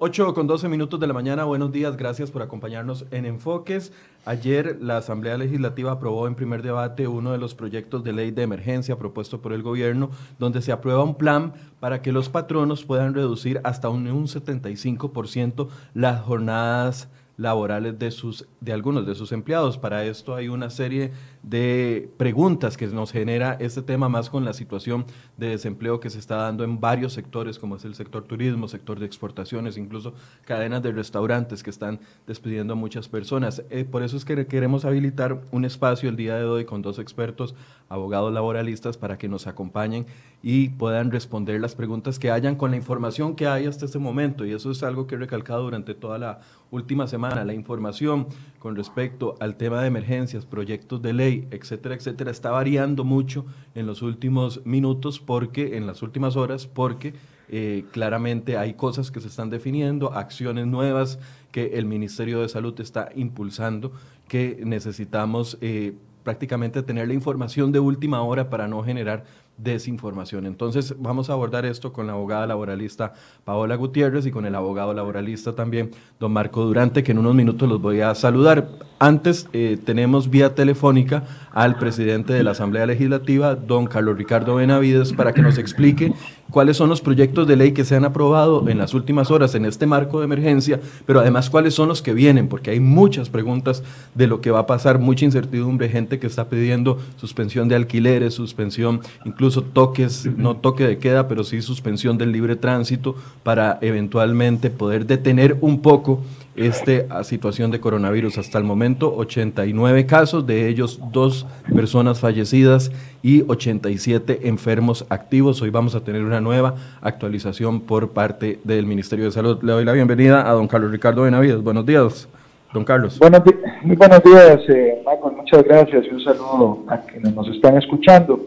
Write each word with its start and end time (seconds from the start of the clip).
8 0.00 0.32
con 0.32 0.46
12 0.46 0.68
minutos 0.68 1.00
de 1.00 1.08
la 1.08 1.12
mañana, 1.12 1.42
buenos 1.42 1.72
días, 1.72 1.96
gracias 1.96 2.30
por 2.30 2.40
acompañarnos 2.40 3.04
en 3.10 3.26
Enfoques. 3.26 3.92
Ayer 4.24 4.78
la 4.80 4.98
Asamblea 4.98 5.36
Legislativa 5.36 5.90
aprobó 5.90 6.28
en 6.28 6.36
primer 6.36 6.62
debate 6.62 7.08
uno 7.08 7.32
de 7.32 7.38
los 7.38 7.56
proyectos 7.56 8.04
de 8.04 8.12
ley 8.12 8.30
de 8.30 8.42
emergencia 8.42 8.96
propuesto 8.96 9.42
por 9.42 9.52
el 9.52 9.64
gobierno, 9.64 10.10
donde 10.38 10.62
se 10.62 10.70
aprueba 10.70 11.02
un 11.02 11.16
plan 11.16 11.52
para 11.80 12.00
que 12.00 12.12
los 12.12 12.28
patronos 12.28 12.84
puedan 12.84 13.12
reducir 13.12 13.60
hasta 13.64 13.88
un, 13.88 14.06
un 14.06 14.28
75% 14.28 15.66
las 15.94 16.20
jornadas 16.20 17.08
laborales 17.36 17.98
de, 17.98 18.12
sus, 18.12 18.46
de 18.60 18.72
algunos 18.72 19.04
de 19.04 19.16
sus 19.16 19.32
empleados. 19.32 19.78
Para 19.78 20.04
esto 20.04 20.36
hay 20.36 20.48
una 20.48 20.70
serie 20.70 21.12
de 21.48 22.10
preguntas 22.18 22.76
que 22.76 22.86
nos 22.88 23.10
genera 23.10 23.56
este 23.58 23.80
tema 23.80 24.08
más 24.08 24.28
con 24.28 24.44
la 24.44 24.52
situación 24.52 25.06
de 25.38 25.48
desempleo 25.48 25.98
que 25.98 26.10
se 26.10 26.18
está 26.18 26.36
dando 26.36 26.62
en 26.62 26.78
varios 26.78 27.14
sectores, 27.14 27.58
como 27.58 27.76
es 27.76 27.84
el 27.84 27.94
sector 27.94 28.24
turismo, 28.24 28.68
sector 28.68 28.98
de 28.98 29.06
exportaciones, 29.06 29.78
incluso 29.78 30.12
cadenas 30.44 30.82
de 30.82 30.92
restaurantes 30.92 31.62
que 31.62 31.70
están 31.70 32.00
despidiendo 32.26 32.74
a 32.74 32.76
muchas 32.76 33.08
personas. 33.08 33.62
Eh, 33.70 33.84
por 33.84 34.02
eso 34.02 34.16
es 34.16 34.24
que 34.24 34.46
queremos 34.46 34.84
habilitar 34.84 35.40
un 35.50 35.64
espacio 35.64 36.10
el 36.10 36.16
día 36.16 36.36
de 36.36 36.44
hoy 36.44 36.64
con 36.66 36.82
dos 36.82 36.98
expertos, 36.98 37.54
abogados 37.88 38.32
laboralistas, 38.32 38.98
para 38.98 39.16
que 39.16 39.28
nos 39.28 39.46
acompañen 39.46 40.06
y 40.42 40.68
puedan 40.70 41.10
responder 41.10 41.60
las 41.60 41.74
preguntas 41.74 42.18
que 42.18 42.30
hayan 42.30 42.56
con 42.56 42.70
la 42.70 42.76
información 42.76 43.34
que 43.34 43.46
hay 43.46 43.66
hasta 43.66 43.86
este 43.86 43.98
momento. 43.98 44.44
Y 44.44 44.52
eso 44.52 44.70
es 44.70 44.82
algo 44.82 45.06
que 45.06 45.14
he 45.14 45.18
recalcado 45.18 45.62
durante 45.62 45.94
toda 45.94 46.18
la 46.18 46.40
última 46.70 47.06
semana. 47.06 47.44
La 47.44 47.54
información 47.54 48.26
con 48.58 48.76
respecto 48.76 49.36
al 49.40 49.56
tema 49.56 49.80
de 49.80 49.88
emergencias, 49.88 50.44
proyectos 50.44 51.00
de 51.02 51.12
ley, 51.12 51.37
etcétera, 51.50 51.94
etcétera, 51.94 52.30
está 52.30 52.50
variando 52.50 53.04
mucho 53.04 53.46
en 53.74 53.86
los 53.86 54.02
últimos 54.02 54.64
minutos 54.64 55.20
porque, 55.20 55.76
en 55.76 55.86
las 55.86 56.02
últimas 56.02 56.36
horas, 56.36 56.66
porque 56.66 57.14
eh, 57.48 57.84
claramente 57.92 58.56
hay 58.56 58.74
cosas 58.74 59.10
que 59.10 59.20
se 59.20 59.28
están 59.28 59.50
definiendo, 59.50 60.12
acciones 60.12 60.66
nuevas 60.66 61.18
que 61.52 61.78
el 61.78 61.86
Ministerio 61.86 62.40
de 62.40 62.48
Salud 62.48 62.78
está 62.80 63.08
impulsando, 63.14 63.92
que 64.28 64.60
necesitamos 64.64 65.56
eh, 65.60 65.94
prácticamente 66.24 66.82
tener 66.82 67.08
la 67.08 67.14
información 67.14 67.72
de 67.72 67.80
última 67.80 68.20
hora 68.22 68.50
para 68.50 68.68
no 68.68 68.82
generar 68.82 69.24
desinformación. 69.58 70.46
Entonces 70.46 70.94
vamos 70.98 71.28
a 71.28 71.34
abordar 71.34 71.66
esto 71.66 71.92
con 71.92 72.06
la 72.06 72.14
abogada 72.14 72.46
laboralista 72.46 73.12
Paola 73.44 73.74
Gutiérrez 73.74 74.24
y 74.26 74.30
con 74.30 74.46
el 74.46 74.54
abogado 74.54 74.94
laboralista 74.94 75.54
también, 75.54 75.90
don 76.18 76.32
Marco 76.32 76.64
Durante, 76.64 77.02
que 77.02 77.12
en 77.12 77.18
unos 77.18 77.34
minutos 77.34 77.68
los 77.68 77.82
voy 77.82 78.00
a 78.00 78.14
saludar. 78.14 78.68
Antes 79.00 79.48
eh, 79.52 79.78
tenemos 79.84 80.30
vía 80.30 80.54
telefónica 80.54 81.24
al 81.52 81.76
presidente 81.76 82.32
de 82.32 82.42
la 82.42 82.52
Asamblea 82.52 82.86
Legislativa, 82.86 83.54
don 83.54 83.86
Carlos 83.86 84.16
Ricardo 84.16 84.56
Benavides, 84.56 85.12
para 85.12 85.32
que 85.34 85.42
nos 85.42 85.58
explique 85.58 86.12
cuáles 86.50 86.76
son 86.76 86.88
los 86.88 87.00
proyectos 87.00 87.46
de 87.46 87.56
ley 87.56 87.72
que 87.72 87.84
se 87.84 87.96
han 87.96 88.04
aprobado 88.04 88.68
en 88.68 88.78
las 88.78 88.94
últimas 88.94 89.30
horas 89.30 89.54
en 89.54 89.64
este 89.64 89.86
marco 89.86 90.18
de 90.18 90.24
emergencia, 90.24 90.80
pero 91.06 91.20
además 91.20 91.50
cuáles 91.50 91.74
son 91.74 91.88
los 91.88 92.02
que 92.02 92.14
vienen, 92.14 92.48
porque 92.48 92.70
hay 92.70 92.80
muchas 92.80 93.28
preguntas 93.28 93.82
de 94.14 94.26
lo 94.26 94.40
que 94.40 94.50
va 94.50 94.60
a 94.60 94.66
pasar, 94.66 94.98
mucha 94.98 95.24
incertidumbre, 95.24 95.88
gente 95.88 96.18
que 96.18 96.26
está 96.26 96.48
pidiendo 96.48 96.98
suspensión 97.16 97.68
de 97.68 97.76
alquileres, 97.76 98.34
suspensión, 98.34 99.00
incluso 99.24 99.62
toques, 99.62 100.26
no 100.36 100.56
toque 100.56 100.86
de 100.86 100.98
queda, 100.98 101.28
pero 101.28 101.44
sí 101.44 101.62
suspensión 101.62 102.18
del 102.18 102.32
libre 102.32 102.56
tránsito 102.56 103.14
para 103.42 103.78
eventualmente 103.82 104.70
poder 104.70 105.06
detener 105.06 105.58
un 105.60 105.80
poco 105.80 106.20
esta 106.58 107.22
situación 107.24 107.70
de 107.70 107.80
coronavirus. 107.80 108.38
Hasta 108.38 108.58
el 108.58 108.64
momento, 108.64 109.14
89 109.16 110.06
casos, 110.06 110.46
de 110.46 110.68
ellos 110.68 111.00
dos 111.12 111.46
personas 111.74 112.20
fallecidas 112.20 112.90
y 113.22 113.42
87 113.48 114.48
enfermos 114.48 115.06
activos. 115.08 115.62
Hoy 115.62 115.70
vamos 115.70 115.94
a 115.94 116.04
tener 116.04 116.24
una 116.24 116.40
nueva 116.40 116.74
actualización 117.00 117.80
por 117.80 118.10
parte 118.10 118.58
del 118.64 118.86
Ministerio 118.86 119.26
de 119.26 119.30
Salud. 119.30 119.62
Le 119.62 119.72
doy 119.72 119.84
la 119.84 119.92
bienvenida 119.92 120.48
a 120.48 120.52
don 120.52 120.66
Carlos 120.66 120.90
Ricardo 120.90 121.22
Benavides. 121.22 121.62
Buenos 121.62 121.86
días, 121.86 122.28
don 122.72 122.84
Carlos. 122.84 123.18
Buenos 123.18 123.42
muy 123.82 123.96
buenos 123.96 124.22
días, 124.24 124.58
eh, 124.68 125.02
Michael. 125.06 125.36
Muchas 125.36 125.62
gracias 125.62 126.04
y 126.06 126.14
un 126.14 126.20
saludo 126.24 126.84
a 126.88 126.98
quienes 126.98 127.34
nos 127.34 127.48
están 127.48 127.76
escuchando. 127.78 128.40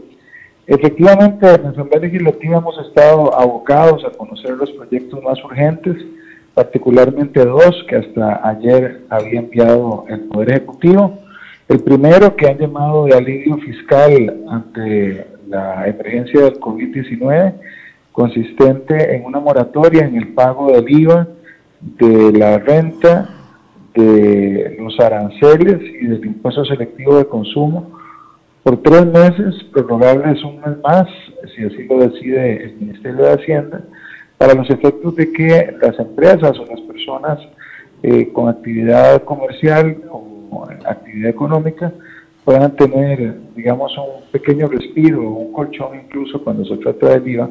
Efectivamente, 0.68 1.56
en 1.56 1.64
la 1.64 1.70
Asamblea 1.70 2.02
Legislativa 2.02 2.58
hemos 2.58 2.78
estado 2.86 3.34
abocados 3.34 4.04
a 4.06 4.18
conocer 4.18 4.52
los 4.52 4.70
proyectos 4.72 5.22
más 5.24 5.44
urgentes 5.44 5.96
particularmente 6.54 7.46
dos 7.46 7.86
que 7.88 7.98
hasta 7.98 8.48
ayer 8.48 9.02
había 9.10 9.40
enviado 9.40 10.06
el 10.10 10.22
Poder 10.22 10.52
Ejecutivo. 10.52 11.20
El 11.68 11.80
primero 11.82 12.36
que 12.36 12.48
han 12.48 12.58
llamado 12.58 13.06
de 13.06 13.16
alivio 13.16 13.58
fiscal 13.58 14.44
ante 14.50 15.26
la 15.48 15.88
emergencia 15.88 16.42
del 16.42 16.60
COVID-19, 16.60 17.54
consistente 18.12 19.16
en 19.16 19.26
una 19.26 19.40
moratoria 19.40 20.06
en 20.06 20.18
el 20.18 20.30
pago 20.30 20.72
del 20.72 20.90
IVA, 20.90 21.28
de 21.80 22.32
la 22.34 22.60
renta, 22.60 23.30
de 23.94 24.78
los 24.80 25.00
aranceles 25.00 25.80
y 25.82 26.08
del 26.08 26.26
impuesto 26.26 26.64
selectivo 26.66 27.18
de 27.18 27.26
consumo 27.26 28.02
por 28.64 28.78
tres 28.84 29.06
meses, 29.08 29.56
prorrogables 29.74 30.44
un 30.44 30.58
mes 30.62 30.78
más, 30.84 31.08
si 31.56 31.66
así 31.66 31.84
lo 31.90 31.98
decide 31.98 32.64
el 32.64 32.76
Ministerio 32.76 33.24
de 33.24 33.34
Hacienda, 33.34 33.82
para 34.42 34.56
los 34.56 34.68
efectos 34.72 35.16
de 35.16 35.32
que 35.32 35.72
las 35.80 36.00
empresas 36.00 36.58
o 36.58 36.66
las 36.66 36.82
personas 36.82 37.38
eh, 38.02 38.34
con 38.34 38.50
actividad 38.50 39.24
comercial 39.24 40.02
o 40.10 40.68
actividad 40.84 41.30
económica 41.30 41.94
puedan 42.44 42.76
tener, 42.76 43.36
digamos, 43.56 43.96
un 44.00 44.24
pequeño 44.32 44.68
respiro 44.68 45.22
un 45.22 45.54
colchón 45.54 45.90
incluso 46.06 46.44
cuando 46.44 46.66
se 46.66 46.76
trata 46.78 47.10
del 47.10 47.28
IVA 47.28 47.50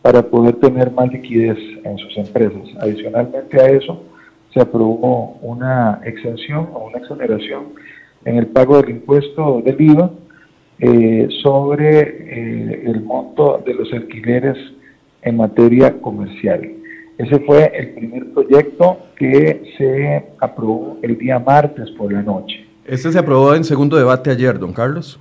para 0.00 0.22
poder 0.22 0.54
tener 0.60 0.92
más 0.92 1.12
liquidez 1.12 1.58
en 1.82 1.98
sus 1.98 2.16
empresas. 2.16 2.68
Adicionalmente 2.82 3.60
a 3.60 3.70
eso, 3.70 4.00
se 4.54 4.60
aprobó 4.60 5.40
una 5.42 6.00
exención 6.04 6.68
o 6.72 6.86
una 6.86 6.98
exoneración 6.98 7.64
en 8.24 8.36
el 8.36 8.46
pago 8.46 8.80
del 8.80 8.90
impuesto 8.90 9.60
del 9.64 9.80
IVA 9.80 10.12
eh, 10.78 11.26
sobre 11.42 11.98
eh, 11.98 12.82
el 12.86 13.02
monto 13.02 13.60
de 13.66 13.74
los 13.74 13.92
alquileres 13.92 14.56
en 15.28 15.36
materia 15.36 16.00
comercial. 16.00 16.60
Ese 17.18 17.40
fue 17.40 17.72
el 17.74 17.94
primer 17.94 18.32
proyecto 18.32 18.98
que 19.16 19.74
se 19.76 20.24
aprobó 20.40 20.98
el 21.02 21.18
día 21.18 21.38
martes 21.38 21.90
por 21.92 22.12
la 22.12 22.22
noche. 22.22 22.64
Este 22.84 23.10
se 23.12 23.18
aprobó 23.18 23.54
en 23.54 23.64
segundo 23.64 23.96
debate 23.96 24.30
ayer, 24.30 24.58
don 24.58 24.72
Carlos. 24.72 25.18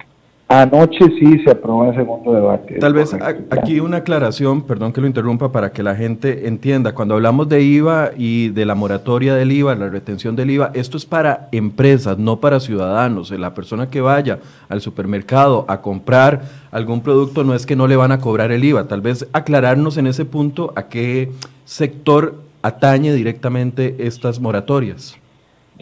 Anoche 0.49 1.03
sí 1.19 1.39
se 1.43 1.51
aprobó 1.51 1.85
en 1.85 1.95
segundo 1.95 2.31
debate. 2.31 2.75
Tal 2.75 2.93
vez 2.93 3.13
aquí 3.49 3.81
una 3.81 3.97
aclaración, 3.97 4.61
perdón 4.61 4.93
que 4.93 5.01
lo 5.01 5.07
interrumpa, 5.07 5.51
para 5.51 5.73
que 5.73 5.83
la 5.83 5.93
gente 5.93 6.47
entienda. 6.47 6.93
Cuando 6.93 7.15
hablamos 7.15 7.49
de 7.49 7.61
IVA 7.63 8.11
y 8.17 8.47
de 8.49 8.65
la 8.65 8.73
moratoria 8.73 9.35
del 9.35 9.51
IVA, 9.51 9.75
la 9.75 9.89
retención 9.89 10.37
del 10.37 10.51
IVA, 10.51 10.71
esto 10.73 10.95
es 10.95 11.05
para 11.05 11.49
empresas, 11.51 12.17
no 12.17 12.39
para 12.39 12.61
ciudadanos. 12.61 13.29
La 13.31 13.53
persona 13.53 13.89
que 13.89 13.99
vaya 13.99 14.39
al 14.69 14.79
supermercado 14.79 15.65
a 15.67 15.81
comprar 15.81 16.43
algún 16.71 17.01
producto 17.01 17.43
no 17.43 17.53
es 17.53 17.65
que 17.65 17.75
no 17.75 17.85
le 17.87 17.97
van 17.97 18.13
a 18.13 18.21
cobrar 18.21 18.53
el 18.53 18.63
IVA. 18.63 18.87
Tal 18.87 19.01
vez 19.01 19.27
aclararnos 19.33 19.97
en 19.97 20.07
ese 20.07 20.23
punto 20.23 20.71
a 20.77 20.83
qué 20.83 21.29
sector 21.65 22.35
atañe 22.61 23.13
directamente 23.13 23.97
estas 23.99 24.39
moratorias. 24.39 25.17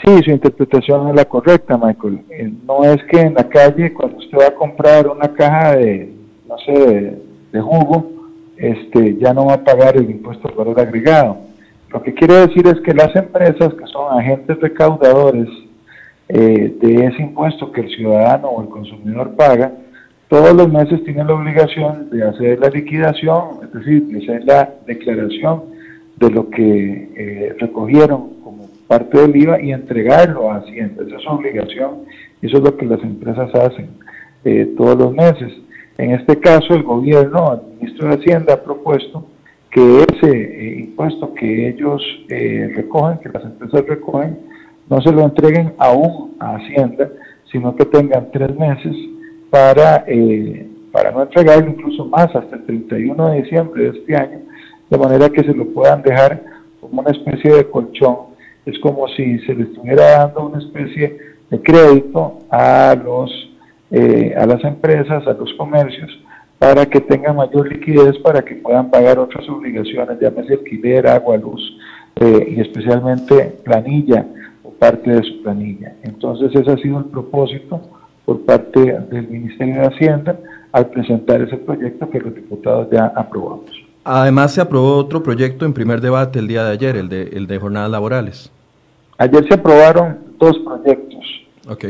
Sí, 0.04 0.24
su 0.24 0.32
interpretación 0.32 1.10
es 1.10 1.16
la 1.16 1.26
correcta, 1.26 1.78
Michael. 1.78 2.20
Eh, 2.30 2.52
no 2.68 2.84
es 2.84 3.02
que 3.06 3.22
en 3.22 3.34
la 3.34 3.48
calle, 3.48 3.94
cuando 3.94 4.18
usted 4.18 4.38
va 4.38 4.48
a 4.48 4.56
comprar 4.56 5.08
una 5.08 5.34
caja 5.34 5.78
de, 5.78 6.12
no 6.48 6.58
sé, 6.60 7.18
de, 7.52 7.62
jugo, 7.62 8.12
este, 8.58 9.18
ya 9.18 9.34
no 9.34 9.46
va 9.46 9.54
a 9.54 9.64
pagar 9.64 9.96
el 9.96 10.10
impuesto 10.10 10.50
al 10.50 10.56
valor 10.56 10.80
agregado. 10.80 11.38
Lo 11.90 12.04
que 12.04 12.14
quiere 12.14 12.48
decir 12.48 12.68
es 12.68 12.82
que 12.82 12.94
las 12.94 13.16
empresas 13.16 13.74
que 13.74 13.88
son 13.88 14.20
agentes 14.20 14.60
recaudadores 14.60 15.48
eh, 16.28 16.76
de 16.82 17.06
ese 17.06 17.22
impuesto 17.22 17.72
que 17.72 17.82
el 17.82 17.90
ciudadano 17.96 18.50
o 18.50 18.62
el 18.62 18.68
consumidor 18.68 19.36
paga, 19.36 19.72
todos 20.28 20.54
los 20.54 20.72
meses 20.72 21.04
tienen 21.06 21.28
la 21.28 21.36
obligación 21.36 22.10
de 22.10 22.28
hacer 22.28 22.60
la 22.60 22.70
liquidación, 22.70 23.60
es 23.64 23.72
decir, 23.72 24.08
de 24.08 24.24
hacer 24.24 24.44
la 24.44 24.74
declaración 24.86 25.64
de 26.18 26.30
lo 26.32 26.50
que 26.50 27.10
eh, 27.16 27.56
recogieron 27.60 28.35
parte 28.88 29.20
del 29.20 29.36
IVA 29.36 29.62
y 29.62 29.72
entregarlo 29.72 30.52
a 30.52 30.58
Hacienda. 30.58 31.04
Esa 31.06 31.18
es 31.18 31.22
su 31.24 31.30
obligación 31.30 32.06
eso 32.46 32.58
es 32.58 32.64
lo 32.64 32.78
que 32.78 32.86
las 32.86 33.02
empresas 33.02 33.50
hacen 33.56 33.90
eh, 34.44 34.74
todos 34.78 34.98
los 34.98 35.14
meses. 35.14 35.52
En 35.98 36.12
este 36.12 36.40
caso, 36.40 36.76
el 36.76 36.84
gobierno, 36.84 37.54
el 37.54 37.76
ministro 37.76 38.10
de 38.10 38.16
Hacienda, 38.16 38.54
ha 38.54 38.64
propuesto 38.64 39.26
que 39.72 40.04
ese 40.04 40.30
eh, 40.32 40.80
impuesto 40.82 41.34
que 41.34 41.70
ellos 41.70 42.02
eh, 42.30 42.72
recogen, 42.76 43.18
que 43.20 43.30
las 43.30 43.44
empresas 43.44 43.84
recogen, 43.88 44.38
no 44.90 45.02
se 45.02 45.12
lo 45.12 45.24
entreguen 45.24 45.74
aún 45.80 46.36
a 46.40 46.58
Hacienda, 46.58 47.10
sino 47.52 47.76
que 47.76 47.86
tengan 47.86 48.30
tres 48.32 48.56
meses 48.56 48.96
para, 49.50 50.06
para 50.92 51.12
no 51.12 51.24
entregarlo 51.24 51.72
incluso 51.72 52.06
más 52.06 52.28
hasta 52.36 52.58
el 52.58 52.66
31 52.66 53.30
de 53.30 53.42
diciembre 53.42 53.84
de 53.84 53.98
este 53.98 54.16
año, 54.16 54.40
de 54.90 54.98
manera 54.98 55.30
que 55.30 55.42
se 55.42 55.54
lo 55.54 55.66
puedan 55.70 56.04
dejar 56.04 56.44
como 56.80 57.02
una 57.02 57.12
especie 57.12 57.56
de 57.56 57.70
colchón 57.70 58.35
es 58.66 58.80
como 58.80 59.08
si 59.10 59.40
se 59.40 59.54
le 59.54 59.64
estuviera 59.64 60.18
dando 60.18 60.48
una 60.48 60.60
especie 60.60 61.18
de 61.50 61.62
crédito 61.62 62.40
a, 62.50 62.96
los, 62.96 63.32
eh, 63.92 64.34
a 64.38 64.46
las 64.46 64.64
empresas, 64.64 65.26
a 65.28 65.34
los 65.34 65.54
comercios, 65.54 66.12
para 66.58 66.86
que 66.86 67.02
tengan 67.02 67.36
mayor 67.36 67.72
liquidez, 67.72 68.18
para 68.20 68.42
que 68.42 68.56
puedan 68.56 68.90
pagar 68.90 69.20
otras 69.20 69.48
obligaciones, 69.50 70.20
llámese 70.20 70.54
alquiler, 70.54 71.08
agua, 71.08 71.38
luz, 71.38 71.78
eh, 72.16 72.56
y 72.56 72.62
especialmente 72.62 73.58
planilla 73.64 74.26
o 74.64 74.72
parte 74.72 75.12
de 75.12 75.22
su 75.22 75.44
planilla. 75.44 75.94
Entonces 76.04 76.56
ese 76.56 76.72
ha 76.72 76.78
sido 76.78 77.00
el 77.00 77.06
propósito 77.06 77.82
por 78.26 78.42
parte 78.46 78.80
del 78.80 79.28
Ministerio 79.28 79.82
de 79.82 79.88
Hacienda 79.88 80.40
al 80.72 80.88
presentar 80.88 81.42
ese 81.42 81.58
proyecto 81.58 82.10
que 82.10 82.20
los 82.20 82.34
diputados 82.34 82.88
ya 82.92 83.12
aprobamos. 83.16 83.70
Además 84.04 84.54
se 84.54 84.62
aprobó 84.62 84.98
otro 84.98 85.24
proyecto 85.24 85.66
en 85.66 85.74
primer 85.74 86.00
debate 86.00 86.40
el 86.40 86.48
día 86.48 86.64
de 86.64 86.72
ayer, 86.72 86.96
el 86.96 87.10
de, 87.10 87.24
el 87.34 87.48
de 87.48 87.58
jornadas 87.58 87.90
laborales. 87.90 88.52
Ayer 89.18 89.48
se 89.48 89.54
aprobaron 89.54 90.18
dos 90.38 90.58
proyectos 90.60 91.24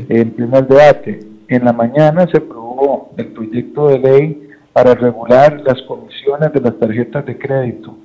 en 0.09 0.31
primer 0.31 0.67
debate. 0.67 1.19
En 1.47 1.65
la 1.65 1.73
mañana 1.73 2.27
se 2.31 2.37
aprobó 2.37 3.11
el 3.17 3.27
proyecto 3.27 3.87
de 3.87 3.99
ley 3.99 4.49
para 4.73 4.93
regular 4.93 5.61
las 5.65 5.81
comisiones 5.83 6.53
de 6.53 6.61
las 6.61 6.77
tarjetas 6.77 7.25
de 7.25 7.37
crédito. 7.37 7.97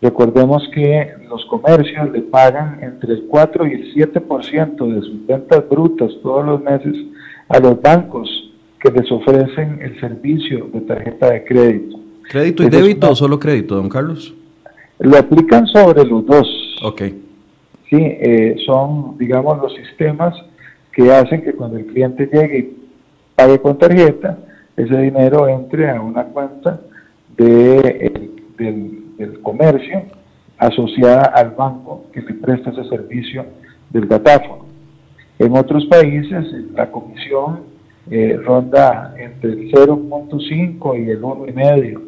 Recordemos 0.00 0.68
que 0.74 1.14
los 1.28 1.44
comercios 1.46 2.10
le 2.10 2.22
pagan 2.22 2.80
entre 2.82 3.14
el 3.14 3.24
4 3.28 3.66
y 3.68 3.72
el 3.72 3.94
7% 3.94 4.94
de 4.94 5.00
sus 5.00 5.26
ventas 5.26 5.68
brutas 5.68 6.10
todos 6.22 6.44
los 6.44 6.60
meses 6.60 6.94
a 7.48 7.60
los 7.60 7.80
bancos 7.80 8.28
que 8.80 8.90
les 8.90 9.10
ofrecen 9.12 9.78
el 9.80 9.98
servicio 10.00 10.68
de 10.72 10.80
tarjeta 10.80 11.30
de 11.30 11.44
crédito. 11.44 12.00
¿Crédito 12.28 12.64
y 12.64 12.68
débito 12.68 13.10
o 13.10 13.14
solo 13.14 13.38
crédito, 13.38 13.76
don 13.76 13.88
Carlos? 13.88 14.34
Lo 14.98 15.16
aplican 15.16 15.66
sobre 15.68 16.04
los 16.04 16.26
dos. 16.26 16.48
Ok. 16.82 17.02
Sí, 17.92 17.98
eh, 18.00 18.56
son, 18.64 19.18
digamos, 19.18 19.58
los 19.58 19.74
sistemas 19.74 20.34
que 20.94 21.12
hacen 21.12 21.42
que 21.42 21.52
cuando 21.52 21.76
el 21.76 21.84
cliente 21.84 22.26
llegue 22.32 22.58
y 22.58 22.88
pague 23.36 23.60
con 23.60 23.76
tarjeta, 23.76 24.38
ese 24.78 24.96
dinero 24.96 25.46
entre 25.46 25.90
a 25.90 26.00
una 26.00 26.24
cuenta 26.24 26.80
de, 27.36 28.30
del, 28.56 29.40
comercio 29.42 30.04
asociada 30.56 31.24
al 31.34 31.50
banco 31.50 32.06
que 32.14 32.22
le 32.22 32.32
presta 32.32 32.70
ese 32.70 32.84
servicio 32.84 33.44
del 33.90 34.08
datáfono. 34.08 34.64
En 35.38 35.54
otros 35.54 35.84
países 35.84 36.46
la 36.72 36.90
comisión 36.90 37.60
eh, 38.10 38.40
ronda 38.42 39.14
entre 39.18 39.50
el 39.50 39.70
0.5 39.70 41.04
y 41.04 41.10
el 41.10 41.20
1,5. 41.20 42.00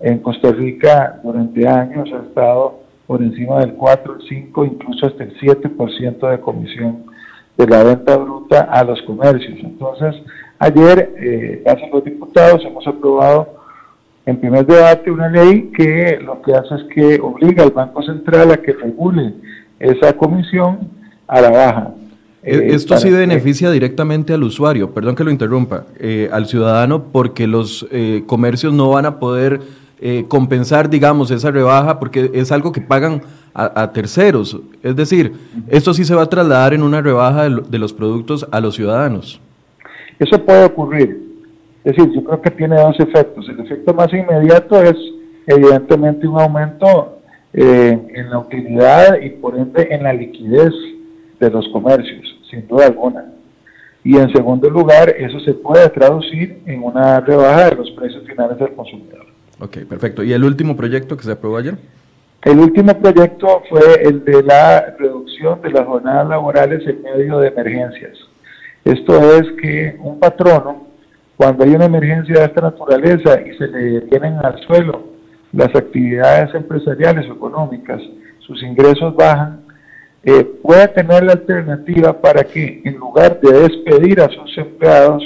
En 0.00 0.18
Costa 0.18 0.50
Rica 0.50 1.20
durante 1.22 1.68
años 1.68 2.10
ha 2.12 2.26
estado 2.26 2.79
por 3.10 3.20
encima 3.20 3.58
del 3.58 3.72
4, 3.72 4.18
el 4.20 4.28
5, 4.28 4.64
incluso 4.66 5.06
hasta 5.06 5.24
el 5.24 5.36
7% 5.40 6.30
de 6.30 6.40
comisión 6.40 7.06
de 7.58 7.66
la 7.66 7.82
venta 7.82 8.16
bruta 8.16 8.60
a 8.70 8.84
los 8.84 9.02
comercios. 9.02 9.58
Entonces, 9.64 10.14
ayer, 10.60 11.12
eh, 11.20 11.64
los 11.92 12.04
diputados, 12.04 12.64
hemos 12.64 12.86
aprobado 12.86 13.56
en 14.26 14.38
primer 14.38 14.64
debate 14.64 15.10
una 15.10 15.28
ley 15.28 15.72
que 15.76 16.20
lo 16.22 16.40
que 16.40 16.52
hace 16.54 16.76
es 16.76 16.84
que 16.94 17.20
obliga 17.20 17.64
al 17.64 17.72
Banco 17.72 18.00
Central 18.04 18.52
a 18.52 18.58
que 18.58 18.74
regule 18.74 19.34
esa 19.80 20.12
comisión 20.12 20.78
a 21.26 21.40
la 21.40 21.50
baja. 21.50 21.90
E, 22.44 22.54
eh, 22.54 22.74
esto 22.76 22.96
sí 22.96 23.10
beneficia 23.10 23.72
directamente 23.72 24.34
al 24.34 24.44
usuario, 24.44 24.94
perdón 24.94 25.16
que 25.16 25.24
lo 25.24 25.32
interrumpa, 25.32 25.86
eh, 25.98 26.28
al 26.32 26.46
ciudadano, 26.46 27.06
porque 27.10 27.48
los 27.48 27.88
eh, 27.90 28.22
comercios 28.26 28.72
no 28.72 28.90
van 28.90 29.06
a 29.06 29.18
poder 29.18 29.60
compensar, 30.28 30.88
digamos, 30.88 31.30
esa 31.30 31.50
rebaja, 31.50 31.98
porque 31.98 32.30
es 32.34 32.50
algo 32.52 32.72
que 32.72 32.80
pagan 32.80 33.22
a, 33.54 33.92
terceros. 33.92 34.58
Es 34.82 34.96
decir, 34.96 35.32
esto 35.68 35.92
sí 35.92 36.04
se 36.04 36.14
va 36.14 36.22
a 36.22 36.26
trasladar 36.26 36.72
en 36.74 36.82
una 36.82 37.00
rebaja 37.00 37.48
de, 37.48 37.78
los 37.78 37.92
productos 37.92 38.46
a 38.50 38.60
los 38.60 38.76
ciudadanos. 38.76 39.40
Eso 40.18 40.44
puede 40.44 40.64
ocurrir. 40.64 41.30
Es 41.84 41.96
decir, 41.96 42.12
yo 42.14 42.24
creo 42.24 42.40
que 42.42 42.50
tiene 42.50 42.76
dos 42.76 42.98
efectos. 43.00 43.48
El 43.48 43.60
efecto 43.60 43.94
más 43.94 44.12
inmediato 44.12 44.80
es 44.82 44.96
evidentemente 45.46 46.28
un 46.28 46.40
aumento 46.40 47.20
en 47.52 48.30
la 48.30 48.38
utilidad 48.38 49.20
y 49.20 49.30
por 49.30 49.58
ende 49.58 49.88
en 49.90 50.04
la 50.04 50.12
liquidez 50.12 50.72
de 51.40 51.50
los 51.50 51.66
comercios, 51.68 52.38
sin 52.50 52.66
duda 52.68 52.86
alguna. 52.86 53.24
Y 54.04 54.16
en 54.16 54.32
segundo 54.32 54.70
lugar, 54.70 55.10
eso 55.10 55.40
se 55.40 55.54
puede 55.54 55.88
traducir 55.90 56.60
en 56.66 56.82
una 56.82 57.20
rebaja 57.20 57.70
de 57.70 57.76
los 57.76 57.90
precios 57.92 58.24
finales 58.26 58.58
del 58.58 58.72
consumidor. 58.74 59.26
Ok, 59.60 59.78
perfecto. 59.88 60.22
¿Y 60.22 60.32
el 60.32 60.42
último 60.44 60.76
proyecto 60.76 61.16
que 61.16 61.24
se 61.24 61.32
aprobó 61.32 61.58
ayer? 61.58 61.76
El 62.42 62.58
último 62.58 62.98
proyecto 62.98 63.62
fue 63.68 64.02
el 64.02 64.24
de 64.24 64.42
la 64.42 64.96
reducción 64.98 65.60
de 65.60 65.70
las 65.70 65.86
jornadas 65.86 66.26
laborales 66.28 66.86
en 66.86 67.02
medio 67.02 67.38
de 67.38 67.48
emergencias. 67.48 68.16
Esto 68.84 69.34
es 69.34 69.46
que 69.60 69.96
un 70.00 70.18
patrono, 70.18 70.86
cuando 71.36 71.64
hay 71.64 71.74
una 71.74 71.84
emergencia 71.84 72.38
de 72.38 72.44
esta 72.46 72.62
naturaleza 72.62 73.40
y 73.42 73.54
se 73.58 73.66
le 73.66 74.00
vienen 74.00 74.38
al 74.42 74.58
suelo 74.66 75.04
las 75.52 75.74
actividades 75.74 76.54
empresariales 76.54 77.28
o 77.28 77.34
económicas, 77.34 78.00
sus 78.38 78.62
ingresos 78.62 79.14
bajan, 79.14 79.60
eh, 80.22 80.44
pueda 80.62 80.88
tener 80.88 81.22
la 81.22 81.32
alternativa 81.32 82.18
para 82.18 82.44
que 82.44 82.80
en 82.84 82.94
lugar 82.96 83.38
de 83.40 83.52
despedir 83.52 84.20
a 84.20 84.28
sus 84.28 84.56
empleados 84.56 85.24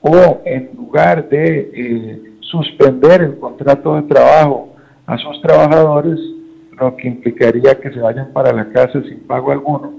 o 0.00 0.40
en 0.46 0.70
lugar 0.76 1.28
de 1.28 1.70
eh, 1.74 2.33
suspender 2.54 3.22
el 3.22 3.38
contrato 3.38 3.96
de 3.96 4.02
trabajo 4.02 4.74
a 5.06 5.18
sus 5.18 5.40
trabajadores, 5.42 6.18
lo 6.78 6.96
que 6.96 7.08
implicaría 7.08 7.78
que 7.80 7.92
se 7.92 8.00
vayan 8.00 8.32
para 8.32 8.52
la 8.52 8.70
casa 8.70 9.02
sin 9.02 9.20
pago 9.26 9.52
alguno, 9.52 9.92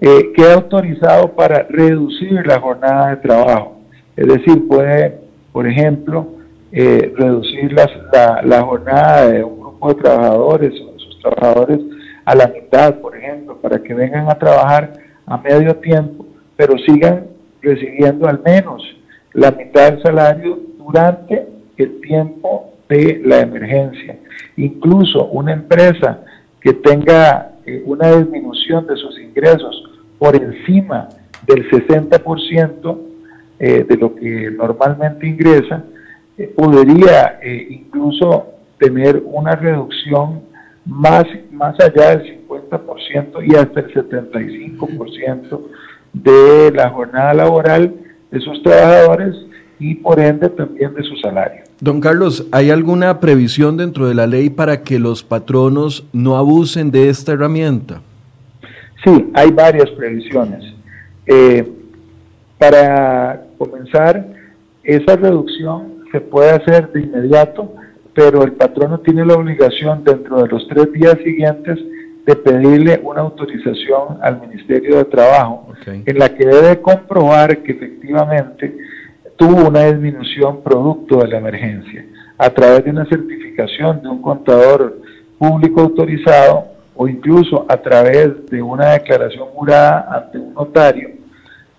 eh, 0.00 0.32
queda 0.34 0.54
autorizado 0.54 1.32
para 1.32 1.66
reducir 1.68 2.46
la 2.46 2.60
jornada 2.60 3.10
de 3.10 3.16
trabajo. 3.16 3.80
Es 4.16 4.26
decir, 4.26 4.66
puede, 4.68 5.18
por 5.52 5.66
ejemplo, 5.66 6.26
eh, 6.72 7.12
reducir 7.16 7.72
la, 7.72 8.42
la 8.44 8.62
jornada 8.62 9.28
de 9.28 9.44
un 9.44 9.60
grupo 9.60 9.88
de 9.88 9.94
trabajadores 9.94 10.80
o 10.80 10.92
de 10.92 10.98
sus 10.98 11.20
trabajadores 11.20 11.80
a 12.24 12.34
la 12.34 12.48
mitad, 12.48 12.96
por 12.96 13.16
ejemplo, 13.16 13.56
para 13.58 13.82
que 13.82 13.94
vengan 13.94 14.28
a 14.28 14.38
trabajar 14.38 14.92
a 15.26 15.38
medio 15.38 15.76
tiempo, 15.76 16.26
pero 16.56 16.76
sigan 16.78 17.26
recibiendo 17.62 18.28
al 18.28 18.40
menos 18.44 18.82
la 19.32 19.50
mitad 19.50 19.92
del 19.92 20.02
salario 20.02 20.58
durante 20.78 21.55
el 21.76 22.00
tiempo 22.00 22.72
de 22.88 23.20
la 23.24 23.40
emergencia. 23.40 24.18
Incluso 24.56 25.26
una 25.26 25.52
empresa 25.52 26.20
que 26.60 26.72
tenga 26.72 27.52
eh, 27.64 27.82
una 27.84 28.12
disminución 28.12 28.86
de 28.86 28.96
sus 28.96 29.18
ingresos 29.20 29.84
por 30.18 30.36
encima 30.36 31.08
del 31.46 31.68
60% 31.70 32.98
eh, 33.58 33.84
de 33.88 33.96
lo 33.96 34.14
que 34.14 34.50
normalmente 34.50 35.26
ingresa, 35.26 35.84
eh, 36.38 36.52
podría 36.54 37.38
incluso 37.68 38.48
tener 38.78 39.22
una 39.24 39.56
reducción 39.56 40.42
más, 40.84 41.24
más 41.50 41.74
allá 41.80 42.16
del 42.16 42.46
50% 42.48 43.46
y 43.46 43.54
hasta 43.56 43.80
el 43.80 43.94
75% 43.94 45.60
de 46.12 46.72
la 46.72 46.90
jornada 46.90 47.34
laboral 47.34 47.94
de 48.30 48.40
sus 48.40 48.62
trabajadores 48.62 49.45
y 49.78 49.94
por 49.96 50.20
ende 50.20 50.48
también 50.48 50.94
de 50.94 51.02
su 51.02 51.16
salario. 51.16 51.62
Don 51.80 52.00
Carlos, 52.00 52.46
¿hay 52.52 52.70
alguna 52.70 53.20
previsión 53.20 53.76
dentro 53.76 54.08
de 54.08 54.14
la 54.14 54.26
ley 54.26 54.50
para 54.50 54.82
que 54.82 54.98
los 54.98 55.22
patronos 55.22 56.06
no 56.12 56.36
abusen 56.36 56.90
de 56.90 57.08
esta 57.08 57.32
herramienta? 57.32 58.00
Sí, 59.04 59.30
hay 59.34 59.50
varias 59.50 59.90
previsiones. 59.90 60.64
Eh, 61.26 61.70
para 62.58 63.42
comenzar, 63.58 64.26
esa 64.82 65.16
reducción 65.16 65.96
se 66.10 66.20
puede 66.20 66.50
hacer 66.50 66.90
de 66.92 67.02
inmediato 67.02 67.72
pero 68.16 68.42
el 68.42 68.52
patrono 68.52 68.98
tiene 69.00 69.26
la 69.26 69.34
obligación 69.34 70.02
dentro 70.02 70.42
de 70.42 70.48
los 70.48 70.66
tres 70.68 70.90
días 70.90 71.18
siguientes 71.22 71.78
de 72.24 72.34
pedirle 72.34 72.98
una 73.04 73.20
autorización 73.20 74.18
al 74.22 74.40
Ministerio 74.40 74.96
de 74.96 75.04
Trabajo, 75.04 75.68
en 75.84 76.18
la 76.18 76.34
que 76.34 76.46
debe 76.46 76.80
comprobar 76.80 77.58
que 77.58 77.72
efectivamente 77.72 78.74
tuvo 79.36 79.68
una 79.68 79.84
disminución 79.84 80.62
producto 80.62 81.18
de 81.18 81.28
la 81.28 81.38
emergencia, 81.38 82.04
a 82.38 82.50
través 82.50 82.84
de 82.84 82.90
una 82.90 83.06
certificación 83.06 84.02
de 84.02 84.08
un 84.08 84.22
contador 84.22 84.98
público 85.38 85.80
autorizado 85.80 86.64
o 86.94 87.08
incluso 87.08 87.66
a 87.68 87.76
través 87.76 88.46
de 88.46 88.62
una 88.62 88.92
declaración 88.92 89.46
jurada 89.48 90.08
ante 90.10 90.38
un 90.38 90.54
notario, 90.54 91.10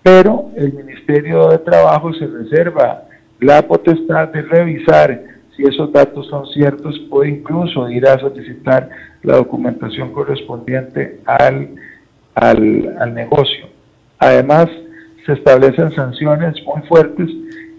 pero 0.02 0.50
el 0.56 0.72
Ministerio 0.72 1.48
de 1.48 1.58
Trabajo 1.58 2.12
se 2.14 2.26
reserva 2.26 3.02
la 3.40 3.62
potestad 3.62 4.28
de 4.28 4.42
revisar 4.42 5.20
si 5.56 5.64
esos 5.64 5.92
datos 5.92 6.28
son 6.28 6.46
ciertos, 6.46 6.96
puede 7.10 7.30
incluso 7.30 7.88
ir 7.90 8.06
a 8.06 8.18
solicitar 8.18 8.88
la 9.24 9.36
documentación 9.36 10.12
correspondiente 10.12 11.20
al, 11.26 11.70
al, 12.34 13.14
negocio. 13.14 13.66
Además, 14.20 14.68
se 15.26 15.32
establecen 15.32 15.90
sanciones 15.96 16.54
muy 16.64 16.80
fuertes 16.82 17.28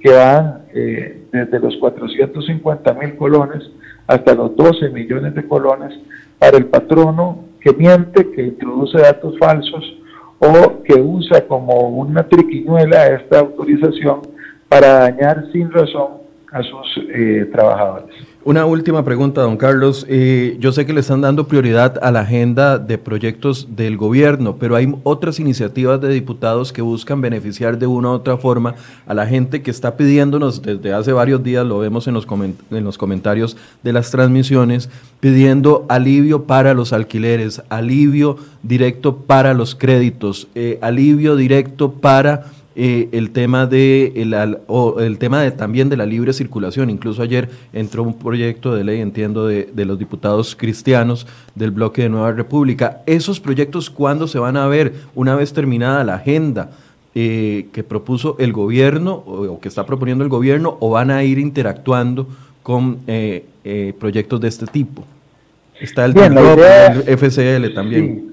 que 0.02 0.12
van 0.12 0.64
eh, 0.74 1.24
desde 1.32 1.60
los 1.60 1.76
450 1.78 2.94
mil 2.94 3.16
colones 3.16 3.70
hasta 4.08 4.34
los 4.34 4.56
12 4.56 4.90
millones 4.90 5.36
de 5.36 5.48
colones 5.48 5.94
para 6.38 6.58
el 6.58 6.66
patrono 6.66 7.46
que 7.62 7.74
miente, 7.74 8.32
que 8.32 8.44
introduce 8.44 8.98
datos 8.98 9.38
falsos 9.38 9.98
o 10.40 10.82
que 10.84 10.94
usa 10.94 11.46
como 11.48 11.90
una 11.90 12.28
triquiñuela 12.28 13.08
esta 13.08 13.40
autorización 13.40 14.22
para 14.70 15.00
dañar 15.00 15.46
sin 15.52 15.70
razón 15.72 16.20
a 16.52 16.64
sus 16.64 17.04
eh, 17.14 17.50
trabajadores. 17.52 18.16
Una 18.46 18.66
última 18.66 19.04
pregunta, 19.04 19.42
don 19.42 19.58
Carlos. 19.58 20.06
Eh, 20.08 20.56
yo 20.62 20.72
sé 20.72 20.86
que 20.86 20.94
le 20.94 21.02
están 21.02 21.20
dando 21.20 21.46
prioridad 21.50 22.00
a 22.02 22.10
la 22.10 22.22
agenda 22.22 22.80
de 22.80 22.98
proyectos 22.98 23.68
del 23.76 23.98
gobierno, 23.98 24.56
pero 24.58 24.78
hay 24.78 24.96
otras 25.04 25.42
iniciativas 25.42 26.00
de 26.00 26.08
diputados 26.08 26.72
que 26.72 26.82
buscan 26.82 27.20
beneficiar 27.20 27.78
de 27.78 27.86
una 27.86 28.12
u 28.12 28.14
otra 28.14 28.38
forma 28.38 28.76
a 29.06 29.14
la 29.14 29.28
gente 29.28 29.62
que 29.62 29.70
está 29.70 29.98
pidiéndonos 29.98 30.62
desde 30.62 30.94
hace 30.94 31.12
varios 31.12 31.44
días, 31.44 31.66
lo 31.66 31.80
vemos 31.80 32.08
en 32.08 32.14
los, 32.14 32.26
en 32.72 32.84
los 32.86 32.98
comentarios 32.98 33.58
de 33.84 33.92
las 33.92 34.10
transmisiones, 34.10 34.90
pidiendo 35.20 35.86
alivio 35.90 36.46
para 36.46 36.74
los 36.74 36.94
alquileres, 36.94 37.62
alivio 37.68 38.38
directo 38.64 39.18
para 39.18 39.54
los 39.54 39.76
créditos, 39.76 40.48
eh, 40.56 40.80
alivio 40.82 41.36
directo 41.36 41.92
para 41.92 42.46
eh, 42.82 43.10
el 43.12 43.32
tema 43.32 43.66
de 43.66 44.14
el, 44.16 44.34
el 44.34 45.18
tema 45.18 45.42
de, 45.42 45.52
también 45.52 45.90
de 45.90 45.98
la 45.98 46.06
libre 46.06 46.32
circulación. 46.32 46.90
Incluso 46.90 47.22
ayer 47.22 47.50
entró 47.74 48.04
un 48.04 48.18
proyecto 48.18 48.74
de 48.74 48.86
ley, 48.86 49.02
entiendo, 49.02 49.48
de, 49.48 49.70
los 49.76 50.00
diputados 50.00 50.56
cristianos 50.56 51.28
del 51.56 51.72
bloque 51.72 52.04
de 52.04 52.10
Nueva 52.10 52.32
República. 52.32 53.02
¿Esos 53.06 53.42
proyectos 53.42 53.90
cuándo 53.90 54.30
se 54.30 54.40
van 54.40 54.56
a 54.56 54.66
ver 54.68 54.94
una 55.14 55.36
vez 55.36 55.52
terminada 55.52 56.06
la 56.06 56.16
agenda? 56.16 56.72
Eh, 57.16 57.68
que 57.74 57.84
propuso 57.84 58.38
el 58.40 58.54
gobierno 58.54 59.14
o, 59.14 59.60
que 59.60 59.68
está 59.68 59.86
proponiendo 59.86 60.24
el 60.24 60.30
gobierno 60.30 60.78
o 60.80 60.92
van 60.92 61.12
a 61.12 61.22
ir 61.26 61.38
interactuando 61.38 62.30
con 62.64 63.00
eh, 63.08 63.44
proyectos 64.00 64.40
de 64.40 64.48
este 64.48 64.68
tipo. 64.68 65.04
Está 65.82 66.06
el, 66.06 66.14
Bien, 66.14 66.38
el 66.38 67.18
FCL 67.18 67.74
también. 67.74 68.29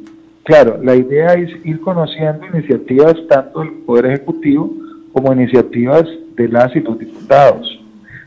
Claro, 0.46 0.78
la 0.80 0.94
idea 0.94 1.34
es 1.34 1.50
ir 1.64 1.80
conociendo 1.80 2.46
iniciativas 2.46 3.16
tanto 3.28 3.58
del 3.58 3.82
Poder 3.84 4.06
Ejecutivo 4.06 4.70
como 5.12 5.32
iniciativas 5.32 6.04
de 6.36 6.46
las 6.46 6.74
y 6.76 6.80
los 6.80 6.96
diputados. 7.00 7.66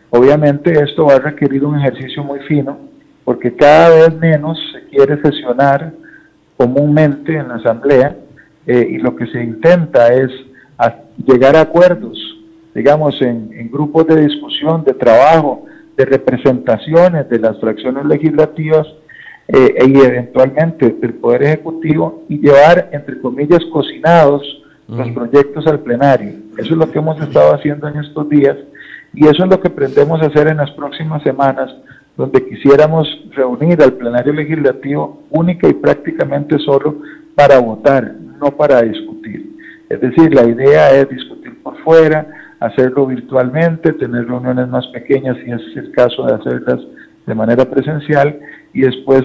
Obviamente 0.09 0.73
esto 0.83 1.05
va 1.05 1.15
a 1.15 1.19
requerir 1.19 1.63
un 1.63 1.79
ejercicio 1.79 2.21
muy 2.25 2.39
fino 2.41 2.77
porque 3.23 3.55
cada 3.55 3.91
vez 3.91 4.13
menos 4.19 4.59
se 4.73 4.89
quiere 4.89 5.21
sesionar 5.21 5.93
comúnmente 6.57 7.37
en 7.37 7.47
la 7.47 7.55
Asamblea 7.55 8.17
eh, 8.67 8.85
y 8.89 8.97
lo 8.97 9.15
que 9.15 9.25
se 9.27 9.41
intenta 9.41 10.09
es 10.13 10.29
llegar 11.25 11.55
a 11.55 11.61
acuerdos, 11.61 12.17
digamos, 12.75 13.15
en, 13.21 13.49
en 13.53 13.71
grupos 13.71 14.07
de 14.07 14.25
discusión, 14.25 14.83
de 14.83 14.93
trabajo, 14.93 15.67
de 15.95 16.03
representaciones 16.03 17.29
de 17.29 17.39
las 17.39 17.57
fracciones 17.61 18.03
legislativas 18.03 18.85
eh, 19.51 19.83
y 19.87 19.97
eventualmente 19.97 20.89
del 20.89 21.15
Poder 21.15 21.41
Ejecutivo 21.41 22.23
y 22.29 22.39
llevar, 22.39 22.89
entre 22.91 23.19
comillas, 23.19 23.59
cocinados 23.73 24.43
los 24.87 25.09
proyectos 25.09 25.65
al 25.65 25.79
plenario. 25.79 26.33
Eso 26.57 26.73
es 26.73 26.77
lo 26.77 26.91
que 26.91 26.99
hemos 26.99 27.19
estado 27.19 27.55
haciendo 27.55 27.87
en 27.87 27.97
estos 27.97 28.29
días 28.29 28.55
y 29.13 29.25
eso 29.25 29.43
es 29.43 29.49
lo 29.49 29.59
que 29.59 29.71
pretendemos 29.71 30.21
hacer 30.21 30.47
en 30.49 30.57
las 30.57 30.69
próximas 30.71 31.23
semanas, 31.23 31.71
donde 32.15 32.45
quisiéramos 32.47 33.07
reunir 33.35 33.81
al 33.81 33.93
plenario 33.93 34.33
legislativo 34.33 35.23
única 35.31 35.67
y 35.67 35.73
prácticamente 35.73 36.59
solo 36.59 36.97
para 37.33 37.57
votar, 37.59 38.13
no 38.39 38.51
para 38.51 38.83
discutir. 38.83 39.49
Es 39.89 39.99
decir, 39.99 40.31
la 40.33 40.45
idea 40.45 40.91
es 40.91 41.09
discutir 41.09 41.59
por 41.63 41.75
fuera, 41.83 42.27
hacerlo 42.59 43.07
virtualmente, 43.07 43.93
tener 43.93 44.27
reuniones 44.27 44.67
más 44.67 44.85
pequeñas 44.87 45.37
si 45.43 45.51
es 45.51 45.77
el 45.77 45.91
caso 45.91 46.23
de 46.27 46.35
hacerlas 46.35 46.81
de 47.25 47.35
manera 47.35 47.65
presencial 47.65 48.39
y 48.73 48.81
después 48.81 49.23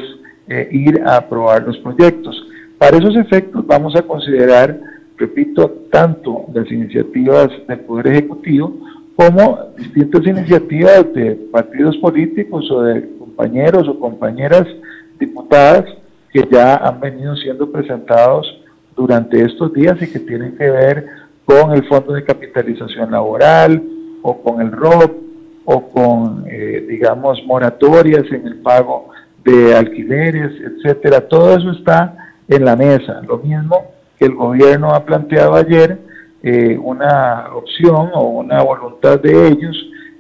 eh, 0.49 0.69
ir 0.71 1.01
a 1.05 1.17
aprobar 1.17 1.67
los 1.67 1.79
proyectos. 1.79 2.37
Para 2.79 2.99
esos 2.99 3.17
efectos 3.17 3.67
vamos 3.67 3.97
a 3.97 4.03
considerar, 4.03 4.79
repito, 5.17 5.87
tanto 5.91 6.47
las 6.53 6.71
iniciativas 6.71 7.49
del 7.67 7.81
Poder 7.81 8.09
Ejecutivo 8.09 8.79
como 9.17 9.71
distintas 9.79 10.27
iniciativas 10.27 11.07
de 11.15 11.37
partidos 11.53 11.97
políticos 11.99 12.71
o 12.71 12.83
de 12.83 13.09
compañeros 13.19 13.89
o 13.89 13.99
compañeras 13.99 14.67
diputadas 15.19 15.85
que 16.33 16.47
ya 16.51 16.77
han 16.77 17.01
venido 17.01 17.37
siendo 17.37 17.71
presentados 17.71 18.61
durante 18.97 19.41
estos 19.41 19.73
días 19.73 19.97
y 20.03 20.11
que 20.11 20.19
tienen 20.19 20.57
que 20.57 20.69
ver 20.69 21.07
con 21.45 21.73
el 21.73 21.87
Fondo 21.87 22.13
de 22.15 22.25
Capitalización 22.25 23.13
Laboral 23.13 23.83
o 24.23 24.43
con 24.43 24.61
el 24.61 24.73
ROP 24.73 25.13
o 25.65 25.89
con, 25.89 26.45
eh, 26.49 26.85
digamos, 26.89 27.43
moratorias 27.47 28.25
en 28.31 28.47
el 28.47 28.57
pago 28.57 29.11
de 29.45 29.75
alquileres, 29.75 30.53
etcétera. 30.61 31.21
Todo 31.29 31.57
eso 31.57 31.71
está 31.73 32.17
en 32.49 32.65
la 32.65 32.77
mesa. 32.77 33.21
Lo 33.27 33.39
mismo 33.39 33.93
que 34.19 34.27
el 34.27 34.35
gobierno 34.35 34.95
ha 34.95 35.05
planteado 35.05 35.55
ayer, 35.55 35.99
eh, 36.43 36.79
una 36.79 37.47
opción 37.55 38.11
o 38.15 38.25
una 38.25 38.63
voluntad 38.63 39.21
de 39.21 39.49
ellos 39.49 39.77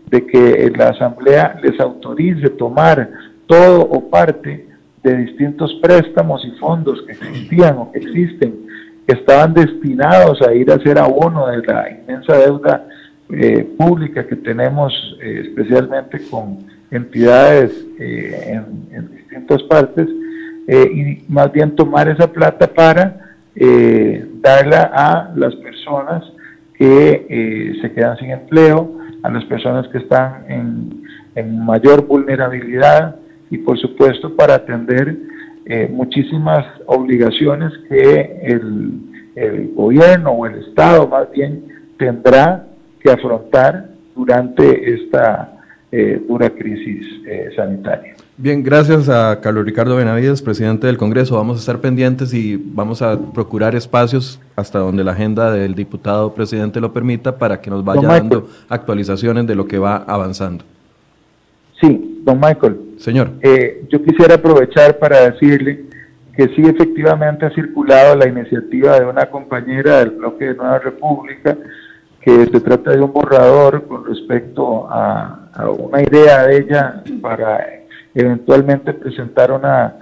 de 0.06 0.26
que 0.26 0.72
la 0.76 0.88
Asamblea 0.88 1.58
les 1.62 1.78
autorice 1.80 2.50
tomar 2.50 3.10
todo 3.46 3.82
o 3.82 4.08
parte 4.08 4.68
de 5.02 5.16
distintos 5.16 5.72
préstamos 5.82 6.44
y 6.44 6.50
fondos 6.58 7.02
que 7.02 7.12
existían 7.12 7.76
o 7.76 7.92
que 7.92 7.98
existen, 7.98 8.66
que 9.06 9.16
estaban 9.16 9.52
destinados 9.52 10.40
a 10.42 10.54
ir 10.54 10.70
a 10.70 10.78
ser 10.78 10.98
abono 10.98 11.48
de 11.48 11.58
la 11.58 11.90
inmensa 11.90 12.38
deuda 12.38 12.86
eh, 13.30 13.64
pública 13.76 14.26
que 14.26 14.36
tenemos, 14.36 14.92
eh, 15.20 15.42
especialmente 15.46 16.20
con 16.30 16.58
entidades 16.96 17.72
eh, 17.98 18.60
en, 18.92 19.10
distintas 19.10 19.62
partes, 19.64 20.08
y 20.66 21.22
más 21.28 21.52
bien 21.52 21.76
tomar 21.76 22.08
esa 22.08 22.32
plata 22.32 22.66
para 22.66 23.36
darla 24.40 24.90
a 24.94 25.32
las 25.36 25.54
personas 25.56 26.24
que 26.72 27.76
se 27.82 27.92
quedan 27.92 28.16
sin 28.16 28.30
empleo, 28.30 28.98
a 29.22 29.30
las 29.30 29.44
personas 29.44 29.86
que 29.88 29.98
están 29.98 30.44
en, 30.48 31.02
en 31.34 31.66
mayor 31.66 32.06
vulnerabilidad 32.06 33.16
y 33.50 33.58
por 33.58 33.78
supuesto 33.78 34.34
para 34.36 34.54
atender 34.54 35.18
muchísimas 35.90 36.64
obligaciones 36.86 37.70
que 37.90 38.40
el, 38.44 39.00
el 39.34 39.74
gobierno 39.74 40.30
o 40.30 40.46
el 40.46 40.66
Estado 40.66 41.08
más 41.08 41.30
bien 41.30 41.64
tendrá 41.98 42.66
que 43.00 43.10
afrontar 43.10 43.88
durante 44.14 44.94
esta 44.94 45.53
eh, 45.96 46.20
dura 46.26 46.50
crisis 46.50 47.06
eh, 47.24 47.50
sanitaria. 47.54 48.16
Bien, 48.36 48.64
gracias 48.64 49.08
a 49.08 49.40
Carlos 49.40 49.64
Ricardo 49.64 49.94
Benavides, 49.94 50.42
presidente 50.42 50.88
del 50.88 50.96
Congreso. 50.96 51.36
Vamos 51.36 51.58
a 51.58 51.60
estar 51.60 51.80
pendientes 51.80 52.34
y 52.34 52.56
vamos 52.56 53.00
a 53.00 53.16
procurar 53.32 53.76
espacios 53.76 54.40
hasta 54.56 54.80
donde 54.80 55.04
la 55.04 55.12
agenda 55.12 55.52
del 55.52 55.76
diputado 55.76 56.34
presidente 56.34 56.80
lo 56.80 56.92
permita 56.92 57.38
para 57.38 57.60
que 57.60 57.70
nos 57.70 57.84
vaya 57.84 58.08
dando 58.08 58.48
actualizaciones 58.68 59.46
de 59.46 59.54
lo 59.54 59.68
que 59.68 59.78
va 59.78 59.98
avanzando. 59.98 60.64
Sí, 61.80 62.20
don 62.24 62.40
Michael. 62.40 62.76
Señor. 62.98 63.30
Eh, 63.42 63.84
yo 63.88 64.02
quisiera 64.02 64.34
aprovechar 64.34 64.98
para 64.98 65.30
decirle 65.30 65.84
que 66.36 66.48
sí 66.48 66.62
efectivamente 66.62 67.46
ha 67.46 67.50
circulado 67.50 68.16
la 68.16 68.26
iniciativa 68.26 68.98
de 68.98 69.06
una 69.06 69.26
compañera 69.26 70.00
del 70.00 70.10
bloque 70.10 70.46
de 70.46 70.54
Nueva 70.54 70.80
República, 70.80 71.56
que 72.24 72.46
se 72.46 72.60
trata 72.60 72.92
de 72.92 73.02
un 73.02 73.12
borrador 73.12 73.86
con 73.86 74.06
respecto 74.06 74.86
a, 74.90 75.40
una 75.78 76.02
idea 76.02 76.46
de 76.46 76.56
ella 76.56 77.02
para 77.20 77.64
eventualmente 78.14 78.94
presentar 78.94 79.52
una, 79.52 79.94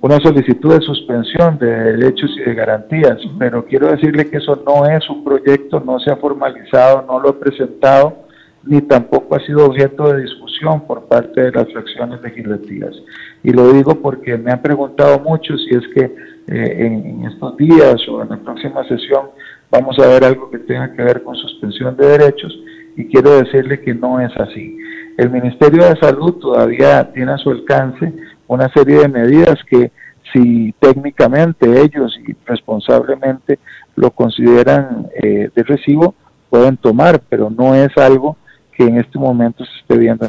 una 0.00 0.18
solicitud 0.18 0.74
de 0.74 0.80
suspensión 0.80 1.56
de 1.58 1.66
derechos 1.66 2.30
y 2.36 2.40
de 2.40 2.54
garantías, 2.54 3.18
pero 3.38 3.64
quiero 3.64 3.86
decirle 3.86 4.28
que 4.28 4.38
eso 4.38 4.62
no 4.66 4.84
es 4.84 5.08
un 5.08 5.22
proyecto, 5.22 5.80
no 5.80 5.98
se 6.00 6.10
ha 6.10 6.16
formalizado, 6.16 7.04
no 7.06 7.20
lo 7.20 7.30
he 7.30 7.34
presentado, 7.34 8.24
ni 8.64 8.82
tampoco 8.82 9.36
ha 9.36 9.40
sido 9.40 9.66
objeto 9.66 10.12
de 10.12 10.22
discusión 10.22 10.86
por 10.86 11.04
parte 11.04 11.40
de 11.40 11.52
las 11.52 11.70
fracciones 11.72 12.20
legislativas. 12.20 12.94
Y 13.42 13.52
lo 13.52 13.72
digo 13.72 13.94
porque 13.94 14.36
me 14.36 14.50
han 14.50 14.60
preguntado 14.60 15.20
mucho 15.20 15.56
si 15.56 15.74
es 15.74 15.86
que 15.94 16.14
eh, 16.46 16.86
en, 16.86 17.24
estos 17.26 17.56
días 17.56 17.96
o 18.08 18.22
en 18.22 18.28
la 18.28 18.36
próxima 18.36 18.86
sesión 18.88 19.28
vamos 19.70 19.98
a 19.98 20.06
ver 20.06 20.24
algo 20.24 20.50
que 20.50 20.58
tenga 20.58 20.92
que 20.94 21.02
ver 21.02 21.22
con 21.22 21.34
suspensión 21.36 21.96
de 21.96 22.06
derechos 22.06 22.56
y 22.96 23.06
quiero 23.06 23.36
decirle 23.42 23.80
que 23.80 23.94
no 23.94 24.20
es 24.20 24.32
así. 24.36 24.78
El 25.16 25.30
Ministerio 25.30 25.84
de 25.84 25.96
Salud 26.00 26.34
todavía 26.34 27.12
tiene 27.12 27.32
a 27.32 27.38
su 27.38 27.50
alcance 27.50 28.12
una 28.46 28.68
serie 28.68 29.00
de 29.00 29.08
medidas 29.08 29.58
que 29.68 29.90
si 30.32 30.74
técnicamente 30.80 31.80
ellos 31.80 32.18
y 32.26 32.34
responsablemente 32.44 33.58
lo 33.96 34.10
consideran 34.10 35.08
eh, 35.22 35.50
de 35.54 35.62
recibo, 35.62 36.14
pueden 36.50 36.76
tomar, 36.76 37.20
pero 37.28 37.50
no 37.50 37.74
es 37.74 37.96
algo 37.96 38.36
que 38.72 38.84
en 38.84 38.98
este 38.98 39.18
momento 39.18 39.64
se 39.64 39.78
esté 39.80 39.98
viendo. 39.98 40.28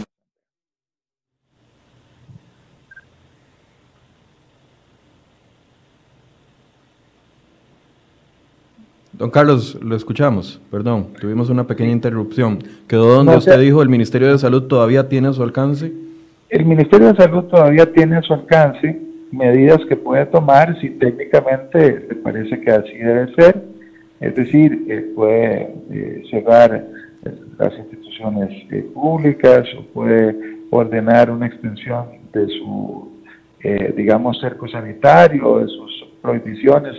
Don 9.17 9.29
Carlos, 9.29 9.79
lo 9.81 9.95
escuchamos, 9.95 10.59
perdón, 10.69 11.13
tuvimos 11.21 11.49
una 11.49 11.65
pequeña 11.65 11.91
interrupción. 11.91 12.59
¿Quedó 12.85 13.15
donde 13.15 13.37
usted 13.37 13.57
dijo 13.61 13.81
el 13.81 13.87
Ministerio 13.87 14.29
de 14.29 14.37
Salud 14.37 14.63
todavía 14.63 15.07
tiene 15.07 15.29
a 15.29 15.33
su 15.33 15.41
alcance? 15.41 15.89
El 16.49 16.65
Ministerio 16.65 17.13
de 17.13 17.15
Salud 17.15 17.45
todavía 17.45 17.89
tiene 17.93 18.17
a 18.17 18.21
su 18.21 18.33
alcance 18.33 18.99
medidas 19.31 19.79
que 19.87 19.95
puede 19.95 20.25
tomar 20.25 20.77
si 20.81 20.89
técnicamente 20.89 22.07
le 22.09 22.15
parece 22.15 22.59
que 22.59 22.71
así 22.71 22.93
debe 22.93 23.33
ser, 23.35 23.63
es 24.19 24.35
decir, 24.35 25.13
puede 25.15 25.73
eh, 25.91 26.23
cerrar 26.29 26.85
las 27.57 27.73
instituciones 27.77 28.49
eh, 28.69 28.85
públicas 28.93 29.65
o 29.79 29.83
puede 29.93 30.35
ordenar 30.71 31.31
una 31.31 31.47
extensión 31.47 32.05
de 32.33 32.47
su, 32.47 33.13
eh, 33.63 33.93
digamos, 33.95 34.41
cerco 34.41 34.67
sanitario, 34.67 35.59
de 35.59 35.67
sus 35.67 36.05
prohibiciones 36.21 36.95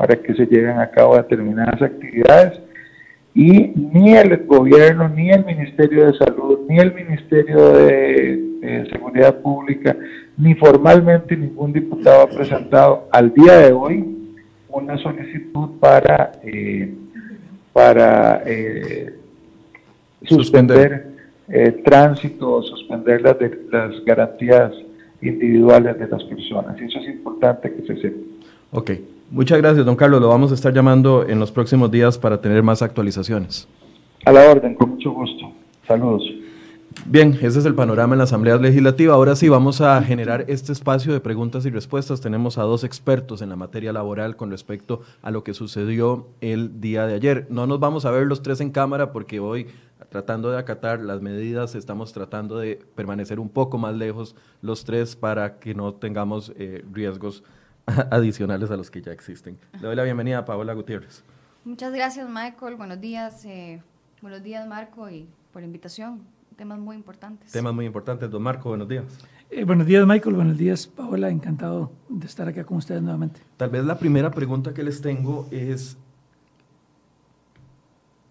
para 0.00 0.16
que 0.16 0.32
se 0.32 0.46
lleven 0.46 0.78
a 0.78 0.90
cabo 0.90 1.14
determinadas 1.14 1.82
actividades 1.82 2.58
y 3.34 3.70
ni 3.92 4.14
el 4.14 4.46
gobierno, 4.46 5.10
ni 5.10 5.30
el 5.30 5.44
Ministerio 5.44 6.06
de 6.06 6.16
Salud, 6.16 6.60
ni 6.66 6.78
el 6.78 6.94
Ministerio 6.94 7.72
de, 7.74 8.46
Seguridad 8.90 9.40
Pública, 9.40 9.94
ni 10.38 10.54
formalmente 10.54 11.36
ningún 11.36 11.74
diputado 11.74 12.22
ha 12.22 12.26
presentado 12.28 13.08
al 13.12 13.32
día 13.34 13.58
de 13.58 13.72
hoy 13.72 14.16
una 14.70 14.96
solicitud 14.98 15.78
para, 15.78 16.32
eh, 16.44 16.94
para 17.74 18.42
eh, 18.46 19.14
suspender, 20.22 21.08
el 21.48 21.82
tránsito, 21.82 22.62
suspender 22.62 23.20
las, 23.20 23.36
las 23.70 24.04
garantías 24.06 24.72
individuales 25.20 25.98
de 25.98 26.08
las 26.08 26.24
personas. 26.24 26.80
Y 26.80 26.84
eso 26.84 27.00
es 27.00 27.08
importante 27.08 27.70
que 27.74 27.86
se 27.86 28.00
sepa. 28.00 28.18
Ok, 28.72 28.90
muchas 29.30 29.58
gracias, 29.58 29.86
don 29.86 29.96
Carlos. 29.96 30.20
Lo 30.20 30.28
vamos 30.28 30.50
a 30.50 30.54
estar 30.54 30.72
llamando 30.72 31.26
en 31.28 31.38
los 31.38 31.50
próximos 31.50 31.90
días 31.90 32.18
para 32.18 32.40
tener 32.40 32.62
más 32.62 32.82
actualizaciones. 32.82 33.68
A 34.24 34.32
la 34.32 34.50
orden, 34.50 34.74
con 34.74 34.90
mucho 34.90 35.10
gusto. 35.12 35.52
Saludos. 35.86 36.22
Bien, 37.06 37.38
ese 37.40 37.58
es 37.58 37.64
el 37.64 37.74
panorama 37.74 38.14
en 38.14 38.18
la 38.18 38.24
Asamblea 38.24 38.56
Legislativa. 38.56 39.14
Ahora 39.14 39.34
sí, 39.34 39.48
vamos 39.48 39.80
a 39.80 40.02
generar 40.02 40.44
este 40.48 40.72
espacio 40.72 41.12
de 41.12 41.20
preguntas 41.20 41.64
y 41.64 41.70
respuestas. 41.70 42.20
Tenemos 42.20 42.58
a 42.58 42.62
dos 42.62 42.84
expertos 42.84 43.42
en 43.42 43.48
la 43.48 43.56
materia 43.56 43.92
laboral 43.92 44.36
con 44.36 44.50
respecto 44.50 45.00
a 45.22 45.30
lo 45.30 45.42
que 45.42 45.54
sucedió 45.54 46.28
el 46.40 46.80
día 46.80 47.06
de 47.06 47.14
ayer. 47.14 47.46
No 47.48 47.66
nos 47.66 47.80
vamos 47.80 48.04
a 48.04 48.10
ver 48.10 48.26
los 48.26 48.42
tres 48.42 48.60
en 48.60 48.70
cámara 48.70 49.12
porque 49.12 49.40
hoy, 49.40 49.68
tratando 50.10 50.50
de 50.50 50.58
acatar 50.58 51.00
las 51.00 51.22
medidas, 51.22 51.74
estamos 51.74 52.12
tratando 52.12 52.58
de 52.58 52.80
permanecer 52.94 53.40
un 53.40 53.48
poco 53.48 53.78
más 53.78 53.94
lejos 53.94 54.36
los 54.60 54.84
tres 54.84 55.16
para 55.16 55.58
que 55.58 55.74
no 55.74 55.94
tengamos 55.94 56.52
eh, 56.56 56.84
riesgos 56.92 57.44
adicionales 58.10 58.70
a 58.70 58.76
los 58.76 58.90
que 58.90 59.02
ya 59.02 59.12
existen. 59.12 59.58
Le 59.74 59.80
doy 59.80 59.96
la 59.96 60.04
bienvenida 60.04 60.38
a 60.38 60.44
Paola 60.44 60.74
Gutiérrez. 60.74 61.24
Muchas 61.64 61.92
gracias, 61.92 62.28
Michael. 62.28 62.76
Buenos 62.76 63.00
días. 63.00 63.44
Eh, 63.44 63.82
buenos 64.22 64.42
días, 64.42 64.66
Marco, 64.66 65.10
y 65.10 65.28
por 65.52 65.62
la 65.62 65.66
invitación. 65.66 66.22
Temas 66.56 66.78
muy 66.78 66.96
importantes. 66.96 67.52
Temas 67.52 67.74
muy 67.74 67.86
importantes. 67.86 68.30
Don 68.30 68.42
Marco, 68.42 68.68
buenos 68.68 68.88
días. 68.88 69.04
Eh, 69.50 69.64
buenos 69.64 69.86
días, 69.86 70.06
Michael. 70.06 70.36
Buenos 70.36 70.56
días, 70.56 70.86
Paola. 70.86 71.28
Encantado 71.30 71.92
de 72.08 72.26
estar 72.26 72.48
acá 72.48 72.64
con 72.64 72.78
ustedes 72.78 73.02
nuevamente. 73.02 73.40
Tal 73.56 73.70
vez 73.70 73.84
la 73.84 73.98
primera 73.98 74.30
pregunta 74.30 74.72
que 74.74 74.82
les 74.82 75.00
tengo 75.00 75.48
es 75.50 75.96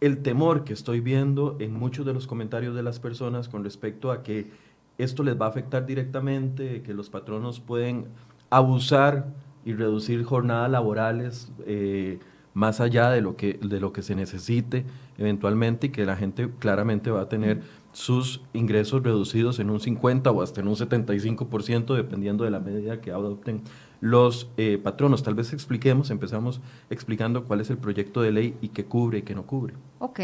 el 0.02 0.22
temor 0.22 0.64
que 0.64 0.74
estoy 0.74 1.02
viendo 1.02 1.58
en 1.60 1.74
muchos 1.74 2.06
de 2.06 2.14
los 2.14 2.26
comentarios 2.26 2.76
de 2.76 2.84
las 2.84 3.00
personas 3.00 3.50
con 3.50 3.64
respecto 3.64 4.12
a 4.12 4.24
que 4.24 4.50
esto 4.98 5.24
les 5.24 5.40
va 5.40 5.46
a 5.46 5.50
afectar 5.50 5.86
directamente, 5.86 6.82
que 6.84 6.94
los 6.94 7.10
patronos 7.10 7.60
pueden 7.60 8.08
abusar 8.50 9.28
y 9.70 9.74
reducir 9.74 10.24
jornadas 10.24 10.72
laborales 10.72 11.52
eh, 11.68 12.18
más 12.56 12.80
allá 12.82 13.12
de 13.12 13.22
lo, 13.22 13.36
que, 13.36 13.60
de 13.62 13.80
lo 13.80 13.94
que 13.94 14.02
se 14.02 14.16
necesite 14.16 14.84
eventualmente 15.20 15.88
y 15.88 15.90
que 15.92 16.06
la 16.06 16.16
gente 16.16 16.50
claramente 16.58 17.12
va 17.12 17.22
a 17.22 17.30
tener 17.30 17.62
sus 17.94 18.42
ingresos 18.54 19.04
reducidos 19.04 19.60
en 19.60 19.70
un 19.70 19.80
50 19.80 20.32
o 20.32 20.42
hasta 20.42 20.62
en 20.62 20.68
un 20.68 20.76
75% 20.76 21.96
dependiendo 21.96 22.46
de 22.46 22.50
la 22.50 22.60
medida 22.60 23.00
que 23.00 23.12
adopten 23.12 23.62
los 24.02 24.50
eh, 24.58 24.80
patronos. 24.82 25.22
Tal 25.22 25.36
vez 25.36 25.54
expliquemos, 25.54 26.10
empezamos 26.10 26.62
explicando 26.90 27.44
cuál 27.44 27.62
es 27.62 27.70
el 27.70 27.78
proyecto 27.78 28.22
de 28.22 28.32
ley 28.32 28.58
y 28.62 28.70
qué 28.70 28.86
cubre 28.86 29.20
y 29.20 29.22
qué 29.22 29.36
no 29.36 29.44
cubre. 29.44 29.76
Ok, 30.00 30.20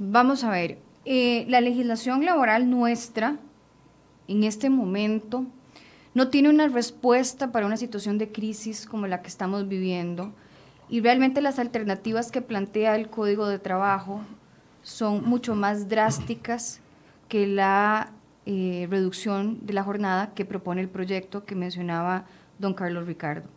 vamos 0.00 0.42
a 0.42 0.50
ver. 0.50 0.78
Eh, 1.04 1.44
la 1.48 1.60
legislación 1.60 2.24
laboral 2.24 2.68
nuestra 2.68 3.38
en 4.26 4.42
este 4.42 4.70
momento 4.70 5.44
no 6.14 6.28
tiene 6.28 6.48
una 6.48 6.68
respuesta 6.68 7.50
para 7.52 7.66
una 7.66 7.76
situación 7.76 8.18
de 8.18 8.30
crisis 8.30 8.86
como 8.86 9.06
la 9.06 9.20
que 9.20 9.28
estamos 9.28 9.68
viviendo 9.68 10.32
y 10.88 11.00
realmente 11.00 11.40
las 11.40 11.58
alternativas 11.58 12.30
que 12.30 12.40
plantea 12.40 12.94
el 12.94 13.10
Código 13.10 13.48
de 13.48 13.58
Trabajo 13.58 14.20
son 14.82 15.24
mucho 15.24 15.54
más 15.54 15.88
drásticas 15.88 16.80
que 17.28 17.46
la 17.46 18.12
eh, 18.46 18.86
reducción 18.90 19.66
de 19.66 19.72
la 19.72 19.82
jornada 19.82 20.34
que 20.34 20.44
propone 20.44 20.82
el 20.82 20.88
proyecto 20.88 21.44
que 21.44 21.54
mencionaba 21.54 22.26
don 22.58 22.74
Carlos 22.74 23.06
Ricardo. 23.06 23.48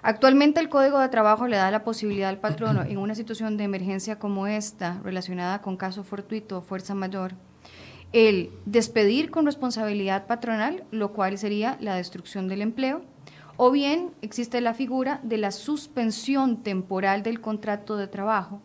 Actualmente 0.00 0.60
el 0.60 0.68
Código 0.68 1.00
de 1.00 1.08
Trabajo 1.08 1.48
le 1.48 1.56
da 1.56 1.70
la 1.70 1.82
posibilidad 1.82 2.28
al 2.28 2.38
patrono 2.38 2.82
en 2.82 2.98
una 2.98 3.14
situación 3.14 3.56
de 3.56 3.64
emergencia 3.64 4.18
como 4.18 4.46
esta, 4.46 5.00
relacionada 5.02 5.60
con 5.60 5.76
caso 5.76 6.04
fortuito 6.04 6.58
o 6.58 6.62
fuerza 6.62 6.94
mayor, 6.94 7.32
el 8.14 8.52
despedir 8.64 9.32
con 9.32 9.44
responsabilidad 9.44 10.28
patronal, 10.28 10.84
lo 10.92 11.12
cual 11.12 11.36
sería 11.36 11.76
la 11.80 11.96
destrucción 11.96 12.46
del 12.46 12.62
empleo, 12.62 13.02
o 13.56 13.72
bien 13.72 14.12
existe 14.22 14.60
la 14.60 14.72
figura 14.72 15.20
de 15.24 15.36
la 15.36 15.50
suspensión 15.50 16.62
temporal 16.62 17.24
del 17.24 17.40
contrato 17.40 17.96
de 17.96 18.06
trabajo, 18.06 18.62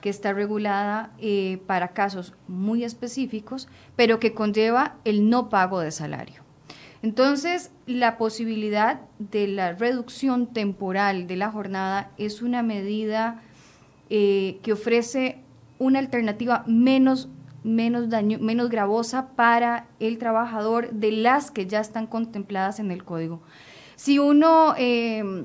que 0.00 0.10
está 0.10 0.32
regulada 0.32 1.12
eh, 1.20 1.62
para 1.68 1.92
casos 1.92 2.34
muy 2.48 2.82
específicos, 2.82 3.68
pero 3.94 4.18
que 4.18 4.34
conlleva 4.34 4.96
el 5.04 5.30
no 5.30 5.48
pago 5.48 5.78
de 5.78 5.92
salario. 5.92 6.42
Entonces, 7.02 7.70
la 7.86 8.18
posibilidad 8.18 9.02
de 9.20 9.46
la 9.46 9.74
reducción 9.74 10.52
temporal 10.52 11.28
de 11.28 11.36
la 11.36 11.52
jornada 11.52 12.10
es 12.18 12.42
una 12.42 12.64
medida 12.64 13.42
eh, 14.10 14.58
que 14.64 14.72
ofrece 14.72 15.38
una 15.78 16.00
alternativa 16.00 16.64
menos 16.66 17.28
menos, 17.64 18.08
daño, 18.08 18.38
menos 18.40 18.70
gravosa 18.70 19.28
para 19.36 19.86
el 20.00 20.18
trabajador 20.18 20.90
de 20.90 21.12
las 21.12 21.50
que 21.50 21.66
ya 21.66 21.80
están 21.80 22.06
contempladas 22.06 22.80
en 22.80 22.90
el 22.90 23.04
código. 23.04 23.40
Si 23.96 24.18
uno 24.18 24.74
em, 24.76 25.44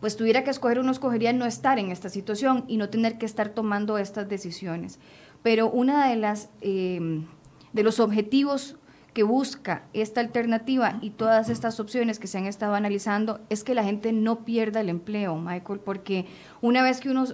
pues 0.00 0.16
tuviera 0.16 0.44
que 0.44 0.50
escoger, 0.50 0.78
uno 0.78 0.92
escogería 0.92 1.32
no 1.32 1.46
estar 1.46 1.78
en 1.78 1.90
esta 1.90 2.08
situación 2.08 2.64
y 2.68 2.76
no 2.76 2.90
tener 2.90 3.18
que 3.18 3.26
estar 3.26 3.48
tomando 3.48 3.98
estas 3.98 4.28
decisiones. 4.28 5.00
Pero 5.42 5.70
una 5.70 6.08
de 6.08 6.16
las 6.16 6.50
em, 6.60 7.26
de 7.72 7.82
los 7.82 8.00
objetivos 8.00 8.76
que 9.12 9.22
busca 9.22 9.84
esta 9.92 10.20
alternativa 10.20 10.98
y 11.00 11.10
todas 11.10 11.48
estas 11.48 11.78
opciones 11.80 12.18
que 12.18 12.26
se 12.26 12.38
han 12.38 12.46
estado 12.46 12.74
analizando 12.74 13.40
es 13.48 13.64
que 13.64 13.74
la 13.74 13.84
gente 13.84 14.12
no 14.12 14.44
pierda 14.44 14.80
el 14.80 14.88
empleo, 14.88 15.36
Michael, 15.36 15.80
porque 15.80 16.26
una 16.60 16.82
vez 16.82 17.00
que 17.00 17.10
uno 17.10 17.24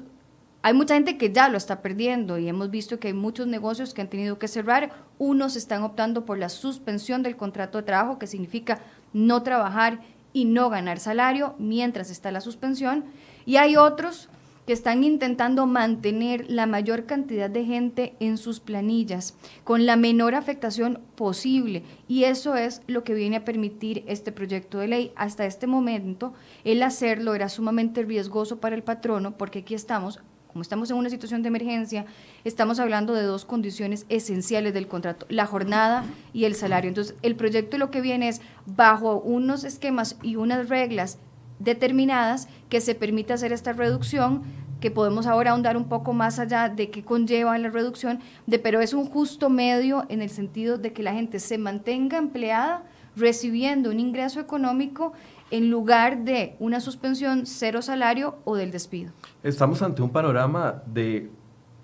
hay 0.62 0.74
mucha 0.74 0.94
gente 0.94 1.18
que 1.18 1.32
ya 1.32 1.48
lo 1.48 1.58
está 1.58 1.82
perdiendo 1.82 2.38
y 2.38 2.48
hemos 2.48 2.70
visto 2.70 3.00
que 3.00 3.08
hay 3.08 3.14
muchos 3.14 3.48
negocios 3.48 3.94
que 3.94 4.00
han 4.00 4.08
tenido 4.08 4.38
que 4.38 4.46
cerrar. 4.46 4.92
Unos 5.18 5.56
están 5.56 5.82
optando 5.82 6.24
por 6.24 6.38
la 6.38 6.48
suspensión 6.48 7.24
del 7.24 7.36
contrato 7.36 7.78
de 7.78 7.84
trabajo, 7.84 8.18
que 8.20 8.28
significa 8.28 8.80
no 9.12 9.42
trabajar 9.42 10.00
y 10.32 10.44
no 10.44 10.70
ganar 10.70 11.00
salario 11.00 11.56
mientras 11.58 12.10
está 12.10 12.30
la 12.30 12.40
suspensión. 12.40 13.04
Y 13.44 13.56
hay 13.56 13.76
otros 13.76 14.28
que 14.64 14.72
están 14.72 15.02
intentando 15.02 15.66
mantener 15.66 16.48
la 16.48 16.66
mayor 16.66 17.06
cantidad 17.06 17.50
de 17.50 17.64
gente 17.64 18.14
en 18.20 18.38
sus 18.38 18.60
planillas 18.60 19.34
con 19.64 19.84
la 19.84 19.96
menor 19.96 20.36
afectación 20.36 21.00
posible. 21.16 21.82
Y 22.06 22.22
eso 22.22 22.54
es 22.54 22.82
lo 22.86 23.02
que 23.02 23.14
viene 23.14 23.38
a 23.38 23.44
permitir 23.44 24.04
este 24.06 24.30
proyecto 24.30 24.78
de 24.78 24.86
ley. 24.86 25.12
Hasta 25.16 25.44
este 25.44 25.66
momento, 25.66 26.34
el 26.62 26.84
hacerlo 26.84 27.34
era 27.34 27.48
sumamente 27.48 28.04
riesgoso 28.04 28.60
para 28.60 28.76
el 28.76 28.84
patrono 28.84 29.36
porque 29.36 29.60
aquí 29.60 29.74
estamos 29.74 30.20
como 30.52 30.62
estamos 30.62 30.90
en 30.90 30.96
una 30.96 31.08
situación 31.08 31.42
de 31.42 31.48
emergencia, 31.48 32.04
estamos 32.44 32.78
hablando 32.78 33.14
de 33.14 33.22
dos 33.22 33.44
condiciones 33.44 34.04
esenciales 34.08 34.74
del 34.74 34.86
contrato, 34.86 35.26
la 35.30 35.46
jornada 35.46 36.04
y 36.32 36.44
el 36.44 36.54
salario. 36.54 36.88
Entonces, 36.88 37.16
el 37.22 37.36
proyecto 37.36 37.78
lo 37.78 37.90
que 37.90 38.02
viene 38.02 38.28
es 38.28 38.42
bajo 38.66 39.16
unos 39.16 39.64
esquemas 39.64 40.16
y 40.22 40.36
unas 40.36 40.68
reglas 40.68 41.18
determinadas 41.58 42.48
que 42.68 42.80
se 42.80 42.94
permita 42.94 43.34
hacer 43.34 43.52
esta 43.52 43.72
reducción 43.72 44.42
que 44.80 44.90
podemos 44.90 45.26
ahora 45.26 45.52
ahondar 45.52 45.76
un 45.76 45.88
poco 45.88 46.12
más 46.12 46.38
allá 46.40 46.68
de 46.68 46.90
qué 46.90 47.04
conlleva 47.04 47.56
la 47.56 47.70
reducción, 47.70 48.18
de, 48.46 48.58
pero 48.58 48.80
es 48.80 48.92
un 48.92 49.06
justo 49.06 49.48
medio 49.48 50.04
en 50.08 50.22
el 50.22 50.28
sentido 50.28 50.76
de 50.76 50.92
que 50.92 51.04
la 51.04 51.14
gente 51.14 51.38
se 51.38 51.56
mantenga 51.56 52.18
empleada 52.18 52.82
recibiendo 53.14 53.90
un 53.90 54.00
ingreso 54.00 54.40
económico 54.40 55.12
en 55.52 55.70
lugar 55.70 56.24
de 56.24 56.56
una 56.58 56.80
suspensión 56.80 57.44
cero 57.44 57.82
salario 57.82 58.36
o 58.44 58.56
del 58.56 58.70
despido. 58.70 59.12
Estamos 59.42 59.82
ante 59.82 60.00
un 60.00 60.10
panorama 60.10 60.82
de 60.86 61.30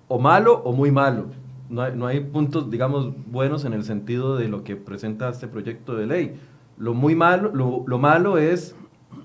o 0.09 0.19
malo 0.19 0.63
o 0.65 0.73
muy 0.73 0.91
malo. 0.91 1.27
No 1.69 1.83
hay, 1.83 1.95
no 1.95 2.07
hay 2.07 2.21
puntos, 2.21 2.71
digamos, 2.71 3.13
buenos 3.27 3.67
en 3.67 3.75
el 3.75 3.85
sentido 3.85 4.37
de 4.37 4.49
lo 4.49 4.65
que 4.65 4.75
presenta 4.75 5.29
este 5.29 5.49
proyecto 5.49 5.95
de 5.97 6.07
ley. 6.07 6.41
Lo 6.79 6.95
muy 6.95 7.15
malo, 7.15 7.51
lo, 7.53 7.85
lo 7.87 7.99
malo 7.99 8.39
es 8.39 8.75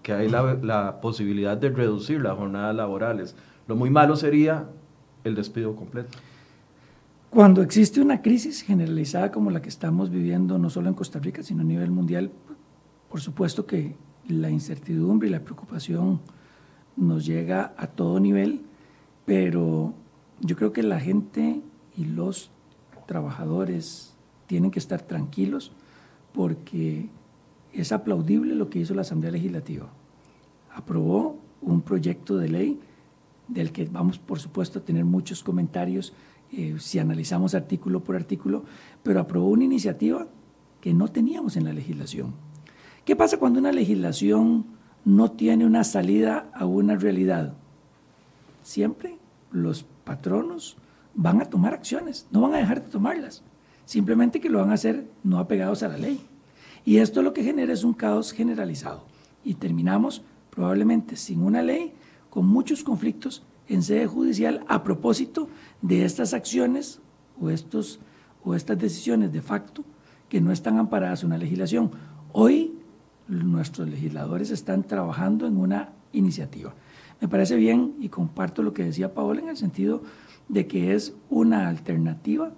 que 0.01 0.11
hay 0.11 0.27
la, 0.27 0.55
la, 0.55 0.99
posibilidad 0.99 1.55
de 1.55 1.69
reducir 1.69 2.21
las 2.21 2.37
jornadas 2.37 2.75
laborales. 2.75 3.37
Lo 3.67 3.77
muy 3.77 3.89
malo 3.89 4.17
sería 4.17 4.67
el 5.23 5.35
despido 5.35 5.73
completo. 5.73 6.17
Cuando 7.29 7.61
existe 7.61 8.01
una 8.01 8.21
crisis 8.21 8.61
generalizada 8.61 9.31
como 9.31 9.51
la 9.51 9.61
que 9.61 9.69
estamos 9.69 10.09
viviendo, 10.09 10.59
no 10.59 10.69
solo 10.69 10.89
en 10.89 10.95
Costa 10.95 11.19
Rica, 11.19 11.43
sino 11.43 11.61
a 11.61 11.65
nivel 11.65 11.91
mundial, 11.91 12.29
por 13.09 13.21
supuesto 13.21 13.65
que 13.65 13.95
la 14.27 14.49
incertidumbre 14.49 15.27
y 15.27 15.31
la 15.31 15.43
preocupación 15.43 16.21
nos 16.95 17.25
llega 17.25 17.73
a 17.77 17.87
todo 17.87 18.19
nivel, 18.19 18.61
pero 19.25 19.93
yo 20.39 20.55
creo 20.55 20.73
que 20.73 20.83
la 20.83 20.99
gente 20.99 21.61
y 21.97 22.05
los 22.05 22.51
trabajadores 23.07 24.15
tienen 24.47 24.71
que 24.71 24.79
estar 24.79 25.01
tranquilos 25.01 25.71
porque 26.33 27.09
es 27.71 27.91
aplaudible 27.91 28.55
lo 28.55 28.69
que 28.69 28.79
hizo 28.79 28.93
la 28.93 29.01
Asamblea 29.01 29.31
Legislativa. 29.31 29.89
Aprobó 30.73 31.37
un 31.61 31.81
proyecto 31.81 32.37
de 32.37 32.49
ley 32.49 32.79
del 33.47 33.71
que 33.71 33.85
vamos, 33.85 34.19
por 34.19 34.39
supuesto, 34.39 34.79
a 34.79 34.83
tener 34.83 35.05
muchos 35.05 35.43
comentarios 35.43 36.13
eh, 36.51 36.75
si 36.79 36.99
analizamos 36.99 37.55
artículo 37.55 38.03
por 38.03 38.15
artículo, 38.15 38.63
pero 39.01 39.19
aprobó 39.19 39.49
una 39.49 39.63
iniciativa 39.63 40.27
que 40.81 40.93
no 40.93 41.07
teníamos 41.07 41.55
en 41.55 41.65
la 41.65 41.73
legislación. 41.73 42.33
¿Qué 43.05 43.17
pasa 43.17 43.37
cuando 43.37 43.59
una 43.59 43.73
legislación 43.73 44.65
no 45.03 45.31
tiene 45.31 45.65
una 45.65 45.83
salida 45.83 46.49
a 46.53 46.65
una 46.65 46.95
realidad? 46.95 47.53
Siempre 48.61 49.17
los 49.51 49.83
patronos 50.05 50.77
van 51.13 51.41
a 51.41 51.45
tomar 51.45 51.73
acciones, 51.73 52.27
no 52.31 52.39
van 52.39 52.53
a 52.53 52.59
dejar 52.59 52.81
de 52.81 52.89
tomarlas, 52.89 53.43
simplemente 53.83 54.39
que 54.39 54.47
lo 54.47 54.59
van 54.59 54.71
a 54.71 54.75
hacer 54.75 55.05
no 55.21 55.37
apegados 55.39 55.83
a 55.83 55.89
la 55.89 55.97
ley. 55.97 56.25
Y 56.85 56.97
esto 56.97 57.21
lo 57.21 57.33
que 57.33 57.43
genera 57.43 57.73
es 57.73 57.83
un 57.83 57.93
caos 57.93 58.31
generalizado. 58.31 59.03
Y 59.43 59.55
terminamos 59.55 60.21
probablemente 60.49 61.17
sin 61.17 61.41
una 61.41 61.61
ley, 61.61 61.91
con 62.29 62.47
muchos 62.47 62.85
conflictos 62.85 63.43
en 63.67 63.83
sede 63.83 64.07
judicial 64.07 64.63
a 64.69 64.81
propósito 64.85 65.49
de 65.81 66.05
estas 66.05 66.33
acciones 66.33 67.01
o, 67.37 67.49
estos, 67.49 67.99
o 68.45 68.55
estas 68.55 68.79
decisiones 68.79 69.33
de 69.33 69.41
facto 69.41 69.83
que 70.29 70.39
no 70.39 70.53
están 70.53 70.77
amparadas 70.77 71.23
en 71.23 71.27
una 71.27 71.37
legislación. 71.37 71.91
Hoy 72.31 72.79
nuestros 73.27 73.89
legisladores 73.89 74.51
están 74.51 74.83
trabajando 74.83 75.47
en 75.47 75.57
una 75.57 75.89
iniciativa. 76.11 76.73
Me 77.21 77.27
parece 77.27 77.55
bien 77.55 77.95
y 77.99 78.09
comparto 78.09 78.63
lo 78.63 78.73
que 78.73 78.83
decía 78.83 79.13
Paola 79.13 79.41
en 79.41 79.49
el 79.49 79.57
sentido 79.57 80.03
de 80.49 80.67
que 80.67 80.93
es 80.93 81.15
una 81.29 81.69
alternativa 81.69 82.53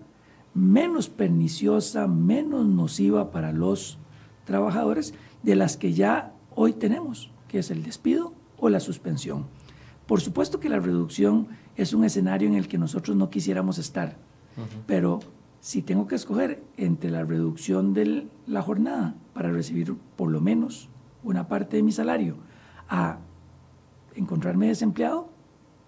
menos 0.53 1.09
perniciosa, 1.09 2.07
menos 2.07 2.65
nociva 2.65 3.29
para 3.29 3.51
los 3.51 3.99
trabajadores 4.45 5.13
de 5.43 5.55
las 5.55 5.77
que 5.77 5.93
ya 5.93 6.33
hoy 6.55 6.73
tenemos, 6.73 7.29
que 7.47 7.59
es 7.59 7.69
el 7.69 7.83
despido 7.83 8.33
o 8.57 8.69
la 8.69 8.79
suspensión. 8.79 9.45
Por 10.07 10.21
supuesto 10.21 10.59
que 10.59 10.69
la 10.69 10.79
reducción 10.79 11.47
es 11.75 11.93
un 11.93 12.05
escenario 12.05 12.47
en 12.47 12.55
el 12.55 12.67
que 12.67 12.77
nosotros 12.77 13.17
no 13.17 13.29
quisiéramos 13.29 13.77
estar, 13.77 14.17
pero 14.87 15.19
si 15.65 15.81
tengo 15.81 16.05
que 16.05 16.13
escoger 16.13 16.61
entre 16.77 17.09
la 17.09 17.23
reducción 17.23 17.95
de 17.95 18.27
la 18.45 18.61
jornada 18.61 19.15
para 19.33 19.51
recibir 19.51 19.95
por 20.15 20.29
lo 20.29 20.39
menos 20.39 20.89
una 21.23 21.47
parte 21.47 21.77
de 21.77 21.81
mi 21.81 21.91
salario 21.91 22.35
a 22.87 23.17
encontrarme 24.13 24.67
desempleado, 24.67 25.27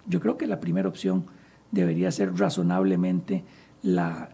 yo 0.08 0.20
creo 0.20 0.36
que 0.36 0.48
la 0.48 0.60
primera 0.60 0.90
opción 0.90 1.28
debería 1.70 2.12
ser 2.12 2.40
razonablemente 2.40 3.44
la, 3.84 4.32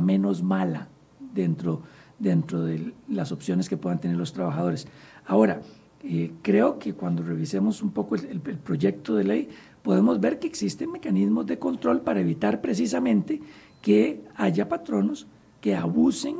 menos 0.00 0.44
mala 0.44 0.86
dentro, 1.34 1.82
dentro 2.20 2.62
de 2.62 2.94
las 3.08 3.32
opciones 3.32 3.68
que 3.68 3.76
puedan 3.76 3.98
tener 3.98 4.16
los 4.16 4.32
trabajadores. 4.32 4.86
Ahora, 5.26 5.60
eh, 6.04 6.34
creo 6.42 6.78
que 6.78 6.94
cuando 6.94 7.24
revisemos 7.24 7.82
un 7.82 7.90
poco 7.90 8.14
el, 8.14 8.40
proyecto 8.40 9.16
de 9.16 9.24
ley, 9.24 9.48
podemos 9.82 10.20
ver 10.20 10.38
que 10.38 10.46
existen 10.46 10.92
mecanismos 10.92 11.46
de 11.46 11.58
control 11.58 12.02
para 12.02 12.20
evitar 12.20 12.60
precisamente 12.60 13.40
que 13.88 14.20
haya 14.36 14.68
patronos 14.68 15.26
que 15.62 15.74
abusen 15.74 16.36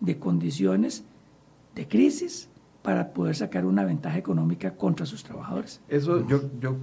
de 0.00 0.18
condiciones 0.18 1.02
de 1.74 1.88
crisis 1.88 2.50
para 2.82 3.14
poder 3.14 3.34
sacar 3.36 3.64
una 3.64 3.86
ventaja 3.86 4.18
económica 4.18 4.76
contra 4.76 5.06
sus 5.06 5.24
trabajadores. 5.24 5.80
Eso 5.88 6.28
yo, 6.28 6.42
yo 6.60 6.76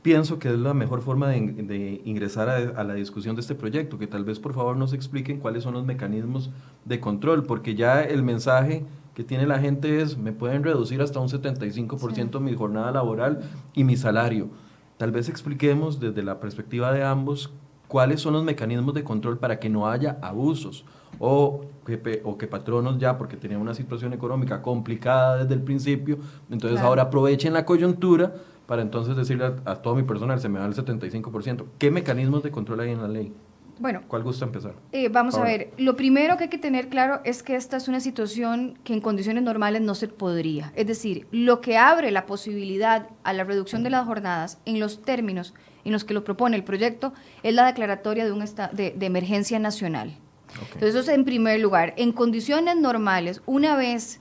pienso 0.00 0.38
que 0.38 0.48
es 0.48 0.58
la 0.58 0.72
mejor 0.72 1.02
forma 1.02 1.28
de, 1.28 2.00
ingresar 2.06 2.48
a, 2.48 2.82
la 2.82 2.94
discusión 2.94 3.36
de 3.36 3.42
este 3.42 3.54
proyecto, 3.54 3.98
que 3.98 4.06
tal 4.06 4.24
vez 4.24 4.38
por 4.40 4.54
favor 4.54 4.74
nos 4.74 4.94
expliquen 4.94 5.38
cuáles 5.38 5.64
son 5.64 5.74
los 5.74 5.84
mecanismos 5.84 6.48
de 6.86 6.98
control, 6.98 7.44
porque 7.44 7.74
ya 7.74 8.00
el 8.00 8.22
mensaje 8.22 8.86
que 9.14 9.22
tiene 9.22 9.46
la 9.46 9.58
gente 9.58 10.00
es, 10.00 10.16
me 10.16 10.32
pueden 10.32 10.64
reducir 10.64 11.02
hasta 11.02 11.20
un 11.20 11.28
75% 11.28 12.40
mi 12.40 12.54
jornada 12.54 12.90
laboral 12.90 13.42
y 13.74 13.84
mi 13.84 13.98
salario. 13.98 14.48
Tal 14.96 15.12
vez 15.12 15.28
expliquemos 15.28 16.00
desde 16.00 16.22
la 16.22 16.40
perspectiva 16.40 16.90
de 16.90 17.04
ambos 17.04 17.52
cuáles 17.88 18.20
son 18.20 18.34
los 18.34 18.44
mecanismos 18.44 18.94
de 18.94 19.02
control 19.02 19.38
para 19.38 19.58
que 19.58 19.68
no 19.68 19.88
haya 19.88 20.18
abusos 20.22 20.84
o 21.18 21.62
que, 21.84 22.20
o 22.24 22.38
que 22.38 22.46
patronos 22.46 22.98
ya, 22.98 23.18
porque 23.18 23.36
tenían 23.36 23.60
una 23.60 23.74
situación 23.74 24.12
económica 24.12 24.62
complicada 24.62 25.38
desde 25.38 25.54
el 25.54 25.62
principio, 25.62 26.18
entonces 26.50 26.80
ahora 26.80 27.04
aprovechen 27.04 27.52
la 27.52 27.64
coyuntura 27.64 28.32
para 28.66 28.82
entonces 28.82 29.16
decirle 29.16 29.54
a, 29.64 29.76
todo 29.76 29.94
mi 29.94 30.02
personal, 30.02 30.38
se 30.40 30.50
me 30.50 30.58
da 30.58 30.66
el 30.66 30.74
75%. 30.74 31.64
¿Qué 31.78 31.90
mecanismos 31.90 32.42
de 32.42 32.50
control 32.50 32.80
hay 32.80 32.90
en 32.90 33.00
la 33.00 33.08
ley? 33.08 33.32
Bueno, 33.78 34.02
¿cuál 34.08 34.24
gusta 34.24 34.44
empezar? 34.44 34.74
Eh, 34.92 35.08
vamos 35.08 35.36
a 35.36 35.42
ver, 35.42 35.70
lo 35.78 35.96
primero 35.96 36.36
que 36.36 36.44
hay 36.44 36.50
que 36.50 36.58
tener 36.58 36.88
claro 36.88 37.20
es 37.24 37.42
que 37.42 37.56
esta 37.56 37.78
es 37.78 37.88
una 37.88 38.00
situación 38.00 38.78
que 38.84 38.92
en 38.92 39.00
condiciones 39.00 39.42
normales 39.42 39.80
no 39.80 39.94
se 39.94 40.08
podría. 40.08 40.72
Es 40.76 40.86
decir, 40.86 41.26
lo 41.30 41.62
que 41.62 41.78
abre 41.78 42.10
la 42.10 42.26
posibilidad 42.26 43.08
a 43.22 43.32
la 43.32 43.44
reducción 43.44 43.84
de 43.84 43.90
las 43.90 44.04
jornadas 44.04 44.58
en 44.66 44.80
los 44.80 45.00
términos 45.00 45.54
en 45.84 45.92
los 45.92 46.04
que 46.04 46.14
lo 46.14 46.24
propone 46.24 46.56
el 46.56 46.64
proyecto 46.64 47.12
es 47.42 47.54
la 47.54 47.66
declaratoria 47.66 48.24
de, 48.24 48.32
un 48.32 48.44
de, 48.72 48.94
de 48.96 49.06
emergencia 49.06 49.58
nacional. 49.58 50.16
Entonces, 50.54 50.90
eso 50.90 51.00
es 51.00 51.08
en 51.08 51.24
primer 51.24 51.60
lugar. 51.60 51.94
En 51.96 52.12
condiciones 52.12 52.76
normales, 52.76 53.42
una 53.46 53.76
vez 53.76 54.20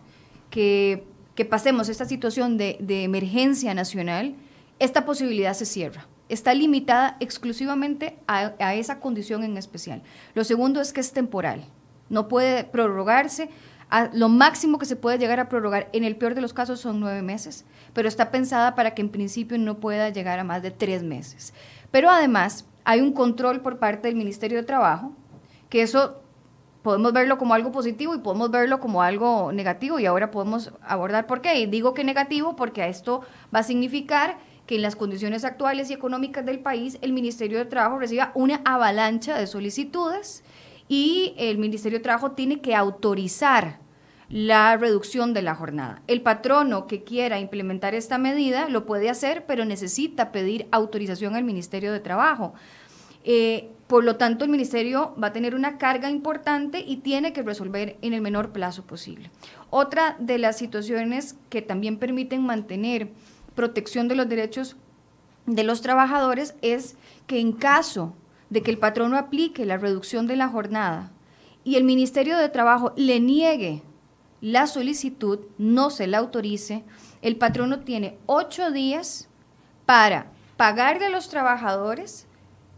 que, 0.50 1.06
pasemos 1.50 1.90
esta 1.90 2.06
situación 2.06 2.58
de, 2.58 2.78
emergencia 3.04 3.74
nacional, 3.74 4.36
esta 4.80 5.06
posibilidad 5.06 5.54
se 5.54 5.66
cierra. 5.66 6.08
Está 6.30 6.54
limitada 6.54 7.16
exclusivamente 7.20 8.18
a, 8.28 8.76
esa 8.76 9.00
condición 9.00 9.44
en 9.44 9.58
especial. 9.58 10.02
Lo 10.34 10.44
segundo 10.44 10.82
es 10.82 10.94
que 10.94 11.02
es 11.02 11.14
temporal. 11.14 11.66
No 12.10 12.28
puede 12.28 12.64
prorrogarse. 12.64 13.50
Lo 14.14 14.30
máximo 14.30 14.78
que 14.78 14.86
se 14.86 14.96
puede 14.96 15.18
llegar 15.18 15.40
a 15.40 15.50
prorrogar, 15.50 15.90
en 15.94 16.04
el 16.04 16.16
peor 16.16 16.36
de 16.36 16.42
los 16.42 16.54
casos, 16.54 16.80
son 16.80 17.00
nueve 17.00 17.22
meses, 17.22 17.66
pero 17.94 18.08
está 18.08 18.32
pensada 18.32 18.76
para 18.76 18.94
que 18.94 19.02
en 19.02 19.10
principio 19.10 19.58
no 19.58 19.80
pueda 19.80 20.10
llegar 20.10 20.40
a 20.40 20.44
más 20.44 20.62
de 20.62 20.72
tres 20.72 21.04
meses. 21.04 21.54
Pero 21.92 22.10
además, 22.10 22.66
hay 22.84 23.02
un 23.02 23.14
control 23.14 23.62
por 23.62 23.80
parte 23.80 24.08
del 24.08 24.18
Ministerio 24.18 24.58
de 24.58 24.64
Trabajo, 24.64 25.14
que 25.70 25.82
eso 25.82 26.22
podemos 26.82 27.12
verlo 27.12 27.38
como 27.38 27.54
algo 27.54 27.72
positivo 27.72 28.16
y 28.16 28.20
podemos 28.20 28.50
verlo 28.50 28.80
como 28.80 29.02
algo 29.02 29.52
negativo 29.52 30.00
y 30.00 30.06
ahora 30.06 30.32
podemos 30.32 30.72
abordar 30.82 31.28
por 31.28 31.42
qué. 31.42 31.60
Y 31.60 31.66
digo 31.66 31.94
que 31.94 32.06
negativo 32.06 32.56
porque 32.56 32.88
esto 32.88 33.24
va 33.54 33.60
a 33.60 33.64
significar 33.64 34.38
que 34.66 34.76
en 34.76 34.82
las 34.82 34.96
condiciones 34.96 35.44
actuales 35.44 35.90
y 35.90 35.94
económicas 35.94 36.46
del 36.46 36.60
país 36.60 36.98
el 37.02 37.14
Ministerio 37.14 37.58
de 37.58 37.66
Trabajo 37.66 38.00
reciba 38.00 38.32
una 38.36 38.62
avalancha 38.64 39.38
de 39.38 39.48
solicitudes 39.48 40.44
y 40.88 41.34
el 41.38 41.58
Ministerio 41.58 42.00
de 42.00 42.04
Trabajo 42.04 42.32
tiene 42.32 42.62
que 42.62 42.76
autorizar 42.76 43.80
la 44.30 44.76
reducción 44.76 45.34
de 45.34 45.42
la 45.42 45.56
jornada. 45.56 46.02
El 46.08 46.22
patrono 46.22 46.88
que 46.88 47.04
quiera 47.04 47.40
implementar 47.40 47.96
esta 47.96 48.18
medida 48.18 48.68
lo 48.68 48.86
puede 48.86 49.10
hacer, 49.10 49.46
pero 49.46 49.66
necesita 49.66 50.32
pedir 50.32 50.68
autorización 50.72 51.36
al 51.36 51.44
Ministerio 51.44 51.94
de 51.94 52.00
Trabajo. 52.00 52.54
Eh, 53.24 53.70
por 53.88 54.04
lo 54.04 54.18
tanto, 54.18 54.44
el 54.44 54.52
ministerio 54.52 55.16
va 55.22 55.28
a 55.28 55.34
tener 55.34 55.56
una 55.56 55.78
carga 55.78 56.10
importante 56.10 56.80
y 56.80 56.98
tiene 56.98 57.32
que 57.32 57.42
resolver 57.42 57.98
en 58.02 58.14
el 58.14 58.22
menor 58.22 58.52
plazo 58.52 58.84
posible. 58.84 59.32
Otra 59.70 60.18
de 60.20 60.38
las 60.38 60.58
situaciones 60.58 61.38
que 61.50 61.62
también 61.62 61.98
permiten 61.98 62.46
mantener 62.46 63.10
protección 63.56 64.10
de 64.10 64.16
los 64.16 64.28
derechos 64.28 64.76
de 65.46 65.64
los 65.64 65.82
trabajadores 65.82 66.56
es 66.62 66.98
que 67.28 67.40
en 67.40 67.54
caso 67.54 68.14
de 68.50 68.64
que 68.64 68.72
el 68.72 68.78
patrono 68.78 69.18
aplique 69.18 69.66
la 69.66 69.78
reducción 69.78 70.28
de 70.28 70.36
la 70.36 70.48
jornada 70.48 71.12
y 71.64 71.76
el 71.76 71.84
Ministerio 71.84 72.38
de 72.38 72.50
Trabajo 72.50 72.94
le 72.96 73.20
niegue 73.20 73.84
la 74.40 74.68
solicitud, 74.68 75.40
no 75.58 75.90
se 75.90 76.08
la 76.08 76.20
autorice, 76.20 76.84
el 77.22 77.36
patrono 77.36 77.80
tiene 77.80 78.18
ocho 78.26 78.72
días 78.72 79.28
para 79.86 80.28
pagarle 80.56 81.08
a 81.08 81.10
los 81.10 81.30
trabajadores 81.30 82.28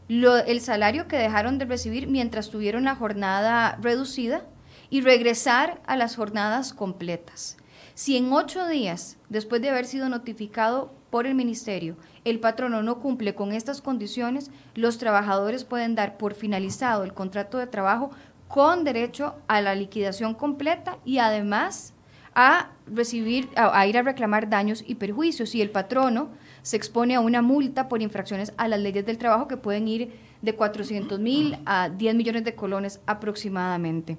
el 0.07 0.61
salario 0.61 1.07
que 1.07 1.17
dejaron 1.17 1.59
de 1.59 1.65
recibir 1.65 2.07
mientras 2.07 2.49
tuvieron 2.49 2.85
la 2.85 2.95
jornada 2.95 3.77
reducida 3.81 4.43
y 4.89 5.01
regresar 5.01 5.81
a 5.85 5.95
las 5.95 6.15
jornadas 6.15 6.73
completas. 6.73 7.57
Si 7.93 8.17
en 8.17 8.33
ocho 8.33 8.67
días, 8.67 9.17
después 9.29 9.61
de 9.61 9.69
haber 9.69 9.85
sido 9.85 10.09
notificado 10.09 10.93
por 11.11 11.27
el 11.27 11.35
ministerio, 11.35 11.95
el 12.25 12.39
patrono 12.39 12.83
no 12.83 12.99
cumple 12.99 13.35
con 13.35 13.51
estas 13.53 13.81
condiciones, 13.81 14.51
los 14.75 14.97
trabajadores 14.97 15.63
pueden 15.63 15.95
dar 15.95 16.17
por 16.17 16.33
finalizado 16.33 17.03
el 17.03 17.13
contrato 17.13 17.57
de 17.57 17.67
trabajo 17.67 18.11
con 18.47 18.83
derecho 18.83 19.35
a 19.47 19.61
la 19.61 19.75
liquidación 19.75 20.33
completa 20.33 20.97
y 21.05 21.19
además 21.19 21.93
a 22.35 22.69
recibir, 22.87 23.49
a, 23.55 23.85
ir 23.87 23.97
a 23.97 24.01
reclamar 24.01 24.49
daños 24.49 24.83
y 24.85 24.95
perjuicios. 24.95 25.49
Si 25.49 25.61
el 25.61 25.71
patrono 25.71 26.29
se 26.61 26.77
expone 26.77 27.15
a 27.15 27.19
una 27.19 27.41
multa 27.41 27.87
por 27.87 28.01
infracciones 28.01 28.53
a 28.57 28.67
las 28.67 28.79
leyes 28.79 29.05
del 29.05 29.17
trabajo 29.17 29.47
que 29.47 29.57
pueden 29.57 29.87
ir 29.87 30.13
de 30.41 30.55
400 30.55 31.19
mil 31.19 31.57
a 31.65 31.89
10 31.89 32.15
millones 32.15 32.43
de 32.43 32.55
colones 32.55 33.01
aproximadamente. 33.05 34.17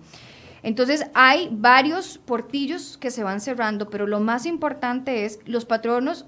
Entonces 0.63 1.07
hay 1.15 1.49
varios 1.51 2.19
portillos 2.19 2.99
que 2.99 3.11
se 3.11 3.25
van 3.25 3.41
cerrando, 3.41 3.89
pero 3.89 4.07
lo 4.07 4.21
más 4.21 4.47
importante 4.47 5.25
es 5.25 5.41
los 5.47 5.65
patronos 5.65 6.27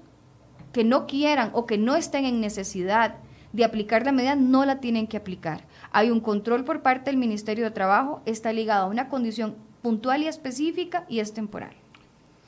que 0.73 0.83
no 0.83 1.07
quieran 1.07 1.51
o 1.53 1.65
que 1.65 1.77
no 1.77 1.95
estén 1.95 2.25
en 2.25 2.41
necesidad 2.41 3.15
de 3.53 3.63
aplicar 3.63 4.03
la 4.03 4.11
medida, 4.11 4.35
no 4.35 4.65
la 4.65 4.79
tienen 4.81 5.07
que 5.07 5.15
aplicar. 5.15 5.65
Hay 5.91 6.09
un 6.09 6.19
control 6.19 6.65
por 6.65 6.81
parte 6.81 7.11
del 7.11 7.17
Ministerio 7.17 7.63
de 7.63 7.71
Trabajo, 7.71 8.21
está 8.25 8.51
ligado 8.51 8.85
a 8.85 8.89
una 8.89 9.07
condición 9.07 9.55
puntual 9.81 10.23
y 10.23 10.27
específica 10.27 11.05
y 11.07 11.19
es 11.19 11.33
temporal. 11.33 11.73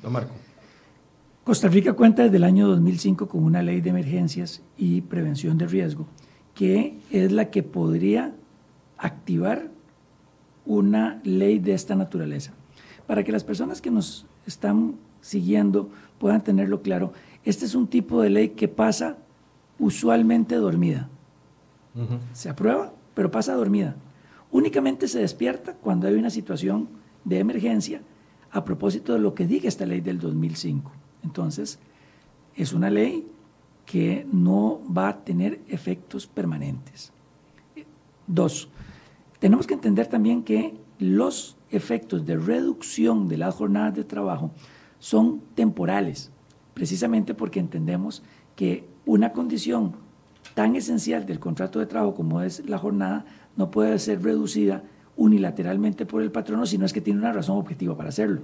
Don 0.01 0.11
Marco. 0.11 0.33
Costa 1.43 1.67
Rica 1.67 1.93
cuenta 1.93 2.23
desde 2.23 2.37
el 2.37 2.43
año 2.43 2.67
2005 2.67 3.27
con 3.27 3.43
una 3.43 3.61
ley 3.61 3.79
de 3.79 3.91
emergencias 3.91 4.63
y 4.77 5.01
prevención 5.01 5.59
de 5.59 5.67
riesgo, 5.67 6.07
que 6.55 6.97
es 7.11 7.31
la 7.31 7.51
que 7.51 7.61
podría 7.61 8.33
activar 8.97 9.69
una 10.65 11.21
ley 11.23 11.59
de 11.59 11.73
esta 11.73 11.93
naturaleza. 11.93 12.53
Para 13.05 13.23
que 13.23 13.31
las 13.31 13.43
personas 13.43 13.79
que 13.79 13.91
nos 13.91 14.25
están 14.47 14.95
siguiendo 15.21 15.91
puedan 16.17 16.43
tenerlo 16.43 16.81
claro, 16.81 17.13
este 17.45 17.65
es 17.65 17.75
un 17.75 17.87
tipo 17.87 18.21
de 18.21 18.29
ley 18.29 18.49
que 18.49 18.67
pasa 18.67 19.17
usualmente 19.79 20.55
dormida. 20.55 21.09
Se 22.33 22.49
aprueba, 22.49 22.91
pero 23.13 23.31
pasa 23.31 23.53
dormida. 23.53 23.95
Únicamente 24.51 25.07
se 25.07 25.19
despierta 25.19 25.73
cuando 25.75 26.07
hay 26.07 26.15
una 26.15 26.29
situación 26.29 26.89
de 27.23 27.39
emergencia 27.39 28.01
a 28.51 28.65
propósito 28.65 29.13
de 29.13 29.19
lo 29.19 29.33
que 29.33 29.47
diga 29.47 29.69
esta 29.69 29.85
ley 29.85 30.01
del 30.01 30.19
2005. 30.19 30.91
Entonces, 31.23 31.79
es 32.55 32.73
una 32.73 32.89
ley 32.89 33.27
que 33.85 34.25
no 34.31 34.81
va 34.91 35.09
a 35.09 35.23
tener 35.23 35.61
efectos 35.67 36.27
permanentes. 36.27 37.11
Dos, 38.27 38.69
tenemos 39.39 39.67
que 39.67 39.73
entender 39.75 40.07
también 40.07 40.43
que 40.43 40.73
los 40.99 41.57
efectos 41.69 42.25
de 42.25 42.37
reducción 42.37 43.27
de 43.27 43.37
las 43.37 43.55
jornadas 43.55 43.95
de 43.95 44.03
trabajo 44.03 44.51
son 44.99 45.41
temporales, 45.53 46.31
precisamente 46.75 47.33
porque 47.33 47.59
entendemos 47.59 48.21
que 48.55 48.87
una 49.05 49.31
condición 49.31 49.93
tan 50.53 50.75
esencial 50.75 51.25
del 51.25 51.39
contrato 51.39 51.79
de 51.79 51.87
trabajo 51.87 52.13
como 52.13 52.41
es 52.41 52.67
la 52.69 52.77
jornada 52.77 53.25
no 53.55 53.71
puede 53.71 53.97
ser 53.97 54.21
reducida 54.21 54.83
unilateralmente 55.17 56.05
por 56.05 56.21
el 56.21 56.31
patrono, 56.31 56.65
sino 56.65 56.85
es 56.85 56.93
que 56.93 57.01
tiene 57.01 57.19
una 57.19 57.33
razón 57.33 57.57
objetiva 57.57 57.97
para 57.97 58.09
hacerlo, 58.09 58.41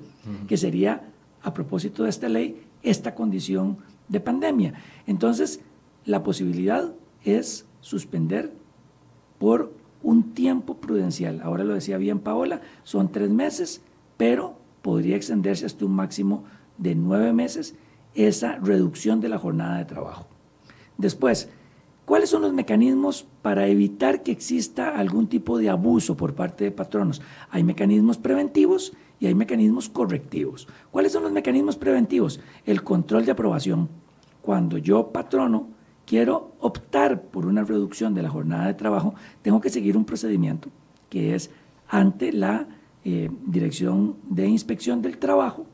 que 0.48 0.58
sería, 0.58 1.04
a 1.44 1.54
propósito 1.54 2.04
de 2.04 2.10
esta 2.10 2.30
ley, 2.30 2.64
esta 2.82 3.14
condición 3.14 3.78
de 4.08 4.22
pandemia. 4.22 4.74
Entonces, 5.06 5.60
la 6.06 6.24
posibilidad 6.24 6.94
es 7.24 7.66
suspender 7.82 8.54
por 9.38 9.74
un 10.02 10.34
tiempo 10.34 10.78
prudencial. 10.78 11.42
Ahora 11.42 11.66
lo 11.66 11.74
decía 11.74 11.98
bien 11.98 12.20
Paola, 12.20 12.62
son 12.84 13.12
tres 13.12 13.30
meses, 13.30 13.82
pero 14.18 14.58
podría 14.82 15.18
extenderse 15.18 15.66
hasta 15.66 15.86
un 15.86 15.94
máximo 15.94 16.46
de 16.78 16.96
nueve 16.96 17.34
meses 17.34 17.76
esa 18.16 18.58
reducción 18.58 19.22
de 19.22 19.30
la 19.30 19.38
jornada 19.38 19.78
de 19.78 19.86
trabajo. 19.86 20.28
Después, 20.98 21.50
¿cuáles 22.06 22.30
son 22.30 22.42
los 22.42 22.54
mecanismos 22.54 23.26
para 23.42 23.68
evitar 23.68 24.24
que 24.24 24.32
exista 24.32 24.98
algún 24.98 25.28
tipo 25.28 25.58
de 25.58 25.70
abuso 25.70 26.18
por 26.18 26.36
parte 26.36 26.64
de 26.66 26.72
patronos? 26.72 27.22
Hay 27.50 27.64
mecanismos 27.64 28.18
preventivos 28.18 28.94
y 29.20 29.28
hay 29.28 29.36
mecanismos 29.36 29.90
correctivos. 29.90 30.68
¿Cuáles 30.92 31.12
son 31.12 31.24
los 31.24 31.32
mecanismos 31.32 31.78
preventivos? 31.78 32.40
El 32.66 32.84
control 32.84 33.26
de 33.26 33.32
aprobación. 33.32 33.90
Cuando 34.42 34.78
yo, 34.78 35.12
patrono, 35.12 35.70
quiero 36.06 36.54
optar 36.60 37.22
por 37.22 37.46
una 37.46 37.64
reducción 37.64 38.14
de 38.14 38.24
la 38.24 38.30
jornada 38.30 38.68
de 38.68 38.74
trabajo, 38.74 39.14
tengo 39.42 39.62
que 39.62 39.70
seguir 39.70 39.96
un 39.96 40.06
procedimiento 40.06 40.70
que 41.10 41.36
es 41.36 41.52
ante 41.88 42.32
la 42.32 42.68
eh, 43.04 43.30
Dirección 43.46 44.16
de 44.30 44.48
Inspección 44.48 45.02
del 45.02 45.18
Trabajo, 45.18 45.66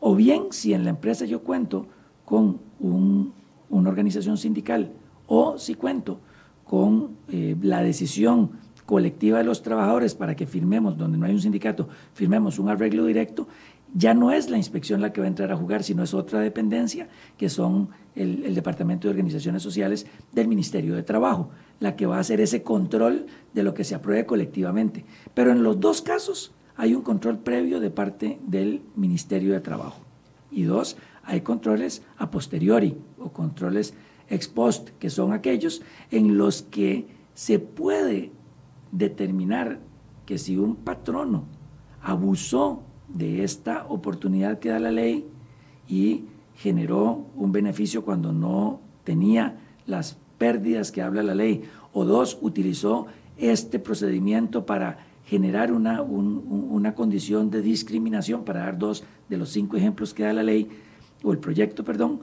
o 0.00 0.14
bien 0.14 0.44
si 0.50 0.74
en 0.74 0.84
la 0.84 0.90
empresa 0.90 1.24
yo 1.24 1.42
cuento 1.42 1.86
con 2.24 2.60
una 2.80 3.88
organización 3.88 4.36
sindical 4.36 4.92
o 5.26 5.58
si 5.58 5.74
cuento 5.74 6.20
con 6.64 7.16
eh, 7.28 7.56
la 7.62 7.82
decisión 7.82 8.50
colectiva 8.86 9.38
de 9.38 9.44
los 9.44 9.62
trabajadores 9.62 10.14
para 10.14 10.34
que 10.34 10.46
firmemos, 10.46 10.96
donde 10.96 11.18
no 11.18 11.26
hay 11.26 11.32
un 11.32 11.40
sindicato, 11.40 11.88
firmemos 12.12 12.58
un 12.58 12.68
arreglo 12.68 13.06
directo, 13.06 13.48
ya 13.96 14.12
no 14.12 14.32
es 14.32 14.50
la 14.50 14.56
inspección 14.56 15.00
la 15.00 15.12
que 15.12 15.20
va 15.20 15.26
a 15.26 15.28
entrar 15.28 15.52
a 15.52 15.56
jugar, 15.56 15.84
sino 15.84 16.02
es 16.02 16.14
otra 16.14 16.40
dependencia, 16.40 17.08
que 17.38 17.48
son 17.48 17.90
el, 18.16 18.44
el, 18.44 18.54
Departamento 18.54 19.06
de 19.06 19.12
Organizaciones 19.12 19.62
Sociales 19.62 20.06
del 20.32 20.48
Ministerio 20.48 20.96
de 20.96 21.04
Trabajo, 21.04 21.50
la 21.78 21.94
que 21.94 22.06
va 22.06 22.16
a 22.16 22.20
hacer 22.20 22.40
ese 22.40 22.62
control 22.62 23.26
de 23.52 23.62
lo 23.62 23.72
que 23.72 23.84
se 23.84 23.94
apruebe 23.94 24.26
colectivamente. 24.26 25.04
Pero 25.32 25.52
en 25.52 25.62
los 25.62 25.78
dos 25.78 26.02
casos 26.02 26.52
hay 26.76 26.94
un 26.94 27.02
control 27.02 27.38
previo 27.38 27.80
de 27.80 27.90
parte 27.90 28.40
del 28.46 28.82
Ministerio 28.96 29.52
de 29.52 29.60
Trabajo. 29.60 30.00
Y 30.50 30.64
dos, 30.64 30.96
hay 31.22 31.40
controles 31.40 32.02
a 32.16 32.30
posteriori 32.30 32.96
o 33.18 33.32
controles 33.32 33.94
ex 34.28 34.48
post, 34.48 34.90
que 34.98 35.10
son 35.10 35.32
aquellos 35.32 35.82
en 36.10 36.38
los 36.38 36.62
que 36.62 37.06
se 37.34 37.58
puede 37.58 38.32
determinar 38.92 39.80
que 40.26 40.38
si 40.38 40.56
un 40.56 40.76
patrono 40.76 41.44
abusó 42.02 42.82
de 43.08 43.44
esta 43.44 43.86
oportunidad 43.86 44.58
que 44.58 44.70
da 44.70 44.78
la 44.78 44.90
ley 44.90 45.26
y 45.88 46.24
generó 46.54 47.26
un 47.34 47.52
beneficio 47.52 48.04
cuando 48.04 48.32
no 48.32 48.80
tenía 49.04 49.58
las 49.86 50.18
pérdidas 50.38 50.92
que 50.92 51.02
habla 51.02 51.22
la 51.22 51.34
ley, 51.34 51.64
o 51.92 52.04
dos, 52.04 52.38
utilizó 52.40 53.06
este 53.36 53.78
procedimiento 53.78 54.66
para 54.66 54.98
generar 55.24 55.72
una, 55.72 56.02
una 56.02 56.94
condición 56.94 57.50
de 57.50 57.62
discriminación, 57.62 58.44
para 58.44 58.60
dar 58.60 58.78
dos 58.78 59.04
de 59.28 59.38
los 59.38 59.50
cinco 59.50 59.76
ejemplos 59.76 60.12
que 60.14 60.24
da 60.24 60.32
la 60.32 60.42
ley, 60.42 60.68
o 61.22 61.32
el 61.32 61.38
proyecto, 61.38 61.84
perdón, 61.84 62.20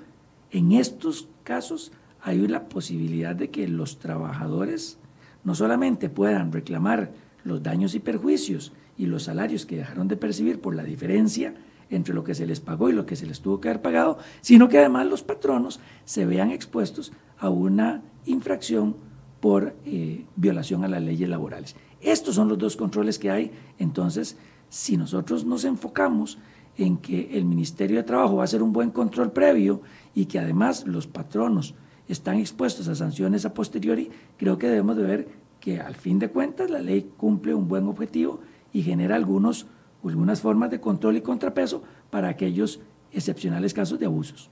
en 0.52 0.74
estos 0.74 1.28
casos 1.44 1.92
hay 2.22 2.48
la 2.48 2.70
posibilidad 2.70 3.36
de 3.36 3.50
que 3.50 3.68
los 3.68 4.00
trabajadores 4.00 5.00
no 5.44 5.56
solamente 5.56 6.10
puedan 6.10 6.52
reclamar 6.52 7.12
los 7.44 7.64
daños 7.64 7.96
y 7.96 8.00
perjuicios 8.00 8.74
y 8.98 9.08
los 9.08 9.24
salarios 9.24 9.66
que 9.66 9.78
dejaron 9.78 10.08
de 10.08 10.18
percibir 10.18 10.60
por 10.62 10.76
la 10.76 10.84
diferencia 10.84 11.56
entre 11.90 12.14
lo 12.14 12.24
que 12.24 12.36
se 12.36 12.46
les 12.46 12.60
pagó 12.60 12.90
y 12.90 12.94
lo 12.94 13.06
que 13.06 13.16
se 13.16 13.26
les 13.26 13.42
tuvo 13.42 13.60
que 13.60 13.70
haber 13.70 13.82
pagado, 13.82 14.18
sino 14.42 14.70
que 14.70 14.78
además 14.78 15.08
los 15.08 15.24
patronos 15.24 15.80
se 16.06 16.26
vean 16.26 16.52
expuestos 16.52 17.12
a 17.40 17.50
una 17.50 18.04
infracción 18.26 18.96
por 19.40 19.76
eh, 19.86 20.26
violación 20.36 20.84
a 20.84 20.88
las 20.88 21.02
leyes 21.02 21.28
laborales. 21.28 21.76
Estos 22.02 22.36
son 22.36 22.50
los 22.50 22.58
dos 22.58 22.76
controles 22.76 23.20
que 23.20 23.32
hay. 23.32 23.52
Entonces, 23.78 24.38
si 24.70 24.98
nosotros 24.98 25.46
nos 25.46 25.66
enfocamos 25.66 26.38
en 26.78 26.98
que 26.98 27.38
el 27.38 27.46
Ministerio 27.46 27.98
de 27.98 28.04
Trabajo 28.04 28.38
va 28.38 28.44
a 28.44 28.46
hacer 28.46 28.64
un 28.64 28.74
buen 28.74 28.92
control 28.92 29.32
previo 29.32 29.82
y 30.16 30.26
que 30.26 30.40
además 30.40 30.88
los 30.88 31.08
patronos 31.08 31.76
están 32.08 32.38
expuestos 32.38 32.88
a 32.88 32.96
sanciones 32.96 33.46
a 33.46 33.54
posteriori, 33.54 34.10
creo 34.38 34.58
que 34.58 34.68
debemos 34.68 34.98
de 34.98 35.04
ver 35.04 35.28
que 35.60 35.80
al 35.80 35.96
fin 35.96 36.20
de 36.20 36.30
cuentas 36.30 36.70
la 36.70 36.80
ley 36.80 37.12
cumple 37.18 37.54
un 37.54 37.68
buen 37.68 37.88
objetivo 37.88 38.40
y 38.74 38.82
genera 38.82 39.16
algunos, 39.16 39.68
algunas 40.04 40.42
formas 40.42 40.72
de 40.72 40.82
control 40.82 41.18
y 41.18 41.22
contrapeso 41.22 41.84
para 42.10 42.30
aquellos 42.30 42.80
excepcionales 43.13 43.74
casos 43.74 44.00
de 44.00 44.06
abusos. 44.06 44.50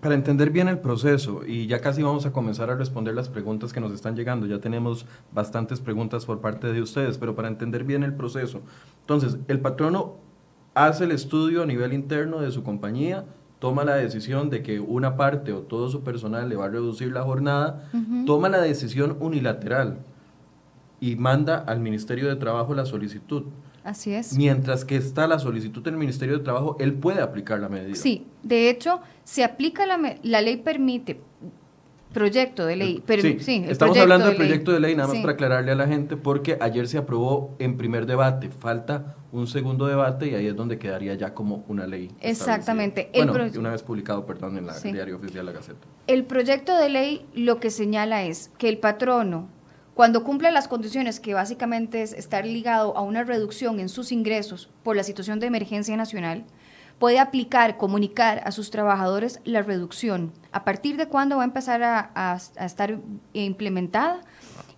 Para 0.00 0.14
entender 0.14 0.50
bien 0.50 0.68
el 0.68 0.78
proceso, 0.78 1.42
y 1.46 1.66
ya 1.66 1.80
casi 1.80 2.02
vamos 2.02 2.26
a 2.26 2.32
comenzar 2.32 2.70
a 2.70 2.76
responder 2.76 3.14
las 3.14 3.28
preguntas 3.28 3.72
que 3.72 3.80
nos 3.80 3.92
están 3.92 4.16
llegando, 4.16 4.46
ya 4.46 4.58
tenemos 4.58 5.06
bastantes 5.32 5.80
preguntas 5.80 6.24
por 6.24 6.40
parte 6.40 6.72
de 6.72 6.80
ustedes, 6.80 7.18
pero 7.18 7.34
para 7.34 7.48
entender 7.48 7.84
bien 7.84 8.02
el 8.02 8.14
proceso, 8.14 8.62
entonces, 9.00 9.38
el 9.48 9.60
patrono 9.60 10.16
hace 10.74 11.04
el 11.04 11.12
estudio 11.12 11.62
a 11.62 11.66
nivel 11.66 11.92
interno 11.92 12.40
de 12.40 12.50
su 12.50 12.62
compañía, 12.62 13.26
toma 13.58 13.84
la 13.84 13.96
decisión 13.96 14.50
de 14.50 14.62
que 14.62 14.80
una 14.80 15.16
parte 15.16 15.52
o 15.52 15.60
todo 15.60 15.88
su 15.88 16.02
personal 16.02 16.48
le 16.48 16.56
va 16.56 16.66
a 16.66 16.68
reducir 16.68 17.12
la 17.12 17.22
jornada, 17.22 17.90
toma 18.26 18.48
la 18.48 18.60
decisión 18.60 19.16
unilateral 19.20 19.98
y 21.00 21.16
manda 21.16 21.58
al 21.58 21.80
Ministerio 21.80 22.28
de 22.28 22.36
Trabajo 22.36 22.74
la 22.74 22.86
solicitud. 22.86 23.44
Así 23.84 24.14
es. 24.14 24.36
Mientras 24.36 24.84
que 24.84 24.96
está 24.96 25.26
la 25.26 25.38
solicitud 25.38 25.82
del 25.82 25.96
Ministerio 25.96 26.38
de 26.38 26.44
Trabajo, 26.44 26.76
él 26.80 26.94
puede 26.94 27.20
aplicar 27.20 27.60
la 27.60 27.68
medida. 27.68 27.94
Sí, 27.94 28.26
de 28.42 28.70
hecho, 28.70 29.00
se 29.24 29.44
aplica 29.44 29.86
la, 29.86 30.16
la 30.22 30.40
ley 30.40 30.56
permite 30.56 31.20
proyecto 32.14 32.64
de 32.64 32.76
ley. 32.76 33.02
Pero, 33.04 33.22
sí, 33.40 33.64
estamos 33.68 33.98
hablando 33.98 34.28
del 34.28 34.36
proyecto 34.36 34.72
de 34.72 34.80
ley, 34.80 34.94
nada 34.96 35.08
más 35.08 35.18
para 35.18 35.34
aclararle 35.34 35.72
a 35.72 35.74
la 35.74 35.86
gente, 35.86 36.16
porque 36.16 36.56
ayer 36.60 36.88
se 36.88 36.96
aprobó 36.96 37.54
en 37.58 37.76
primer 37.76 38.06
debate, 38.06 38.48
falta 38.48 39.16
un 39.32 39.46
segundo 39.46 39.86
debate 39.86 40.28
y 40.28 40.34
ahí 40.34 40.46
es 40.46 40.56
donde 40.56 40.78
quedaría 40.78 41.14
ya 41.14 41.34
como 41.34 41.64
una 41.68 41.86
ley. 41.86 42.10
Exactamente. 42.20 43.10
Bueno, 43.12 43.34
una 43.58 43.72
vez 43.72 43.82
publicado, 43.82 44.24
perdón, 44.24 44.56
en 44.56 44.66
la 44.66 44.78
diario 44.78 45.16
oficial 45.16 45.44
La 45.44 45.52
Gaceta. 45.52 45.86
El 46.06 46.24
proyecto 46.24 46.78
de 46.78 46.88
ley 46.88 47.26
lo 47.34 47.60
que 47.60 47.70
señala 47.70 48.22
es 48.22 48.50
que 48.56 48.68
el 48.68 48.78
patrono 48.78 49.48
cuando 49.94 50.24
cumple 50.24 50.50
las 50.50 50.66
condiciones 50.66 51.20
que 51.20 51.34
básicamente 51.34 52.02
es 52.02 52.12
estar 52.12 52.44
ligado 52.44 52.96
a 52.96 53.02
una 53.02 53.22
reducción 53.22 53.78
en 53.78 53.88
sus 53.88 54.10
ingresos 54.10 54.68
por 54.82 54.96
la 54.96 55.04
situación 55.04 55.38
de 55.38 55.46
emergencia 55.46 55.96
nacional, 55.96 56.44
puede 56.98 57.20
aplicar, 57.20 57.76
comunicar 57.76 58.42
a 58.44 58.50
sus 58.50 58.70
trabajadores 58.70 59.40
la 59.44 59.62
reducción, 59.62 60.32
a 60.50 60.64
partir 60.64 60.96
de 60.96 61.06
cuándo 61.06 61.36
va 61.36 61.42
a 61.42 61.46
empezar 61.46 61.82
a, 61.84 62.38
estar 62.60 62.98
implementada 63.32 64.20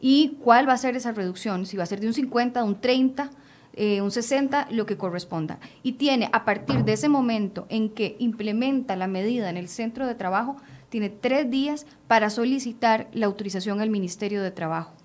y 0.00 0.37
cuál 0.42 0.68
va 0.68 0.74
a 0.74 0.79
ser 0.79 0.96
esa 0.96 1.12
reducción, 1.12 1.64
si 1.64 1.79
va 1.79 1.85
a 1.85 1.87
ser 1.87 2.00
de 2.00 2.09
un 2.09 2.14
50, 2.14 2.62
un 2.62 2.81
30, 2.81 3.31
eh, 3.72 4.02
un 4.02 4.11
60, 4.11 4.68
lo 4.70 4.85
que 4.85 4.98
corresponda. 4.98 5.59
Y 5.83 5.92
tiene, 5.92 6.29
a 6.33 6.44
partir 6.44 6.85
de 6.85 6.92
ese 6.92 7.09
momento 7.09 7.66
en 7.70 7.88
que 7.88 8.16
implementa 8.18 8.96
la 8.96 9.07
medida 9.07 9.48
en 9.48 9.57
el 9.57 9.68
centro 9.68 10.07
de 10.07 10.14
trabajo, 10.14 10.57
tiene 10.88 11.09
tres 11.09 11.50
días 11.50 11.87
para 12.07 12.29
solicitar 12.29 13.09
la 13.12 13.26
autorización 13.26 13.81
al 13.81 13.90
Ministerio 13.90 14.42
de 14.42 14.50
Trabajo. 14.50 14.96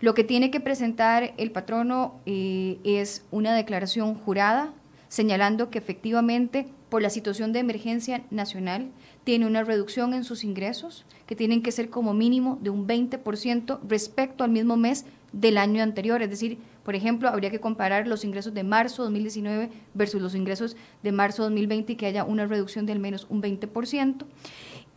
Lo 0.00 0.14
que 0.14 0.24
tiene 0.24 0.50
que 0.50 0.60
presentar 0.60 1.34
el 1.36 1.50
patrono 1.50 2.20
eh, 2.24 2.78
es 2.84 3.24
una 3.30 3.54
declaración 3.54 4.14
jurada 4.14 4.72
señalando 5.08 5.70
que 5.70 5.78
efectivamente 5.78 6.68
por 6.88 7.02
la 7.02 7.10
situación 7.10 7.52
de 7.52 7.58
emergencia 7.58 8.22
nacional 8.30 8.90
tiene 9.24 9.46
una 9.46 9.62
reducción 9.62 10.14
en 10.14 10.24
sus 10.24 10.42
ingresos 10.42 11.04
que 11.26 11.36
tienen 11.36 11.62
que 11.62 11.70
ser 11.70 11.90
como 11.90 12.14
mínimo 12.14 12.58
de 12.62 12.70
un 12.70 12.86
20% 12.86 13.80
respecto 13.86 14.42
al 14.42 14.50
mismo 14.50 14.76
mes 14.76 15.04
del 15.32 15.58
año 15.58 15.82
anterior. 15.82 16.22
Es 16.22 16.30
decir, 16.30 16.58
por 16.82 16.94
ejemplo, 16.94 17.28
habría 17.28 17.50
que 17.50 17.60
comparar 17.60 18.06
los 18.06 18.24
ingresos 18.24 18.54
de 18.54 18.64
marzo 18.64 19.02
2019 19.02 19.70
versus 19.92 20.22
los 20.22 20.34
ingresos 20.34 20.76
de 21.02 21.12
marzo 21.12 21.42
2020 21.42 21.92
y 21.92 21.96
que 21.96 22.06
haya 22.06 22.24
una 22.24 22.46
reducción 22.46 22.86
de 22.86 22.92
al 22.92 23.00
menos 23.00 23.26
un 23.28 23.42
20%. 23.42 24.24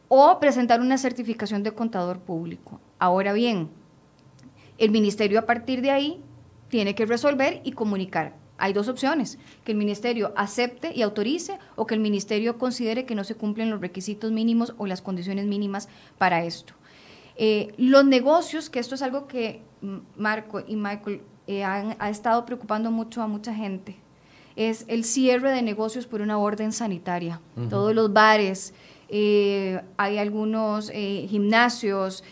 O 0.08 0.40
presentar 0.40 0.80
una 0.80 0.98
certificación 0.98 1.64
de 1.64 1.72
contador 1.72 2.20
público. 2.20 2.80
Ahora 3.00 3.34
bien, 3.34 3.70
el 4.84 4.92
ministerio 4.92 5.40
a 5.40 5.46
partir 5.46 5.82
de 5.82 5.92
ahí 5.92 6.22
tiene 6.68 6.94
que 6.94 7.06
resolver 7.06 7.62
y 7.64 7.72
comunicar. 7.72 8.36
Hay 8.58 8.74
dos 8.74 8.88
opciones, 8.90 9.40
que 9.64 9.72
el 9.72 9.78
ministerio 9.78 10.34
acepte 10.36 10.94
y 10.94 11.02
autorice 11.02 11.58
o 11.76 11.88
que 11.88 11.96
el 11.96 12.02
ministerio 12.02 12.58
considere 12.58 13.06
que 13.06 13.16
no 13.16 13.24
se 13.24 13.36
cumplen 13.36 13.70
los 13.70 13.80
requisitos 13.80 14.32
mínimos 14.32 14.76
o 14.78 14.86
las 14.86 15.02
condiciones 15.02 15.46
mínimas 15.46 15.88
para 16.18 16.44
esto. 16.44 16.74
Eh, 17.38 17.74
los 17.78 18.06
negocios, 18.06 18.70
que 18.70 18.80
esto 18.80 18.96
es 18.96 19.02
algo 19.02 19.28
que 19.28 19.62
Marco 20.18 20.62
y 20.68 20.76
Michael 20.76 21.22
eh, 21.48 21.64
han, 21.64 21.96
ha 22.00 22.10
estado 22.10 22.46
preocupando 22.46 22.92
mucho 22.92 23.22
a 23.22 23.28
mucha 23.28 23.56
gente, 23.56 23.96
es 24.56 24.86
el 24.88 25.04
cierre 25.04 25.52
de 25.52 25.62
negocios 25.62 26.08
por 26.08 26.22
una 26.22 26.38
orden 26.38 26.74
sanitaria. 26.74 27.40
Todos 27.70 27.96
los 27.96 28.14
bares, 28.14 28.74
eh, 29.10 29.82
hay 29.98 30.20
algunos 30.20 30.92
gimnasios, 30.92 32.24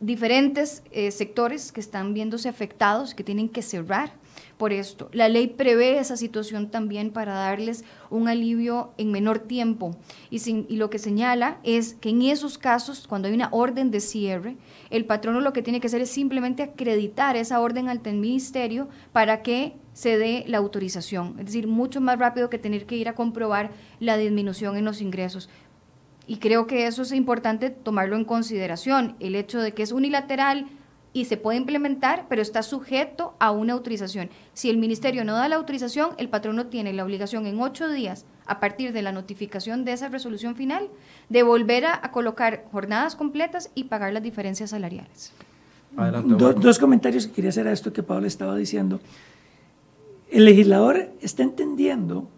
diferentes 0.00 0.82
sectores 1.10 1.72
que 1.72 1.80
están 1.80 2.14
viéndose 2.14 2.48
afectados, 2.48 3.14
que 3.14 3.24
tienen 3.24 3.48
que 3.48 3.62
cerrar 3.62 4.12
por 4.56 4.72
esto. 4.72 5.08
La 5.12 5.28
ley 5.28 5.48
prevé 5.48 5.98
esa 5.98 6.16
situación 6.16 6.70
también 6.70 7.10
para 7.10 7.34
darles 7.34 7.84
un 8.10 8.28
alivio 8.28 8.92
en 8.96 9.12
menor 9.12 9.40
tiempo 9.40 9.96
y, 10.30 10.40
y, 10.68 10.76
lo 10.76 10.90
que 10.90 10.98
señala 10.98 11.58
es 11.62 11.94
que 11.94 12.10
en 12.10 12.22
esos 12.22 12.58
casos, 12.58 13.06
cuando 13.06 13.28
hay 13.28 13.34
una 13.34 13.48
orden 13.52 13.90
de 13.90 14.00
cierre, 14.00 14.56
el 14.90 15.04
patrono 15.04 15.40
lo 15.40 15.52
que 15.52 15.62
tiene 15.62 15.80
que 15.80 15.88
hacer 15.88 16.00
es 16.00 16.10
simplemente 16.10 16.62
acreditar 16.62 17.36
esa 17.36 17.60
orden 17.60 17.88
el 17.88 18.00
ministerio 18.16 18.88
para 19.12 19.42
que 19.42 19.74
se 19.92 20.18
dé 20.18 20.44
la 20.46 20.58
autorización. 20.58 21.36
Es 21.38 21.46
decir, 21.46 21.66
mucho 21.66 22.00
más 22.00 22.18
rápido 22.18 22.50
que 22.50 22.58
tener 22.58 22.84
que 22.84 22.96
ir 22.96 23.08
a 23.08 23.14
comprobar 23.14 23.70
la 23.98 24.18
disminución 24.18 24.76
en 24.76 24.84
los 24.84 25.00
ingresos. 25.00 25.48
Y 26.26 26.38
creo 26.38 26.66
que 26.66 26.86
eso 26.86 27.02
es 27.02 27.12
importante 27.12 27.70
tomarlo 27.70 28.16
en 28.16 28.24
consideración, 28.24 29.16
el 29.20 29.36
hecho 29.36 29.60
de 29.60 29.72
que 29.72 29.82
es 29.82 29.92
unilateral, 29.92 30.66
y 31.16 31.24
se 31.24 31.38
puede 31.38 31.56
implementar, 31.56 32.26
pero 32.28 32.42
está 32.42 32.62
sujeto 32.62 33.34
a 33.38 33.50
una 33.50 33.72
autorización. 33.72 34.28
Si 34.52 34.68
el 34.68 34.76
ministerio 34.76 35.24
no 35.24 35.32
da 35.32 35.48
la 35.48 35.56
autorización, 35.56 36.10
el 36.18 36.28
patrono 36.28 36.66
tiene 36.66 36.92
la 36.92 37.04
obligación 37.04 37.46
en 37.46 37.58
ocho 37.58 37.88
días, 37.88 38.26
a 38.44 38.60
partir 38.60 38.92
de 38.92 39.00
la 39.00 39.12
notificación 39.12 39.86
de 39.86 39.92
esa 39.92 40.10
resolución 40.10 40.56
final, 40.56 40.90
de 41.30 41.42
volver 41.42 41.86
a, 41.86 42.02
colocar 42.10 42.66
jornadas 42.70 43.16
completas 43.16 43.70
y 43.74 43.84
pagar 43.84 44.12
las 44.12 44.22
diferencias 44.22 44.70
salariales. 44.70 45.32
dos 46.26 46.78
comentarios 46.78 47.26
que 47.26 47.32
quería 47.32 47.48
hacer 47.48 47.66
a 47.66 47.72
esto 47.72 47.94
que 47.94 48.02
Pablo 48.02 48.26
estaba 48.26 48.54
diciendo. 48.54 49.00
El 50.30 50.44
legislador 50.44 51.12
está 51.22 51.42
entendiendo 51.42 52.28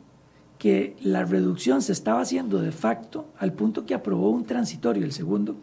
que 0.58 0.96
la 1.02 1.24
reducción 1.24 1.82
se 1.82 1.92
estaba 1.92 2.20
haciendo 2.20 2.60
de 2.60 2.72
facto 2.72 3.26
al 3.38 3.52
punto 3.52 3.86
que 3.86 3.94
aprobó 3.94 4.30
un 4.30 4.44
transitorio, 4.44 5.04
el 5.04 5.12
segundo, 5.12 5.56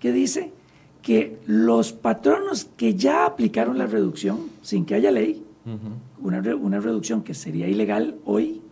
que 0.00 0.12
dice 0.12 0.52
que 1.02 1.38
los 1.46 1.92
patronos 1.92 2.64
que 2.64 2.94
ya 2.94 3.26
aplicaron 3.26 3.78
la 3.78 3.86
reducción 3.86 4.50
sin 4.62 4.84
que 4.84 4.94
haya 4.94 5.10
ley, 5.10 5.44
una, 6.20 6.40
una 6.56 6.80
reducción 6.80 7.22
que 7.22 7.34
sería 7.34 7.68
ilegal 7.68 8.16
hoy, 8.24 8.62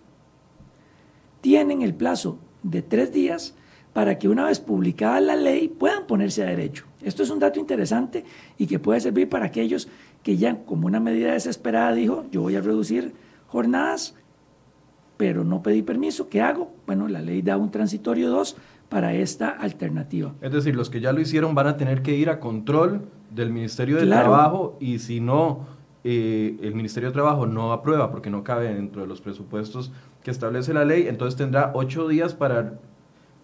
tienen 1.43 1.83
el 1.83 1.95
plazo 1.95 2.39
de 2.63 2.83
tres 2.83 3.13
días 3.13 3.55
para 3.93 4.19
que 4.19 4.29
una 4.29 4.45
vez 4.45 4.61
publicada 4.61 5.21
la 5.21 5.37
ley 5.37 5.69
puedan 5.69 6.07
ponerse 6.07 6.43
a 6.43 6.47
derecho. 6.47 6.85
Esto 7.03 7.23
es 7.23 7.31
un 7.31 7.39
dato 7.39 7.61
interesante 7.61 8.25
y 8.59 8.67
que 8.67 8.79
puede 8.79 9.01
servir 9.01 9.29
para 9.29 9.47
aquellos 9.47 9.89
que 10.23 10.37
ya 10.37 10.65
como 10.65 10.87
una 10.87 11.01
medida 11.01 11.33
desesperada 11.33 11.93
dijo, 11.93 12.25
yo 12.31 12.43
voy 12.43 12.57
a 12.57 12.61
reducir 12.61 13.15
jornadas, 13.47 14.15
pero 15.17 15.45
no 15.45 15.63
pedí 15.63 15.83
permiso, 15.83 16.29
¿qué 16.29 16.41
hago? 16.41 16.73
Bueno, 16.87 17.09
la 17.09 17.21
ley 17.21 17.43
da 17.43 17.57
un 17.57 17.71
transitorio 17.71 18.31
2 18.31 18.57
para 18.89 19.15
esta 19.15 19.49
alternativa. 19.49 20.35
Es 20.41 20.53
decir, 20.53 20.77
los 20.77 20.91
que 20.91 21.01
ya 21.01 21.13
lo 21.13 21.21
hicieron 21.21 21.55
van 21.55 21.67
a 21.67 21.77
tener 21.77 22.03
que 22.03 22.15
ir 22.15 22.31
a 22.31 22.39
control 22.39 23.03
del 23.31 23.51
Ministerio 23.51 23.97
de 23.97 24.07
Trabajo 24.07 24.77
y 24.81 24.99
si 24.99 25.21
no, 25.21 25.67
eh, 26.05 26.57
el 26.63 26.75
Ministerio 26.75 27.09
de 27.09 27.13
Trabajo 27.13 27.47
no 27.47 27.73
aprueba 27.73 28.11
porque 28.11 28.31
no 28.31 28.45
cabe 28.45 28.73
dentro 28.73 29.03
de 29.03 29.09
los 29.09 29.21
presupuestos 29.21 29.91
que 30.23 30.31
establece 30.31 30.73
la 30.73 30.85
ley, 30.85 31.07
entonces 31.09 31.37
tendrá 31.37 31.73
ocho 31.75 32.07
días 32.09 32.35
para, 32.35 32.75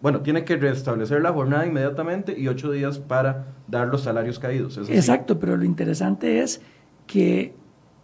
bueno, 0.01 0.21
tiene 0.21 0.45
que 0.45 0.57
restablecer 0.57 1.23
la 1.23 1.33
jornada 1.33 1.67
inmediatamente 1.67 2.39
y 2.39 2.49
ocho 2.49 2.71
días 2.71 2.99
para 2.99 3.47
dar 3.67 3.89
los 3.89 4.03
salarios 4.03 4.39
caídos. 4.39 4.79
Exacto, 4.89 5.39
pero 5.41 5.57
lo 5.57 5.65
interesante 5.65 6.41
es 6.41 6.61
que 7.07 7.55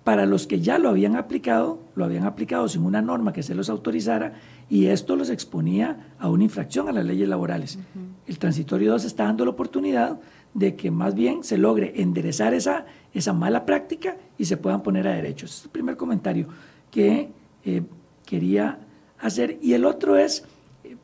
para 0.08 0.24
los 0.24 0.46
que 0.46 0.62
ya 0.62 0.78
lo 0.78 0.88
habían 0.88 1.16
aplicado, 1.16 1.80
lo 1.94 2.02
habían 2.02 2.24
aplicado 2.24 2.66
sin 2.66 2.82
una 2.82 3.02
norma 3.02 3.34
que 3.34 3.42
se 3.42 3.54
los 3.54 3.68
autorizara 3.68 4.40
y 4.70 4.86
esto 4.86 5.16
los 5.16 5.28
exponía 5.28 6.14
a 6.18 6.30
una 6.30 6.44
infracción 6.44 6.88
a 6.88 6.92
las 6.92 7.04
leyes 7.04 7.28
laborales. 7.28 7.78
El 8.26 8.38
transitorio 8.38 8.92
2 8.92 9.04
está 9.04 9.24
dando 9.24 9.44
la 9.44 9.50
oportunidad 9.50 10.18
de 10.54 10.76
que 10.76 10.90
más 10.90 11.14
bien 11.14 11.44
se 11.44 11.58
logre 11.58 11.92
enderezar 12.00 12.54
esa, 12.54 12.86
esa 13.12 13.34
mala 13.34 13.66
práctica 13.66 14.16
y 14.38 14.46
se 14.46 14.56
puedan 14.56 14.82
poner 14.82 15.06
a 15.06 15.12
derecho. 15.12 15.44
Ese 15.44 15.56
es 15.56 15.64
el 15.64 15.70
primer 15.72 15.98
comentario 15.98 16.48
que 16.90 17.28
eh, 17.66 17.82
quería 18.24 18.78
hacer. 19.20 19.58
Y 19.60 19.74
el 19.74 19.84
otro 19.84 20.16
es, 20.16 20.42
eh, 20.84 20.96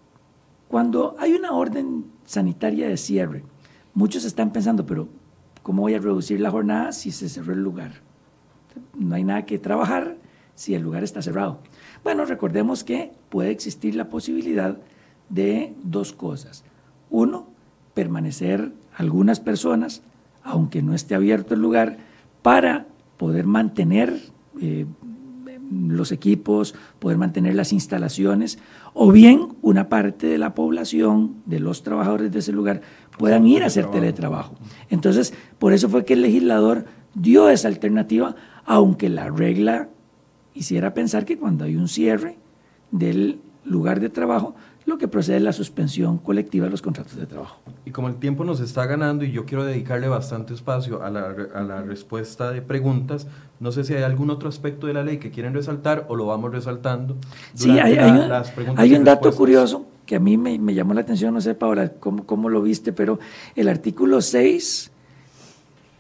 cuando 0.67 1.15
hay 1.19 1.35
una 1.35 1.53
orden 1.53 2.07
sanitaria 2.25 2.89
de 2.89 2.97
cierre, 2.97 3.45
muchos 3.93 4.25
están 4.25 4.51
pensando, 4.51 4.87
pero 4.87 5.11
¿cómo 5.63 5.83
voy 5.83 5.93
a 5.93 5.99
reducir 5.99 6.41
la 6.41 6.51
jornada 6.51 6.93
si 6.93 7.11
se 7.11 7.29
cerró 7.29 7.53
el 7.53 7.63
lugar? 7.63 8.04
No 8.97 9.15
hay 9.15 9.25
nada 9.25 9.45
que 9.45 9.59
trabajar 9.59 10.17
si 10.55 10.75
el 10.75 10.83
lugar 10.83 11.03
está 11.05 11.23
cerrado. 11.23 11.61
Bueno, 12.03 12.25
recordemos 12.25 12.85
que 12.85 13.13
puede 13.29 13.51
existir 13.51 13.95
la 13.95 14.09
posibilidad 14.09 14.79
de 15.29 15.75
dos 15.83 16.13
cosas. 16.13 16.65
Uno, 17.11 17.49
permanecer 17.95 18.73
algunas 18.97 19.41
personas, 19.41 20.03
aunque 20.43 20.83
no 20.83 20.95
esté 20.95 21.15
abierto 21.15 21.55
el 21.55 21.61
lugar, 21.61 21.99
para 22.43 22.87
poder 23.17 23.47
mantener 23.47 24.21
eh, 24.61 24.87
los 25.71 26.13
equipos, 26.13 26.75
poder 26.99 27.17
mantener 27.17 27.55
las 27.55 27.73
instalaciones, 27.73 28.59
o 28.93 29.11
bien 29.11 29.55
una 29.63 29.89
parte 29.89 30.27
de 30.27 30.39
la 30.39 30.55
población, 30.55 31.37
de 31.47 31.61
los 31.61 31.83
trabajadores 31.83 32.31
de 32.31 32.39
ese 32.41 32.53
lugar, 32.53 32.83
puedan 33.19 33.47
ir 33.47 33.63
a 33.63 33.67
hacer 33.67 33.91
teletrabajo. 33.91 34.55
Entonces, 34.91 35.33
por 35.59 35.73
eso 35.73 35.89
fue 35.89 36.05
que 36.05 36.15
el 36.15 36.23
legislador 36.23 36.85
dio 37.15 37.49
esa 37.49 37.69
alternativa 37.69 38.37
aunque 38.67 39.09
la 39.09 39.29
regla 39.31 39.89
hiciera 40.55 40.95
pensar 40.95 41.25
que 41.25 41.39
cuando 41.39 41.65
hay 41.65 41.77
un 41.77 41.89
cierre 41.89 42.39
del 42.91 43.41
lugar 43.65 44.01
de 44.01 44.09
trabajo, 44.09 44.55
lo 44.87 44.99
que 44.99 45.09
procede 45.09 45.39
es 45.39 45.43
la 45.43 45.53
suspensión 45.53 46.19
colectiva 46.19 46.67
de 46.67 46.71
los 46.71 46.83
contratos 46.83 47.17
de 47.17 47.27
trabajo. 47.27 47.61
Y 47.87 47.91
como 47.91 48.09
el 48.09 48.17
tiempo 48.17 48.45
nos 48.45 48.61
está 48.61 48.85
ganando 48.87 49.25
y 49.25 49.33
yo 49.33 49.47
quiero 49.47 49.65
dedicarle 49.65 50.09
bastante 50.09 50.53
espacio 50.53 51.03
a 51.03 51.11
la, 51.11 51.35
a 51.55 51.63
la 51.63 51.83
respuesta 51.83 52.51
de 52.51 52.61
preguntas, 52.61 53.27
no 53.61 53.73
sé 53.73 53.85
si 53.85 53.95
hay 53.95 54.03
algún 54.03 54.29
otro 54.31 54.49
aspecto 54.49 54.87
de 54.87 54.93
la 54.93 55.03
ley 55.03 55.19
que 55.19 55.31
quieren 55.31 55.55
resaltar 55.55 56.05
o 56.09 56.17
lo 56.17 56.27
vamos 56.27 56.53
resaltando. 56.53 57.17
Sí, 57.55 57.71
hay, 57.79 57.95
un, 57.95 58.79
hay 58.79 58.95
un 58.95 59.05
dato 59.05 59.33
curioso 59.33 59.87
que 60.05 60.17
a 60.17 60.21
mí 60.21 60.37
me, 60.37 60.59
me, 60.59 60.75
llamó 60.75 60.93
la 60.93 61.01
atención, 61.01 61.33
no 61.33 61.41
sé, 61.41 61.55
Paola, 61.55 61.93
cómo, 61.99 62.27
cómo 62.27 62.51
lo 62.51 62.61
viste, 62.61 62.93
pero 62.93 63.19
el 63.57 63.69
artículo 63.69 64.21
6 64.21 64.91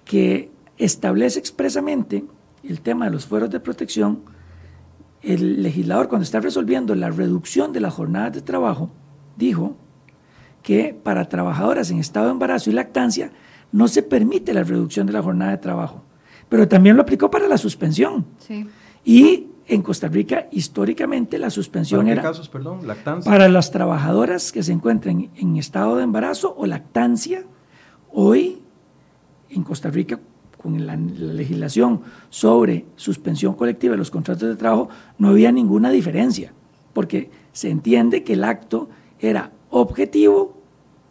que 0.05 0.51
establece 0.77 1.39
expresamente 1.39 2.25
el 2.69 2.81
tema 2.81 3.07
de 3.07 3.11
los 3.11 3.27
fueros 3.27 3.51
de 3.51 3.61
protección, 3.61 4.23
el 5.23 5.63
legislador 5.63 6.09
cuando 6.09 6.25
está 6.25 6.41
resolviendo 6.41 6.95
la 6.95 7.11
reducción 7.11 7.73
de 7.73 7.81
las 7.81 7.95
jornadas 7.95 8.33
de 8.33 8.43
trabajo, 8.43 8.91
dijo 9.37 9.77
que 10.63 10.99
para 11.01 11.29
trabajadoras 11.29 11.91
en 11.91 11.99
estado 11.99 12.27
de 12.27 12.33
embarazo 12.33 12.71
y 12.71 12.73
lactancia 12.73 13.33
no 13.73 13.89
se 13.89 14.03
permite 14.03 14.55
la 14.55 14.65
reducción 14.65 15.07
de 15.07 15.13
la 15.13 15.23
jornada 15.23 15.53
de 15.53 15.59
trabajo, 15.59 16.05
pero 16.49 16.69
también 16.69 16.97
lo 16.97 17.03
aplicó 17.03 17.31
para 17.31 17.49
la 17.49 17.59
suspensión. 17.59 18.27
Y 19.05 19.49
en 19.67 19.83
Costa 19.83 20.09
Rica, 20.09 20.49
históricamente, 20.53 21.39
la 21.39 21.51
suspensión 21.51 22.03
¿Para 22.03 22.13
era 22.13 22.23
casos, 22.23 22.49
perdón? 22.49 22.87
¿Lactancia? 22.87 23.31
para 23.31 23.49
las 23.49 23.71
trabajadoras 23.71 24.53
que 24.53 24.63
se 24.63 24.73
encuentren 24.73 25.31
en 25.37 25.57
estado 25.57 25.97
de 25.97 26.05
embarazo 26.05 26.55
o 26.57 26.67
lactancia. 26.67 27.45
Hoy, 28.13 28.63
en 29.49 29.63
Costa 29.65 29.91
Rica, 29.91 30.21
con 30.65 30.87
la, 30.87 30.97
legislación 30.97 32.01
sobre 32.31 32.87
suspensión 32.97 33.53
colectiva 33.53 33.93
de 33.93 33.99
los 33.99 34.11
contratos 34.11 34.49
de 34.49 34.57
trabajo, 34.57 34.89
no 35.19 35.29
había 35.29 35.53
ninguna 35.53 35.91
diferencia, 35.91 36.55
porque 36.95 37.31
se 37.53 37.69
entiende 37.69 38.25
que 38.25 38.33
el 38.33 38.45
acto 38.45 38.89
era 39.21 39.53
objetivo, 39.69 40.57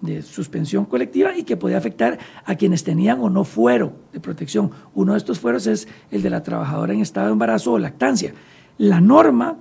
de 0.01 0.23
suspensión 0.23 0.85
colectiva 0.85 1.37
y 1.37 1.43
que 1.43 1.55
podía 1.55 1.77
afectar 1.77 2.17
a 2.43 2.55
quienes 2.55 2.83
tenían 2.83 3.21
o 3.21 3.29
no 3.29 3.43
fuero 3.43 3.93
de 4.11 4.19
protección. 4.19 4.71
Uno 4.95 5.13
de 5.13 5.19
estos 5.19 5.39
fueros 5.39 5.67
es 5.67 5.87
el 6.09 6.23
de 6.23 6.31
la 6.31 6.41
trabajadora 6.41 6.91
en 6.91 6.99
estado 6.99 7.27
de 7.27 7.33
embarazo 7.33 7.73
o 7.73 7.79
lactancia. 7.79 8.33
La 8.79 8.99
norma 8.99 9.55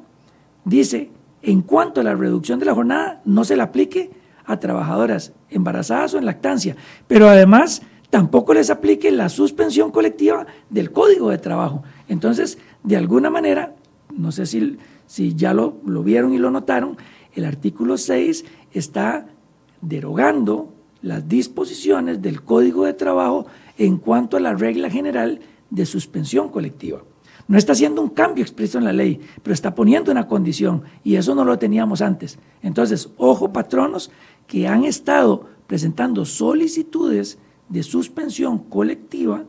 dice, 0.65 1.11
en 1.43 1.61
cuanto 1.61 2.01
a 2.01 2.05
la 2.05 2.15
reducción 2.15 2.59
de 2.59 2.65
la 2.65 2.75
jornada, 2.75 3.21
no 3.25 3.45
se 3.45 3.57
le 3.57 3.63
aplique 3.63 4.11
a 4.45 4.59
trabajadoras 4.59 5.33
embarazadas 5.51 6.15
o 6.15 6.19
en 6.19 6.25
lactancia, 6.25 6.77
pero 7.07 7.29
además 7.29 7.83
tampoco 8.13 8.53
les 8.53 8.69
aplique 8.69 9.11
la 9.11 9.31
suspensión 9.31 9.91
colectiva 9.91 10.47
del 10.69 10.93
Código 10.93 11.31
de 11.31 11.39
Trabajo. 11.39 11.83
Entonces, 12.09 12.59
de 12.85 12.99
alguna 12.99 13.31
manera, 13.31 13.75
no 14.15 14.33
sé 14.33 14.45
si, 14.45 14.77
si 15.07 15.35
ya 15.35 15.55
lo, 15.55 15.79
lo 15.87 16.03
vieron 16.03 16.35
y 16.35 16.39
lo 16.39 16.51
notaron, 16.51 16.99
el 17.35 17.47
artículo 17.47 17.97
6 17.97 18.45
está 18.73 19.29
derogando 19.81 20.75
las 21.01 21.27
disposiciones 21.27 22.21
del 22.21 22.43
Código 22.43 22.85
de 22.85 22.93
Trabajo 22.93 23.47
en 23.79 23.97
cuanto 23.97 24.37
a 24.37 24.41
la 24.41 24.53
regla 24.53 24.91
general 24.91 25.41
de 25.71 25.87
suspensión 25.87 26.51
colectiva. 26.51 27.03
No 27.49 27.57
está 27.57 27.73
haciendo 27.73 28.03
un 28.03 28.11
cambio 28.11 28.45
expreso 28.45 28.77
en 28.77 28.85
la 28.85 28.93
ley, 28.93 29.21
pero 29.43 29.55
está 29.55 29.75
poniendo 29.75 30.13
una 30.13 30.29
condición 30.29 30.83
y 31.03 31.17
eso 31.17 31.35
no 31.35 31.47
lo 31.47 31.59
teníamos 31.59 32.03
antes. 32.03 32.39
Entonces, 32.61 33.09
ojo 33.17 33.55
patronos 33.55 34.11
que 34.47 34.69
han 34.69 34.85
estado 34.85 35.47
presentando 35.67 36.27
solicitudes 36.27 37.39
de 37.69 37.83
suspensión 37.83 38.59
colectiva 38.59 39.45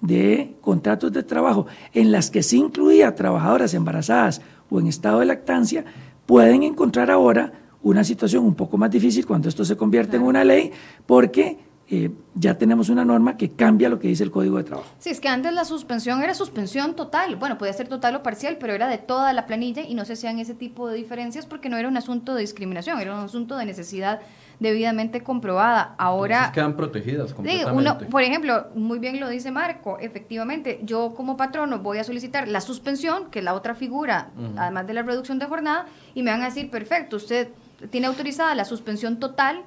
de 0.00 0.56
contratos 0.60 1.12
de 1.12 1.22
trabajo 1.22 1.66
en 1.92 2.12
las 2.12 2.30
que 2.30 2.42
se 2.42 2.56
incluía 2.56 3.14
trabajadoras 3.14 3.72
embarazadas 3.74 4.42
o 4.70 4.78
en 4.78 4.86
estado 4.86 5.20
de 5.20 5.26
lactancia, 5.26 5.84
pueden 6.26 6.62
encontrar 6.62 7.10
ahora 7.10 7.52
una 7.82 8.04
situación 8.04 8.44
un 8.44 8.54
poco 8.54 8.76
más 8.76 8.90
difícil 8.90 9.26
cuando 9.26 9.48
esto 9.48 9.64
se 9.64 9.76
convierte 9.76 10.16
en 10.16 10.22
una 10.22 10.44
ley, 10.44 10.72
porque 11.06 11.58
eh, 11.88 12.10
ya 12.34 12.56
tenemos 12.56 12.88
una 12.88 13.04
norma 13.04 13.36
que 13.36 13.50
cambia 13.50 13.90
lo 13.90 13.98
que 13.98 14.08
dice 14.08 14.24
el 14.24 14.30
Código 14.30 14.56
de 14.56 14.64
Trabajo. 14.64 14.88
Sí, 14.98 15.10
es 15.10 15.20
que 15.20 15.28
antes 15.28 15.52
la 15.52 15.66
suspensión 15.66 16.22
era 16.22 16.34
suspensión 16.34 16.96
total, 16.96 17.36
bueno, 17.36 17.58
podía 17.58 17.74
ser 17.74 17.88
total 17.88 18.16
o 18.16 18.22
parcial, 18.22 18.56
pero 18.58 18.72
era 18.72 18.88
de 18.88 18.96
toda 18.96 19.32
la 19.34 19.46
planilla 19.46 19.82
y 19.82 19.94
no 19.94 20.06
se 20.06 20.14
hacían 20.14 20.38
ese 20.38 20.54
tipo 20.54 20.88
de 20.88 20.96
diferencias 20.96 21.44
porque 21.44 21.68
no 21.68 21.76
era 21.76 21.88
un 21.88 21.96
asunto 21.98 22.34
de 22.34 22.40
discriminación, 22.40 22.98
era 23.00 23.14
un 23.14 23.24
asunto 23.24 23.56
de 23.58 23.66
necesidad 23.66 24.20
debidamente 24.60 25.22
comprobada. 25.22 25.94
Ahora 25.98 26.36
Entonces 26.36 26.54
quedan 26.54 26.76
protegidas 26.76 27.34
completamente. 27.34 27.72
uno, 27.72 27.98
por 28.10 28.22
ejemplo, 28.22 28.66
muy 28.74 28.98
bien 28.98 29.20
lo 29.20 29.28
dice 29.28 29.50
Marco, 29.50 29.98
efectivamente, 29.98 30.80
yo 30.82 31.14
como 31.14 31.36
patrono 31.36 31.80
voy 31.80 31.98
a 31.98 32.04
solicitar 32.04 32.48
la 32.48 32.60
suspensión, 32.60 33.30
que 33.30 33.40
es 33.40 33.44
la 33.44 33.54
otra 33.54 33.74
figura, 33.74 34.30
además 34.56 34.86
de 34.86 34.94
la 34.94 35.02
reducción 35.02 35.38
de 35.38 35.46
jornada, 35.46 35.86
y 36.14 36.22
me 36.22 36.30
van 36.30 36.42
a 36.42 36.46
decir, 36.46 36.70
perfecto, 36.70 37.16
usted 37.16 37.48
tiene 37.90 38.06
autorizada 38.06 38.54
la 38.54 38.64
suspensión 38.64 39.18
total 39.18 39.62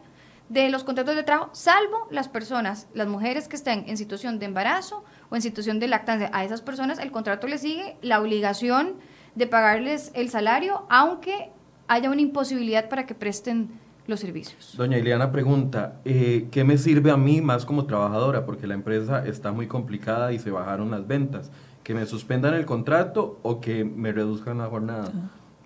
de 0.50 0.70
los 0.70 0.84
contratos 0.84 1.16
de 1.16 1.24
trabajo, 1.24 1.50
salvo 1.54 2.08
las 2.10 2.30
personas, 2.30 2.88
las 2.94 3.08
mujeres 3.08 3.48
que 3.48 3.58
estén 3.58 3.84
en 3.88 3.98
situación 3.98 4.40
de 4.40 4.46
embarazo 4.46 5.04
o 5.30 5.36
en 5.36 5.42
situación 5.42 5.80
de 5.80 5.88
lactancia. 5.88 6.30
A 6.34 6.46
esas 6.46 6.62
personas 6.62 7.00
el 7.00 7.12
contrato 7.12 7.48
le 7.48 7.58
sigue 7.58 7.98
la 8.02 8.22
obligación 8.22 8.96
de 9.36 9.48
pagarles 9.48 10.12
el 10.16 10.30
salario, 10.30 10.86
aunque 10.90 11.52
haya 11.88 12.10
una 12.10 12.22
imposibilidad 12.22 12.90
para 12.90 13.06
que 13.06 13.14
presten 13.14 13.70
los 14.08 14.20
servicios. 14.20 14.74
Doña 14.78 14.98
Ileana 14.98 15.32
pregunta, 15.32 16.00
eh, 16.06 16.48
¿qué 16.50 16.64
me 16.64 16.78
sirve 16.78 17.12
a 17.12 17.18
mí 17.18 17.42
más 17.42 17.66
como 17.66 17.86
trabajadora? 17.86 18.46
Porque 18.46 18.66
la 18.66 18.74
empresa 18.74 19.26
está 19.26 19.52
muy 19.52 19.68
complicada 19.68 20.34
y 20.34 20.40
se 20.40 20.50
bajaron 20.50 20.92
las 20.92 21.08
ventas. 21.08 21.52
¿Que 21.84 21.94
me 21.94 22.06
suspendan 22.06 22.54
el 22.54 22.66
contrato 22.66 23.40
o 23.44 23.62
que 23.62 23.86
me 23.86 24.12
reduzcan 24.12 24.58
la 24.58 24.68
jornada? 24.68 25.12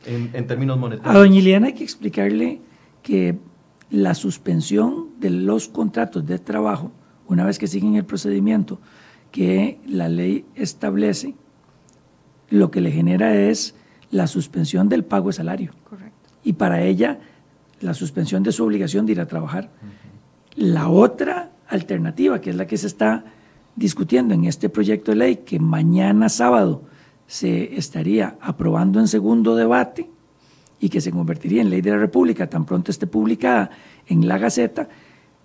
en, 0.05 0.47
términos 0.47 0.77
monetarios. 0.77 1.15
A 1.15 1.19
doña 1.19 1.39
Ileana 1.39 1.67
hay 1.67 1.73
que 1.73 1.83
explicarle 1.83 2.61
que 3.03 3.37
la 3.89 4.13
suspensión 4.13 5.09
de 5.19 5.29
los 5.29 5.67
contratos 5.67 6.25
de 6.25 6.39
trabajo, 6.39 6.91
una 7.27 7.45
vez 7.45 7.59
que 7.59 7.67
siguen 7.67 7.95
el 7.95 8.05
procedimiento 8.05 8.79
que 9.31 9.79
la 9.85 10.09
ley 10.09 10.45
establece, 10.55 11.35
lo 12.49 12.71
que 12.71 12.81
le 12.81 12.91
genera 12.91 13.35
es 13.35 13.75
la 14.09 14.27
suspensión 14.27 14.89
del 14.89 15.05
pago 15.05 15.27
de 15.27 15.33
salario. 15.33 15.71
Correcto. 15.89 16.29
Y 16.43 16.53
para 16.53 16.81
ella, 16.83 17.19
la 17.81 17.93
suspensión 17.93 18.43
de 18.43 18.51
su 18.51 18.63
obligación 18.63 19.05
de 19.05 19.13
ir 19.13 19.21
a 19.21 19.27
trabajar. 19.27 19.69
La 20.55 20.89
otra 20.89 21.51
alternativa, 21.67 22.41
que 22.41 22.51
es 22.51 22.55
la 22.55 22.67
que 22.67 22.77
se 22.77 22.87
está 22.87 23.25
discutiendo 23.75 24.33
en 24.33 24.45
este 24.45 24.69
proyecto 24.69 25.11
de 25.11 25.17
ley, 25.17 25.35
que 25.37 25.59
mañana 25.59 26.29
sábado 26.29 26.83
se 27.27 27.75
estaría 27.77 28.37
aprobando 28.41 28.99
en 28.99 29.07
segundo 29.07 29.55
debate 29.55 30.09
y 30.79 30.89
que 30.89 31.01
se 31.01 31.11
convertiría 31.11 31.61
en 31.61 31.69
ley 31.69 31.81
de 31.81 31.91
la 31.91 31.97
República 31.97 32.49
tan 32.49 32.65
pronto 32.65 32.91
esté 32.91 33.07
publicada 33.07 33.69
en 34.07 34.27
la 34.27 34.37
Gaceta, 34.37 34.89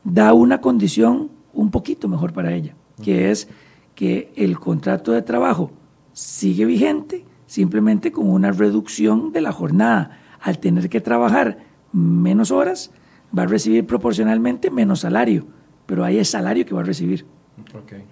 da 0.02 0.32
una 0.32 0.60
condición 0.60 1.30
un 1.52 1.70
poquito 1.70 2.08
mejor 2.08 2.32
para 2.32 2.52
ella, 2.52 2.74
que 3.02 3.30
es 3.30 3.48
que 3.94 4.32
el 4.36 4.58
contrato 4.58 5.12
de 5.12 5.22
trabajo 5.22 5.70
sigue 6.12 6.64
vigente 6.64 7.24
simplemente 7.46 8.12
con 8.12 8.28
una 8.28 8.52
reducción 8.52 9.32
de 9.32 9.40
la 9.40 9.52
jornada. 9.52 10.20
Al 10.40 10.58
tener 10.58 10.88
que 10.88 11.00
trabajar 11.00 11.58
menos 11.96 12.50
horas, 12.50 12.90
va 13.36 13.44
a 13.44 13.46
recibir 13.46 13.86
proporcionalmente 13.86 14.70
menos 14.70 15.00
salario, 15.00 15.46
pero 15.86 16.04
hay 16.04 16.18
el 16.18 16.26
salario 16.26 16.64
que 16.66 16.74
va 16.74 16.82
a 16.82 16.84
recibir. 16.84 17.26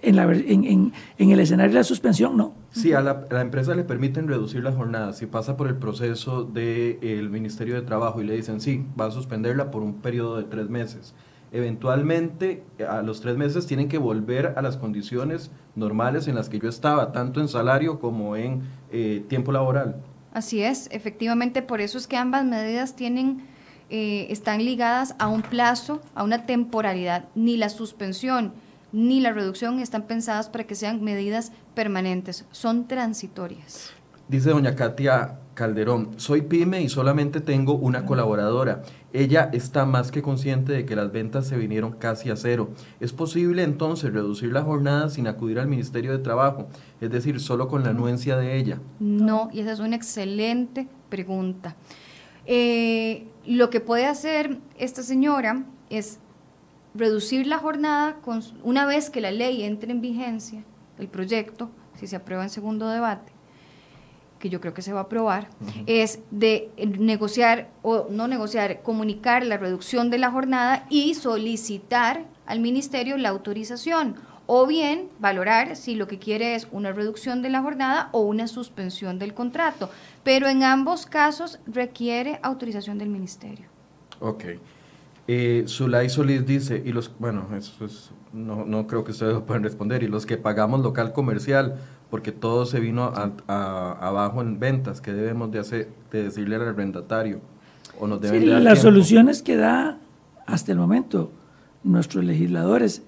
En, 0.00 0.16
la, 0.16 0.24
en, 0.24 0.92
en, 1.18 1.30
el 1.30 1.38
escenario 1.38 1.72
de 1.72 1.80
la 1.80 1.84
suspensión, 1.84 2.34
no. 2.34 2.54
Sí, 2.70 2.94
a 2.94 3.02
la, 3.02 3.40
empresa 3.42 3.74
le 3.74 3.84
permiten 3.84 4.26
reducir 4.26 4.62
las 4.62 4.74
jornadas. 4.74 5.18
Si 5.18 5.26
pasa 5.26 5.56
por 5.56 5.68
el 5.68 5.76
proceso 5.76 6.44
del 6.44 7.28
Ministerio 7.28 7.74
de 7.74 7.82
Trabajo 7.82 8.22
y 8.22 8.24
le 8.24 8.34
dicen, 8.34 8.62
sí, 8.62 8.86
va 8.98 9.06
a 9.06 9.10
suspenderla 9.10 9.70
por 9.70 9.82
un 9.82 10.00
periodo 10.00 10.38
de 10.38 10.44
tres 10.44 10.70
meses. 10.70 11.14
Eventualmente, 11.52 12.64
a 12.88 13.02
los 13.02 13.20
tres 13.20 13.36
meses 13.36 13.66
tienen 13.66 13.88
que 13.88 13.98
volver 13.98 14.54
a 14.56 14.62
las 14.62 14.78
condiciones 14.78 15.50
normales 15.76 16.26
en 16.26 16.34
las 16.34 16.48
que 16.48 16.58
yo 16.58 16.68
estaba, 16.68 17.12
tanto 17.12 17.40
en 17.40 17.48
salario 17.48 18.00
como 18.00 18.36
en 18.36 18.62
eh, 18.90 19.24
tiempo 19.28 19.52
laboral. 19.52 20.02
Así 20.32 20.62
es, 20.62 20.88
efectivamente, 20.90 21.62
por 21.62 21.80
eso 21.80 21.96
es 21.96 22.08
que 22.08 22.16
ambas 22.16 22.44
medidas 22.44 22.96
tienen, 22.96 23.42
eh, 23.90 24.26
están 24.30 24.64
ligadas 24.64 25.14
a 25.18 25.28
un 25.28 25.42
plazo, 25.42 26.00
a 26.14 26.24
una 26.24 26.46
temporalidad. 26.46 27.24
Ni 27.34 27.56
la 27.56 27.68
suspensión 27.68 28.52
ni 28.94 29.18
la 29.20 29.32
reducción 29.32 29.80
están 29.80 30.04
pensadas 30.04 30.48
para 30.48 30.64
que 30.64 30.76
sean 30.76 31.02
medidas 31.02 31.50
permanentes, 31.74 32.44
son 32.52 32.86
transitorias. 32.86 33.90
Dice 34.28 34.50
doña 34.50 34.76
Katia 34.76 35.40
Calderón, 35.54 36.10
soy 36.16 36.42
pyme 36.42 36.80
y 36.80 36.88
solamente 36.88 37.40
tengo 37.40 37.74
una 37.74 38.06
colaboradora. 38.06 38.82
Ella 39.12 39.50
está 39.52 39.84
más 39.84 40.12
que 40.12 40.22
consciente 40.22 40.72
de 40.72 40.86
que 40.86 40.94
las 40.94 41.10
ventas 41.10 41.48
se 41.48 41.56
vinieron 41.56 41.92
casi 41.92 42.30
a 42.30 42.36
cero. 42.36 42.70
¿Es 43.00 43.12
posible 43.12 43.64
entonces 43.64 44.12
reducir 44.12 44.52
la 44.52 44.62
jornada 44.62 45.10
sin 45.10 45.26
acudir 45.26 45.58
al 45.58 45.66
Ministerio 45.66 46.12
de 46.12 46.18
Trabajo? 46.18 46.68
Es 47.00 47.10
decir, 47.10 47.40
solo 47.40 47.66
con 47.66 47.82
la 47.82 47.90
anuencia 47.90 48.36
de 48.36 48.56
ella. 48.56 48.78
No, 49.00 49.50
y 49.52 49.58
esa 49.58 49.72
es 49.72 49.80
una 49.80 49.96
excelente 49.96 50.86
pregunta. 51.08 51.74
Eh, 52.46 53.26
lo 53.46 53.70
que 53.70 53.80
puede 53.80 54.06
hacer 54.06 54.58
esta 54.78 55.02
señora 55.02 55.64
es 55.90 56.18
reducir 56.94 57.46
la 57.46 57.58
jornada 57.58 58.16
con, 58.22 58.42
una 58.62 58.86
vez 58.86 59.10
que 59.10 59.20
la 59.20 59.30
ley 59.30 59.62
entre 59.62 59.90
en 59.90 60.00
vigencia, 60.00 60.64
el 60.98 61.08
proyecto, 61.08 61.70
si 61.98 62.06
se 62.06 62.16
aprueba 62.16 62.44
en 62.44 62.50
segundo 62.50 62.88
debate, 62.88 63.32
que 64.38 64.48
yo 64.48 64.60
creo 64.60 64.74
que 64.74 64.82
se 64.82 64.92
va 64.92 65.00
a 65.00 65.04
aprobar, 65.04 65.48
es 65.86 66.20
de 66.30 66.70
negociar 66.76 67.70
o 67.82 68.08
no 68.10 68.28
negociar, 68.28 68.82
comunicar 68.82 69.44
la 69.44 69.56
reducción 69.56 70.10
de 70.10 70.18
la 70.18 70.30
jornada 70.30 70.86
y 70.90 71.14
solicitar 71.14 72.26
al 72.46 72.60
ministerio 72.60 73.16
la 73.16 73.30
autorización 73.30 74.16
o 74.46 74.66
bien 74.66 75.08
valorar 75.18 75.76
si 75.76 75.94
lo 75.94 76.06
que 76.06 76.18
quiere 76.18 76.54
es 76.54 76.68
una 76.70 76.92
reducción 76.92 77.42
de 77.42 77.50
la 77.50 77.62
jornada 77.62 78.08
o 78.12 78.20
una 78.20 78.46
suspensión 78.46 79.18
del 79.18 79.34
contrato. 79.34 79.90
Pero 80.22 80.48
en 80.48 80.62
ambos 80.62 81.06
casos 81.06 81.58
requiere 81.66 82.38
autorización 82.42 82.98
del 82.98 83.08
ministerio. 83.08 83.66
Ok. 84.20 84.44
Eh, 85.26 85.64
Zulay 85.66 86.10
Solís 86.10 86.44
dice, 86.44 86.82
y 86.84 86.92
los, 86.92 87.10
bueno, 87.18 87.48
eso 87.56 87.86
es, 87.86 88.10
no, 88.32 88.66
no 88.66 88.86
creo 88.86 89.04
que 89.04 89.12
ustedes 89.12 89.32
lo 89.32 89.46
puedan 89.46 89.62
responder, 89.62 90.02
y 90.02 90.08
los 90.08 90.26
que 90.26 90.36
pagamos 90.36 90.82
local 90.82 91.14
comercial, 91.14 91.76
porque 92.10 92.30
todo 92.30 92.66
se 92.66 92.78
vino 92.78 93.12
abajo 93.46 94.42
en 94.42 94.60
ventas, 94.60 95.00
¿qué 95.00 95.14
debemos 95.14 95.50
de 95.50 95.60
hacer, 95.60 95.88
de 96.10 96.24
decirle 96.24 96.56
al 96.56 96.68
arrendatario? 96.68 97.40
¿O 97.98 98.06
nos 98.06 98.20
deben 98.20 98.42
sí, 98.42 98.46
las 98.46 98.80
soluciones 98.80 99.42
que 99.42 99.56
da 99.56 99.98
hasta 100.46 100.72
el 100.72 100.78
momento 100.78 101.32
nuestros 101.82 102.24
legisladores 102.24 103.02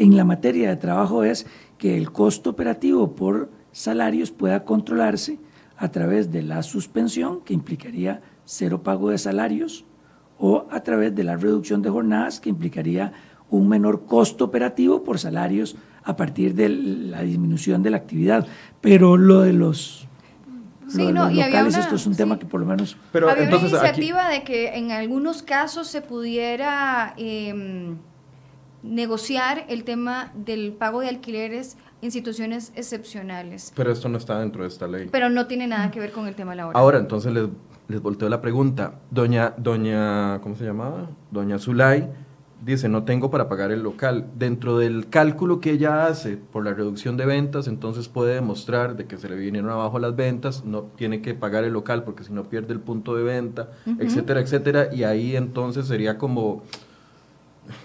en 0.00 0.16
la 0.16 0.24
materia 0.24 0.70
de 0.70 0.76
trabajo 0.76 1.24
es 1.24 1.46
que 1.76 1.98
el 1.98 2.10
costo 2.10 2.48
operativo 2.48 3.14
por 3.14 3.50
salarios 3.70 4.30
pueda 4.30 4.64
controlarse 4.64 5.38
a 5.76 5.90
través 5.90 6.32
de 6.32 6.42
la 6.42 6.62
suspensión, 6.62 7.42
que 7.42 7.52
implicaría 7.52 8.22
cero 8.46 8.82
pago 8.82 9.10
de 9.10 9.18
salarios, 9.18 9.84
o 10.38 10.66
a 10.70 10.82
través 10.82 11.14
de 11.14 11.22
la 11.22 11.36
reducción 11.36 11.82
de 11.82 11.90
jornadas 11.90 12.40
que 12.40 12.48
implicaría 12.48 13.12
un 13.50 13.68
menor 13.68 14.06
costo 14.06 14.46
operativo 14.46 15.04
por 15.04 15.18
salarios 15.18 15.76
a 16.02 16.16
partir 16.16 16.54
de 16.54 16.70
la 16.70 17.20
disminución 17.20 17.82
de 17.82 17.90
la 17.90 17.98
actividad. 17.98 18.46
Pero 18.80 19.18
lo 19.18 19.42
de 19.42 19.52
los 19.52 20.08
Sí, 20.88 21.12
no, 21.12 21.30
y 21.30 21.40
había 21.40 21.64
una, 21.64 21.78
esto 21.78 21.94
es 21.94 22.06
un 22.06 22.16
tema 22.16 22.36
que 22.38 22.46
por 22.46 22.58
lo 22.58 22.66
menos... 22.66 22.96
Pero 23.12 23.30
había 23.30 23.46
una 23.46 23.58
iniciativa 23.58 24.28
de 24.28 24.42
que 24.42 24.76
en 24.76 24.90
algunos 24.90 25.42
casos 25.44 25.86
se 25.86 26.02
pudiera 26.02 27.14
em, 27.16 27.98
negociar 28.82 29.66
el 29.68 29.84
tema 29.84 30.32
del 30.34 30.72
pago 30.72 31.00
de 31.00 31.08
alquileres 31.08 31.76
en 32.02 32.10
situaciones 32.10 32.72
excepcionales. 32.74 33.72
Pero 33.76 33.92
esto 33.92 34.08
no 34.08 34.18
está 34.18 34.40
dentro 34.40 34.62
de 34.62 34.68
esta 34.68 34.86
ley. 34.86 35.08
Pero 35.10 35.28
no 35.28 35.46
tiene 35.46 35.66
nada 35.66 35.90
que 35.90 36.00
ver 36.00 36.12
con 36.12 36.26
el 36.26 36.34
tema 36.34 36.54
laboral. 36.54 36.80
Ahora, 36.80 36.98
entonces 36.98 37.32
les, 37.32 37.46
les 37.88 38.00
volteo 38.00 38.28
la 38.28 38.40
pregunta. 38.40 39.00
Doña, 39.10 39.54
doña, 39.56 40.40
¿cómo 40.40 40.56
se 40.56 40.64
llamaba? 40.64 41.10
Doña 41.30 41.58
Zulay 41.58 42.08
dice, 42.64 42.88
no 42.88 43.04
tengo 43.04 43.30
para 43.30 43.48
pagar 43.48 43.70
el 43.70 43.82
local. 43.82 44.26
Dentro 44.36 44.78
del 44.78 45.08
cálculo 45.08 45.60
que 45.60 45.72
ella 45.72 46.06
hace 46.06 46.36
por 46.36 46.64
la 46.64 46.74
reducción 46.74 47.16
de 47.16 47.26
ventas, 47.26 47.66
entonces 47.66 48.08
puede 48.08 48.34
demostrar 48.34 48.96
de 48.96 49.06
que 49.06 49.16
se 49.16 49.28
le 49.28 49.36
vinieron 49.36 49.70
abajo 49.70 49.98
las 49.98 50.14
ventas, 50.14 50.64
no 50.64 50.82
tiene 50.82 51.22
que 51.22 51.34
pagar 51.34 51.64
el 51.64 51.72
local 51.72 52.04
porque 52.04 52.24
si 52.24 52.32
no 52.32 52.44
pierde 52.44 52.72
el 52.72 52.80
punto 52.80 53.14
de 53.14 53.22
venta, 53.22 53.70
etcétera, 53.98 54.40
etcétera. 54.40 54.88
Y 54.92 55.04
ahí 55.04 55.36
entonces 55.36 55.86
sería 55.86 56.18
como 56.18 56.62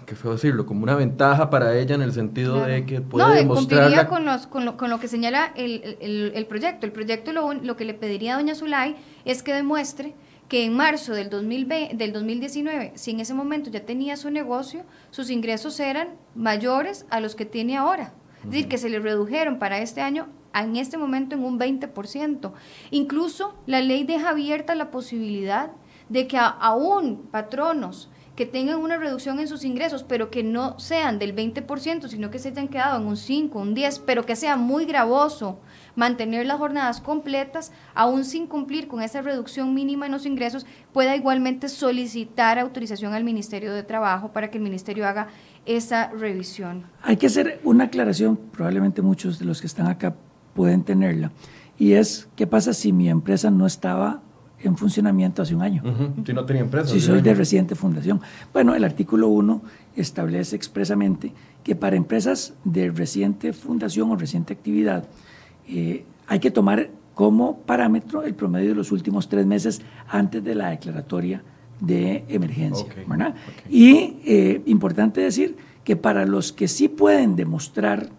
qué 0.06 0.16
feo 0.16 0.34
decirlo, 0.34 0.66
como 0.66 0.84
una 0.84 0.96
ventaja 0.96 1.50
para 1.50 1.78
ella 1.78 1.96
en 1.96 2.02
el 2.02 2.14
sentido 2.14 2.66
de 2.66 2.86
que 2.86 3.02
puede 3.02 3.28
no, 3.28 3.34
demostrar... 3.34 4.08
con, 4.08 4.26
con, 4.50 4.66
lo, 4.66 4.78
con 4.78 4.90
lo 4.90 5.00
que 5.00 5.08
señala 5.08 5.52
el, 5.56 5.98
el, 6.00 6.32
el 6.36 6.46
proyecto. 6.48 6.86
El 6.86 6.92
proyecto 6.92 7.34
lo, 7.34 7.54
lo, 7.54 7.76
que 7.76 7.86
le 7.86 7.94
pediría 7.94 8.36
a 8.36 8.38
doña 8.38 8.56
Zulay 8.56 8.96
es 9.26 9.44
que 9.44 9.54
demuestre 9.54 10.16
que 10.48 10.64
en 10.64 10.76
marzo 10.76 11.14
del, 11.14 11.30
2020, 11.30 11.96
del 11.96 12.14
2019, 12.14 12.94
si 12.96 13.12
en 13.12 13.20
ese 13.20 13.34
momento 13.34 13.70
ya 13.70 13.86
tenía 13.86 14.16
su 14.16 14.30
negocio, 14.30 14.84
sus 15.10 15.30
ingresos 15.30 15.80
eran 15.80 16.10
mayores 16.36 17.06
a 17.10 17.20
los 17.20 17.36
que 17.36 17.46
tiene 17.46 17.78
ahora. 17.78 18.14
Es 18.44 18.52
decir, 18.52 18.68
que 18.68 18.78
se 18.78 18.90
le 18.90 19.00
redujeron 19.00 19.58
para 19.58 19.80
este 19.80 20.02
año 20.02 20.28
en 20.54 20.76
este 20.76 20.98
momento 20.98 21.36
en 21.36 21.44
un 21.44 21.60
20%. 21.60 22.52
Incluso 22.92 23.56
la 23.66 23.82
ley 23.82 24.04
deja 24.04 24.30
abierta 24.30 24.76
la 24.76 24.92
posibilidad 24.92 25.72
de 26.10 26.28
que 26.28 26.38
aún 26.38 27.28
patronos 27.32 28.10
que 28.36 28.46
tengan 28.46 28.80
una 28.80 28.98
reducción 28.98 29.40
en 29.40 29.48
sus 29.48 29.64
ingresos, 29.64 30.04
pero 30.04 30.30
que 30.30 30.44
no 30.44 30.78
sean 30.78 31.20
del 31.20 31.34
20%, 31.34 32.10
sino 32.10 32.30
que 32.30 32.40
se 32.40 32.50
hayan 32.50 32.68
quedado 32.68 33.00
en 33.00 33.08
un 33.08 33.16
5, 33.16 33.58
un 33.58 33.74
10, 33.74 34.00
pero 34.00 34.26
que 34.26 34.36
sea 34.36 34.58
muy 34.58 34.86
gravoso 34.86 35.60
mantener 35.96 36.46
las 36.46 36.58
jornadas 36.58 37.00
completas, 37.00 37.72
aún 37.94 38.26
sin 38.26 38.48
cumplir 38.48 38.90
con 38.90 39.02
esa 39.02 39.22
reducción 39.22 39.74
mínima 39.74 40.06
en 40.06 40.12
los 40.12 40.26
ingresos, 40.26 40.66
pueda 40.92 41.16
igualmente 41.16 41.70
solicitar 41.70 42.60
autorización 42.60 43.14
al 43.14 43.24
Ministerio 43.24 43.74
de 43.74 43.84
Trabajo 43.84 44.34
para 44.34 44.52
que 44.52 44.58
el 44.58 44.64
Ministerio 44.64 45.08
haga 45.08 45.30
esa 45.66 46.10
revisión. 46.12 46.84
Hay 47.04 47.16
que 47.16 47.28
hacer 47.28 47.62
una 47.64 47.86
aclaración, 47.86 48.36
probablemente 48.52 49.02
muchos 49.02 49.40
de 49.40 49.46
los 49.46 49.62
que 49.62 49.68
están 49.68 49.88
acá 49.88 50.16
pueden 50.54 50.84
tenerla, 50.84 51.32
y 51.78 51.94
es, 51.94 52.28
¿qué 52.36 52.48
pasa 52.48 52.74
si 52.74 52.92
mi 52.92 53.10
empresa 53.10 53.50
no 53.50 53.66
estaba 53.66 54.22
en 54.68 54.78
funcionamiento 54.78 55.42
hace 55.42 55.56
un 55.56 55.62
año. 55.62 55.84
Si 56.26 56.34
no 56.34 56.46
tenía 56.46 56.64
empresa. 56.64 56.88
Si 56.88 57.00
soy 57.00 57.22
de 57.22 57.34
reciente 57.34 57.76
fundación. 57.76 58.22
Bueno, 58.54 58.76
el 58.76 58.84
artículo 58.84 59.28
1 59.28 59.62
establece 59.96 60.56
expresamente 60.56 61.32
que 61.64 61.76
para 61.76 61.96
empresas 61.96 62.54
de 62.64 62.92
reciente 62.92 63.54
fundación 63.54 64.12
o 64.12 64.16
reciente 64.16 64.54
actividad 64.54 65.06
eh, 65.68 66.06
hay 66.28 66.40
que 66.40 66.52
tomar 66.52 66.90
como 67.14 67.60
parámetro 67.60 68.24
el 68.24 68.36
promedio 68.36 68.70
de 68.70 68.76
los 68.76 68.92
últimos 68.92 69.30
tres 69.30 69.46
meses 69.46 69.82
antes 70.08 70.44
de 70.44 70.54
la 70.54 70.70
declaratoria 70.70 71.42
de 71.80 72.26
emergencia. 72.28 72.86
Y 73.70 74.18
eh, 74.26 74.62
importante 74.66 75.22
decir 75.22 75.56
que 75.84 75.96
para 75.96 76.26
los 76.26 76.52
que 76.52 76.68
sí 76.68 76.88
pueden 76.88 77.36
demostrar 77.36 78.10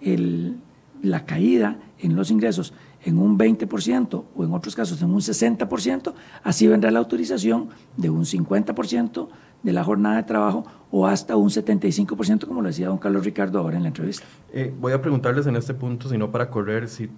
el, 0.00 0.56
la 1.02 1.24
caída 1.24 1.78
en 1.98 2.16
los 2.16 2.30
ingresos 2.30 2.72
en 3.04 3.18
un 3.18 3.38
20% 3.38 4.24
o 4.34 4.44
en 4.44 4.52
otros 4.52 4.74
casos 4.74 5.00
en 5.02 5.10
un 5.10 5.20
60%, 5.20 6.12
así 6.42 6.66
vendrá 6.66 6.90
la 6.90 6.98
autorización 6.98 7.68
de 7.96 8.10
un 8.10 8.24
50% 8.24 9.28
de 9.62 9.72
la 9.72 9.84
jornada 9.84 10.16
de 10.16 10.22
trabajo 10.22 10.64
o 10.90 11.06
hasta 11.06 11.36
un 11.36 11.50
75%, 11.50 12.46
como 12.46 12.62
lo 12.62 12.68
decía 12.68 12.88
don 12.88 12.98
Carlos 12.98 13.24
Ricardo 13.24 13.58
ahora 13.58 13.76
en 13.76 13.82
la 13.82 13.88
entrevista. 13.88 14.24
Eh, 14.52 14.72
voy 14.78 14.92
a 14.92 15.02
preguntarles 15.02 15.46
en 15.46 15.56
este 15.56 15.74
punto, 15.74 16.08
si 16.08 16.16
no 16.16 16.30
para 16.30 16.50
correr, 16.50 16.88
si 16.88 17.10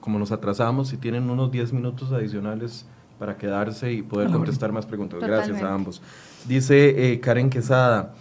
como 0.00 0.18
nos 0.18 0.30
atrasamos, 0.32 0.88
si 0.88 0.96
tienen 0.96 1.30
unos 1.30 1.50
10 1.50 1.72
minutos 1.72 2.12
adicionales 2.12 2.86
para 3.18 3.36
quedarse 3.36 3.92
y 3.92 4.02
poder 4.02 4.30
contestar 4.30 4.72
más 4.72 4.86
preguntas. 4.86 5.20
Gracias 5.20 5.62
a 5.62 5.74
ambos. 5.74 6.00
Dice 6.48 7.12
eh, 7.12 7.20
Karen 7.20 7.50
Quesada, 7.50 8.14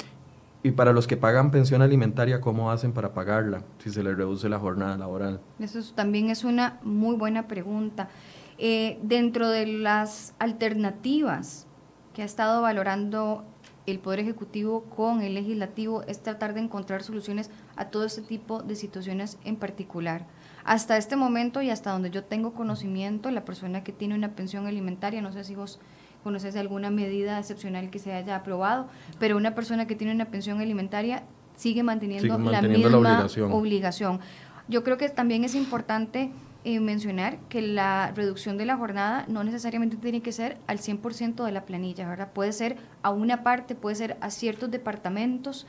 y 0.61 0.71
para 0.71 0.91
los 0.91 1.07
que 1.07 1.15
pagan 1.15 1.51
pensión 1.51 1.81
alimentaria, 1.81 2.41
¿cómo 2.41 2.71
hacen 2.71 2.91
para 2.91 3.13
pagarla 3.13 3.63
si 3.77 3.89
se 3.91 4.03
les 4.03 4.17
reduce 4.17 4.49
la 4.49 4.59
jornada 4.59 4.97
laboral? 4.97 5.39
Eso 5.59 5.79
también 5.95 6.29
es 6.29 6.43
una 6.43 6.79
muy 6.83 7.15
buena 7.15 7.47
pregunta. 7.47 8.09
Eh, 8.57 8.99
dentro 9.01 9.49
de 9.49 9.65
las 9.65 10.33
alternativas 10.37 11.65
que 12.13 12.23
ha 12.23 12.25
estado 12.25 12.61
valorando 12.61 13.45
el 13.85 13.99
Poder 13.99 14.19
Ejecutivo 14.19 14.83
con 14.83 15.21
el 15.21 15.33
Legislativo 15.33 16.03
es 16.03 16.21
tratar 16.21 16.53
de 16.53 16.59
encontrar 16.59 17.03
soluciones 17.03 17.49
a 17.77 17.85
todo 17.85 18.03
este 18.03 18.21
tipo 18.21 18.61
de 18.61 18.75
situaciones 18.75 19.37
en 19.45 19.55
particular. 19.55 20.27
Hasta 20.65 20.97
este 20.97 21.15
momento 21.15 21.61
y 21.61 21.69
hasta 21.69 21.91
donde 21.91 22.11
yo 22.11 22.25
tengo 22.25 22.53
conocimiento, 22.53 23.31
la 23.31 23.45
persona 23.45 23.83
que 23.83 23.93
tiene 23.93 24.15
una 24.15 24.35
pensión 24.35 24.67
alimentaria, 24.67 25.21
no 25.21 25.31
sé 25.31 25.45
si 25.45 25.55
vos 25.55 25.79
conoces 26.23 26.55
alguna 26.55 26.89
medida 26.89 27.39
excepcional 27.39 27.89
que 27.89 27.99
se 27.99 28.13
haya 28.13 28.35
aprobado, 28.35 28.87
pero 29.19 29.37
una 29.37 29.55
persona 29.55 29.87
que 29.87 29.95
tiene 29.95 30.13
una 30.13 30.25
pensión 30.25 30.59
alimentaria 30.59 31.23
sigue 31.55 31.83
manteniendo, 31.83 32.37
la 32.37 32.61
misma 32.61 33.27
obligación. 33.51 34.19
Yo 34.67 34.83
creo 34.83 34.97
que 34.97 35.09
también 35.09 35.43
es 35.43 35.55
importante 35.55 36.31
eh, 36.65 36.81
mencionar 36.81 37.39
que 37.47 37.61
la 37.61 38.11
reducción 38.13 38.57
de 38.57 38.65
la 38.65 38.75
jornada 38.75 39.23
no 39.29 39.45
necesariamente 39.45 39.95
tiene 39.95 40.21
que 40.21 40.33
ser 40.33 40.57
al 40.67 40.79
100% 40.79 41.45
de 41.45 41.51
la 41.53 41.65
planilla, 41.65 42.07
¿verdad? 42.07 42.33
Puede 42.33 42.51
ser 42.51 42.75
a 43.01 43.11
una 43.11 43.43
parte, 43.43 43.75
puede 43.75 43.95
ser 43.95 44.17
a 44.19 44.29
ciertos 44.29 44.69
departamentos. 44.69 45.65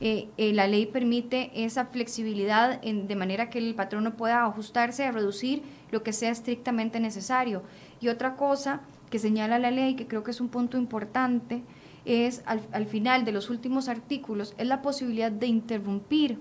Eh, 0.00 0.28
eh, 0.36 0.52
la 0.52 0.66
ley 0.66 0.86
permite 0.86 1.52
esa 1.54 1.86
flexibilidad 1.86 2.80
en, 2.82 3.06
de 3.06 3.14
manera 3.14 3.50
que 3.50 3.58
el 3.58 3.76
patrono 3.76 4.16
pueda 4.16 4.44
ajustarse 4.44 5.04
a 5.04 5.12
reducir 5.12 5.62
lo 5.92 6.02
que 6.02 6.12
sea 6.12 6.30
estrictamente 6.30 6.98
necesario. 6.98 7.62
Y 8.00 8.08
otra 8.08 8.34
cosa 8.34 8.80
que 9.12 9.18
señala 9.18 9.58
la 9.58 9.70
ley, 9.70 9.94
que 9.94 10.08
creo 10.08 10.24
que 10.24 10.30
es 10.30 10.40
un 10.40 10.48
punto 10.48 10.78
importante, 10.78 11.62
es 12.06 12.42
al, 12.46 12.86
final 12.86 13.26
de 13.26 13.32
los 13.32 13.50
últimos 13.50 13.90
artículos, 13.90 14.54
es 14.56 14.66
la 14.66 14.80
posibilidad 14.80 15.30
de 15.30 15.48
interrumpir 15.48 16.38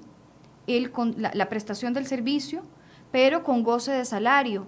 el, 0.67 0.89
la, 1.17 1.31
la 1.33 1.49
prestación 1.49 1.91
del 1.93 2.05
servicio, 2.05 2.63
pero 3.11 3.43
con 3.43 3.63
goce 3.63 3.91
de 3.91 4.05
salario. 4.05 4.67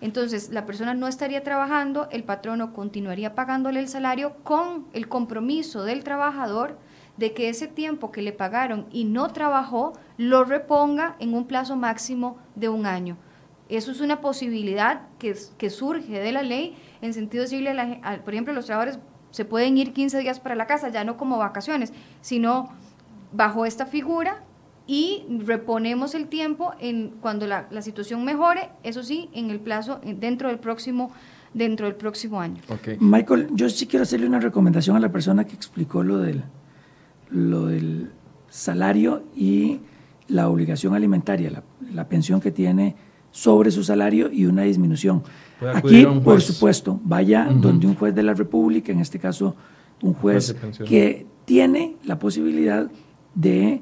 Entonces, 0.00 0.50
la 0.50 0.66
persona 0.66 0.94
no 0.94 1.08
estaría 1.08 1.42
trabajando, 1.42 2.08
el 2.12 2.22
patrono 2.22 2.72
continuaría 2.72 3.34
pagándole 3.34 3.80
el 3.80 3.88
salario 3.88 4.36
con 4.44 4.86
el 4.92 5.08
compromiso 5.08 5.82
del 5.82 6.04
trabajador 6.04 6.78
de 7.16 7.34
que 7.34 7.48
ese 7.48 7.66
tiempo 7.66 8.12
que 8.12 8.22
le 8.22 8.32
pagaron 8.32 8.86
y 8.92 9.02
no 9.02 9.32
trabajó, 9.32 9.94
lo 10.16 10.44
reponga 10.44 11.16
en 11.18 11.34
un 11.34 11.48
plazo 11.48 11.74
máximo 11.74 12.38
de 12.54 12.68
un 12.68 12.86
año. 12.86 13.16
Eso 13.68 13.90
es 13.90 14.00
una 14.00 14.20
posibilidad 14.20 15.08
que, 15.18 15.34
que 15.58 15.70
surge 15.70 16.20
de 16.20 16.30
la 16.30 16.42
ley 16.42 16.76
en 17.02 17.12
sentido 17.12 17.42
de 17.42 17.50
decirle, 17.50 18.00
por 18.24 18.32
ejemplo, 18.32 18.54
los 18.54 18.66
trabajadores 18.66 18.98
se 19.30 19.44
pueden 19.44 19.76
ir 19.76 19.92
15 19.92 20.18
días 20.20 20.40
para 20.40 20.54
la 20.54 20.66
casa, 20.66 20.88
ya 20.88 21.04
no 21.04 21.16
como 21.16 21.36
vacaciones, 21.36 21.92
sino 22.20 22.70
bajo 23.32 23.66
esta 23.66 23.86
figura 23.86 24.40
y 24.86 25.24
reponemos 25.44 26.14
el 26.14 26.28
tiempo 26.28 26.72
en 26.78 27.10
cuando 27.20 27.46
la, 27.46 27.66
situación 27.82 28.24
mejore, 28.24 28.70
eso 28.82 29.02
sí, 29.02 29.28
en 29.32 29.50
el 29.50 29.60
plazo, 29.60 30.00
dentro 30.04 30.48
del 30.48 30.58
próximo 30.58 31.12
dentro 31.54 31.84
del 31.84 31.96
próximo 31.96 32.40
año. 32.40 32.62
Michael, 32.98 33.48
yo 33.52 33.68
sí 33.68 33.86
quiero 33.86 34.04
hacerle 34.04 34.26
una 34.26 34.40
recomendación 34.40 34.96
a 34.96 35.00
la 35.00 35.12
persona 35.12 35.44
que 35.44 35.54
explicó 35.54 36.02
lo 36.02 36.16
del, 36.16 36.44
lo 37.28 37.66
del 37.66 38.10
salario 38.48 39.24
y 39.36 39.80
la 40.28 40.48
obligación 40.48 40.94
alimentaria, 40.94 41.50
la, 41.50 41.62
la 41.92 42.08
pensión 42.08 42.40
que 42.40 42.50
tiene 42.50 42.96
sobre 43.32 43.70
su 43.70 43.84
salario 43.84 44.32
y 44.32 44.46
una 44.46 44.62
disminución. 44.62 45.22
Aquí, 45.74 46.06
por 46.24 46.40
supuesto, 46.40 47.00
vaya 47.04 47.44
donde 47.44 47.86
un 47.86 47.94
juez 47.94 48.14
de 48.14 48.22
la 48.22 48.34
República, 48.34 48.92
en 48.92 49.00
este 49.00 49.18
caso 49.18 49.54
un 50.02 50.14
juez, 50.14 50.56
que 50.86 51.26
tiene 51.44 51.96
la 52.04 52.18
posibilidad 52.18 52.90
de, 53.34 53.80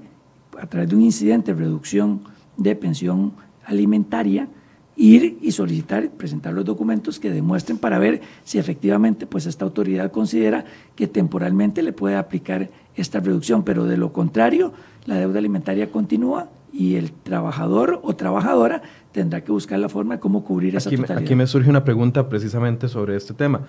a 0.58 0.66
través 0.66 0.88
de 0.88 0.96
un 0.96 1.02
incidente 1.02 1.54
de 1.54 1.60
reducción 1.60 2.22
de 2.56 2.76
pensión 2.76 3.32
alimentaria, 3.64 4.48
ir 4.96 5.38
y 5.40 5.52
solicitar, 5.52 6.10
presentar 6.10 6.52
los 6.52 6.64
documentos 6.64 7.18
que 7.18 7.30
demuestren 7.30 7.78
para 7.78 7.98
ver 7.98 8.20
si 8.44 8.58
efectivamente 8.58 9.26
pues 9.26 9.46
esta 9.46 9.64
autoridad 9.64 10.10
considera 10.10 10.66
que 10.94 11.06
temporalmente 11.06 11.82
le 11.82 11.94
puede 11.94 12.16
aplicar 12.16 12.70
esta 12.96 13.20
reducción, 13.20 13.62
pero 13.64 13.86
de 13.86 13.96
lo 13.96 14.12
contrario, 14.12 14.74
la 15.06 15.16
deuda 15.16 15.38
alimentaria 15.38 15.90
continúa 15.90 16.50
y 16.72 16.96
el 16.96 17.12
trabajador 17.12 18.00
o 18.02 18.14
trabajadora 18.14 18.82
tendrá 19.12 19.42
que 19.42 19.52
buscar 19.52 19.78
la 19.78 19.88
forma 19.88 20.14
de 20.14 20.20
cómo 20.20 20.44
cubrir 20.44 20.76
esa 20.76 20.90
totalidad. 20.90 21.18
Aquí 21.18 21.34
me 21.34 21.46
surge 21.46 21.68
una 21.68 21.84
pregunta 21.84 22.28
precisamente 22.28 22.88
sobre 22.88 23.16
este 23.16 23.34
tema. 23.34 23.62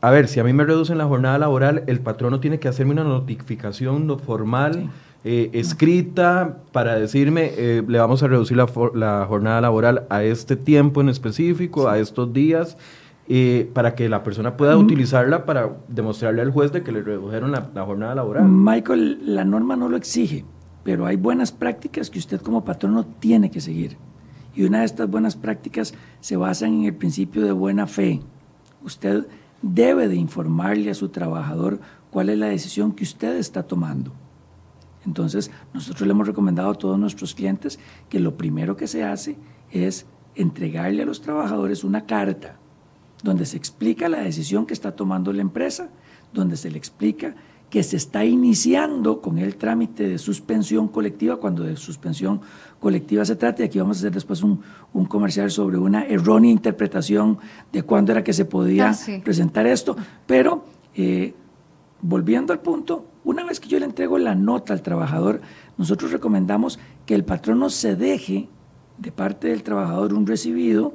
A 0.00 0.10
ver, 0.10 0.28
si 0.28 0.38
a 0.38 0.44
mí 0.44 0.52
me 0.52 0.64
reducen 0.64 0.98
la 0.98 1.06
jornada 1.06 1.38
laboral, 1.38 1.82
el 1.86 2.00
patrono 2.00 2.38
tiene 2.38 2.58
que 2.58 2.68
hacerme 2.68 2.92
una 2.92 3.04
notificación 3.04 4.18
formal 4.18 4.90
eh, 5.24 5.48
escrita 5.54 6.58
para 6.72 6.98
decirme, 6.98 7.52
eh, 7.56 7.82
le 7.88 7.98
vamos 7.98 8.22
a 8.22 8.28
reducir 8.28 8.58
la, 8.58 8.68
la, 8.92 9.24
jornada 9.26 9.62
laboral 9.62 10.04
a 10.10 10.22
este 10.22 10.56
tiempo 10.56 11.00
en 11.00 11.08
específico, 11.08 11.88
a 11.88 11.98
estos 11.98 12.34
días, 12.34 12.76
eh, 13.26 13.70
para 13.72 13.94
que 13.94 14.10
la 14.10 14.22
persona 14.22 14.58
pueda 14.58 14.76
utilizarla 14.76 15.46
para 15.46 15.78
demostrarle 15.88 16.42
al 16.42 16.50
juez 16.50 16.72
de 16.72 16.82
que 16.82 16.92
le 16.92 17.00
redujeron 17.00 17.52
la, 17.52 17.70
la, 17.74 17.84
jornada 17.86 18.14
laboral. 18.14 18.44
Michael, 18.46 19.34
la 19.34 19.46
norma 19.46 19.76
no 19.76 19.88
lo 19.88 19.96
exige, 19.96 20.44
pero 20.82 21.06
hay 21.06 21.16
buenas 21.16 21.50
prácticas 21.50 22.10
que 22.10 22.18
usted 22.18 22.42
como 22.42 22.62
patrono 22.62 23.06
tiene 23.06 23.50
que 23.50 23.62
seguir. 23.62 23.96
Y 24.54 24.64
una 24.64 24.80
de 24.80 24.86
estas 24.86 25.10
buenas 25.10 25.36
prácticas 25.36 25.94
se 26.20 26.36
basa 26.36 26.66
en 26.66 26.84
el 26.84 26.94
principio 26.94 27.42
de 27.42 27.52
buena 27.52 27.86
fe. 27.86 28.20
Usted 28.82 29.26
debe 29.62 30.08
de 30.08 30.16
informarle 30.16 30.90
a 30.90 30.94
su 30.94 31.08
trabajador 31.08 31.80
cuál 32.10 32.28
es 32.28 32.38
la 32.38 32.46
decisión 32.46 32.92
que 32.92 33.04
usted 33.04 33.36
está 33.36 33.64
tomando. 33.64 34.12
Entonces, 35.06 35.50
nosotros 35.72 36.06
le 36.06 36.12
hemos 36.12 36.26
recomendado 36.26 36.70
a 36.70 36.78
todos 36.78 36.98
nuestros 36.98 37.34
clientes 37.34 37.78
que 38.08 38.20
lo 38.20 38.36
primero 38.36 38.76
que 38.76 38.86
se 38.86 39.04
hace 39.04 39.36
es 39.70 40.06
entregarle 40.34 41.02
a 41.02 41.06
los 41.06 41.20
trabajadores 41.20 41.84
una 41.84 42.06
carta 42.06 42.56
donde 43.22 43.46
se 43.46 43.56
explica 43.56 44.08
la 44.08 44.20
decisión 44.20 44.66
que 44.66 44.74
está 44.74 44.92
tomando 44.92 45.32
la 45.32 45.40
empresa, 45.40 45.88
donde 46.32 46.56
se 46.56 46.70
le 46.70 46.76
explica 46.76 47.34
que 47.74 47.82
se 47.82 47.96
está 47.96 48.24
iniciando 48.24 49.20
con 49.20 49.36
el 49.36 49.56
trámite 49.56 50.08
de 50.08 50.18
suspensión 50.18 50.86
colectiva, 50.86 51.38
cuando 51.38 51.64
de 51.64 51.76
suspensión 51.76 52.40
colectiva 52.78 53.24
se 53.24 53.34
trata, 53.34 53.62
y 53.62 53.66
aquí 53.66 53.80
vamos 53.80 53.96
a 53.96 54.00
hacer 54.02 54.12
después 54.12 54.44
un, 54.44 54.60
un 54.92 55.06
comercial 55.06 55.50
sobre 55.50 55.76
una 55.76 56.04
errónea 56.04 56.52
interpretación 56.52 57.36
de 57.72 57.82
cuándo 57.82 58.12
era 58.12 58.22
que 58.22 58.32
se 58.32 58.44
podía 58.44 58.90
ah, 58.90 58.94
sí. 58.94 59.18
presentar 59.24 59.66
esto, 59.66 59.96
pero 60.24 60.66
eh, 60.94 61.34
volviendo 62.00 62.52
al 62.52 62.60
punto, 62.60 63.06
una 63.24 63.42
vez 63.42 63.58
que 63.58 63.68
yo 63.68 63.80
le 63.80 63.86
entrego 63.86 64.18
la 64.18 64.36
nota 64.36 64.72
al 64.72 64.82
trabajador, 64.82 65.40
nosotros 65.76 66.12
recomendamos 66.12 66.78
que 67.06 67.16
el 67.16 67.24
patrono 67.24 67.70
se 67.70 67.96
deje 67.96 68.48
de 68.98 69.10
parte 69.10 69.48
del 69.48 69.64
trabajador 69.64 70.14
un 70.14 70.28
recibido 70.28 70.94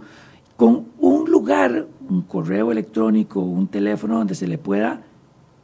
con 0.55 0.85
un 0.97 1.29
lugar, 1.29 1.87
un 2.07 2.21
correo 2.21 2.71
electrónico, 2.71 3.41
un 3.41 3.67
teléfono 3.67 4.17
donde 4.17 4.33
se 4.33 4.47
le 4.47 4.57
pueda 4.57 5.01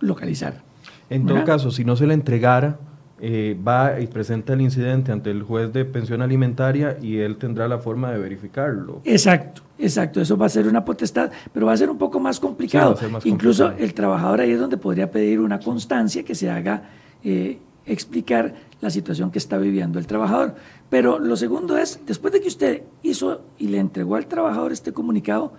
localizar. 0.01 0.65
En 1.09 1.25
todo 1.25 1.43
caso, 1.43 1.71
si 1.71 1.85
no 1.85 1.95
se 1.95 2.07
le 2.07 2.13
entregara, 2.13 2.79
eh, 3.19 3.57
va 3.65 3.99
y 4.01 4.07
presenta 4.07 4.53
el 4.53 4.61
incidente 4.61 5.11
ante 5.11 5.31
el 5.31 5.43
juez 5.43 5.71
de 5.71 5.85
pensión 5.85 6.21
alimentaria 6.21 6.97
y 7.01 7.17
él 7.19 7.37
tendrá 7.37 7.67
la 7.67 7.77
forma 7.79 8.11
de 8.11 8.19
verificarlo. 8.19 9.01
Exacto, 9.05 9.61
exacto. 9.79 10.19
Eso 10.19 10.35
va 10.35 10.47
a 10.47 10.49
ser 10.49 10.67
una 10.67 10.83
potestad, 10.83 11.31
pero 11.53 11.65
va 11.65 11.73
a 11.73 11.77
ser 11.77 11.89
un 11.89 11.97
poco 11.97 12.19
más 12.19 12.39
complicado. 12.39 12.97
Sí, 12.97 13.05
más 13.07 13.25
Incluso 13.25 13.63
complicado. 13.65 13.87
el 13.87 13.93
trabajador 13.93 14.41
ahí 14.41 14.51
es 14.51 14.59
donde 14.59 14.77
podría 14.77 15.11
pedir 15.11 15.39
una 15.39 15.59
constancia 15.59 16.23
que 16.23 16.35
se 16.35 16.49
haga 16.49 16.89
eh, 17.23 17.59
explicar 17.85 18.53
la 18.81 18.89
situación 18.89 19.31
que 19.31 19.39
está 19.39 19.57
viviendo 19.57 19.97
el 19.97 20.07
trabajador. 20.07 20.55
Pero 20.89 21.17
lo 21.17 21.37
segundo 21.37 21.77
es, 21.77 22.01
después 22.05 22.33
de 22.33 22.41
que 22.41 22.47
usted 22.49 22.83
hizo 23.01 23.45
y 23.57 23.69
le 23.69 23.79
entregó 23.79 24.15
al 24.15 24.27
trabajador 24.27 24.73
este 24.73 24.91
comunicado, 24.91 25.53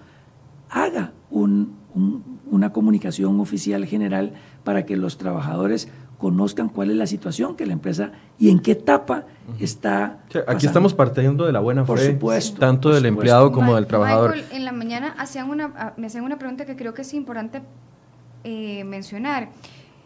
haga 0.68 1.12
un, 1.30 1.74
un, 1.96 2.40
una 2.50 2.72
comunicación 2.72 3.40
oficial 3.40 3.84
general 3.86 4.34
para 4.62 4.86
que 4.86 4.96
los 4.96 5.18
trabajadores 5.18 5.88
conozcan 6.18 6.68
cuál 6.68 6.90
es 6.90 6.96
la 6.96 7.06
situación 7.06 7.56
que 7.56 7.66
la 7.66 7.72
empresa 7.72 8.12
y 8.38 8.50
en 8.50 8.60
qué 8.60 8.72
etapa 8.72 9.24
está. 9.60 10.20
O 10.28 10.32
sea, 10.32 10.44
aquí 10.46 10.66
estamos 10.66 10.94
partiendo 10.94 11.44
de 11.44 11.52
la 11.52 11.60
buena 11.60 11.84
por 11.84 11.98
fe, 11.98 12.12
supuesto, 12.12 12.58
tanto 12.58 12.88
por 12.88 12.94
del 12.94 13.02
supuesto. 13.02 13.20
empleado 13.20 13.52
como 13.52 13.74
del 13.74 13.86
trabajador. 13.86 14.34
Michael, 14.34 14.56
en 14.56 14.64
la 14.64 14.72
mañana 14.72 15.14
hacían 15.18 15.50
una, 15.50 15.72
ah, 15.76 15.92
me 15.96 16.06
hacían 16.06 16.24
una 16.24 16.38
pregunta 16.38 16.64
que 16.64 16.76
creo 16.76 16.94
que 16.94 17.02
es 17.02 17.12
importante 17.14 17.62
eh, 18.44 18.84
mencionar. 18.84 19.50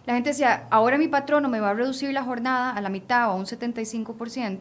La 0.07 0.15
gente 0.15 0.31
decía, 0.31 0.67
ahora 0.71 0.99
mi 0.99 1.09
patrono 1.09 1.49
me 1.49 1.61
va 1.61 1.71
a 1.71 1.75
reducir 1.75 2.13
la 2.13 2.25
jornada 2.25 2.71
a 2.71 2.81
la 2.81 2.89
mitad 2.89 3.29
o 3.29 3.33
a 3.33 3.35
un 3.35 3.45
75%, 3.45 4.59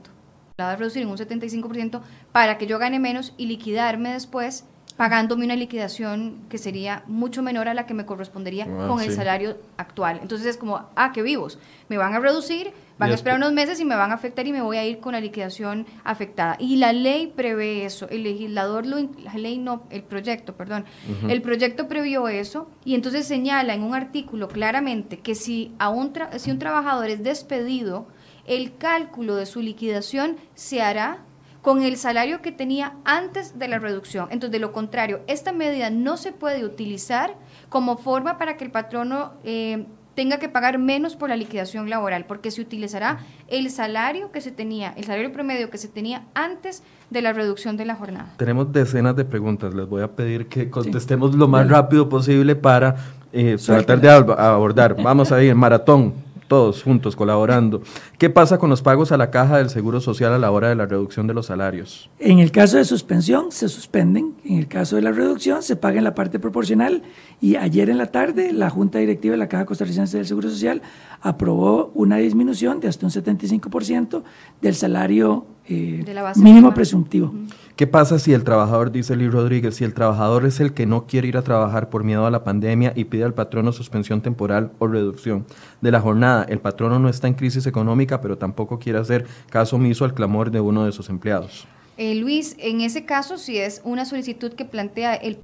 la 0.58 0.66
va 0.66 0.72
a 0.74 0.76
reducir 0.76 1.02
en 1.02 1.10
un 1.10 1.18
75% 1.18 2.02
para 2.32 2.58
que 2.58 2.68
yo 2.68 2.78
gane 2.78 3.00
menos 3.00 3.34
y 3.38 3.48
liquidarme 3.48 4.12
después 4.12 4.66
pagándome 5.00 5.46
una 5.46 5.56
liquidación 5.56 6.42
que 6.50 6.58
sería 6.58 7.04
mucho 7.08 7.42
menor 7.42 7.70
a 7.70 7.74
la 7.74 7.86
que 7.86 7.94
me 7.94 8.06
correspondería 8.06 8.68
ah, 8.70 8.88
con 8.90 9.00
sí. 9.00 9.06
el 9.06 9.14
salario 9.14 9.58
actual. 9.78 10.20
Entonces 10.22 10.46
es 10.46 10.58
como, 10.58 10.90
ah, 10.98 11.14
qué 11.14 11.22
vivos, 11.22 11.58
me 11.88 11.96
van 11.96 12.16
a 12.16 12.20
reducir, 12.20 12.74
van 12.98 13.10
a 13.10 13.14
esperar 13.14 13.38
unos 13.38 13.54
meses 13.54 13.80
y 13.80 13.86
me 13.86 13.96
van 13.96 14.12
a 14.12 14.16
afectar 14.16 14.46
y 14.46 14.52
me 14.52 14.62
voy 14.62 14.76
a 14.76 14.86
ir 14.86 15.00
con 15.00 15.14
la 15.14 15.22
liquidación 15.22 15.88
afectada. 16.04 16.58
Y 16.60 16.76
la 16.76 16.92
ley 16.92 17.28
prevé 17.34 17.86
eso, 17.86 18.10
el 18.10 18.24
legislador, 18.24 18.86
lo, 18.86 18.98
la 19.24 19.36
ley 19.36 19.58
no, 19.58 19.84
el 19.90 20.04
proyecto, 20.04 20.58
perdón, 20.58 20.84
uh 21.08 21.28
-huh. 21.28 21.32
el 21.32 21.42
proyecto 21.42 21.88
previó 21.88 22.28
eso 22.28 22.70
y 22.84 22.94
entonces 22.94 23.26
señala 23.26 23.76
en 23.76 23.84
un 23.84 23.96
artículo 23.96 24.50
claramente 24.50 25.20
que 25.20 25.34
si, 25.34 25.72
a 25.80 25.88
un, 25.88 26.12
si 26.40 26.52
un 26.52 26.60
trabajador 26.60 27.10
es 27.10 27.24
despedido, 27.24 28.08
el 28.46 28.76
cálculo 28.76 29.38
de 29.38 29.46
su 29.46 29.62
liquidación 29.62 30.36
se 30.56 30.82
hará 30.82 31.20
con 31.62 31.82
el 31.84 31.98
salario 31.98 32.42
que 32.42 32.52
tenía 32.52 32.94
antes 33.06 33.60
de 33.60 33.68
la 33.68 33.80
reducción. 33.80 34.28
Entonces, 34.32 34.52
de 34.52 34.60
lo 34.60 34.72
contrario, 34.72 35.22
esta 35.28 35.52
medida 35.52 35.90
no 35.90 36.18
se 36.18 36.32
puede 36.32 36.64
utilizar 36.64 37.36
como 37.70 37.98
forma 37.98 38.38
para 38.38 38.58
que 38.58 38.64
el 38.64 38.72
patrono 38.72 39.34
eh, 39.44 39.86
tenga 40.16 40.38
que 40.38 40.50
pagar 40.50 40.80
menos 40.80 41.16
por 41.16 41.30
la 41.30 41.38
liquidación 41.38 41.90
laboral, 41.90 42.26
porque 42.26 42.52
se 42.52 42.62
utilizará 42.62 43.20
el 43.48 43.70
salario 43.70 44.32
que 44.32 44.42
se 44.42 44.52
tenía, 44.52 44.94
el 44.98 45.06
salario 45.06 45.32
promedio 45.32 45.70
que 45.70 45.78
se 45.78 45.88
tenía 45.88 46.24
antes 46.34 46.84
de 47.10 47.22
la 47.22 47.32
reducción 47.32 47.78
de 47.78 47.86
la 47.86 47.96
jornada. 47.96 48.34
Tenemos 48.38 48.72
decenas 48.72 49.16
de 49.16 49.24
preguntas, 49.24 49.74
les 49.74 49.88
voy 49.88 50.02
a 50.02 50.10
pedir 50.10 50.48
que 50.48 50.70
contestemos 50.70 51.32
sí. 51.32 51.38
lo 51.38 51.48
más 51.48 51.70
rápido 51.70 52.10
posible 52.10 52.56
para 52.56 52.98
eh, 53.32 53.58
tratar 53.66 54.02
de 54.02 54.10
abordar. 54.10 55.02
Vamos 55.02 55.32
a 55.32 55.42
ir, 55.42 55.56
maratón 55.56 56.14
todos 56.50 56.84
juntos 56.84 57.16
colaborando. 57.16 57.82
¿Qué 58.18 58.30
pasa 58.30 58.58
con 58.58 58.70
los 58.70 58.82
pagos 58.82 59.14
a 59.14 59.18
la 59.18 59.32
caja 59.32 59.60
del 59.60 59.70
Seguro 59.70 60.02
Social 60.02 60.34
a 60.34 60.38
la 60.38 60.52
hora 60.52 60.68
de 60.68 60.76
la 60.76 60.86
reducción 60.86 61.28
de 61.28 61.34
los 61.34 61.46
salarios? 61.46 62.10
En 62.20 62.40
el 62.40 62.52
caso 62.52 62.76
de 62.76 62.84
suspensión 62.84 63.54
se 63.54 63.70
suspenden, 63.70 64.34
en 64.44 64.58
el 64.58 64.68
caso 64.68 64.98
de 64.98 65.04
la 65.04 65.14
reducción 65.14 65.64
se 65.64 65.78
paga 65.78 66.00
en 66.00 66.04
la 66.04 66.16
parte 66.16 66.40
proporcional 66.40 67.04
y 67.40 67.56
ayer 67.56 67.90
en 67.90 67.98
la 67.98 68.08
tarde 68.08 68.52
la 68.52 68.70
Junta 68.70 69.00
Directiva 69.00 69.34
de 69.34 69.38
la 69.38 69.48
Caja 69.48 69.66
Costarricense 69.66 70.18
del 70.18 70.26
Seguro 70.26 70.50
Social 70.50 70.82
aprobó 71.22 71.92
una 71.94 72.18
disminución 72.18 72.80
de 72.82 72.90
hasta 72.90 73.06
un 73.06 73.12
75% 73.12 74.24
del 74.62 74.76
salario 74.76 75.46
eh, 75.68 76.04
de 76.04 76.42
mínimo 76.42 76.74
presumptivo. 76.74 77.28
Uh 77.28 77.34
-huh. 77.34 77.69
¿Qué 77.80 77.88
pasa 77.88 78.20
si 78.20 78.34
el 78.34 78.44
trabajador, 78.44 78.92
dice 78.92 79.16
Luis 79.16 79.32
Rodríguez, 79.32 79.78
si 79.78 79.86
el 79.86 79.94
trabajador 79.94 80.46
es 80.46 80.60
el 80.60 80.74
que 80.74 80.86
no 80.86 81.08
quiere 81.08 81.30
ir 81.30 81.38
a 81.38 81.44
trabajar 81.44 81.90
por 81.90 82.04
miedo 82.04 82.26
a 82.26 82.30
la 82.30 82.44
pandemia 82.44 82.92
y 82.94 83.06
pide 83.06 83.24
al 83.24 83.34
patrono 83.34 83.72
suspensión 83.72 84.20
temporal 84.20 84.74
o 84.80 84.88
reducción 84.88 85.46
de 85.80 85.90
la 85.90 86.02
jornada? 86.02 86.44
El 86.50 86.60
patrono 86.60 87.00
no 87.00 87.08
está 87.08 87.30
en 87.30 87.36
crisis 87.36 87.68
económica, 87.68 88.20
pero 88.20 88.38
tampoco 88.38 88.80
quiere 88.80 89.00
hacer 89.00 89.28
caso 89.50 89.78
omiso 89.78 90.04
al 90.04 90.14
clamor 90.14 90.52
de 90.52 90.60
uno 90.60 90.84
de 90.84 90.92
sus 90.92 91.08
empleados. 91.08 91.70
Eh, 91.96 92.16
Luis, 92.16 92.58
en 92.60 92.82
ese 92.82 93.06
caso, 93.06 93.38
si 93.38 93.60
es 93.60 93.80
una 93.86 94.04
solicitud 94.04 94.52
que 94.52 94.66
plantea 94.66 95.16
el 95.16 95.40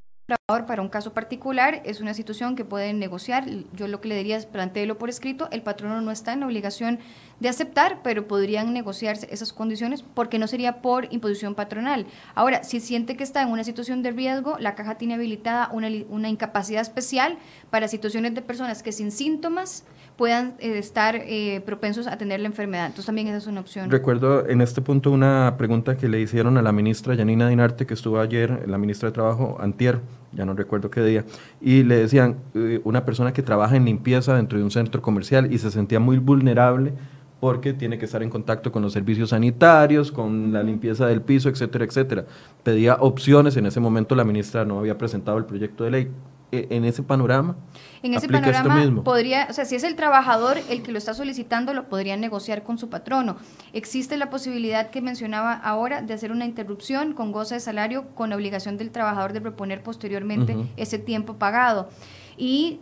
para 0.66 0.82
un 0.82 0.88
caso 0.88 1.12
particular, 1.12 1.82
es 1.84 2.00
una 2.00 2.12
situación 2.12 2.56
que 2.56 2.64
pueden 2.64 2.98
negociar. 2.98 3.46
Yo 3.74 3.86
lo 3.86 4.00
que 4.00 4.08
le 4.08 4.16
diría 4.16 4.36
es 4.36 4.44
planteelo 4.44 4.98
por 4.98 5.08
escrito. 5.08 5.48
El 5.52 5.62
patrono 5.62 6.00
no 6.00 6.10
está 6.10 6.32
en 6.32 6.40
la 6.40 6.46
obligación 6.46 6.98
de 7.38 7.48
aceptar, 7.48 8.00
pero 8.02 8.26
podrían 8.26 8.72
negociarse 8.72 9.28
esas 9.30 9.52
condiciones 9.52 10.02
porque 10.02 10.40
no 10.40 10.48
sería 10.48 10.82
por 10.82 11.12
imposición 11.12 11.54
patronal. 11.54 12.06
Ahora, 12.34 12.64
si 12.64 12.80
siente 12.80 13.16
que 13.16 13.22
está 13.22 13.40
en 13.42 13.50
una 13.50 13.62
situación 13.62 14.02
de 14.02 14.10
riesgo, 14.10 14.58
la 14.58 14.74
caja 14.74 14.96
tiene 14.96 15.14
habilitada 15.14 15.70
una 15.72 16.28
incapacidad 16.28 16.82
especial 16.82 17.38
para 17.70 17.86
situaciones 17.86 18.34
de 18.34 18.42
personas 18.42 18.82
que 18.82 18.90
sin 18.90 19.12
síntomas 19.12 19.84
puedan 20.16 20.54
eh, 20.58 20.78
estar 20.78 21.16
eh, 21.16 21.62
propensos 21.64 22.06
a 22.06 22.16
tener 22.16 22.40
la 22.40 22.46
enfermedad. 22.46 22.86
Entonces 22.86 23.06
también 23.06 23.28
esa 23.28 23.36
es 23.36 23.46
una 23.46 23.60
opción. 23.60 23.90
Recuerdo 23.90 24.48
en 24.48 24.60
este 24.60 24.80
punto 24.80 25.10
una 25.10 25.54
pregunta 25.58 25.96
que 25.96 26.08
le 26.08 26.20
hicieron 26.20 26.56
a 26.56 26.62
la 26.62 26.72
ministra 26.72 27.14
Yanina 27.14 27.48
Dinarte, 27.48 27.86
que 27.86 27.94
estuvo 27.94 28.18
ayer, 28.18 28.66
la 28.66 28.78
ministra 28.78 29.10
de 29.10 29.12
Trabajo, 29.12 29.56
antier, 29.60 30.00
ya 30.32 30.44
no 30.44 30.54
recuerdo 30.54 30.90
qué 30.90 31.02
día, 31.02 31.24
y 31.60 31.82
le 31.82 31.96
decían, 31.96 32.36
eh, 32.54 32.80
una 32.84 33.04
persona 33.04 33.32
que 33.32 33.42
trabaja 33.42 33.76
en 33.76 33.84
limpieza 33.84 34.34
dentro 34.34 34.58
de 34.58 34.64
un 34.64 34.70
centro 34.70 35.02
comercial 35.02 35.52
y 35.52 35.58
se 35.58 35.70
sentía 35.70 36.00
muy 36.00 36.18
vulnerable 36.18 36.92
porque 37.38 37.74
tiene 37.74 37.98
que 37.98 38.06
estar 38.06 38.22
en 38.22 38.30
contacto 38.30 38.72
con 38.72 38.82
los 38.82 38.94
servicios 38.94 39.30
sanitarios, 39.30 40.10
con 40.10 40.52
la 40.54 40.62
limpieza 40.62 41.06
del 41.06 41.20
piso, 41.20 41.50
etcétera, 41.50 41.84
etcétera. 41.84 42.24
Pedía 42.62 42.94
opciones, 42.94 43.56
en 43.58 43.66
ese 43.66 43.78
momento 43.78 44.14
la 44.14 44.24
ministra 44.24 44.64
no 44.64 44.78
había 44.78 44.96
presentado 44.96 45.36
el 45.36 45.44
proyecto 45.44 45.84
de 45.84 45.90
ley. 45.90 46.08
E, 46.52 46.68
en 46.70 46.84
ese 46.84 47.02
panorama, 47.02 47.56
en 48.04 48.14
ese 48.14 48.28
panorama 48.28 48.76
mismo? 48.76 49.02
podría, 49.02 49.48
o 49.50 49.52
sea, 49.52 49.64
si 49.64 49.74
es 49.74 49.82
el 49.82 49.96
trabajador 49.96 50.58
el 50.70 50.82
que 50.82 50.92
lo 50.92 50.98
está 50.98 51.12
solicitando, 51.12 51.74
lo 51.74 51.88
podría 51.88 52.16
negociar 52.16 52.62
con 52.62 52.78
su 52.78 52.88
patrono. 52.88 53.36
Existe 53.72 54.16
la 54.16 54.30
posibilidad 54.30 54.90
que 54.90 55.02
mencionaba 55.02 55.54
ahora 55.54 56.02
de 56.02 56.14
hacer 56.14 56.30
una 56.30 56.44
interrupción 56.44 57.14
con 57.14 57.32
goza 57.32 57.56
de 57.56 57.60
salario 57.60 58.14
con 58.14 58.30
la 58.30 58.36
obligación 58.36 58.76
del 58.76 58.92
trabajador 58.92 59.32
de 59.32 59.40
proponer 59.40 59.82
posteriormente 59.82 60.54
uh 60.54 60.60
-huh. 60.60 60.68
ese 60.76 60.98
tiempo 61.00 61.34
pagado. 61.34 61.88
Y 62.36 62.80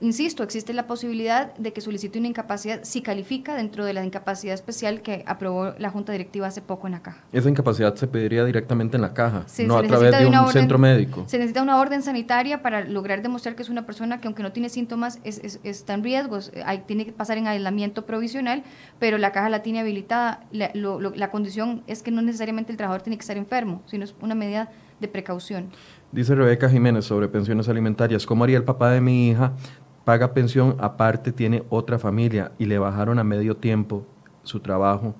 insisto, 0.00 0.42
existe 0.42 0.72
la 0.72 0.86
posibilidad 0.86 1.54
de 1.54 1.72
que 1.72 1.80
solicite 1.80 2.18
una 2.18 2.28
incapacidad 2.28 2.80
si 2.82 3.02
califica 3.02 3.54
dentro 3.54 3.84
de 3.84 3.92
la 3.92 4.04
incapacidad 4.04 4.54
especial 4.54 5.02
que 5.02 5.24
aprobó 5.26 5.74
la 5.78 5.90
Junta 5.90 6.12
Directiva 6.12 6.46
hace 6.46 6.60
poco 6.60 6.86
en 6.86 6.92
la 6.92 7.02
caja. 7.02 7.24
Esa 7.32 7.48
incapacidad 7.48 7.94
se 7.94 8.06
pediría 8.06 8.44
directamente 8.44 8.96
en 8.96 9.02
la 9.02 9.14
caja, 9.14 9.46
no 9.66 9.76
a 9.76 9.82
través 9.82 10.18
de, 10.18 10.26
un 10.26 10.48
centro 10.48 10.78
médico. 10.78 11.24
Se 11.26 11.38
necesita 11.38 11.62
una 11.62 11.78
orden 11.78 12.02
sanitaria 12.02 12.62
para 12.62 12.84
lograr 12.84 13.22
demostrar 13.22 13.54
que 13.54 13.62
es 13.62 13.68
una 13.68 13.86
persona 13.86 14.20
que 14.20 14.28
aunque 14.28 14.42
no 14.42 14.52
tiene 14.52 14.68
síntomas 14.68 15.18
está 15.24 15.94
en 15.94 16.04
riesgo, 16.04 16.38
tiene 16.86 17.06
que 17.06 17.12
pasar 17.12 17.38
en 17.38 17.46
aislamiento 17.46 18.04
provisional, 18.06 18.62
pero 18.98 19.18
la 19.18 19.32
caja 19.32 19.48
la 19.48 19.62
tiene 19.62 19.80
habilitada. 19.80 20.44
La, 20.52 20.70
la 20.74 21.30
condición 21.30 21.82
es 21.86 22.02
que 22.02 22.10
no 22.10 22.22
necesariamente 22.22 22.72
el 22.72 22.76
trabajador 22.76 23.02
tiene 23.02 23.16
que 23.16 23.22
estar 23.22 23.36
enfermo, 23.36 23.82
sino 23.86 24.04
es 24.04 24.14
una 24.20 24.34
medida 24.34 24.70
de 25.00 25.08
precaución. 25.08 25.70
Dice 26.12 26.34
Rebeca 26.34 26.68
Jiménez 26.68 27.06
sobre 27.06 27.26
pensiones 27.28 27.70
alimentarias. 27.70 28.26
¿Cómo 28.26 28.44
haría 28.44 28.58
el 28.58 28.64
papá 28.64 28.90
de 28.90 29.00
mi 29.00 29.30
hija? 29.30 29.54
Paga 30.04 30.34
pensión, 30.34 30.76
aparte 30.78 31.32
tiene 31.32 31.62
otra 31.70 31.98
familia 31.98 32.52
y 32.58 32.66
le 32.66 32.78
bajaron 32.78 33.18
a 33.18 33.24
medio 33.24 33.56
tiempo 33.56 34.06
su 34.42 34.60
trabajo 34.60 35.14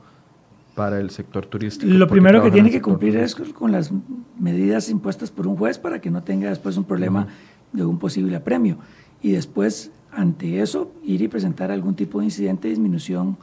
para 0.75 1.01
el 1.01 1.09
sector 1.09 1.47
turístico. 1.47 1.91
Lo 1.91 2.07
primero 2.09 2.43
que 2.43 2.51
tiene 2.51 2.71
que 2.71 2.83
cumplir 2.83 3.17
es 3.17 3.35
con 3.35 3.73
las 3.73 3.91
medidas 4.39 4.91
impuestas 4.91 5.31
por 5.31 5.47
un 5.47 5.57
juez 5.57 5.79
para 5.79 5.99
que 5.99 6.11
no 6.11 6.23
tenga 6.23 6.51
después 6.51 6.77
un 6.77 6.85
problema 6.85 7.29
de 7.73 7.87
un 7.87 7.99
posible 7.99 8.37
apremio. 8.37 8.77
Y 9.23 9.33
después, 9.33 9.93
ante 10.11 10.61
eso, 10.61 10.93
ir 11.03 11.23
y 11.23 11.29
presentar 11.29 11.71
algún 11.71 11.95
tipo 11.95 12.19
de 12.19 12.27
incidente 12.27 12.69
de 12.69 12.75
disminución 12.75 13.39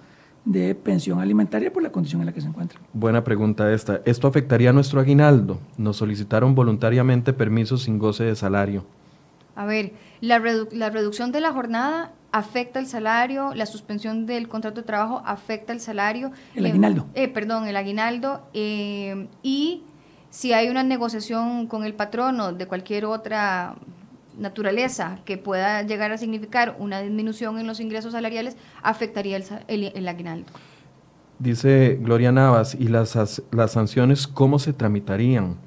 de 0.45 0.73
pensión 0.75 1.19
alimentaria 1.19 1.71
por 1.71 1.83
la 1.83 1.91
condición 1.91 2.21
en 2.21 2.27
la 2.27 2.33
que 2.33 2.41
se 2.41 2.47
encuentra. 2.47 2.79
Buena 2.93 3.23
pregunta 3.23 3.71
esta. 3.73 4.01
¿Esto 4.05 4.27
afectaría 4.27 4.69
a 4.69 4.73
nuestro 4.73 4.99
aguinaldo? 4.99 5.59
Nos 5.77 5.97
solicitaron 5.97 6.55
voluntariamente 6.55 7.33
permisos 7.33 7.83
sin 7.83 7.99
goce 7.99 8.23
de 8.23 8.35
salario. 8.35 8.85
A 9.55 9.65
ver, 9.65 9.93
la, 10.21 10.39
la 10.71 10.89
reducción 10.89 11.31
de 11.31 11.41
la 11.41 11.51
jornada 11.51 12.13
afecta 12.31 12.79
el 12.79 12.87
salario, 12.87 13.53
la 13.55 13.65
suspensión 13.65 14.25
del 14.25 14.47
contrato 14.47 14.81
de 14.81 14.87
trabajo 14.87 15.21
afecta 15.25 15.73
el 15.73 15.79
salario. 15.79 16.31
El 16.55 16.65
aguinaldo. 16.65 17.07
Eh, 17.13 17.27
perdón, 17.27 17.67
el 17.67 17.75
aguinaldo. 17.75 18.41
Eh, 18.53 19.27
y 19.43 19.83
si 20.29 20.53
hay 20.53 20.69
una 20.69 20.83
negociación 20.83 21.67
con 21.67 21.83
el 21.83 21.93
patrono 21.93 22.53
de 22.53 22.67
cualquier 22.67 23.05
otra 23.05 23.75
naturaleza 24.39 25.19
que 25.25 25.37
pueda 25.37 25.83
llegar 25.83 26.11
a 26.11 26.17
significar 26.17 26.75
una 26.79 27.01
disminución 27.01 27.59
en 27.59 27.67
los 27.67 27.79
ingresos 27.79 28.13
salariales 28.13 28.57
afectaría 28.81 29.39
el, 29.67 30.07
aguinaldo. 30.07 30.51
Dice 31.37 31.99
Gloria 32.01 32.31
Navas, 32.31 32.75
¿y 32.75 32.87
las, 32.87 33.41
las 33.51 33.71
sanciones 33.71 34.27
cómo 34.27 34.59
se 34.59 34.73
tramitarían? 34.73 35.57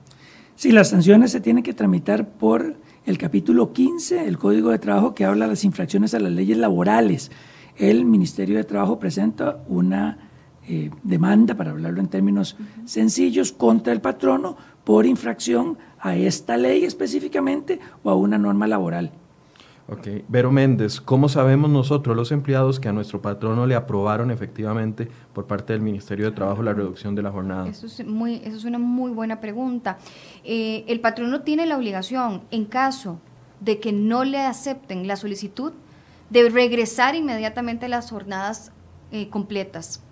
Sí, 0.57 0.73
las 0.73 0.91
sanciones 0.91 1.33
se 1.33 1.41
tienen 1.41 1.63
que 1.63 1.75
tramitar 1.75 2.29
por 2.29 2.77
el 3.05 3.19
capítulo 3.19 3.73
15 3.73 4.25
del 4.25 4.39
Código 4.39 4.71
de 4.71 4.79
Trabajo 4.79 5.15
que 5.15 5.25
habla 5.25 5.47
de 5.47 5.53
las 5.53 5.65
infracciones 5.65 6.15
a 6.15 6.21
las 6.21 6.33
leyes 6.33 6.59
laborales. 6.59 7.31
El 7.77 8.05
Ministerio 8.05 8.57
de 8.57 8.65
Trabajo 8.65 8.99
presenta 8.99 9.63
una 9.67 10.19
eh, 10.69 10.91
demanda, 11.03 11.57
para 11.57 11.73
hablarlo 11.73 12.01
en 12.01 12.09
términos 12.09 12.57
sencillos, 12.85 13.51
contra 13.51 13.93
el 13.93 14.01
patrono 14.01 14.57
por 14.85 15.07
infracción 15.07 15.79
a 16.03 16.17
esta 16.17 16.57
ley 16.57 16.85
específicamente 16.85 17.81
o 18.03 18.11
a 18.11 18.15
una 18.15 18.37
norma 18.37 18.67
laboral. 18.67 19.13
Ok. 19.89 20.09
Vero 20.29 20.53
Méndez, 20.53 21.01
¿cómo 21.01 21.29
sabemos 21.29 21.71
nosotros, 21.71 22.17
los 22.17 22.33
empleados, 22.33 22.79
que 22.81 22.89
a 22.89 22.93
nuestro 22.93 23.21
patrono 23.21 23.67
le 23.67 23.75
aprobaron 23.75 24.31
efectivamente 24.31 25.09
por 25.33 25.47
parte 25.47 25.73
del 25.73 25.83
Ministerio 25.83 26.27
de 26.27 26.33
Trabajo 26.33 26.63
la 26.63 26.73
reducción 26.73 27.15
de 27.15 27.23
la 27.23 27.31
jornada? 27.31 27.69
Eso 27.69 27.87
es, 27.87 28.07
muy, 28.07 28.37
eso 28.45 28.57
es 28.57 28.65
una 28.65 28.79
muy 28.79 29.11
buena 29.11 29.41
pregunta. 29.41 29.99
Eh, 30.45 30.85
el 30.89 31.01
patrono 31.01 31.43
tiene 31.43 31.67
la 31.67 31.77
obligación, 31.77 32.43
en 32.51 32.65
caso 32.65 33.19
de 33.61 33.81
que 33.81 33.93
no 33.93 34.25
le 34.25 34.41
acepten 34.41 35.07
la 35.07 35.17
solicitud, 35.17 35.73
de 36.31 36.49
regresar 36.49 37.15
inmediatamente 37.15 37.87
a 37.87 37.89
las 37.89 38.11
jornadas 38.11 38.73
eh, 39.11 39.29
completas. 39.29 40.03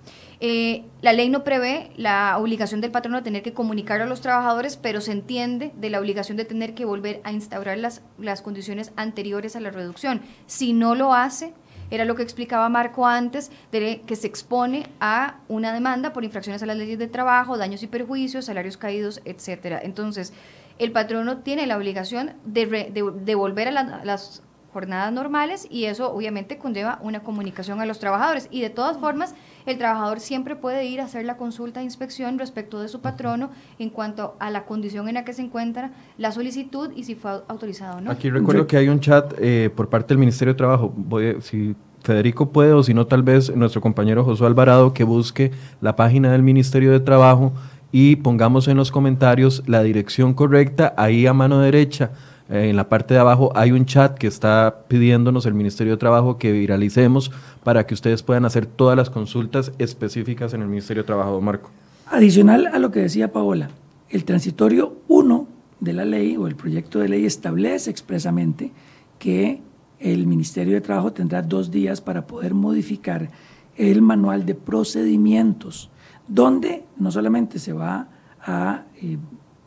Eh, 0.43 0.87
la 1.03 1.13
ley 1.13 1.29
no 1.29 1.45
prevé 1.45 1.93
la 1.97 2.39
obligación 2.39 2.81
del 2.81 2.91
patrono 2.91 3.19
de 3.19 3.23
tener 3.23 3.43
que 3.43 3.53
comunicar 3.53 4.01
a 4.01 4.07
los 4.07 4.23
trabajadores, 4.23 4.79
pero 4.79 5.03
se 5.03 5.13
entiende 5.13 5.71
de 5.77 5.91
la 5.91 6.01
obligación 6.01 6.39
de 6.39 6.47
tener 6.47 6.75
que 6.75 6.87
volver 6.87 7.21
a 7.25 7.33
instaurar 7.33 7.77
las, 7.77 8.03
las 8.19 8.41
condiciones 8.41 8.93
anteriores 8.97 9.55
a 9.55 9.61
la 9.61 9.71
reducción. 9.71 10.23
Si 10.47 10.73
no 10.73 10.95
lo 10.95 11.13
hace, 11.13 11.53
era 11.91 12.05
lo 12.05 12.15
que 12.15 12.23
explicaba 12.23 12.69
Marco 12.69 13.07
antes, 13.07 13.51
de 13.73 14.03
que 14.07 14.17
se 14.17 14.29
expone 14.29 14.87
a 15.01 15.41
una 15.49 15.73
demanda 15.73 16.13
por 16.13 16.25
infracciones 16.25 16.63
a 16.63 16.67
las 16.67 16.77
leyes 16.77 16.99
de 16.99 17.09
trabajo, 17.09 17.59
daños 17.59 17.83
y 17.83 17.89
perjuicios, 17.89 18.47
salarios 18.47 18.77
caídos, 18.77 19.21
etcétera. 19.25 19.81
Entonces, 19.83 20.33
el 20.79 20.93
patrono 20.93 21.39
tiene 21.39 21.67
la 21.67 21.77
obligación 21.77 22.33
de, 22.45 22.67
de, 22.91 23.35
volver 23.35 23.69
a 23.69 23.73
las 23.73 24.43
jornadas 24.73 25.13
normales 25.13 25.67
y 25.69 25.85
eso 25.85 26.13
obviamente 26.13 26.59
conlleva 26.59 26.99
una 27.03 27.23
comunicación 27.23 27.81
a 27.81 27.87
los 27.87 27.99
trabajadores. 27.99 28.49
Y 28.51 28.61
de 28.61 28.71
todas 28.71 28.97
formas, 28.99 29.35
el 29.71 29.79
trabajador 29.79 30.21
siempre 30.21 30.57
puede 30.57 30.85
ir 30.87 31.01
a 31.01 31.05
hacer 31.05 31.25
la 31.25 31.37
consulta 31.37 31.81
de 31.81 31.85
inspección 31.85 32.39
respecto 32.39 32.81
de 32.81 32.89
su 32.89 33.01
patrono 33.01 33.51
en 33.79 33.91
cuanto 33.91 34.37
a 34.39 34.51
la 34.51 34.65
condición 34.65 35.09
en 35.09 35.15
la 35.15 35.25
que 35.25 35.33
se 35.33 35.43
encuentra 35.43 35.93
la 36.19 36.33
solicitud 36.33 36.91
y 36.95 37.05
si 37.05 37.15
fue 37.15 37.43
autorizado 37.49 37.99
o 37.99 38.01
no. 38.01 38.11
Aquí 38.11 38.31
recuerdo 38.31 38.67
que 38.67 38.77
hay 38.77 38.89
un 38.89 39.01
chat 39.01 39.35
eh, 39.39 39.71
por 39.75 39.89
parte 39.89 40.09
del 40.09 40.19
Ministerio 40.19 40.55
de 40.55 40.59
Trabajo. 40.59 40.93
Voy 40.97 41.37
si 41.41 41.75
Federico 42.03 42.51
puede 42.51 42.73
o 42.73 42.83
si 42.83 42.95
no, 42.95 43.07
tal 43.07 43.23
vez 43.23 43.55
nuestro 43.55 43.81
compañero 43.81 44.25
Josué 44.25 44.47
Alvarado 44.47 44.93
que 44.95 45.05
busque 45.05 45.53
la 45.81 45.97
página 45.97 46.33
del 46.33 46.43
Ministerio 46.43 46.93
de 46.93 47.01
Trabajo 47.01 47.53
y 47.93 48.17
pongamos 48.17 48.69
en 48.69 48.77
los 48.77 48.91
comentarios 48.91 49.63
la 49.67 49.83
dirección 49.83 50.35
correcta 50.35 50.95
ahí 50.97 51.27
a 51.27 51.35
mano 51.35 51.61
derecha 51.61 52.13
en 52.51 52.75
la 52.77 52.89
parte 52.89 53.15
de 53.15 53.21
abajo 53.21 53.53
hay 53.55 53.71
un 53.71 53.87
chat 53.87 54.19
que 54.19 54.27
está 54.27 54.85
pidiéndonos 54.89 55.47
el 55.47 55.55
Ministerio 55.55 55.93
de 55.93 55.99
Trabajo 55.99 56.37
que 56.37 56.51
viralicemos 56.51 57.31
para 57.63 57.87
que 57.87 57.95
ustedes 57.95 58.25
puedan 58.25 58.45
hacer 58.45 58.67
todas 58.67 58.97
las 58.97 59.09
consultas 59.09 59.73
específicas 59.79 60.53
en 60.53 60.63
el 60.63 60.69
Ministerio 60.69 61.05
de 61.05 61.07
Trabajo, 61.07 61.41
Marco. 61.41 61.71
Adicional 62.07 62.67
a 62.67 62.81
lo 62.81 62.91
que 62.91 63.01
decía 63.01 63.33
Paola, 63.33 63.71
el 64.09 64.25
transitorio 64.25 64.97
1 65.07 65.47
de 65.79 65.93
la 65.93 66.05
ley 66.05 66.37
o 66.37 66.49
el 66.49 66.57
proyecto 66.57 66.99
de 66.99 67.09
ley 67.09 67.25
establece 67.25 67.89
expresamente 67.89 68.73
que 69.21 69.63
el 70.01 70.27
Ministerio 70.27 70.75
de 70.75 70.81
Trabajo 70.81 71.13
tendrá 71.13 71.43
dos 71.43 71.71
días 71.71 72.01
para 72.01 72.27
poder 72.27 72.55
modificar 72.55 73.31
el 73.77 74.03
manual 74.03 74.45
de 74.45 74.57
procedimientos, 74.57 75.91
donde 76.27 76.85
no 76.99 77.13
solamente 77.13 77.59
se 77.59 77.73
va 77.73 78.09
a 78.41 78.85
eh, 79.01 79.19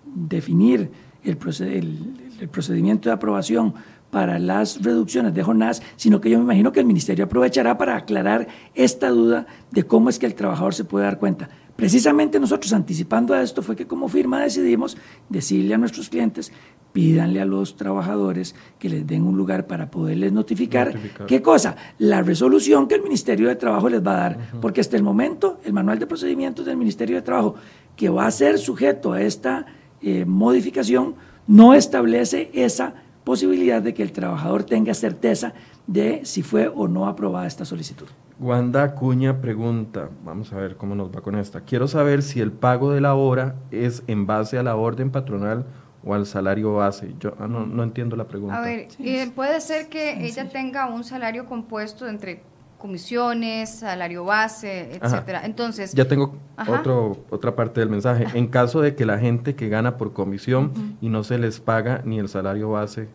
definir 0.05 0.91
el, 1.23 1.37
el, 1.61 2.22
el 2.39 2.49
procedimiento 2.49 3.09
de 3.09 3.13
aprobación 3.13 3.73
para 4.13 4.37
las 4.37 4.83
reducciones 4.83 5.33
de 5.33 5.41
jornadas, 5.41 5.81
sino 5.95 6.21
que 6.21 6.29
yo 6.29 6.37
me 6.37 6.43
imagino 6.43 6.71
que 6.71 6.79
el 6.79 6.85
Ministerio 6.85 7.25
aprovechará 7.25 7.79
para 7.79 7.95
aclarar 7.95 8.47
esta 8.75 9.09
duda 9.09 9.47
de 9.71 9.83
cómo 9.85 10.09
es 10.09 10.19
que 10.19 10.27
el 10.27 10.35
trabajador 10.35 10.75
se 10.75 10.85
puede 10.85 11.05
dar 11.05 11.17
cuenta. 11.17 11.49
Precisamente 11.75 12.39
nosotros 12.39 12.71
anticipando 12.73 13.33
a 13.33 13.41
esto 13.41 13.63
fue 13.63 13.75
que 13.75 13.87
como 13.87 14.07
firma 14.07 14.41
decidimos 14.41 14.97
decirle 15.29 15.73
a 15.73 15.79
nuestros 15.79 16.09
clientes, 16.09 16.51
pídanle 16.93 17.41
a 17.41 17.45
los 17.45 17.75
trabajadores 17.75 18.53
que 18.77 18.87
les 18.87 19.07
den 19.07 19.23
un 19.23 19.35
lugar 19.35 19.65
para 19.65 19.89
poderles 19.89 20.31
notificar, 20.31 20.93
qué 21.27 21.41
cosa, 21.41 21.75
la 21.97 22.21
resolución 22.21 22.87
que 22.87 22.93
el 22.93 23.01
Ministerio 23.01 23.47
de 23.47 23.55
Trabajo 23.55 23.89
les 23.89 24.05
va 24.05 24.11
a 24.11 24.19
dar, 24.19 24.51
porque 24.61 24.79
hasta 24.79 24.95
el 24.95 25.01
momento 25.01 25.59
el 25.65 25.73
manual 25.73 25.97
de 25.97 26.05
procedimientos 26.05 26.67
del 26.67 26.77
Ministerio 26.77 27.15
de 27.15 27.23
Trabajo 27.23 27.55
que 27.95 28.09
va 28.09 28.27
a 28.27 28.31
ser 28.31 28.59
sujeto 28.59 29.11
a 29.11 29.23
esta 29.23 29.65
eh, 30.03 30.25
modificación 30.25 31.15
no 31.47 31.73
establece 31.73 32.49
esa 32.53 32.93
posibilidad 33.23 33.81
de 33.81 33.93
que 33.93 34.03
el 34.03 34.11
trabajador 34.11 34.63
tenga 34.63 34.93
certeza 34.93 35.53
de 35.87 36.25
si 36.25 36.43
fue 36.43 36.67
o 36.67 36.87
no 36.87 37.07
aprobada 37.07 37.47
esta 37.47 37.65
solicitud. 37.65 38.07
Wanda 38.39 38.95
Cuña 38.95 39.41
pregunta, 39.41 40.09
vamos 40.25 40.51
a 40.51 40.57
ver 40.57 40.75
cómo 40.75 40.95
nos 40.95 41.15
va 41.15 41.21
con 41.21 41.35
esta. 41.35 41.61
Quiero 41.61 41.87
saber 41.87 42.23
si 42.23 42.41
el 42.41 42.51
pago 42.51 42.91
de 42.91 42.99
la 42.99 43.15
hora 43.15 43.55
es 43.71 44.03
en 44.07 44.25
base 44.25 44.57
a 44.57 44.63
la 44.63 44.75
orden 44.75 45.11
patronal 45.11 45.65
o 46.03 46.13
al 46.13 46.25
salario 46.25 46.73
base. 46.73 47.13
Yo 47.19 47.35
ah, 47.39 47.47
no, 47.47 47.83
entiendo 47.83 48.15
la 48.15 48.27
pregunta. 48.27 48.57
A 48.57 48.61
ver, 48.61 48.87
eh, 48.99 49.31
puede 49.33 49.61
ser 49.61 49.87
que 49.87 50.25
ella 50.25 50.49
tenga 50.49 50.87
un 50.87 51.03
salario 51.03 51.45
compuesto 51.45 52.07
entre 52.07 52.43
comisiones, 52.83 53.79
salario 53.79 54.25
base, 54.25 54.99
etcétera. 55.01 55.45
Entonces, 55.45 55.93
ya 55.93 56.05
tengo 56.05 56.35
otro, 56.67 57.23
otra 57.29 57.55
parte 57.55 57.79
del 57.79 57.89
mensaje. 57.89 58.27
En 58.33 58.47
caso 58.47 58.81
de 58.81 58.93
que 58.93 59.05
la 59.05 59.19
gente 59.19 59.55
que 59.55 59.69
gana 59.69 59.95
por 59.95 60.11
comisión 60.11 60.97
y 60.99 61.07
no 61.07 61.23
se 61.23 61.37
les 61.37 61.61
paga 61.61 62.01
ni 62.03 62.19
el 62.19 62.27
salario 62.27 62.71
base 62.71 63.07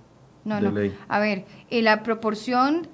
no, 0.47 0.59
no. 0.59 0.73
A 1.09 1.19
ver, 1.19 1.45
eh, 1.69 1.83
la 1.83 2.03
proporción, 2.03 2.89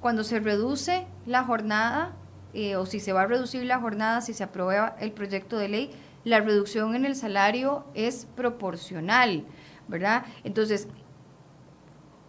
cuando 0.00 0.24
se 0.24 0.40
reduce 0.40 1.06
la 1.26 1.44
jornada, 1.44 2.12
eh, 2.54 2.76
o 2.76 2.86
si 2.86 2.98
se 2.98 3.12
va 3.12 3.22
a 3.22 3.26
reducir 3.26 3.66
la 3.66 3.78
jornada, 3.78 4.22
si 4.22 4.32
se 4.32 4.44
aprueba 4.44 4.96
el 4.98 5.12
proyecto 5.12 5.58
de 5.58 5.68
ley, 5.68 5.90
la 6.24 6.40
reducción 6.40 6.94
en 6.94 7.04
el 7.04 7.16
salario 7.16 7.84
es 7.92 8.26
proporcional, 8.34 9.44
¿verdad? 9.88 10.24
Entonces, 10.44 10.88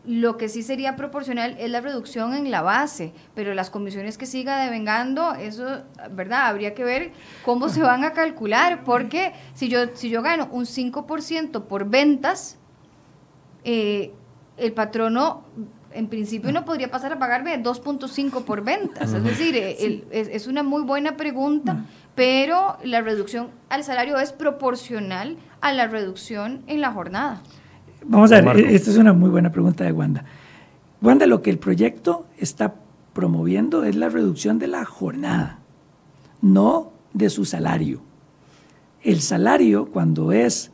lo 0.06 0.38
que 0.38 0.50
sí 0.50 0.64
sería 0.64 0.96
proporcional 0.96 1.56
es 1.60 1.70
la 1.70 1.80
reducción 1.80 2.34
en 2.34 2.52
la 2.52 2.62
base, 2.62 3.14
pero 3.36 3.54
las 3.54 3.70
comisiones 3.70 4.18
que 4.18 4.26
siga 4.26 4.64
devengando, 4.64 5.34
eso, 5.34 5.84
¿verdad? 6.12 6.48
Habría 6.48 6.74
que 6.74 6.84
ver 6.84 7.12
cómo 7.46 7.70
se 7.70 7.82
van 7.82 8.04
a 8.04 8.12
calcular, 8.12 8.84
porque 8.84 9.34
si 9.54 9.70
yo, 9.70 9.96
si 9.96 10.10
yo 10.10 10.22
gano 10.22 10.50
un 10.52 10.66
5% 10.66 11.64
por 11.64 11.90
ventas, 11.90 12.58
eh, 13.64 14.12
el 14.58 14.74
patrono 14.74 15.46
en 15.94 16.08
principio 16.08 16.50
uno 16.50 16.66
podría 16.66 16.90
pasar 16.90 17.14
a 17.14 17.20
pagarme 17.20 17.62
2.5 17.62 18.44
por 18.44 18.64
ventas. 18.64 19.14
Es 19.14 19.24
decir, 19.24 19.56
es, 19.56 20.48
una 20.48 20.64
muy 20.64 20.84
buena 20.84 21.16
pregunta, 21.16 21.86
pero 22.16 22.78
la 22.84 23.02
reducción 23.02 23.52
al 23.70 23.84
salario 23.84 24.20
es 24.20 24.34
proporcional 24.34 25.38
a 25.62 25.72
la 25.72 25.88
reducción 25.88 26.64
en 26.68 26.82
la 26.82 26.92
jornada. 26.92 27.42
Vamos 28.06 28.32
a 28.32 28.42
ver, 28.42 28.60
esta 28.68 28.92
es 28.92 28.98
una 28.98 29.14
muy 29.14 29.30
buena 29.30 29.52
pregunta 29.52 29.84
de 29.84 29.92
Wanda. 29.92 30.26
Wanda, 31.02 31.26
lo 31.26 31.42
que 31.42 31.50
el 31.50 31.58
proyecto 31.58 32.28
está 32.38 32.76
promoviendo 33.14 33.84
es 33.84 33.96
la 33.96 34.10
reducción 34.10 34.60
de 34.60 34.68
la 34.68 34.86
jornada, 34.86 35.60
no 36.42 36.92
de 37.14 37.30
su 37.30 37.46
salario. 37.46 38.02
El 39.02 39.22
salario, 39.22 39.86
cuando 39.92 40.32
es 40.32 40.72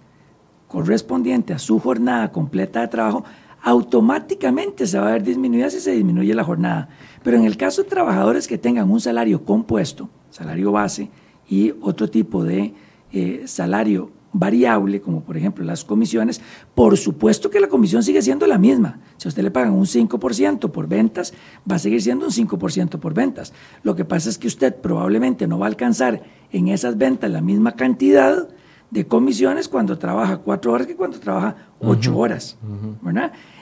correspondiente 0.67 1.53
a 1.53 1.59
su 1.59 1.79
jornada 1.79 2.31
completa 2.31 2.81
de 2.81 2.87
trabajo, 2.87 3.23
automáticamente 3.61 4.87
se 4.87 4.99
va 4.99 5.09
a 5.09 5.11
ver 5.13 5.23
disminuida 5.23 5.69
si 5.69 5.79
se 5.79 5.91
disminuye 5.91 6.33
la 6.33 6.43
jornada. 6.43 6.89
Pero 7.23 7.37
en 7.37 7.45
el 7.45 7.57
caso 7.57 7.83
de 7.83 7.89
trabajadores 7.89 8.47
que 8.47 8.57
tengan 8.57 8.89
un 8.89 9.01
salario 9.01 9.43
compuesto, 9.43 10.09
salario 10.29 10.71
base, 10.71 11.09
y 11.47 11.73
otro 11.81 12.09
tipo 12.09 12.43
de 12.43 12.73
eh, 13.11 13.43
salario 13.45 14.11
variable, 14.31 15.01
como 15.01 15.23
por 15.23 15.37
ejemplo 15.37 15.63
las 15.65 15.83
comisiones, 15.83 16.41
por 16.75 16.97
supuesto 16.97 17.49
que 17.49 17.59
la 17.59 17.67
comisión 17.67 18.03
sigue 18.03 18.21
siendo 18.21 18.45
la 18.47 18.57
misma. 18.57 18.99
Si 19.17 19.27
a 19.27 19.29
usted 19.29 19.43
le 19.43 19.51
pagan 19.51 19.73
un 19.73 19.85
5% 19.85 20.71
por 20.71 20.87
ventas, 20.87 21.33
va 21.69 21.75
a 21.75 21.79
seguir 21.79 22.01
siendo 22.01 22.25
un 22.25 22.31
5% 22.31 22.99
por 22.99 23.13
ventas. 23.13 23.53
Lo 23.83 23.95
que 23.95 24.05
pasa 24.05 24.29
es 24.29 24.37
que 24.37 24.47
usted 24.47 24.75
probablemente 24.75 25.47
no 25.47 25.59
va 25.59 25.65
a 25.65 25.69
alcanzar 25.69 26.23
en 26.51 26.67
esas 26.67 26.97
ventas 26.97 27.29
la 27.31 27.41
misma 27.41 27.73
cantidad 27.73 28.47
de 28.91 29.07
comisiones 29.07 29.67
cuando 29.67 29.99
trabaja 29.99 30.37
cuatro 30.37 30.73
horas 30.73 30.87
que 30.87 30.95
cuando 30.95 31.19
trabaja 31.19 31.55
ocho 31.79 32.17
horas. 32.17 32.57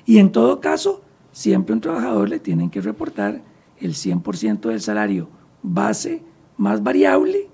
Y 0.05 0.19
en 0.19 0.31
todo 0.31 0.61
caso, 0.61 1.01
siempre 1.31 1.73
un 1.73 1.81
trabajador 1.81 2.29
le 2.29 2.39
tienen 2.39 2.69
que 2.69 2.81
reportar 2.81 3.41
el 3.79 3.93
100% 3.93 4.69
del 4.69 4.81
salario 4.81 5.29
base 5.61 6.23
más 6.55 6.81
variable 6.81 7.49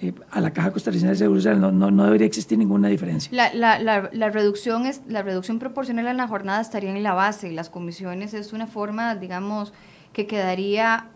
eh, 0.00 0.14
a 0.30 0.40
la 0.40 0.52
Caja 0.52 0.72
Costarricense 0.72 1.12
de 1.12 1.16
Seguros 1.16 1.44
no, 1.44 1.90
no, 1.90 2.04
debería 2.04 2.26
existir 2.26 2.58
ninguna 2.58 2.88
diferencia. 2.88 3.30
La, 3.32 3.52
la, 3.52 3.78
la, 3.78 4.08
la, 4.12 4.30
reducción 4.30 4.86
es, 4.86 5.02
la 5.06 5.22
reducción 5.22 5.58
proporcional 5.58 6.06
en 6.06 6.16
la 6.16 6.26
jornada 6.26 6.60
estaría 6.60 6.90
en 6.90 7.02
la 7.02 7.12
base. 7.12 7.52
Las 7.52 7.68
comisiones 7.68 8.32
es 8.32 8.52
una 8.52 8.66
forma, 8.66 9.14
digamos, 9.14 9.74
que 10.12 10.26
quedaría 10.26 11.08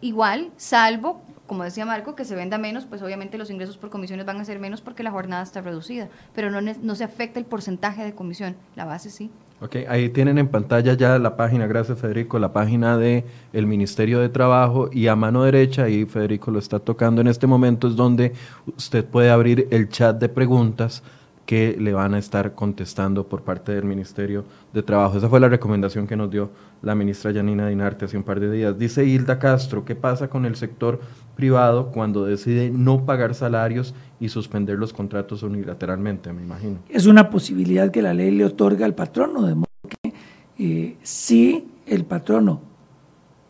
igual, 0.00 0.50
salvo, 0.56 1.22
como 1.46 1.64
decía 1.64 1.86
Marco, 1.86 2.14
que 2.14 2.24
se 2.24 2.36
venda 2.36 2.58
menos, 2.58 2.84
pues 2.84 3.02
obviamente 3.02 3.38
los 3.38 3.50
ingresos 3.50 3.78
por 3.78 3.90
comisiones 3.90 4.26
van 4.26 4.38
a 4.38 4.44
ser 4.44 4.58
menos 4.58 4.80
porque 4.82 5.02
la 5.02 5.10
jornada 5.10 5.42
está 5.42 5.62
reducida, 5.62 6.08
pero 6.34 6.50
no, 6.50 6.60
no 6.60 6.94
se 6.94 7.04
afecta 7.04 7.40
el 7.40 7.46
porcentaje 7.46 8.04
de 8.04 8.14
comisión, 8.14 8.56
la 8.76 8.84
base 8.84 9.10
sí. 9.10 9.30
Ok, 9.60 9.74
ahí 9.88 10.08
tienen 10.10 10.38
en 10.38 10.46
pantalla 10.46 10.94
ya 10.94 11.18
la 11.18 11.36
página, 11.36 11.66
gracias 11.66 11.98
Federico, 11.98 12.38
la 12.38 12.52
página 12.52 12.96
de 12.96 13.24
el 13.52 13.66
Ministerio 13.66 14.20
de 14.20 14.28
Trabajo 14.28 14.88
y 14.92 15.08
a 15.08 15.16
mano 15.16 15.42
derecha, 15.42 15.88
y 15.88 16.04
Federico 16.06 16.52
lo 16.52 16.60
está 16.60 16.78
tocando 16.78 17.20
en 17.20 17.26
este 17.26 17.48
momento, 17.48 17.88
es 17.88 17.96
donde 17.96 18.34
usted 18.76 19.04
puede 19.04 19.30
abrir 19.30 19.66
el 19.72 19.88
chat 19.88 20.16
de 20.20 20.28
preguntas 20.28 21.02
que 21.48 21.78
le 21.80 21.94
van 21.94 22.12
a 22.12 22.18
estar 22.18 22.54
contestando 22.54 23.26
por 23.26 23.40
parte 23.40 23.72
del 23.72 23.84
Ministerio 23.84 24.44
de 24.74 24.82
Trabajo. 24.82 25.16
Esa 25.16 25.30
fue 25.30 25.40
la 25.40 25.48
recomendación 25.48 26.06
que 26.06 26.14
nos 26.14 26.30
dio 26.30 26.50
la 26.82 26.94
ministra 26.94 27.32
Janina 27.32 27.66
Dinarte 27.66 28.04
hace 28.04 28.18
un 28.18 28.22
par 28.22 28.38
de 28.38 28.52
días. 28.52 28.78
Dice 28.78 29.06
Hilda 29.06 29.38
Castro, 29.38 29.82
¿qué 29.82 29.94
pasa 29.94 30.28
con 30.28 30.44
el 30.44 30.56
sector 30.56 31.00
privado 31.36 31.90
cuando 31.90 32.26
decide 32.26 32.68
no 32.68 33.06
pagar 33.06 33.34
salarios 33.34 33.94
y 34.20 34.28
suspender 34.28 34.78
los 34.78 34.92
contratos 34.92 35.42
unilateralmente, 35.42 36.34
me 36.34 36.42
imagino? 36.42 36.80
Es 36.90 37.06
una 37.06 37.30
posibilidad 37.30 37.90
que 37.90 38.02
la 38.02 38.12
ley 38.12 38.30
le 38.30 38.44
otorga 38.44 38.84
al 38.84 38.94
patrono, 38.94 39.46
de 39.46 39.54
modo 39.54 39.68
que 39.88 40.12
eh, 40.58 40.98
si 41.02 41.66
el 41.86 42.04
patrono 42.04 42.60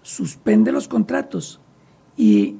suspende 0.02 0.70
los 0.70 0.86
contratos 0.86 1.60
y 2.16 2.58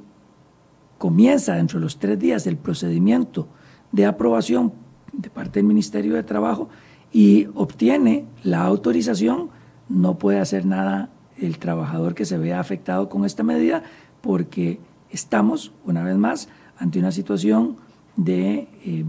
comienza 0.99 1.55
dentro 1.55 1.79
de 1.79 1.85
los 1.85 2.01
tres 2.01 2.19
días 2.19 2.49
el 2.49 2.57
procedimiento 2.57 3.47
de 3.93 4.05
aprobación 4.05 4.88
de 5.19 5.29
parte 5.29 5.59
del 5.59 5.67
Ministerio 5.67 6.15
de 6.15 6.23
Trabajo 6.23 6.71
y 7.13 7.49
obtiene 7.55 8.25
la 8.43 8.63
autorización, 8.63 9.51
no 9.89 10.19
puede 10.19 10.39
hacer 10.39 10.65
nada 10.65 11.11
el 11.37 11.59
trabajador 11.59 12.15
que 12.15 12.25
se 12.25 12.39
vea 12.39 12.61
afectado 12.61 13.09
con 13.09 13.25
esta 13.25 13.43
medida 13.43 13.83
porque 14.21 14.81
estamos, 15.11 15.73
una 15.85 16.03
vez 16.03 16.17
más, 16.17 16.49
ante 16.79 16.99
una 16.99 17.13
situación 17.13 17.77
de 18.17 18.69
eh, 18.85 19.05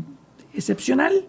excepcional 0.54 1.26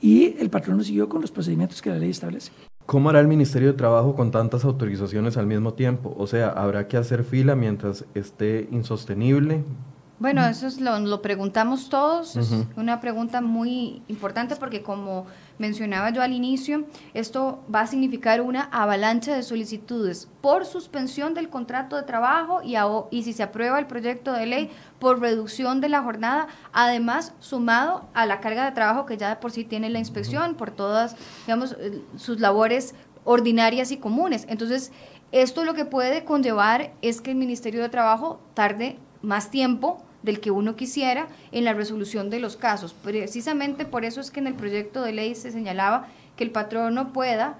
y 0.00 0.36
el 0.38 0.50
patrón 0.50 0.82
siguió 0.84 1.08
con 1.08 1.20
los 1.20 1.30
procedimientos 1.30 1.82
que 1.82 1.90
la 1.90 1.98
ley 1.98 2.10
establece. 2.10 2.52
¿Cómo 2.86 3.10
hará 3.10 3.20
el 3.20 3.28
Ministerio 3.28 3.68
de 3.68 3.74
Trabajo 3.74 4.14
con 4.14 4.30
tantas 4.30 4.64
autorizaciones 4.64 5.36
al 5.36 5.46
mismo 5.46 5.74
tiempo? 5.74 6.14
O 6.18 6.26
sea, 6.26 6.48
¿habrá 6.48 6.88
que 6.88 6.96
hacer 6.96 7.24
fila 7.24 7.54
mientras 7.54 8.06
esté 8.14 8.68
insostenible? 8.72 9.62
Bueno, 10.20 10.44
eso 10.46 10.66
es 10.66 10.80
lo, 10.80 10.98
lo 10.98 11.22
preguntamos 11.22 11.88
todos, 11.88 12.34
es 12.34 12.50
una 12.76 13.00
pregunta 13.00 13.40
muy 13.40 14.02
importante 14.08 14.56
porque 14.56 14.82
como 14.82 15.26
mencionaba 15.58 16.10
yo 16.10 16.22
al 16.22 16.32
inicio, 16.32 16.86
esto 17.14 17.62
va 17.72 17.82
a 17.82 17.86
significar 17.86 18.40
una 18.40 18.64
avalancha 18.72 19.36
de 19.36 19.44
solicitudes 19.44 20.28
por 20.40 20.66
suspensión 20.66 21.34
del 21.34 21.48
contrato 21.48 21.94
de 21.94 22.02
trabajo 22.02 22.62
y, 22.64 22.74
y 23.16 23.22
si 23.22 23.32
se 23.32 23.44
aprueba 23.44 23.78
el 23.78 23.86
proyecto 23.86 24.32
de 24.32 24.46
ley 24.46 24.70
por 24.98 25.20
reducción 25.20 25.80
de 25.80 25.88
la 25.88 26.02
jornada, 26.02 26.48
además 26.72 27.32
sumado 27.38 28.08
a 28.12 28.26
la 28.26 28.40
carga 28.40 28.64
de 28.64 28.72
trabajo 28.72 29.06
que 29.06 29.16
ya 29.16 29.28
de 29.28 29.36
por 29.36 29.52
sí 29.52 29.62
tiene 29.62 29.88
la 29.88 30.00
inspección 30.00 30.56
por 30.56 30.72
todas, 30.72 31.14
digamos, 31.46 31.76
eh, 31.78 32.02
sus 32.16 32.40
labores 32.40 32.96
ordinarias 33.22 33.92
y 33.92 33.98
comunes. 33.98 34.46
Entonces, 34.48 34.90
esto 35.30 35.64
lo 35.64 35.74
que 35.74 35.84
puede 35.84 36.24
conllevar 36.24 36.92
es 37.02 37.20
que 37.20 37.30
el 37.30 37.36
Ministerio 37.36 37.82
de 37.82 37.88
Trabajo 37.88 38.40
tarde 38.54 38.98
más 39.22 39.50
tiempo 39.50 40.02
del 40.28 40.40
que 40.40 40.50
uno 40.50 40.76
quisiera 40.76 41.26
en 41.52 41.64
la 41.64 41.72
resolución 41.72 42.28
de 42.28 42.38
los 42.38 42.58
casos. 42.58 42.94
Precisamente 43.02 43.86
por 43.86 44.04
eso 44.04 44.20
es 44.20 44.30
que 44.30 44.40
en 44.40 44.46
el 44.46 44.52
proyecto 44.52 45.02
de 45.02 45.12
ley 45.12 45.34
se 45.34 45.50
señalaba 45.50 46.06
que 46.36 46.44
el 46.44 46.50
patrono 46.50 47.14
pueda 47.14 47.56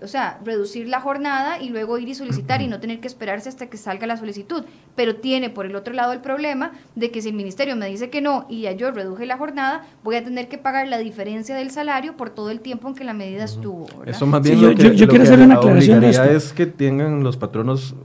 o 0.00 0.06
sea, 0.06 0.38
reducir 0.44 0.86
la 0.86 1.00
jornada 1.00 1.60
y 1.60 1.70
luego 1.70 1.98
ir 1.98 2.08
y 2.08 2.14
solicitar 2.14 2.62
y 2.62 2.68
no 2.68 2.78
tener 2.78 3.00
que 3.00 3.08
esperarse 3.08 3.48
hasta 3.48 3.66
que 3.66 3.76
salga 3.76 4.06
la 4.06 4.16
solicitud. 4.16 4.62
Pero 4.94 5.16
tiene 5.16 5.50
por 5.50 5.66
el 5.66 5.74
otro 5.74 5.92
lado 5.92 6.12
el 6.12 6.20
problema 6.20 6.70
de 6.94 7.10
que 7.10 7.20
si 7.20 7.30
el 7.30 7.34
ministerio 7.34 7.74
me 7.74 7.88
dice 7.88 8.08
que 8.08 8.20
no 8.20 8.46
y 8.48 8.60
ya 8.60 8.70
yo 8.70 8.92
reduje 8.92 9.26
la 9.26 9.36
jornada, 9.36 9.84
voy 10.04 10.14
a 10.14 10.22
tener 10.22 10.46
que 10.46 10.58
pagar 10.58 10.86
la 10.86 10.98
diferencia 10.98 11.56
del 11.56 11.72
salario 11.72 12.16
por 12.16 12.30
todo 12.30 12.50
el 12.50 12.60
tiempo 12.60 12.86
en 12.86 12.94
que 12.94 13.02
la 13.02 13.14
medida 13.14 13.42
estuvo. 13.42 13.88
Eso 14.06 14.26
más 14.26 14.42
bien 14.42 14.60
yo, 14.60 14.72
quiero 14.76 15.24
hacer 15.24 15.40
una 15.40 15.56
aclaración 15.56 16.00
de 16.02 16.10
esto. 16.10 16.22
es 16.22 16.52
que 16.52 16.66
tengan 16.66 17.24
los 17.24 17.36
patronos 17.36 17.96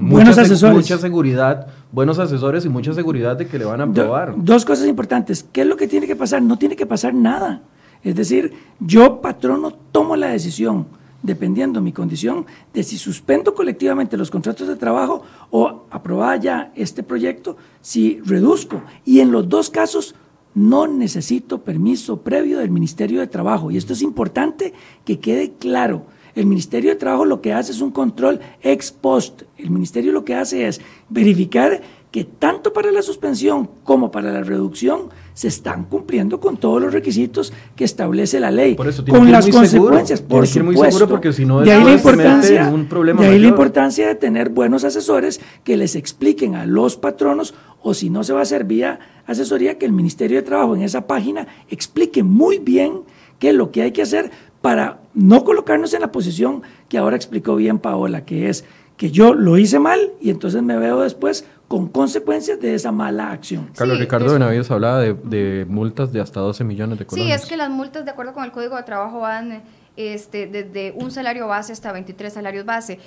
buenos 0.00 0.38
asesores. 0.38 0.76
Mucha 0.76 0.98
seguridad, 0.98 1.66
buenos 1.92 2.18
asesores 2.18 2.64
y 2.64 2.68
mucha 2.68 2.92
seguridad 2.92 3.36
de 3.36 3.46
que 3.46 3.58
le 3.58 3.64
van 3.64 3.80
a 3.80 3.84
aprobar. 3.84 4.34
dos 4.36 4.64
cosas 4.64 4.86
importantes. 4.86 5.44
¿Qué 5.52 5.62
es 5.62 5.66
lo 5.66 5.76
que 5.76 5.88
tiene 5.88 6.06
que 6.06 6.16
pasar? 6.16 6.42
No 6.42 6.58
tiene 6.58 6.76
que 6.76 6.86
pasar 6.86 7.14
nada. 7.14 7.62
Es 8.02 8.14
decir, 8.14 8.52
yo, 8.80 9.20
patrono, 9.20 9.72
tomo 9.92 10.16
la 10.16 10.28
decisión, 10.28 10.86
dependiendo 11.22 11.80
mi 11.80 11.92
condición, 11.92 12.46
de 12.72 12.82
si 12.82 12.98
suspendo 12.98 13.54
colectivamente 13.54 14.16
los 14.16 14.30
contratos 14.30 14.68
de 14.68 14.76
trabajo 14.76 15.22
o 15.50 15.86
aprobada 15.90 16.36
ya 16.36 16.72
este 16.76 17.02
proyecto, 17.02 17.56
si 17.80 18.20
reduzco. 18.24 18.82
Y 19.04 19.20
en 19.20 19.32
los 19.32 19.48
dos 19.48 19.70
casos 19.70 20.14
no 20.54 20.86
necesito 20.86 21.62
permiso 21.62 22.22
previo 22.22 22.58
del 22.58 22.70
Ministerio 22.70 23.20
de 23.20 23.26
Trabajo. 23.26 23.70
Y 23.70 23.76
esto 23.76 23.92
es 23.92 24.02
importante 24.02 24.72
que 25.04 25.18
quede 25.18 25.52
claro 25.58 26.06
el 26.36 26.46
Ministerio 26.46 26.90
de 26.90 26.96
Trabajo 26.96 27.24
lo 27.24 27.40
que 27.40 27.52
hace 27.52 27.72
es 27.72 27.80
un 27.80 27.90
control 27.90 28.40
ex 28.62 28.92
post. 28.92 29.42
El 29.56 29.70
Ministerio 29.70 30.12
lo 30.12 30.24
que 30.24 30.34
hace 30.34 30.68
es 30.68 30.80
verificar 31.08 31.80
que 32.12 32.24
tanto 32.24 32.72
para 32.72 32.92
la 32.92 33.02
suspensión 33.02 33.68
como 33.84 34.10
para 34.10 34.32
la 34.32 34.42
reducción 34.42 35.08
se 35.34 35.48
están 35.48 35.84
cumpliendo 35.84 36.38
con 36.38 36.56
todos 36.56 36.80
los 36.80 36.92
requisitos 36.92 37.52
que 37.74 37.84
establece 37.84 38.38
la 38.38 38.50
ley, 38.50 38.74
Por 38.74 38.88
eso, 38.88 39.04
con 39.04 39.30
las 39.30 39.48
consecuencias, 39.48 40.22
por 40.22 40.46
supuesto. 40.46 40.64
Muy 40.64 40.76
seguro 40.76 41.08
porque 41.08 41.32
si 41.32 41.44
no 41.44 41.60
de 41.60 41.72
ahí 41.72 41.84
la 41.84 41.92
importancia, 41.92 42.70
un 42.72 42.86
problema 42.86 43.22
de 43.22 43.28
ahí 43.28 43.38
la 43.38 43.48
importancia 43.48 44.06
de 44.06 44.14
tener 44.14 44.50
buenos 44.50 44.84
asesores 44.84 45.40
que 45.64 45.76
les 45.76 45.94
expliquen 45.94 46.54
a 46.54 46.64
los 46.64 46.96
patronos 46.96 47.54
o 47.82 47.92
si 47.92 48.08
no 48.08 48.24
se 48.24 48.32
va 48.32 48.40
a 48.40 48.42
hacer 48.42 48.64
vía 48.64 48.98
asesoría 49.26 49.78
que 49.78 49.86
el 49.86 49.92
Ministerio 49.92 50.38
de 50.38 50.42
Trabajo 50.42 50.74
en 50.76 50.82
esa 50.82 51.06
página 51.06 51.46
explique 51.68 52.22
muy 52.22 52.58
bien 52.58 53.02
qué 53.38 53.50
es 53.50 53.54
lo 53.54 53.70
que 53.72 53.82
hay 53.82 53.92
que 53.92 54.02
hacer 54.02 54.30
para 54.66 54.98
no 55.14 55.44
colocarnos 55.44 55.94
en 55.94 56.00
la 56.00 56.10
posición 56.10 56.64
que 56.88 56.98
ahora 56.98 57.14
explicó 57.14 57.54
bien 57.54 57.78
Paola, 57.78 58.24
que 58.24 58.48
es 58.48 58.64
que 58.96 59.12
yo 59.12 59.32
lo 59.32 59.58
hice 59.58 59.78
mal 59.78 60.10
y 60.20 60.30
entonces 60.30 60.60
me 60.60 60.76
veo 60.76 61.02
después 61.02 61.46
con 61.68 61.86
consecuencias 61.86 62.58
de 62.58 62.74
esa 62.74 62.90
mala 62.90 63.30
acción. 63.30 63.70
Carlos 63.76 64.00
Ricardo 64.00 64.32
Benavides 64.32 64.68
hablaba 64.72 64.98
de, 64.98 65.66
multas 65.68 66.12
de 66.12 66.20
hasta 66.20 66.40
12 66.40 66.64
millones 66.64 66.98
de 66.98 67.06
colones. 67.06 67.32
Sí, 67.32 67.32
es 67.32 67.48
que 67.48 67.56
las 67.56 67.70
multas, 67.70 68.04
de 68.04 68.10
acuerdo 68.10 68.32
con 68.32 68.42
el 68.42 68.50
Código 68.50 68.74
de 68.74 68.82
Trabajo, 68.82 69.20
van 69.20 69.62
este, 69.96 70.48
desde 70.48 70.90
un 70.96 71.12
salario 71.12 71.46
base 71.46 71.72
hasta 71.72 71.92
23 71.92 72.32
salarios 72.32 72.64
base. 72.64 72.98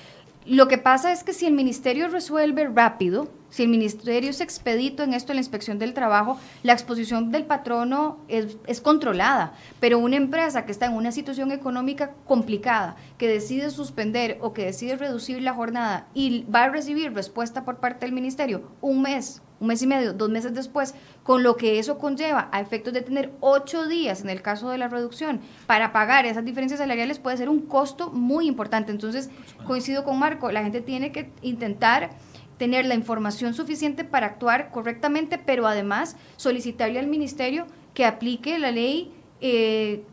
Lo 0.45 0.67
que 0.67 0.77
pasa 0.77 1.11
es 1.11 1.23
que 1.23 1.33
si 1.33 1.45
el 1.45 1.53
ministerio 1.53 2.07
resuelve 2.07 2.67
rápido, 2.67 3.29
si 3.49 3.63
el 3.63 3.69
ministerio 3.69 4.29
es 4.29 4.41
expedito 4.41 5.03
en 5.03 5.13
esto, 5.13 5.31
en 5.31 5.35
la 5.35 5.41
inspección 5.41 5.79
del 5.79 5.93
trabajo, 5.93 6.39
la 6.63 6.73
exposición 6.73 7.31
del 7.31 7.45
patrono 7.45 8.19
es, 8.27 8.57
es, 8.65 8.79
controlada, 8.79 9.53
pero 9.79 9.99
una 9.99 10.15
empresa 10.15 10.65
que 10.65 10.71
está 10.71 10.85
en 10.85 10.93
una 10.93 11.11
situación 11.11 11.51
económica 11.51 12.13
complicada, 12.25 12.95
que 13.17 13.27
decide 13.27 13.69
suspender 13.69 14.37
o 14.41 14.53
que 14.53 14.65
decide 14.65 14.95
reducir 14.95 15.41
la 15.41 15.53
jornada 15.53 16.07
y 16.13 16.43
va 16.43 16.63
a 16.63 16.69
recibir 16.69 17.13
respuesta 17.13 17.65
por 17.65 17.77
parte 17.77 18.05
del 18.05 18.13
ministerio 18.13 18.63
un 18.81 19.01
mes, 19.01 19.41
un 19.60 19.68
mes 19.68 19.82
y 19.82 19.88
medio, 19.88 20.14
dos 20.14 20.30
meses 20.30 20.53
después, 20.53 20.95
con 21.24 21.43
lo 21.43 21.57
que 21.57 21.80
eso 21.80 21.97
conlleva 21.97 22.49
a 22.51 22.62
efectos 22.62 22.93
de 22.93 23.01
tener 23.01 23.32
ocho 23.39 23.88
días 23.88 24.22
en 24.22 24.30
el 24.30 24.41
caso 24.41 24.70
de 24.70 24.78
la 24.78 24.88
reducción 24.88 25.41
para 25.68 25.91
pagar 25.91 26.26
esas 26.26 26.45
diferencias 26.45 26.80
salariales 26.80 27.20
puede 27.20 27.38
ser 27.38 27.49
un 27.49 27.62
costo 27.62 28.10
muy 28.12 28.47
importante. 28.47 28.91
Entonces, 28.91 29.30
coincido 29.66 30.03
con 30.03 30.20
Marco, 30.20 30.51
la 30.51 30.64
gente 30.64 30.82
tiene 30.82 31.12
que 31.12 31.32
intentar 31.41 32.12
tener 32.57 32.86
la 32.86 32.95
información 32.95 33.53
suficiente 33.53 34.03
para 34.03 34.28
actuar 34.28 34.70
correctamente, 34.72 35.38
pero 35.38 35.66
además 35.66 36.18
solicitarle 36.36 36.99
al 36.99 37.07
ministerio 37.07 37.66
que 37.93 38.05
aplique 38.05 38.60
la 38.60 38.72
ley 38.72 39.14
eh, 39.41 40.03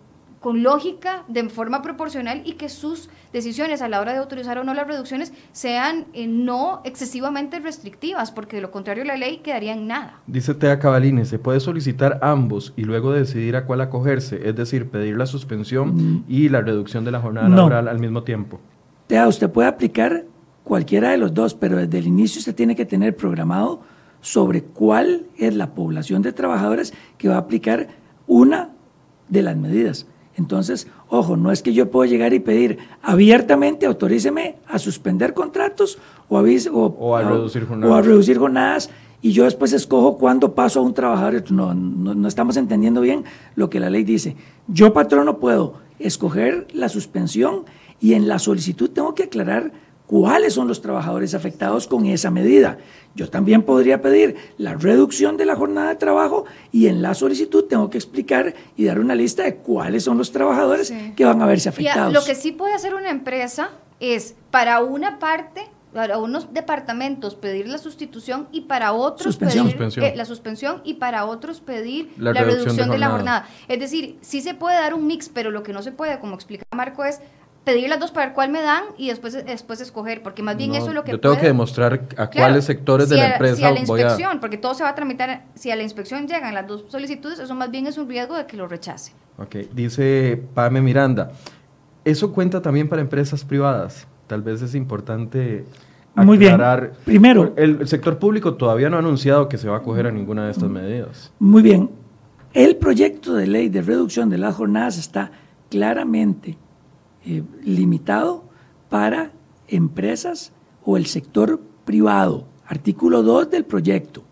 con 0.41 0.63
lógica, 0.63 1.25
de 1.27 1.49
forma 1.49 1.83
proporcional 1.83 2.43
y 2.45 2.53
que 2.53 2.69
sus 2.69 3.11
decisiones 3.37 3.83
a 3.83 3.89
la 3.91 4.01
hora 4.01 4.15
de 4.15 4.19
autorizar 4.19 4.57
o 4.57 4.65
no 4.65 4.73
las 4.73 4.87
reducciones 4.87 5.31
sean 5.53 6.07
eh, 6.15 6.27
no 6.27 6.81
excesivamente 6.85 7.61
restrictivas, 7.61 8.33
porque 8.33 8.57
de 8.57 8.63
lo 8.63 8.71
contrario 8.71 9.05
la 9.05 9.17
ley 9.17 9.39
quedaría 9.39 9.75
en 9.75 9.87
nada. 9.87 10.21
Dice 10.27 10.55
Tea 10.55 10.79
Cavalini, 10.79 11.27
se 11.27 11.39
puede 11.39 11.61
solicitar 11.61 12.19
ambos 12.23 12.73
y 12.77 12.85
luego 12.85 13.13
decidir 13.13 13.57
a 13.57 13.67
cuál 13.67 13.83
acogerse, 13.83 14.49
es 14.49 14.57
decir, 14.57 14.89
pedir 14.89 15.19
la 15.19 15.27
suspensión 15.27 15.95
mm. 15.95 16.25
y 16.29 16.49
la 16.49 16.63
reducción 16.63 17.05
de 17.05 17.11
la 17.11 17.21
jornada 17.21 17.51
laboral 17.51 17.89
al 17.89 17.99
mismo 17.99 18.23
tiempo. 18.23 18.59
Tea, 19.07 19.29
usted 19.29 19.51
puede 19.51 19.69
aplicar 19.69 20.25
cualquiera 20.65 21.11
de 21.11 21.19
los 21.19 21.35
dos, 21.35 21.53
pero 21.53 21.77
desde 21.77 21.99
el 21.99 22.07
inicio 22.07 22.39
usted 22.39 22.55
tiene 22.55 22.75
que 22.75 22.87
tener 22.87 23.15
programado 23.17 23.83
sobre 24.23 24.63
cuál 24.63 25.27
es 25.37 25.55
la 25.55 25.75
población 25.75 26.23
de 26.23 26.33
trabajadores 26.33 26.95
que 27.19 27.29
va 27.29 27.35
a 27.35 27.41
aplicar 27.41 27.89
una 28.27 28.71
de 29.29 29.43
las 29.43 29.59
medidas. 29.59 30.07
Entonces, 30.37 30.87
ojo, 31.09 31.37
no 31.37 31.51
es 31.51 31.63
que 31.63 31.73
yo 31.73 31.91
puedo 31.91 32.09
llegar 32.09 32.35
y 32.35 32.41
pedir 32.41 32.79
abiertamente, 33.03 33.87
autoríceme 33.87 34.57
a 34.69 34.79
suspender 34.79 35.35
contratos 35.35 35.99
o, 36.29 36.39
a, 37.17 37.23
reducir 37.23 37.67
jornadas. 37.67 37.91
o 37.91 37.97
a 37.97 38.03
reducir 38.03 38.39
jornadas 38.39 38.91
y 39.23 39.33
yo 39.33 39.45
después 39.45 39.73
escojo 39.73 40.19
cuándo 40.19 40.55
paso 40.55 40.81
a 40.81 40.83
un 40.83 40.95
trabajador. 40.95 41.51
No, 41.51 41.75
no, 41.75 42.15
no, 42.15 42.29
estamos 42.29 42.57
entendiendo 42.57 43.01
bien 43.01 43.25
lo 43.55 43.71
que 43.71 43.81
la 43.81 43.91
ley 43.91 44.05
dice. 44.05 44.37
Yo, 44.69 44.93
patrono, 44.93 45.39
puedo 45.39 45.75
escoger 45.99 46.69
la 46.73 46.89
suspensión 46.89 47.65
y 48.01 48.13
en 48.13 48.29
la 48.29 48.39
solicitud 48.39 48.91
tengo 48.91 49.15
que 49.15 49.25
aclarar 49.25 49.73
cuáles 50.07 50.55
son 50.55 50.69
los 50.69 50.83
trabajadores 50.83 51.35
afectados 51.35 51.87
con 51.87 52.07
esa 52.07 52.31
medida. 52.31 52.79
Yo 53.15 53.31
también 53.31 53.63
podría 53.63 54.03
pedir 54.03 54.37
la 54.59 54.75
reducción 54.75 55.37
de 55.37 55.47
la 55.47 55.57
jornada 55.57 55.89
de 55.89 55.97
trabajo 55.97 56.45
y 56.71 56.87
en 56.87 57.01
la 57.03 57.15
solicitud 57.15 57.65
tengo 57.65 57.89
que 57.89 57.99
explicar 57.99 58.55
y 58.77 58.85
dar 58.85 58.99
una 58.99 59.15
lista 59.15 59.45
de 59.45 59.57
cuáles 59.57 60.05
son 60.05 60.19
los 60.19 60.33
trabajadores 60.33 60.93
que 61.17 61.25
van 61.25 61.41
a 61.41 61.47
verse 61.47 61.69
afectados. 61.69 62.13
lo 62.13 62.25
que 62.25 62.35
sí 62.35 62.53
puede 62.53 62.75
hacer 62.75 62.95
una 62.95 63.11
empresa 63.11 63.71
es 64.01 64.35
para 64.51 64.83
una 64.83 65.19
parte 65.19 65.71
para 65.97 66.19
unos 66.19 66.53
departamentos 66.53 67.37
pedir 67.37 67.69
la 67.69 67.79
sustitución 67.79 68.49
y 68.53 68.63
para 68.63 68.93
otros 68.93 69.39
pedir 69.39 69.75
eh, 70.03 70.13
la 70.15 70.27
suspensión 70.27 70.83
y 70.85 70.95
para 70.95 71.25
otros 71.25 71.61
pedir 71.61 72.13
la, 72.19 72.35
reducción, 72.35 72.91
de, 72.91 72.99
la 72.99 73.09
jornada. 73.09 73.49
Es 73.67 73.81
decir, 73.81 74.19
sí 74.21 74.43
se 74.43 74.53
puede 74.53 74.77
dar 74.77 74.93
un 74.93 75.07
mix, 75.07 75.31
pero 75.31 75.51
lo 75.51 75.63
que 75.63 75.73
no 75.73 75.81
se 75.81 75.93
puede, 75.93 76.19
como 76.21 76.35
explica 76.35 76.67
Marco, 76.77 77.03
es 77.03 77.21
pedir 77.67 77.89
las 77.89 77.99
dos 77.99 78.13
para 78.13 78.27
ver 78.27 78.35
cuál 78.37 78.51
me 78.51 78.63
dan 78.63 78.85
y 78.97 79.09
después, 79.09 79.45
después 79.45 79.81
escoger, 79.81 80.23
porque 80.23 80.41
más 80.41 80.57
bien 80.57 80.77
eso 80.77 80.87
es 80.87 80.95
lo 80.95 81.03
que 81.03 81.11
Yo 81.11 81.19
tengo 81.19 81.37
que 81.37 81.49
demostrar 81.49 82.07
a 82.17 82.31
cuáles 82.31 82.65
sectores 82.65 83.09
de 83.09 83.17
la 83.17 83.33
empresa 83.33 83.57
si 83.57 83.65
a 83.65 83.73
la 83.73 83.81
inspección, 83.81 84.39
porque 84.39 84.57
todo 84.57 84.73
se 84.75 84.85
va 84.85 84.91
a 84.91 84.95
tramitar, 84.95 85.43
si 85.57 85.73
a 85.73 85.77
la 85.77 85.83
inspección 85.83 86.29
llegan 86.29 86.55
las 86.55 86.69
dos 86.69 86.85
solicitudes, 86.87 87.41
eso 87.41 87.53
más 87.57 87.69
bien 87.73 87.89
es 87.89 87.99
un 87.99 88.09
riesgo 88.09 88.37
de 88.37 88.47
que 88.47 88.57
lo 88.57 88.69
rechace. 88.69 89.11
Ok, 89.37 89.57
dice 89.75 90.41
Pame 90.55 90.81
Miranda, 90.81 91.33
¿eso 92.05 92.33
cuenta 92.33 92.63
también 92.63 92.89
para 92.89 93.03
empresas 93.03 93.45
privadas? 93.45 94.07
Tal 94.29 94.43
vez 94.43 94.63
es 94.63 94.77
importante 94.77 95.65
Muy 96.15 96.39
bien. 96.39 96.57
Primero, 97.05 97.53
el, 97.57 97.89
sector 97.89 98.21
público 98.21 98.55
todavía 98.55 98.89
no 98.91 98.97
ha 98.97 99.01
anunciado 99.01 99.49
que 99.49 99.59
se 99.59 99.69
va 99.69 99.75
a 99.75 99.79
acoger 99.79 100.07
a 100.07 100.13
ninguna 100.13 100.45
de 100.45 100.53
estas 100.53 100.71
medidas. 100.71 101.33
Muy 101.41 101.63
bien. 101.63 101.91
El 102.55 102.77
proyecto 102.77 103.35
de 103.35 103.49
ley 103.49 103.69
de 103.69 103.83
reducción 103.83 104.31
de 104.31 104.39
las 104.39 104.55
jornadas 104.55 104.99
está 104.99 105.33
claramente 105.69 106.59
eh, 107.27 107.43
limitado 107.65 108.45
para 108.89 109.33
empresas 109.67 110.53
o 110.85 110.97
el 110.97 111.07
sector 111.07 111.61
privado. 111.85 112.47
Artículo 112.65 113.25
2 113.25 113.51
del 113.51 113.65
proyecto. 113.65 114.23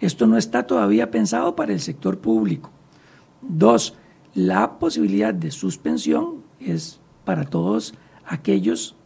Esto 0.00 0.26
no 0.26 0.36
está 0.36 0.66
todavía 0.66 1.12
pensado 1.12 1.54
para 1.54 1.72
el 1.72 1.80
sector 1.80 2.18
público. 2.18 2.70
Dos, 3.42 3.94
la 4.34 4.78
posibilidad 4.80 5.32
de 5.32 5.52
suspensión 5.52 6.42
es 6.58 7.00
para 7.24 7.44
todos 7.44 7.94
aquellos 8.26 8.96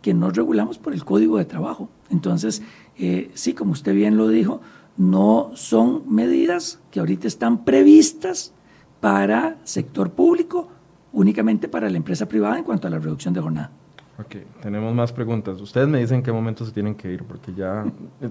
que 0.00 0.14
no 0.14 0.30
regulamos 0.30 0.78
por 0.78 0.92
el 0.92 1.04
Código 1.04 1.38
de 1.38 1.44
Trabajo. 1.44 1.88
Entonces, 2.10 2.62
eh, 2.96 3.30
sí, 3.34 3.54
como 3.54 3.72
usted 3.72 3.92
bien 3.92 4.16
lo 4.16 4.28
dijo, 4.28 4.60
no 4.96 5.50
son 5.54 6.02
medidas 6.06 6.80
que 6.90 7.00
ahorita 7.00 7.26
están 7.26 7.64
previstas 7.64 8.52
para 9.00 9.58
sector 9.64 10.12
público 10.12 10.68
únicamente 11.12 11.68
para 11.68 11.88
la 11.88 11.96
empresa 11.96 12.26
privada 12.26 12.58
en 12.58 12.64
cuanto 12.64 12.88
a 12.88 12.90
la 12.90 12.98
reducción 12.98 13.34
de 13.34 13.40
jornada. 13.40 13.70
Ok, 14.18 14.36
tenemos 14.62 14.94
más 14.94 15.12
preguntas. 15.12 15.60
Ustedes 15.60 15.88
me 15.88 15.98
dicen 15.98 16.18
en 16.18 16.22
qué 16.22 16.32
momento 16.32 16.64
se 16.64 16.72
tienen 16.72 16.94
que 16.94 17.10
ir, 17.12 17.24
porque 17.24 17.52
ya 17.54 17.84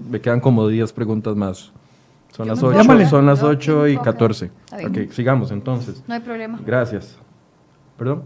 me 0.08 0.20
quedan 0.20 0.40
como 0.40 0.68
10 0.68 0.92
preguntas 0.92 1.36
más. 1.36 1.72
Son 2.30 2.48
las 2.48 2.62
8, 2.62 3.08
son 3.08 3.26
las 3.26 3.42
8 3.42 3.88
y 3.88 3.98
14. 3.98 4.50
Ok, 4.86 5.10
sigamos 5.10 5.50
entonces. 5.50 6.02
No 6.06 6.14
hay 6.14 6.20
problema. 6.20 6.60
Gracias. 6.64 7.18
¿Perdón? 7.98 8.22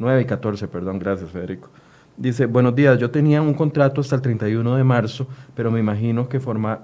9 0.00 0.22
y 0.22 0.24
14, 0.24 0.66
perdón, 0.66 0.98
gracias 0.98 1.30
Federico. 1.30 1.68
Dice, 2.16 2.46
buenos 2.46 2.74
días, 2.74 2.98
yo 2.98 3.10
tenía 3.10 3.42
un 3.42 3.52
contrato 3.52 4.00
hasta 4.00 4.16
el 4.16 4.22
31 4.22 4.76
de 4.76 4.82
marzo, 4.82 5.26
pero 5.54 5.70
me 5.70 5.78
imagino 5.78 6.28
que 6.28 6.40
forma, 6.40 6.80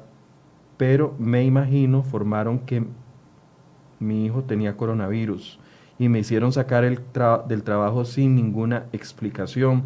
pero 0.77 1.15
me 1.19 1.43
imagino 1.43 2.03
formaron 2.03 2.59
que 2.61 2.85
mi 3.99 4.25
hijo 4.25 4.45
tenía 4.45 4.77
coronavirus 4.77 5.59
y 5.99 6.09
me 6.09 6.19
hicieron 6.19 6.53
sacar 6.53 6.85
el 6.85 7.01
del 7.49 7.63
trabajo 7.63 8.05
sin 8.05 8.35
ninguna 8.35 8.87
explicación 8.93 9.85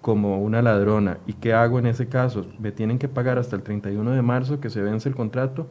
como 0.00 0.40
una 0.40 0.62
ladrona. 0.62 1.18
¿Y 1.26 1.34
qué 1.34 1.52
hago 1.52 1.78
en 1.78 1.86
ese 1.86 2.08
caso? 2.08 2.46
¿Me 2.58 2.72
tienen 2.72 2.98
que 2.98 3.08
pagar 3.08 3.38
hasta 3.38 3.56
el 3.56 3.62
31 3.62 4.12
de 4.12 4.22
marzo 4.22 4.60
que 4.60 4.70
se 4.70 4.80
vence 4.80 5.08
el 5.08 5.14
contrato? 5.14 5.66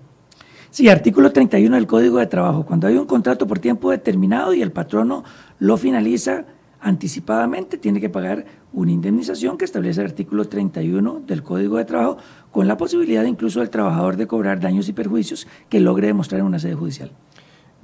Sí, 0.69 0.89
artículo 0.89 1.31
31 1.31 1.75
del 1.75 1.87
Código 1.87 2.17
de 2.17 2.27
Trabajo. 2.27 2.65
Cuando 2.65 2.87
hay 2.87 2.97
un 2.97 3.05
contrato 3.05 3.47
por 3.47 3.59
tiempo 3.59 3.89
determinado 3.89 4.53
y 4.53 4.61
el 4.61 4.71
patrono 4.71 5.23
lo 5.59 5.77
finaliza 5.77 6.45
anticipadamente, 6.81 7.77
tiene 7.77 8.01
que 8.01 8.09
pagar 8.09 8.45
una 8.73 8.91
indemnización 8.91 9.57
que 9.57 9.65
establece 9.65 10.01
el 10.01 10.07
artículo 10.07 10.45
31 10.45 11.21
del 11.25 11.41
Código 11.41 11.77
de 11.77 11.85
Trabajo, 11.85 12.17
con 12.51 12.67
la 12.67 12.77
posibilidad 12.77 13.23
incluso 13.23 13.61
del 13.61 13.69
trabajador 13.69 14.17
de 14.17 14.27
cobrar 14.27 14.59
daños 14.59 14.89
y 14.89 14.93
perjuicios 14.93 15.47
que 15.69 15.79
logre 15.79 16.07
demostrar 16.07 16.41
en 16.41 16.47
una 16.47 16.59
sede 16.59 16.75
judicial. 16.75 17.11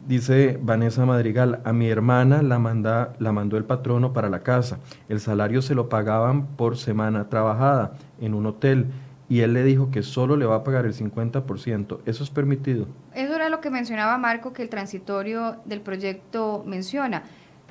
Dice 0.06 0.60
Vanessa 0.62 1.06
Madrigal, 1.06 1.62
a 1.64 1.72
mi 1.72 1.88
hermana 1.88 2.42
la, 2.42 2.60
manda, 2.60 3.14
la 3.20 3.32
mandó 3.32 3.56
el 3.56 3.64
patrono 3.64 4.12
para 4.12 4.30
la 4.30 4.44
casa. 4.44 4.80
El 5.08 5.22
salario 5.22 5.62
se 5.62 5.76
lo 5.76 5.88
pagaban 5.88 6.46
por 6.58 6.78
semana 6.78 7.30
trabajada 7.30 7.94
en 8.20 8.34
un 8.34 8.46
hotel 8.46 8.88
y 9.30 9.40
él 9.40 9.54
le 9.54 9.64
dijo 9.64 9.92
que 9.92 10.04
solo 10.04 10.36
le 10.36 10.46
va 10.46 10.58
a 10.58 10.64
pagar 10.66 10.86
el 10.86 10.94
50%. 10.94 12.00
¿Eso 12.06 12.24
es 12.24 12.30
permitido? 12.30 12.86
Eso 13.16 13.34
era 13.34 13.48
lo 13.48 13.62
que 13.62 13.70
mencionaba 13.70 14.18
Marco, 14.18 14.52
que 14.52 14.62
el 14.62 14.70
transitorio 14.70 15.56
del 15.64 15.80
proyecto 15.80 16.64
menciona. 16.68 17.24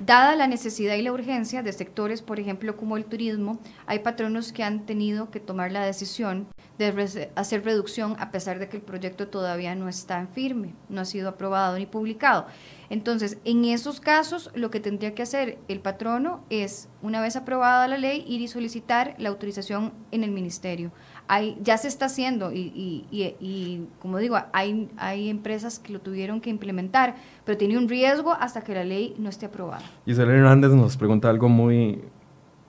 Dada 0.05 0.35
la 0.35 0.49
necesidad 0.49 0.97
y 0.97 1.03
la 1.03 1.13
urgencia 1.13 1.63
de 1.63 1.73
sectores, 1.73 2.23
por 2.23 2.41
ejemplo, 2.41 2.77
como 2.77 2.97
el 2.97 3.05
turismo, 3.05 3.61
hay 3.87 4.01
patronos 4.01 4.53
que 4.53 4.65
han 4.65 4.85
tenido 4.85 5.31
que 5.31 5.39
tomar 5.39 5.71
la 5.71 5.87
decisión 5.87 6.49
de 6.77 7.31
hacer 7.37 7.65
reducción 7.65 8.17
a 8.19 8.33
pesar 8.33 8.59
de 8.59 8.69
que 8.69 8.79
el 8.79 8.83
proyecto 8.83 9.29
todavía 9.29 9.77
no 9.77 9.89
está 9.89 10.19
en 10.19 10.29
firme, 10.29 10.75
no 10.89 11.03
ha 11.03 11.05
sido 11.05 11.29
aprobado 11.29 11.79
ni 11.79 11.87
publicado. 11.87 12.47
Entonces, 12.91 13.39
en 13.45 13.65
esos 13.65 14.01
casos, 14.01 14.51
lo 14.55 14.73
que 14.73 14.81
tendría 14.81 15.15
que 15.15 15.23
hacer 15.23 15.59
el 15.69 15.79
patrono 15.79 16.45
es, 16.51 16.89
una 17.01 17.21
vez 17.21 17.37
aprobada 17.37 17.87
la 17.87 17.97
ley, 17.97 18.25
ir 18.27 18.41
y 18.41 18.49
solicitar 18.49 19.15
la 19.19 19.29
autorización 19.29 19.93
en 20.11 20.25
el 20.25 20.33
ministerio. 20.33 20.91
Hay, 21.29 21.57
ya 21.63 21.79
se 21.79 21.89
está 21.89 22.07
haciendo 22.07 22.53
y, 22.53 23.07
y, 23.11 23.87
como 24.01 24.19
digo, 24.19 24.37
hay, 24.53 24.89
hay 24.99 25.29
empresas 25.31 25.79
que 25.79 25.93
lo 25.93 26.01
tuvieron 26.01 26.41
que 26.41 26.51
implementar, 26.51 27.15
pero 27.45 27.57
tiene 27.57 27.79
un 27.79 27.89
riesgo 27.89 28.33
hasta 28.33 28.63
que 28.63 28.75
la 28.75 28.85
ley 28.85 29.15
no 29.19 29.31
esté 29.31 29.47
aprobada. 29.47 29.83
Gisela 30.05 30.33
Hernández 30.33 30.73
nos 30.73 30.97
pregunta 30.97 31.31
algo 31.31 31.49
muy, 31.49 32.03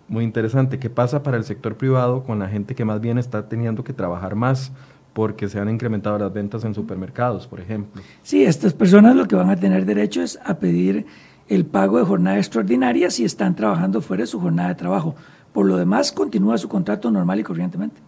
muy 0.07 0.23
interesante. 0.23 0.79
¿Qué 0.79 0.89
pasa 0.89 1.23
para 1.23 1.35
el 1.37 1.43
sector 1.43 1.75
privado 1.75 2.23
con 2.23 2.39
la 2.39 2.47
gente 2.47 2.75
que 2.75 2.85
más 2.85 3.01
bien 3.01 3.17
está 3.17 3.49
teniendo 3.49 3.83
que 3.83 3.93
trabajar 3.93 4.35
más? 4.35 4.71
porque 5.13 5.47
se 5.47 5.59
han 5.59 5.69
incrementado 5.69 6.17
las 6.17 6.33
ventas 6.33 6.65
en 6.65 6.73
supermercados, 6.73 7.47
por 7.47 7.59
ejemplo. 7.59 8.01
Sí, 8.23 8.43
estas 8.43 8.73
personas 8.73 9.15
lo 9.15 9.27
que 9.27 9.35
van 9.35 9.49
a 9.49 9.55
tener 9.55 9.85
derecho 9.85 10.21
es 10.21 10.39
a 10.43 10.55
pedir 10.55 11.05
el 11.47 11.65
pago 11.65 11.99
de 11.99 12.05
jornada 12.05 12.37
extraordinaria 12.37 13.09
si 13.11 13.23
están 13.23 13.55
trabajando 13.55 14.01
fuera 14.01 14.21
de 14.21 14.27
su 14.27 14.39
jornada 14.39 14.69
de 14.69 14.75
trabajo. 14.75 15.15
Por 15.51 15.67
lo 15.67 15.77
demás, 15.77 16.11
continúa 16.11 16.57
su 16.57 16.67
contrato 16.67 17.11
normal 17.11 17.39
y 17.39 17.43
corrientemente. 17.43 18.01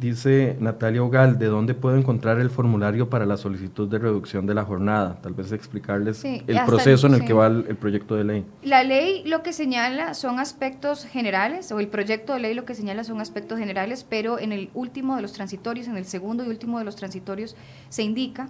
Dice 0.00 0.56
Natalia 0.60 1.02
Ogal, 1.02 1.38
¿de 1.38 1.44
dónde 1.44 1.74
puedo 1.74 1.94
encontrar 1.94 2.40
el 2.40 2.48
formulario 2.48 3.10
para 3.10 3.26
la 3.26 3.36
solicitud 3.36 3.86
de 3.86 3.98
reducción 3.98 4.46
de 4.46 4.54
la 4.54 4.64
jornada? 4.64 5.20
Tal 5.20 5.34
vez 5.34 5.52
explicarles 5.52 6.24
el 6.24 6.58
proceso 6.64 7.06
en 7.06 7.14
el 7.14 7.24
que 7.26 7.34
va 7.34 7.48
el, 7.48 7.76
proyecto 7.76 8.16
de 8.16 8.24
ley. 8.24 8.46
La 8.62 8.82
ley 8.82 9.22
lo 9.26 9.42
que 9.42 9.52
señala 9.52 10.14
son 10.14 10.38
aspectos 10.38 11.04
generales, 11.04 11.70
o 11.70 11.80
el 11.80 11.88
proyecto 11.88 12.32
de 12.32 12.40
ley 12.40 12.54
lo 12.54 12.64
que 12.64 12.74
señala 12.74 13.04
son 13.04 13.20
aspectos 13.20 13.58
generales, 13.58 14.06
pero 14.08 14.38
en 14.38 14.52
el 14.52 14.70
último 14.72 15.16
de 15.16 15.22
los 15.22 15.34
transitorios, 15.34 15.86
en 15.86 15.98
el 15.98 16.06
segundo 16.06 16.46
y 16.46 16.48
último 16.48 16.78
de 16.78 16.86
los 16.86 16.96
transitorios, 16.96 17.54
se 17.90 18.02
indica 18.02 18.48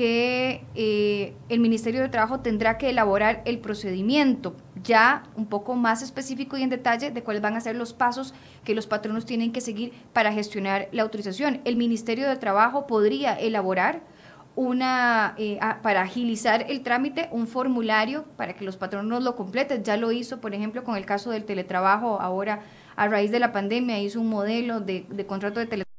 que 0.00 0.64
eh, 0.76 1.34
el 1.50 1.60
Ministerio 1.60 2.00
de 2.00 2.08
Trabajo 2.08 2.40
tendrá 2.40 2.78
que 2.78 2.88
elaborar 2.88 3.42
el 3.44 3.58
procedimiento 3.58 4.56
ya 4.82 5.24
un 5.36 5.44
poco 5.44 5.74
más 5.74 6.00
específico 6.00 6.56
y 6.56 6.62
en 6.62 6.70
detalle 6.70 7.10
de 7.10 7.22
cuáles 7.22 7.42
van 7.42 7.54
a 7.54 7.60
ser 7.60 7.76
los 7.76 7.92
pasos 7.92 8.32
que 8.64 8.74
los 8.74 8.86
patronos 8.86 9.26
tienen 9.26 9.52
que 9.52 9.60
seguir 9.60 9.92
para 10.14 10.32
gestionar 10.32 10.88
la 10.92 11.02
autorización. 11.02 11.60
El 11.66 11.76
Ministerio 11.76 12.30
de 12.30 12.36
Trabajo 12.36 12.86
podría 12.86 13.34
elaborar 13.34 14.00
una 14.56 15.34
eh, 15.36 15.60
para 15.82 16.00
agilizar 16.00 16.64
el 16.70 16.82
trámite 16.82 17.28
un 17.30 17.46
formulario 17.46 18.24
para 18.38 18.54
que 18.54 18.64
los 18.64 18.78
patronos 18.78 19.22
lo 19.22 19.36
completen. 19.36 19.84
Ya 19.84 19.98
lo 19.98 20.12
hizo, 20.12 20.40
por 20.40 20.54
ejemplo, 20.54 20.82
con 20.82 20.96
el 20.96 21.04
caso 21.04 21.30
del 21.30 21.44
teletrabajo. 21.44 22.22
Ahora, 22.22 22.60
a 22.96 23.06
raíz 23.06 23.30
de 23.30 23.38
la 23.38 23.52
pandemia, 23.52 24.00
hizo 24.00 24.18
un 24.18 24.30
modelo 24.30 24.80
de, 24.80 25.04
de 25.10 25.26
contrato 25.26 25.60
de 25.60 25.66
teletrabajo 25.66 25.89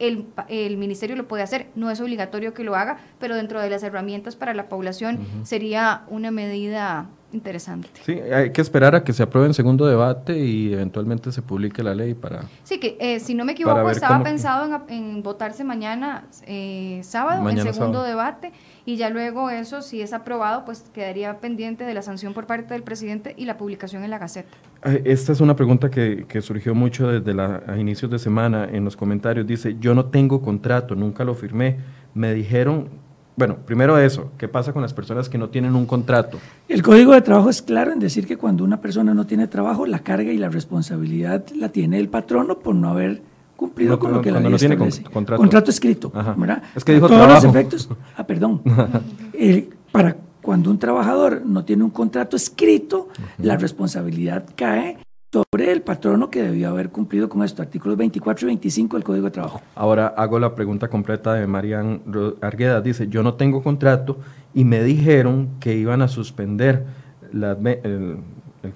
el, 0.00 0.26
el, 0.48 0.76
ministerio 0.76 1.14
lo 1.14 1.28
puede 1.28 1.42
hacer, 1.44 1.68
no 1.76 1.90
es 1.90 2.00
obligatorio 2.00 2.54
que 2.54 2.64
lo 2.64 2.74
haga, 2.74 2.98
pero 3.20 3.36
dentro 3.36 3.60
de 3.60 3.70
las 3.70 3.82
herramientas 3.82 4.34
para 4.34 4.54
la 4.54 4.68
población 4.68 5.20
sería 5.44 6.02
una 6.08 6.30
medida 6.30 7.08
interesante. 7.32 7.88
Sí, 8.04 8.12
hay 8.12 8.50
que 8.50 8.60
esperar 8.60 8.94
a 8.94 9.04
que 9.04 9.12
se 9.12 9.22
apruebe 9.22 9.48
en 9.48 9.54
segundo 9.54 9.86
debate 9.86 10.38
y 10.38 10.72
eventualmente 10.72 11.32
se 11.32 11.42
publique 11.42 11.82
la 11.82 11.94
ley 11.94 12.14
para... 12.14 12.42
Sí, 12.64 12.78
que 12.78 12.96
eh, 13.00 13.20
si 13.20 13.34
no 13.34 13.44
me 13.44 13.52
equivoco 13.52 13.90
estaba 13.90 14.22
pensado 14.22 14.82
en, 14.88 15.22
votarse 15.22 15.64
mañana 15.64 16.24
eh, 16.46 17.00
sábado 17.02 17.48
en 17.48 17.72
segundo 17.72 18.02
debate 18.02 18.52
y 18.84 18.96
ya 18.96 19.10
luego 19.10 19.50
eso, 19.50 19.82
si 19.82 20.00
es 20.00 20.12
aprobado, 20.12 20.64
pues 20.64 20.84
quedaría 20.92 21.38
pendiente 21.38 21.84
de 21.84 21.94
la 21.94 22.02
sanción 22.02 22.34
por 22.34 22.46
parte 22.46 22.74
del 22.74 22.82
presidente 22.82 23.34
y 23.36 23.44
la 23.44 23.56
publicación 23.56 24.02
en 24.04 24.10
la 24.10 24.18
Gaceta. 24.18 24.56
Esta 25.04 25.32
es 25.32 25.40
una 25.40 25.54
pregunta 25.54 25.90
que, 25.90 26.24
que 26.26 26.40
surgió 26.40 26.74
mucho 26.74 27.08
desde 27.08 27.34
la, 27.34 27.62
a 27.66 27.76
inicios 27.76 28.10
de 28.10 28.18
semana 28.18 28.68
en 28.70 28.84
los 28.84 28.96
comentarios. 28.96 29.46
Dice, 29.46 29.76
yo 29.78 29.94
no 29.94 30.06
tengo 30.06 30.40
contrato, 30.40 30.94
nunca 30.94 31.24
lo 31.24 31.34
firmé. 31.34 31.78
Me 32.14 32.32
dijeron 32.34 32.88
bueno, 33.36 33.56
primero 33.64 33.98
eso, 33.98 34.32
¿qué 34.36 34.48
pasa 34.48 34.72
con 34.72 34.82
las 34.82 34.92
personas 34.92 35.28
que 35.28 35.38
no 35.38 35.48
tienen 35.48 35.74
un 35.74 35.86
contrato? 35.86 36.38
El 36.68 36.82
Código 36.82 37.12
de 37.12 37.22
Trabajo 37.22 37.50
es 37.50 37.62
claro 37.62 37.92
en 37.92 37.98
decir 37.98 38.26
que 38.26 38.36
cuando 38.36 38.64
una 38.64 38.80
persona 38.80 39.14
no 39.14 39.26
tiene 39.26 39.46
trabajo, 39.46 39.86
la 39.86 40.00
carga 40.00 40.32
y 40.32 40.38
la 40.38 40.48
responsabilidad 40.48 41.44
la 41.54 41.70
tiene 41.70 41.98
el 41.98 42.08
patrono 42.08 42.58
por 42.58 42.74
no 42.74 42.90
haber 42.90 43.22
cumplido 43.56 43.98
con 43.98 44.12
lo 44.12 44.20
que 44.20 44.30
la 44.30 44.40
ley 44.40 44.50
no 44.50 44.56
establece. 44.56 45.00
Tiene 45.00 45.12
contrato. 45.12 45.40
contrato 45.40 45.70
escrito, 45.70 46.12
¿verdad? 46.36 46.62
Es 46.74 46.84
que 46.84 46.94
dijo 46.94 47.08
todos 47.08 47.28
los 47.28 47.44
efectos. 47.44 47.88
Ah, 48.16 48.26
perdón. 48.26 48.62
para 49.92 50.16
cuando 50.42 50.70
un 50.70 50.78
trabajador 50.78 51.42
no 51.44 51.64
tiene 51.64 51.84
un 51.84 51.90
contrato 51.90 52.36
escrito, 52.36 53.08
la 53.38 53.56
responsabilidad 53.56 54.44
cae 54.56 54.98
sobre 55.32 55.70
el 55.70 55.82
patrono 55.82 56.28
que 56.28 56.42
debió 56.42 56.70
haber 56.70 56.90
cumplido 56.90 57.28
con 57.28 57.44
esto, 57.44 57.62
artículos 57.62 57.96
24 57.96 58.46
y 58.46 58.50
25 58.50 58.96
del 58.96 59.04
Código 59.04 59.26
de 59.26 59.30
Trabajo. 59.30 59.60
Ahora 59.76 60.08
hago 60.08 60.40
la 60.40 60.54
pregunta 60.56 60.88
completa 60.88 61.34
de 61.34 61.46
Marian 61.46 62.02
Argueda. 62.40 62.80
Dice, 62.80 63.06
yo 63.08 63.22
no 63.22 63.34
tengo 63.34 63.62
contrato 63.62 64.18
y 64.54 64.64
me 64.64 64.82
dijeron 64.82 65.50
que 65.60 65.76
iban 65.76 66.02
a 66.02 66.08
suspender 66.08 66.84
el, 67.32 68.18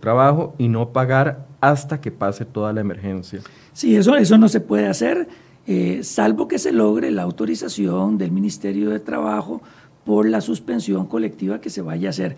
trabajo 0.01 0.55
y 0.57 0.69
no 0.69 0.91
pagar 0.91 1.47
hasta 1.61 2.01
que 2.01 2.11
pase 2.11 2.45
toda 2.45 2.73
la 2.73 2.81
emergencia. 2.81 3.41
Sí, 3.73 3.97
eso, 3.97 4.17
eso 4.17 4.39
no 4.39 4.49
se 4.49 4.61
puede 4.61 4.87
hacer, 4.87 5.29
eh, 5.67 6.01
salvo 6.05 6.47
que 6.47 6.59
se 6.59 6.73
logre 6.73 7.11
la 7.11 7.23
autorización 7.23 8.17
del 8.17 8.31
Ministerio 8.31 8.91
de 8.91 9.01
Trabajo 9.01 9.61
por 10.05 10.29
la 10.29 10.41
suspensión 10.41 11.07
colectiva 11.07 11.61
que 11.61 11.69
se 11.69 11.83
vaya 11.83 12.09
a 12.09 12.11
hacer. 12.11 12.37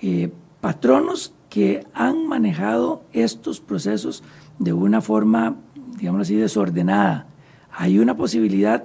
Eh, 0.00 0.30
patronos 0.60 1.34
que 1.50 1.84
han 1.92 2.26
manejado 2.26 3.02
estos 3.12 3.60
procesos 3.60 4.22
de 4.58 4.72
una 4.72 5.02
forma, 5.02 5.56
digamos 5.98 6.22
así, 6.22 6.36
desordenada. 6.36 7.26
Hay 7.72 7.98
una 7.98 8.16
posibilidad 8.16 8.84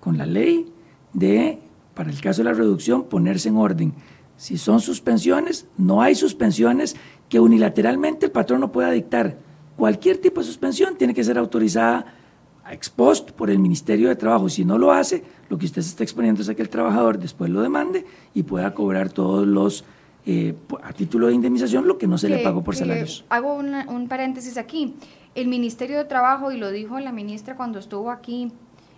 con 0.00 0.18
la 0.18 0.26
ley 0.26 0.66
de, 1.12 1.60
para 1.94 2.10
el 2.10 2.20
caso 2.20 2.42
de 2.42 2.50
la 2.50 2.54
reducción, 2.54 3.04
ponerse 3.04 3.48
en 3.48 3.56
orden. 3.56 3.94
Si 4.36 4.58
son 4.58 4.80
suspensiones, 4.80 5.66
no 5.78 6.02
hay 6.02 6.14
suspensiones 6.14 6.96
que 7.28 7.40
unilateralmente 7.40 8.26
el 8.26 8.32
patrón 8.32 8.60
no 8.60 8.72
pueda 8.72 8.90
dictar. 8.90 9.38
Cualquier 9.76 10.18
tipo 10.18 10.40
de 10.40 10.46
suspensión 10.46 10.96
tiene 10.96 11.14
que 11.14 11.24
ser 11.24 11.38
autorizada 11.38 12.14
a 12.64 12.74
ex 12.74 12.90
post 12.90 13.30
por 13.30 13.48
el 13.48 13.60
Ministerio 13.60 14.08
de 14.08 14.16
Trabajo. 14.16 14.48
Si 14.48 14.64
no 14.64 14.76
lo 14.76 14.92
hace, 14.92 15.22
lo 15.48 15.56
que 15.56 15.66
usted 15.66 15.82
se 15.82 15.90
está 15.90 16.02
exponiendo 16.02 16.42
es 16.42 16.48
a 16.48 16.54
que 16.56 16.62
el 16.62 16.68
trabajador 16.68 17.18
después 17.18 17.50
lo 17.50 17.60
demande 17.60 18.04
y 18.34 18.42
pueda 18.42 18.74
cobrar 18.74 19.10
todos 19.10 19.46
los 19.46 19.84
eh, 20.26 20.54
a 20.82 20.92
título 20.92 21.28
de 21.28 21.34
indemnización 21.34 21.86
lo 21.86 21.98
que 21.98 22.08
no 22.08 22.18
se 22.18 22.28
le 22.28 22.38
pagó 22.38 22.64
por 22.64 22.74
salarios. 22.74 23.24
hago 23.28 23.54
un 23.54 24.08
paréntesis 24.08 24.58
aquí. 24.58 24.96
El 25.36 25.48
Ministerio 25.48 25.98
de 25.98 26.04
Trabajo, 26.04 26.50
y 26.50 26.56
lo 26.56 26.70
dijo 26.72 26.98
la 26.98 27.12
ministra 27.12 27.56
cuando 27.56 27.78
estuvo 27.78 28.10
aquí 28.10 28.50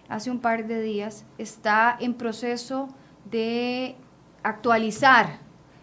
hace 0.08 0.30
un 0.30 0.38
par 0.38 0.66
de 0.66 0.80
días, 0.80 1.26
está 1.36 1.96
en 2.00 2.14
proceso 2.14 2.88
de 3.30 3.94
actualizar 4.42 5.40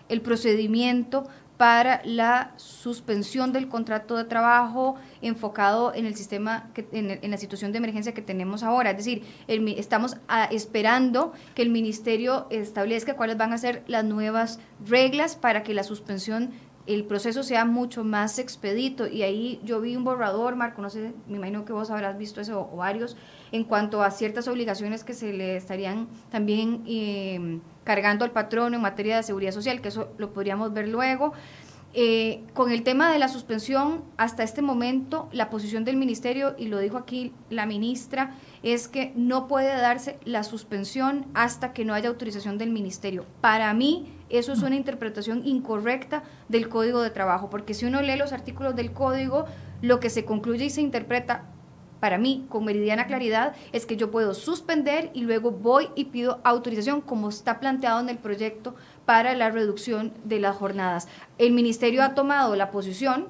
el 0.09 0.21
procedimiento 0.21 1.25
para 1.57 2.01
la 2.03 2.51
suspensión 2.57 3.53
del 3.53 3.69
contrato 3.69 4.17
de 4.17 4.25
trabajo 4.25 4.95
enfocado 5.21 5.93
en 5.93 6.05
el 6.05 6.15
sistema, 6.15 6.69
que, 6.73 6.87
en, 6.91 7.31
la 7.31 7.37
situación 7.37 7.71
de 7.71 7.77
emergencia 7.77 8.13
que 8.13 8.21
tenemos 8.21 8.63
ahora. 8.63 8.91
Es 8.91 8.97
decir, 8.97 9.23
estamos 9.47 10.17
ah, 10.27 10.49
esperando 10.51 11.33
que 11.53 11.61
el 11.61 11.69
ministerio 11.69 12.47
establezca 12.49 13.15
cuáles 13.15 13.37
van 13.37 13.53
a 13.53 13.57
ser 13.57 13.83
las 13.87 14.03
nuevas 14.03 14.59
reglas 14.85 15.35
para 15.35 15.63
que 15.63 15.73
la 15.73 15.83
suspensión 15.83 16.51
el 16.87 17.05
proceso 17.05 17.43
sea 17.43 17.65
mucho 17.65 18.03
más 18.03 18.39
expedito. 18.39 19.07
Y 19.07 19.23
ahí 19.23 19.59
yo 19.63 19.81
vi 19.81 19.95
un 19.95 20.03
borrador, 20.03 20.55
Marco, 20.55 20.81
no 20.81 20.89
sé, 20.89 21.13
me 21.27 21.37
imagino 21.37 21.65
que 21.65 21.73
vos 21.73 21.89
habrás 21.89 22.17
visto 22.17 22.41
eso 22.41 22.69
o 22.71 22.77
varios, 22.77 23.17
en 23.51 23.63
cuanto 23.63 24.03
a 24.03 24.11
ciertas 24.11 24.47
obligaciones 24.47 25.03
que 25.03 25.13
se 25.13 25.33
le 25.33 25.55
estarían 25.57 26.07
también 26.29 26.83
eh, 26.87 27.59
cargando 27.83 28.25
al 28.25 28.31
patrono 28.31 28.75
en 28.75 28.81
materia 28.81 29.17
de 29.17 29.23
seguridad 29.23 29.51
social, 29.51 29.81
que 29.81 29.89
eso 29.89 30.09
lo 30.17 30.33
podríamos 30.33 30.73
ver 30.73 30.87
luego. 30.87 31.33
Eh, 31.97 32.43
con 32.53 32.71
el 32.71 32.83
tema 32.83 33.09
de 33.09 33.19
la 33.19 33.29
suspensión, 33.29 34.03
hasta 34.17 34.43
este 34.43 34.61
momento, 34.61 35.29
la 35.31 35.49
posición 35.49 35.85
del 35.85 35.95
ministerio, 35.95 36.53
y 36.57 36.67
lo 36.67 36.79
dijo 36.79 36.97
aquí 36.97 37.31
la 37.49 37.65
ministra, 37.65 38.35
es 38.63 38.89
que 38.89 39.13
no 39.15 39.47
puede 39.47 39.69
darse 39.69 40.19
la 40.25 40.43
suspensión 40.43 41.25
hasta 41.33 41.71
que 41.71 41.85
no 41.85 41.93
haya 41.93 42.09
autorización 42.09 42.57
del 42.57 42.71
ministerio. 42.71 43.25
Para 43.39 43.73
mí, 43.73 44.13
eso 44.29 44.51
es 44.51 44.61
una 44.61 44.75
interpretación 44.75 45.43
incorrecta 45.45 46.23
del 46.49 46.67
Código 46.67 47.01
de 47.01 47.11
Trabajo, 47.11 47.49
porque 47.49 47.73
si 47.73 47.85
uno 47.85 48.01
lee 48.01 48.17
los 48.17 48.33
artículos 48.33 48.75
del 48.75 48.91
Código, 48.91 49.45
lo 49.81 50.01
que 50.01 50.09
se 50.09 50.25
concluye 50.25 50.65
y 50.65 50.69
se 50.71 50.81
interpreta 50.81 51.45
para 51.99 52.17
mí, 52.17 52.45
con 52.49 52.65
meridiana 52.65 53.07
claridad, 53.07 53.55
es 53.71 53.85
que 53.85 53.97
yo 53.97 54.11
puedo 54.11 54.33
suspender 54.33 55.09
y 55.13 55.21
luego 55.21 55.51
voy 55.51 55.89
y 55.95 56.05
pido 56.05 56.39
autorización, 56.43 57.01
como 57.01 57.29
está 57.29 57.59
planteado 57.59 57.99
en 57.99 58.09
el 58.09 58.17
proyecto 58.17 58.75
para 59.05 59.33
la 59.33 59.49
reducción 59.49 60.13
de 60.23 60.39
las 60.39 60.55
jornadas. 60.55 61.07
El 61.37 61.53
ministerio 61.53 62.03
ha 62.03 62.15
tomado 62.15 62.55
la 62.55 62.71
posición 62.71 63.27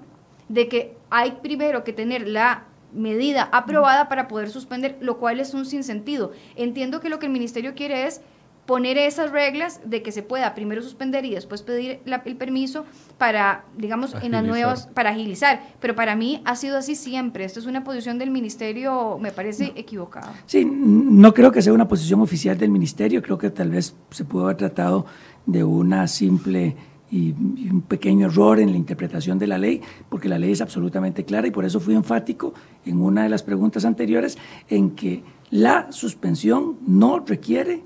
de 0.50 0.68
que 0.68 0.98
hay 1.10 1.32
primero 1.42 1.84
que 1.84 1.94
tener 1.94 2.28
la 2.28 2.66
medida 2.94 3.50
aprobada 3.52 4.08
para 4.08 4.28
poder 4.28 4.50
suspender, 4.50 4.98
lo 5.02 5.18
cual 5.18 5.40
es 5.40 5.54
un 5.54 5.66
sinsentido. 5.66 6.32
Entiendo 6.56 7.02
que 7.02 7.10
lo 7.10 7.20
que 7.20 7.26
el 7.26 7.32
ministerio 7.32 7.76
quiere 7.76 8.08
es 8.08 8.22
poner 8.66 8.98
esas 8.98 9.32
reglas 9.32 9.82
de 9.86 10.02
que 10.02 10.12
se 10.12 10.24
pueda 10.24 10.56
primero 10.56 10.82
suspender 10.82 11.26
y 11.26 11.32
después 11.32 11.62
pedir 11.62 12.00
el 12.06 12.36
permiso 12.36 12.86
para, 13.18 13.66
digamos, 13.78 14.16
en 14.22 14.32
las 14.32 14.44
nuevas, 14.44 14.88
para 14.88 15.12
agilizar. 15.12 15.62
Pero 15.80 15.96
para 15.96 16.16
mí 16.16 16.42
ha 16.46 16.56
sido 16.56 16.78
así 16.78 16.96
siempre. 16.96 17.46
Esto 17.46 17.60
es 17.60 17.68
una 17.68 17.84
posición 17.84 18.18
del 18.18 18.32
ministerio, 18.32 19.18
me 19.20 19.32
parece 19.32 19.74
equivocada. 19.76 20.34
Sí, 20.48 20.66
no 20.66 21.34
creo 21.34 21.52
que 21.52 21.62
sea 21.62 21.74
una 21.74 21.88
posición 21.88 22.22
oficial 22.22 22.58
del 22.58 22.72
ministerio. 22.72 23.22
Creo 23.22 23.38
que 23.38 23.50
tal 23.50 23.70
vez 23.70 23.96
se 24.10 24.26
pudo 24.26 24.46
haber 24.46 24.58
tratado 24.58 25.06
de 25.46 25.64
una 25.64 26.08
simple 26.08 26.76
y, 27.12 27.32
un 27.32 27.84
pequeño 27.88 28.28
error 28.28 28.60
en 28.60 28.72
la 28.72 28.78
interpretación 28.78 29.38
de 29.38 29.48
la 29.48 29.58
ley, 29.58 29.82
porque 30.10 30.28
la 30.28 30.40
ley 30.40 30.52
es 30.52 30.62
absolutamente 30.62 31.24
clara 31.24 31.48
y 31.48 31.52
por 31.52 31.66
eso 31.66 31.80
fui 31.80 31.94
enfático 31.94 32.54
en 32.86 33.02
una 33.02 33.24
de 33.24 33.30
las 33.30 33.44
preguntas 33.44 33.86
anteriores 33.86 34.38
en 34.70 34.92
que 34.92 35.24
la 35.52 35.92
suspensión 35.92 36.78
no 36.88 37.20
requiere 37.20 37.84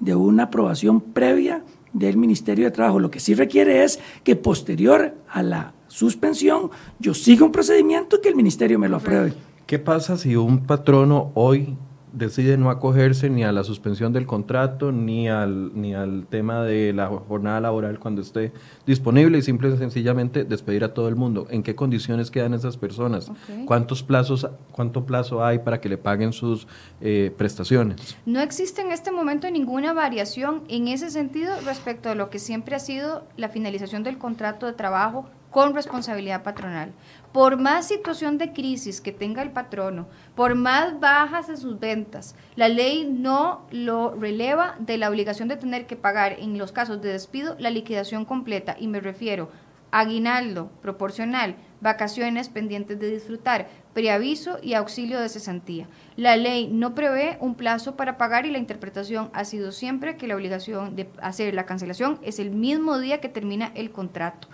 de 0.00 0.14
una 0.14 0.44
aprobación 0.44 1.00
previa 1.00 1.62
del 1.92 2.16
Ministerio 2.16 2.64
de 2.64 2.70
Trabajo. 2.70 3.00
Lo 3.00 3.10
que 3.10 3.20
sí 3.20 3.34
requiere 3.34 3.84
es 3.84 4.00
que 4.24 4.36
posterior 4.36 5.14
a 5.28 5.42
la 5.42 5.74
suspensión 5.88 6.70
yo 6.98 7.14
siga 7.14 7.44
un 7.44 7.52
procedimiento 7.52 8.20
que 8.20 8.28
el 8.28 8.36
Ministerio 8.36 8.78
me 8.78 8.88
lo 8.88 8.96
apruebe. 8.96 9.34
¿Qué 9.66 9.78
pasa 9.78 10.16
si 10.16 10.36
un 10.36 10.66
patrono 10.66 11.30
hoy 11.34 11.76
decide 12.12 12.56
no 12.56 12.70
acogerse 12.70 13.30
ni 13.30 13.44
a 13.44 13.52
la 13.52 13.64
suspensión 13.64 14.12
del 14.12 14.26
contrato 14.26 14.92
ni 14.92 15.28
al, 15.28 15.72
ni 15.80 15.94
al 15.94 16.26
tema 16.28 16.62
de 16.62 16.92
la 16.92 17.06
jornada 17.06 17.60
laboral 17.60 17.98
cuando 17.98 18.22
esté 18.22 18.52
disponible 18.86 19.38
y 19.38 19.42
simple 19.42 19.68
y 19.68 19.76
sencillamente 19.76 20.44
despedir 20.44 20.84
a 20.84 20.94
todo 20.94 21.08
el 21.08 21.16
mundo. 21.16 21.46
¿En 21.50 21.62
qué 21.62 21.74
condiciones 21.74 22.30
quedan 22.30 22.54
esas 22.54 22.76
personas? 22.76 23.30
¿Cuántos 23.66 24.02
plazos, 24.02 24.48
¿Cuánto 24.72 25.04
plazo 25.06 25.44
hay 25.44 25.60
para 25.60 25.80
que 25.80 25.88
le 25.88 25.98
paguen 25.98 26.32
sus 26.32 26.66
eh, 27.00 27.32
prestaciones? 27.36 28.16
No 28.26 28.40
existe 28.40 28.82
en 28.82 28.92
este 28.92 29.10
momento 29.12 29.50
ninguna 29.50 29.92
variación 29.92 30.62
en 30.68 30.88
ese 30.88 31.10
sentido 31.10 31.52
respecto 31.64 32.10
a 32.10 32.14
lo 32.14 32.30
que 32.30 32.38
siempre 32.38 32.74
ha 32.76 32.80
sido 32.80 33.24
la 33.36 33.48
finalización 33.48 34.02
del 34.02 34.18
contrato 34.18 34.66
de 34.66 34.72
trabajo 34.72 35.26
con 35.50 35.74
responsabilidad 35.74 36.42
patronal. 36.42 36.92
Por 37.32 37.58
más 37.58 37.86
situación 37.86 38.38
de 38.38 38.52
crisis 38.52 39.00
que 39.00 39.12
tenga 39.12 39.42
el 39.42 39.52
patrono, 39.52 40.08
por 40.34 40.56
más 40.56 40.98
bajas 40.98 41.46
de 41.46 41.56
sus 41.56 41.78
ventas, 41.78 42.34
la 42.56 42.68
ley 42.68 43.08
no 43.08 43.68
lo 43.70 44.16
releva 44.16 44.74
de 44.80 44.98
la 44.98 45.08
obligación 45.08 45.46
de 45.46 45.56
tener 45.56 45.86
que 45.86 45.94
pagar 45.94 46.32
en 46.40 46.58
los 46.58 46.72
casos 46.72 47.00
de 47.00 47.12
despido 47.12 47.54
la 47.60 47.70
liquidación 47.70 48.24
completa 48.24 48.74
y 48.80 48.88
me 48.88 48.98
refiero 48.98 49.48
a 49.92 50.00
aguinaldo 50.00 50.70
proporcional, 50.82 51.54
vacaciones 51.80 52.48
pendientes 52.48 52.98
de 52.98 53.10
disfrutar, 53.10 53.68
preaviso 53.94 54.58
y 54.60 54.74
auxilio 54.74 55.20
de 55.20 55.28
cesantía. 55.28 55.86
La 56.16 56.36
ley 56.36 56.66
no 56.66 56.96
prevé 56.96 57.38
un 57.40 57.54
plazo 57.54 57.94
para 57.96 58.18
pagar 58.18 58.44
y 58.44 58.50
la 58.50 58.58
interpretación 58.58 59.30
ha 59.34 59.44
sido 59.44 59.70
siempre 59.70 60.16
que 60.16 60.26
la 60.26 60.34
obligación 60.34 60.96
de 60.96 61.08
hacer 61.22 61.54
la 61.54 61.66
cancelación 61.66 62.18
es 62.22 62.40
el 62.40 62.50
mismo 62.50 62.98
día 62.98 63.20
que 63.20 63.28
termina 63.28 63.70
el 63.76 63.92
contrato. 63.92 64.48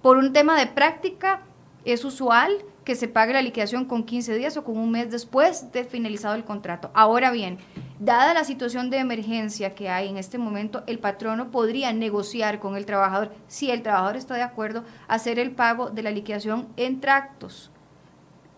Por 0.00 0.16
un 0.16 0.32
tema 0.32 0.58
de 0.58 0.66
práctica, 0.66 1.42
es 1.86 2.04
usual 2.04 2.52
que 2.84 2.96
se 2.96 3.08
pague 3.08 3.32
la 3.32 3.42
liquidación 3.42 3.84
con 3.84 4.04
15 4.04 4.34
días 4.36 4.56
o 4.56 4.64
con 4.64 4.76
un 4.76 4.90
mes 4.90 5.10
después 5.10 5.72
de 5.72 5.84
finalizado 5.84 6.34
el 6.34 6.44
contrato. 6.44 6.90
Ahora 6.94 7.30
bien, 7.30 7.58
dada 7.98 8.34
la 8.34 8.44
situación 8.44 8.90
de 8.90 8.98
emergencia 8.98 9.74
que 9.74 9.88
hay 9.88 10.08
en 10.08 10.16
este 10.16 10.36
momento, 10.38 10.82
el 10.86 10.98
patrono 10.98 11.50
podría 11.50 11.92
negociar 11.92 12.60
con 12.60 12.76
el 12.76 12.86
trabajador, 12.86 13.32
si 13.48 13.70
el 13.70 13.82
trabajador 13.82 14.16
está 14.16 14.34
de 14.34 14.42
acuerdo, 14.42 14.84
hacer 15.08 15.38
el 15.38 15.52
pago 15.52 15.90
de 15.90 16.02
la 16.02 16.10
liquidación 16.10 16.68
en 16.76 17.00
tractos. 17.00 17.70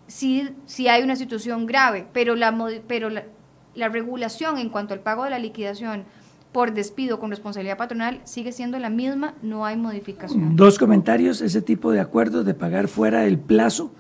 Si, 0.07 0.49
si 0.65 0.89
hay 0.89 1.03
una 1.03 1.17
situación 1.17 1.67
grave, 1.67 2.07
pero, 2.13 2.35
la, 2.35 2.57
pero 2.87 3.11
la 3.11 3.89
regulación 3.89 4.59
en 4.59 4.71
cuanto 4.71 4.95
al 4.95 5.01
pago 5.01 5.25
de 5.25 5.31
la 5.31 5.39
liquidación 5.39 6.05
por 6.53 6.73
despido 6.73 7.19
con 7.19 7.31
responsabilidad 7.31 7.77
patronal 7.77 8.21
sigue 8.25 8.53
siendo 8.53 8.79
la 8.79 8.91
misma, 8.91 9.35
no 9.43 9.65
hay 9.65 9.77
modificación. 9.77 10.57
Dos 10.57 10.79
comentarios, 10.79 11.41
ese 11.41 11.63
tipo 11.63 11.93
de 11.93 12.01
acuerdos 12.01 12.47
de 12.47 12.55
pagar 12.55 12.89
fuera 12.89 13.21
del 13.21 13.39
plazo 13.39 13.93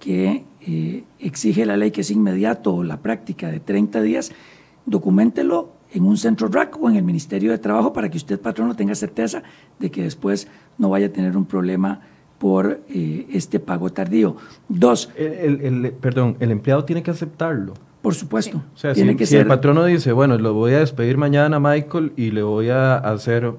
que 0.00 0.44
eh, 0.66 1.04
exige 1.20 1.64
la 1.64 1.76
ley 1.76 1.92
que 1.92 2.00
es 2.00 2.10
inmediato 2.10 2.74
o 2.74 2.82
la 2.82 2.98
práctica 2.98 3.48
de 3.50 3.60
30 3.60 4.02
días, 4.02 4.32
documentelo 4.84 5.72
en 5.92 6.04
un 6.04 6.16
centro 6.16 6.48
RAC 6.48 6.82
o 6.82 6.90
en 6.90 6.96
el 6.96 7.04
Ministerio 7.04 7.52
de 7.52 7.58
Trabajo 7.58 7.92
para 7.92 8.10
que 8.10 8.16
usted, 8.16 8.40
patrono, 8.40 8.74
tenga 8.74 8.94
certeza 8.94 9.42
de 9.78 9.90
que 9.90 10.02
después 10.02 10.48
no 10.78 10.90
vaya 10.90 11.06
a 11.06 11.10
tener 11.10 11.36
un 11.36 11.44
problema 11.44 12.00
por 12.38 12.80
eh, 12.88 13.26
este 13.30 13.60
pago 13.60 13.90
tardío. 13.90 14.36
Dos. 14.68 15.10
el, 15.16 15.92
perdón, 16.00 16.36
el 16.40 16.50
empleado 16.50 16.84
tiene 16.84 17.04
que 17.04 17.12
aceptarlo. 17.12 17.74
Por 18.02 18.16
supuesto. 18.16 18.60
O 18.74 18.76
sea, 18.76 18.94
si, 18.96 19.14
que 19.14 19.24
el 19.24 19.46
patrono 19.46 19.84
dice, 19.84 20.10
bueno, 20.10 20.36
lo 20.36 20.54
voy 20.54 20.72
a 20.72 20.80
despedir 20.80 21.16
mañana, 21.16 21.60
Michael, 21.60 22.12
y 22.16 22.32
le 22.32 22.42
voy 22.42 22.68
a 22.68 22.96
hacer, 22.96 23.52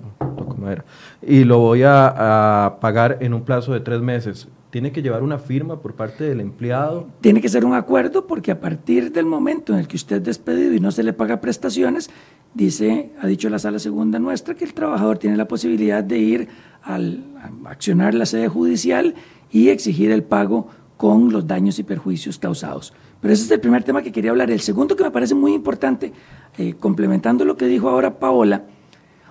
y 1.26 1.46
lo 1.46 1.60
voy 1.60 1.84
a, 1.86 2.78
pagar 2.82 3.20
en 3.22 3.34
un 3.34 3.44
plazo 3.44 3.72
de 3.72 3.80
tres 3.80 4.02
meses, 4.02 4.50
¿tiene 4.70 4.92
que 4.92 5.02
llevar 5.02 5.24
una 5.24 5.40
firma 5.40 5.80
por 5.80 5.96
parte 5.96 6.26
del 6.26 6.42
empleado? 6.42 7.08
Tiene 7.22 7.40
que 7.40 7.48
ser 7.48 7.64
un 7.64 7.74
acuerdo 7.74 8.28
porque 8.28 8.52
a 8.52 8.60
partir 8.60 9.14
del 9.14 9.26
momento 9.26 9.72
en 9.72 9.80
el 9.80 9.88
que 9.88 9.96
usted 9.96 10.18
es 10.18 10.24
despedido 10.24 10.74
y 10.74 10.82
no 10.82 10.92
se 10.92 11.04
le 11.04 11.14
paga 11.14 11.40
prestaciones, 11.40 12.10
dice, 12.54 13.14
ha 13.22 13.28
dicho 13.28 13.50
la 13.50 13.60
sala 13.60 13.80
segunda 13.80 14.20
nuestra, 14.20 14.56
que 14.56 14.66
el 14.66 14.74
trabajador 14.74 15.20
tiene 15.20 15.38
la 15.38 15.48
posibilidad 15.48 16.04
de 16.04 16.18
ir 16.18 16.48
al, 16.82 17.24
a 17.66 17.70
accionar 17.70 18.14
la 18.14 18.26
sede 18.26 18.50
judicial 18.50 19.16
y 19.52 19.70
exigir 19.70 20.12
el 20.12 20.24
pago 20.24 20.68
con 20.98 21.32
los 21.32 21.48
daños 21.48 21.80
y 21.80 21.84
perjuicios 21.84 22.40
causados. 22.40 22.94
Pero 23.24 23.34
ese 23.34 23.46
es 23.46 23.52
el 23.52 23.62
primer 23.62 23.86
tema 23.86 24.02
que 24.02 24.12
quería 24.12 24.32
hablar. 24.32 24.52
El 24.52 24.60
segundo 24.60 24.98
que 24.98 25.04
me 25.06 25.10
parece 25.10 25.34
muy 25.34 25.54
importante, 25.54 26.12
eh, 26.58 26.74
complementando 26.78 27.46
lo 27.46 27.56
que 27.56 27.66
dijo 27.68 27.88
ahora 27.88 28.20
Paola, 28.20 28.66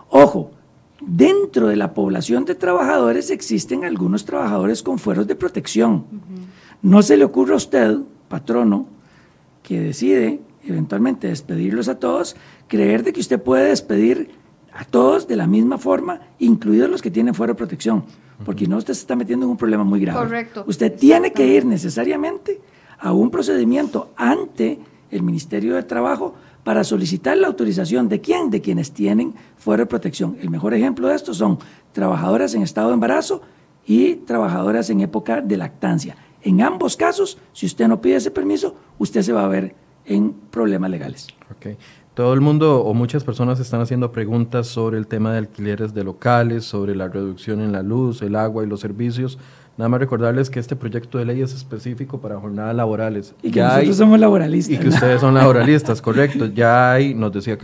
ojo, 0.09 0.51
dentro 1.03 1.67
de 1.69 1.77
la 1.77 1.93
población 1.93 2.47
de 2.47 2.55
trabajadores 2.55 3.29
existen 3.29 3.85
algunos 3.85 4.25
trabajadores 4.25 4.83
con 4.83 4.99
fueros 4.99 5.27
de 5.27 5.35
protección. 5.35 6.07
No 6.81 7.03
se 7.03 7.19
le 7.19 7.25
ocurre 7.25 7.53
a 7.53 7.57
usted, 7.57 7.99
patrono, 8.29 8.87
que 9.63 9.79
decide 9.79 10.41
eventualmente 10.65 11.29
despedirlos 11.29 11.89
a 11.89 11.99
todos, 11.99 12.35
creer 12.69 13.03
de 13.03 13.13
que 13.13 13.21
usted 13.21 13.43
puede 13.43 13.69
despedir 13.69 14.31
a 14.73 14.87
todos 14.87 15.29
de 15.29 15.37
la 15.37 15.47
misma 15.47 15.77
forma, 15.77 16.23
incluidos 16.39 16.89
los 16.89 17.03
que 17.03 17.11
tienen 17.11 17.35
fuero 17.35 17.53
de 17.53 17.59
protección, 17.59 18.05
porque 18.47 18.67
no 18.67 18.79
usted 18.79 18.95
se 18.95 19.01
está 19.01 19.17
metiendo 19.17 19.45
en 19.45 19.51
un 19.51 19.59
problema 19.59 19.85
muy 19.85 20.01
grave. 20.01 20.21
Correcto. 20.21 20.65
Usted 20.67 20.97
tiene 20.97 21.35
que 21.35 21.47
ir 21.47 21.67
necesariamente 21.67 22.59
a 23.03 23.13
un 23.13 23.31
procedimiento 23.31 24.11
ante 24.17 24.79
el 25.11 25.23
Ministerio 25.23 25.75
de 25.75 25.83
Trabajo 25.83 26.35
para 26.63 26.85
solicitar 26.85 27.37
la 27.37 27.49
autorización 27.49 28.09
de 28.09 28.21
quién, 28.21 28.49
de 28.49 28.61
quienes 28.61 28.93
tienen 28.93 29.35
fuera 29.57 29.83
de 29.83 29.87
protección. 29.87 30.37
El 30.41 30.51
mejor 30.51 30.73
ejemplo 30.73 31.09
de 31.09 31.17
esto 31.17 31.35
son 31.35 31.59
trabajadoras 31.93 32.55
en 32.55 32.63
estado 32.63 32.89
de 32.89 32.95
embarazo 32.95 33.43
y 33.85 34.15
trabajadoras 34.15 34.89
en 34.89 35.01
época 35.01 35.41
de 35.41 35.57
lactancia. 35.57 36.17
En 36.43 36.63
ambos 36.63 36.97
casos, 36.97 37.39
si 37.53 37.67
usted 37.67 37.89
no 37.89 38.01
pide 38.01 38.17
ese 38.17 38.31
permiso, 38.31 38.77
usted 38.99 39.23
se 39.23 39.33
va 39.33 39.45
a 39.45 39.49
ver 39.49 39.75
en 40.07 40.33
problemas 40.51 40.91
legales. 40.91 41.27
Okay. 41.57 41.77
Todo 42.15 42.35
el 42.35 42.41
mundo 42.41 42.85
o 42.85 42.95
muchas 42.95 43.25
personas 43.25 43.59
están 43.59 43.81
haciendo 43.81 44.13
preguntas 44.13 44.69
sobre 44.69 44.99
el 44.99 45.07
tema 45.07 45.33
de 45.33 45.39
alquileres 45.39 45.95
de 45.95 46.05
locales, 46.05 46.65
sobre 46.65 46.95
la 46.95 47.09
reducción 47.09 47.61
en 47.61 47.73
la 47.73 47.83
luz, 47.83 48.23
el 48.23 48.37
agua 48.37 48.63
y 48.63 48.67
los 48.67 48.81
servicios. 48.81 49.39
Nada 49.79 49.89
más 49.89 50.01
recordarles 50.01 50.51
que 50.51 50.61
este 50.61 50.77
proyecto 50.77 51.17
de 51.17 51.25
ley 51.25 51.41
es 51.41 51.55
específico 51.55 52.21
para 52.21 52.39
jornadas 52.39 52.77
laborales. 52.77 53.35
Y 53.43 53.51
que 53.51 53.63
nosotros 53.63 53.97
somos 53.97 54.21
laboralistas. 54.21 54.75
Y 54.75 54.79
que 54.79 54.89
ustedes 54.89 55.21
son 55.21 55.33
laboralistas, 55.35 56.03
correcto. 56.03 56.47
Ya 56.47 56.93
hay, 56.93 57.15
nos 57.15 57.33
decía 57.33 57.57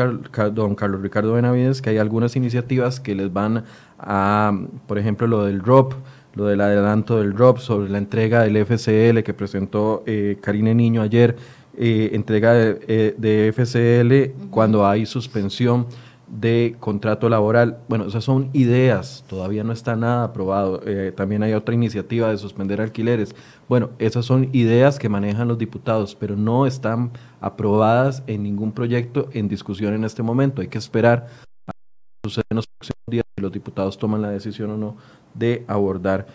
don 0.52 0.74
Carlos 0.74 1.02
Ricardo 1.02 1.34
Benavides, 1.34 1.82
que 1.82 1.90
hay 1.90 1.98
algunas 1.98 2.34
iniciativas 2.34 2.98
que 2.98 3.14
les 3.14 3.30
van 3.30 3.64
a, 3.98 4.58
por 4.86 4.98
ejemplo, 4.98 5.26
lo 5.26 5.44
del 5.44 5.60
ROP, 5.60 5.94
lo 6.34 6.46
del 6.46 6.62
adelanto 6.62 7.18
del 7.18 7.36
ROP, 7.36 7.58
sobre 7.58 7.90
la 7.90 7.98
entrega 7.98 8.42
del 8.42 8.56
FCL 8.64 9.22
que 9.22 9.34
presentó 9.34 10.02
eh, 10.06 10.38
Karine 10.40 10.74
Niño 10.74 11.02
ayer, 11.02 11.36
eh, 11.76 12.10
entrega 12.14 12.54
de, 12.54 12.78
eh, 12.88 13.52
FCL 13.54 14.48
cuando 14.50 14.86
hay 14.86 15.04
suspensión 15.04 15.86
de 16.30 16.76
contrato 16.78 17.28
laboral. 17.28 17.78
Bueno, 17.88 18.06
esas 18.06 18.24
son 18.24 18.50
ideas, 18.52 19.24
todavía 19.28 19.64
no 19.64 19.72
está 19.72 19.96
nada 19.96 20.24
aprobado. 20.24 20.80
Eh, 20.84 21.12
también 21.16 21.42
hay 21.42 21.54
otra 21.54 21.74
iniciativa 21.74 22.30
de 22.30 22.38
suspender 22.38 22.80
alquileres. 22.80 23.34
Bueno, 23.68 23.90
esas 23.98 24.24
son 24.24 24.48
ideas 24.52 24.98
que 24.98 25.08
manejan 25.08 25.48
los 25.48 25.58
diputados, 25.58 26.14
pero 26.14 26.36
no 26.36 26.66
están 26.66 27.12
aprobadas 27.40 28.22
en 28.26 28.42
ningún 28.42 28.72
proyecto 28.72 29.28
en 29.32 29.48
discusión 29.48 29.94
en 29.94 30.04
este 30.04 30.22
momento. 30.22 30.60
Hay 30.60 30.68
que 30.68 30.78
esperar 30.78 31.28
a 31.66 31.72
que 31.72 32.28
suceda 32.28 32.44
en 32.50 32.56
los 32.56 32.66
próximos 32.66 33.04
días 33.08 33.24
si 33.36 33.42
los 33.42 33.52
diputados 33.52 33.98
toman 33.98 34.22
la 34.22 34.30
decisión 34.30 34.70
o 34.70 34.76
no 34.76 34.96
de 35.34 35.64
abordar 35.66 36.26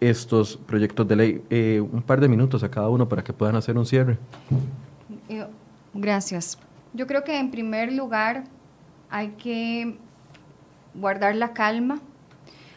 estos 0.00 0.56
proyectos 0.56 1.06
de 1.06 1.16
ley. 1.16 1.44
Eh, 1.50 1.80
un 1.80 2.02
par 2.02 2.20
de 2.20 2.28
minutos 2.28 2.62
a 2.62 2.70
cada 2.70 2.88
uno 2.88 3.08
para 3.08 3.22
que 3.22 3.32
puedan 3.32 3.54
hacer 3.56 3.76
un 3.78 3.86
cierre. 3.86 4.18
Eh, 5.28 5.46
gracias. 5.94 6.58
Yo 6.92 7.06
creo 7.06 7.22
que 7.24 7.38
en 7.38 7.50
primer 7.50 7.92
lugar 7.92 8.44
hay 9.12 9.28
que 9.32 9.98
guardar 10.94 11.36
la 11.36 11.52
calma, 11.52 12.00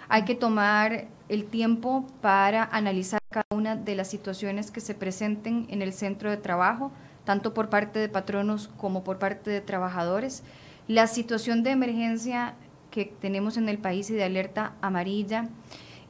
hay 0.10 0.26
que 0.26 0.36
tomar 0.36 1.08
el 1.30 1.46
tiempo 1.46 2.06
para 2.22 2.64
analizar 2.64 3.20
cada 3.32 3.46
una 3.52 3.76
de 3.76 3.96
las 3.96 4.10
situaciones 4.10 4.70
que 4.70 4.82
se 4.82 4.94
presenten 4.94 5.66
en 5.70 5.82
el 5.82 5.94
centro 5.94 6.30
de 6.30 6.38
trabajo, 6.38 6.92
tanto 7.24 7.54
por 7.54 7.70
parte 7.70 8.00
de 8.00 8.10
patronos 8.10 8.70
como 8.78 9.04
por 9.04 9.18
parte 9.18 9.50
de 9.50 9.62
trabajadores. 9.62 10.44
La 10.88 11.08
situación 11.08 11.64
de 11.64 11.72
emergencia 11.72 12.54
que 12.92 13.06
tenemos 13.06 13.58
en 13.58 13.70
el 13.70 13.80
país 13.80 14.10
y 14.10 14.14
de 14.14 14.26
alerta 14.26 14.74
amarilla 14.82 15.50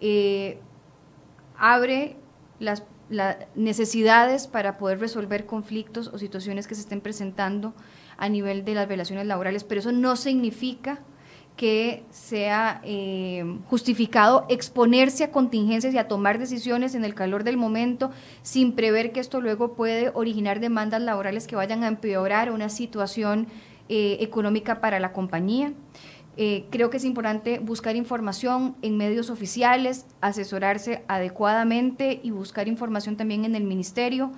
eh, 0.02 0.60
abre 1.57 2.18
las 2.60 2.84
necesidades 3.53 4.47
para 4.47 4.77
poder 4.77 4.99
resolver 4.99 5.45
conflictos 5.45 6.07
o 6.07 6.18
situaciones 6.18 6.68
que 6.68 6.73
se 6.73 6.81
estén 6.81 6.99
presentando 6.99 7.76
a 8.17 8.29
nivel 8.29 8.65
de 8.65 8.75
las 8.75 8.87
relaciones 8.87 9.25
laborales, 9.27 9.63
pero 9.63 9.79
eso 9.79 9.91
no 9.91 10.15
significa 10.15 10.99
que 11.55 12.03
sea 12.09 12.81
eh, 12.83 13.45
justificado 13.69 14.45
exponerse 14.49 15.23
a 15.23 15.31
contingencias 15.31 15.93
y 15.93 15.97
a 15.97 16.07
tomar 16.07 16.37
decisiones 16.37 16.95
en 16.95 17.05
el 17.05 17.15
calor 17.15 17.43
del 17.43 17.55
momento 17.55 18.11
sin 18.41 18.73
prever 18.73 19.13
que 19.13 19.21
esto 19.21 19.39
luego 19.39 19.73
puede 19.73 20.11
originar 20.13 20.59
demandas 20.59 21.01
laborales 21.01 21.47
que 21.47 21.55
vayan 21.55 21.83
a 21.83 21.87
empeorar 21.87 22.51
una 22.51 22.69
situación 22.69 23.47
eh, 23.87 24.17
económica 24.19 24.81
para 24.81 24.99
la 24.99 25.13
compañía. 25.13 25.71
Eh, 26.37 26.65
creo 26.69 26.89
que 26.89 26.97
es 26.97 27.05
importante 27.05 27.59
buscar 27.59 27.95
información 27.95 28.75
en 28.81 28.97
medios 28.97 29.29
oficiales, 29.29 30.05
asesorarse 30.19 31.03
adecuadamente 31.07 32.19
y 32.21 32.31
buscar 32.31 32.67
información 32.67 33.15
también 33.15 33.45
en 33.45 33.55
el 33.55 33.63
ministerio 33.63 34.33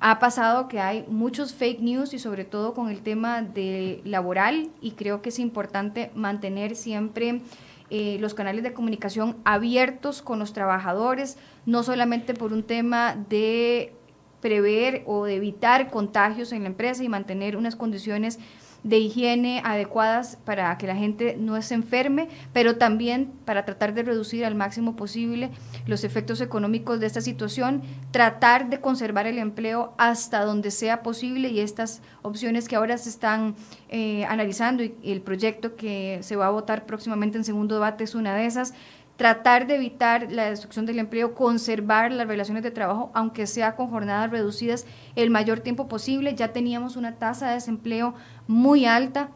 ha 0.00 0.18
pasado 0.18 0.68
que 0.68 0.80
hay 0.80 1.04
muchos 1.08 1.54
fake 1.54 1.80
news 1.80 2.12
y 2.14 2.18
sobre 2.18 2.44
todo 2.44 2.74
con 2.74 2.88
el 2.88 3.00
tema 3.00 3.42
de 3.42 4.00
laboral 4.04 4.70
y 4.80 4.92
creo 4.92 5.22
que 5.22 5.30
es 5.30 5.38
importante 5.38 6.10
mantener 6.14 6.76
siempre 6.76 7.40
eh, 7.88 8.18
los 8.20 8.34
canales 8.34 8.62
de 8.62 8.72
comunicación 8.72 9.36
abiertos 9.44 10.20
con 10.20 10.38
los 10.38 10.52
trabajadores, 10.52 11.38
no 11.64 11.82
solamente 11.82 12.34
por 12.34 12.52
un 12.52 12.62
tema 12.62 13.16
de 13.28 13.92
prever 14.40 15.02
o 15.06 15.24
de 15.24 15.36
evitar 15.36 15.90
contagios 15.90 16.52
en 16.52 16.62
la 16.62 16.68
empresa 16.68 17.02
y 17.02 17.08
mantener 17.08 17.56
unas 17.56 17.76
condiciones 17.76 18.38
de 18.86 18.98
higiene 18.98 19.60
adecuadas 19.64 20.38
para 20.44 20.78
que 20.78 20.86
la 20.86 20.94
gente 20.94 21.36
no 21.36 21.60
se 21.60 21.74
enferme, 21.74 22.28
pero 22.52 22.76
también 22.76 23.32
para 23.44 23.64
tratar 23.64 23.94
de 23.94 24.04
reducir 24.04 24.44
al 24.44 24.54
máximo 24.54 24.94
posible 24.94 25.50
los 25.86 26.04
efectos 26.04 26.40
económicos 26.40 27.00
de 27.00 27.06
esta 27.06 27.20
situación, 27.20 27.82
tratar 28.12 28.70
de 28.70 28.80
conservar 28.80 29.26
el 29.26 29.38
empleo 29.38 29.92
hasta 29.98 30.44
donde 30.44 30.70
sea 30.70 31.02
posible 31.02 31.48
y 31.48 31.58
estas 31.58 32.00
opciones 32.22 32.68
que 32.68 32.76
ahora 32.76 32.96
se 32.96 33.08
están 33.08 33.56
eh, 33.88 34.24
analizando 34.26 34.84
y 34.84 34.94
el 35.02 35.20
proyecto 35.20 35.74
que 35.74 36.20
se 36.22 36.36
va 36.36 36.46
a 36.46 36.50
votar 36.50 36.86
próximamente 36.86 37.38
en 37.38 37.44
segundo 37.44 37.74
debate 37.74 38.04
es 38.04 38.14
una 38.14 38.36
de 38.36 38.46
esas 38.46 38.72
tratar 39.16 39.66
de 39.66 39.76
evitar 39.76 40.30
la 40.30 40.50
destrucción 40.50 40.86
del 40.86 40.98
empleo, 40.98 41.34
conservar 41.34 42.12
las 42.12 42.28
relaciones 42.28 42.62
de 42.62 42.70
trabajo, 42.70 43.10
aunque 43.14 43.46
sea 43.46 43.74
con 43.74 43.88
jornadas 43.88 44.30
reducidas, 44.30 44.86
el 45.16 45.30
mayor 45.30 45.60
tiempo 45.60 45.88
posible. 45.88 46.34
Ya 46.34 46.52
teníamos 46.52 46.96
una 46.96 47.16
tasa 47.16 47.48
de 47.48 47.54
desempleo 47.54 48.14
muy 48.46 48.86
alta 48.86 49.30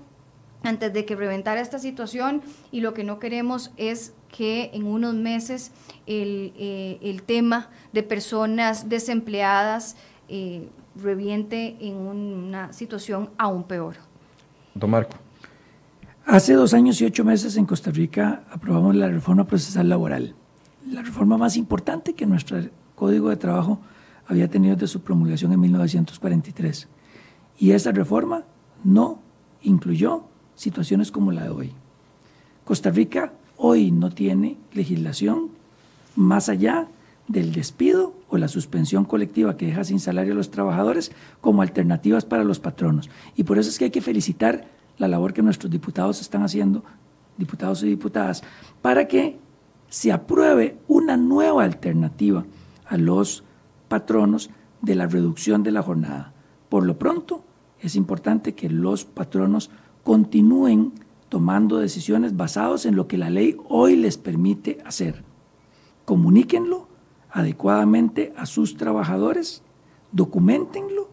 antes 0.63 0.93
de 0.93 1.05
que 1.05 1.17
reventara 1.17 1.61
esta 1.61 1.79
situación 1.79 2.43
y 2.71 2.81
lo 2.81 2.95
que 2.95 3.05
no 3.05 3.19
queremos 3.19 3.73
es 3.77 4.13
que 4.29 4.71
en 4.75 4.87
unos 4.87 5.15
meses 5.15 5.73
el, 6.07 6.53
eh, 6.57 7.21
tema 7.27 7.71
de 7.93 8.03
personas 8.03 8.89
desempleadas 8.89 9.97
eh, 10.29 10.69
reviente 10.97 11.77
en 11.81 11.97
una 11.97 12.73
situación 12.73 13.31
aún 13.39 13.65
peor. 13.65 13.97
Don 14.75 14.91
Marco. 14.91 15.17
Hace 16.27 16.53
dos 16.53 16.75
años 16.75 17.01
y 17.01 17.07
ocho 17.07 17.25
meses 17.25 17.57
en 17.57 17.67
Costa 17.67 17.91
Rica 17.91 18.45
aprobamos 18.53 18.95
la 18.95 19.09
reforma 19.09 19.47
procesal 19.47 19.89
laboral, 19.89 20.35
la 20.87 21.03
reforma 21.03 21.37
más 21.39 21.57
importante 21.57 22.15
que 22.15 22.27
nuestro 22.27 22.59
Código 22.95 23.31
de 23.31 23.37
Trabajo 23.37 23.81
había 24.27 24.49
tenido 24.49 24.77
desde 24.77 24.87
su 24.87 25.01
promulgación 25.01 25.53
en 25.53 25.61
1943. 25.61 26.89
Y 27.59 27.73
esa 27.73 27.91
reforma 27.91 28.45
no 28.85 29.21
incluyó 29.63 30.25
situaciones 30.55 31.11
como 31.11 31.33
la 31.33 31.45
de 31.45 31.51
hoy. 31.51 31.73
Costa 32.65 32.91
Rica 32.91 33.33
hoy 33.57 33.91
no 33.91 34.11
tiene 34.11 34.57
legislación 34.73 35.51
más 36.17 36.49
allá 36.49 36.89
del 37.29 37.53
despido 37.53 38.15
o 38.29 38.39
la 38.39 38.49
suspensión 38.49 39.05
colectiva 39.05 39.57
que 39.57 39.67
deja 39.67 39.85
sin 39.85 40.01
salario 40.01 40.33
a 40.33 40.37
los 40.37 40.51
trabajadores 40.51 41.13
como 41.41 41.63
alternativas 41.63 42.25
para 42.25 42.45
los 42.45 42.59
patronos. 42.59 43.09
Y 43.37 43.45
por 43.45 43.59
eso 43.59 43.71
es 43.71 43.79
que 43.79 43.87
hay 43.87 43.91
que 43.91 44.01
felicitar 44.01 44.67
la 44.99 45.09
labor 45.09 45.33
que 45.33 45.43
nuestros 45.43 45.71
diputados 45.71 46.21
están 46.21 46.43
haciendo, 46.43 46.85
diputados 47.39 47.83
y 47.83 47.87
diputadas, 47.87 48.43
para 48.83 49.09
que 49.09 49.39
se 49.89 50.13
apruebe 50.13 50.79
una 50.89 51.17
nueva 51.17 51.65
alternativa 51.65 52.45
a 52.87 52.97
los 52.97 53.45
patronos 53.89 54.51
de 54.83 54.95
la 54.95 55.07
reducción 55.07 55.63
de 55.63 55.73
la 55.73 55.83
jornada. 55.83 56.33
Por 56.69 56.87
lo 56.87 56.99
pronto, 56.99 57.45
es 57.81 57.97
importante 57.97 58.55
que 58.55 58.69
los 58.69 59.05
patronos 59.05 59.71
continúen 60.05 60.93
tomando 61.29 61.79
decisiones 61.79 62.37
basadas 62.37 62.87
en 62.87 62.97
lo 62.97 63.07
que 63.07 63.19
la 63.19 63.31
ley 63.31 63.57
hoy 63.69 63.97
les 63.97 64.19
permite 64.19 64.79
hacer. 64.85 65.23
Comuníquenlo 66.05 66.89
adecuadamente 67.31 68.33
a 68.37 68.47
sus 68.47 68.77
trabajadores, 68.77 69.63
documentenlo 70.13 71.09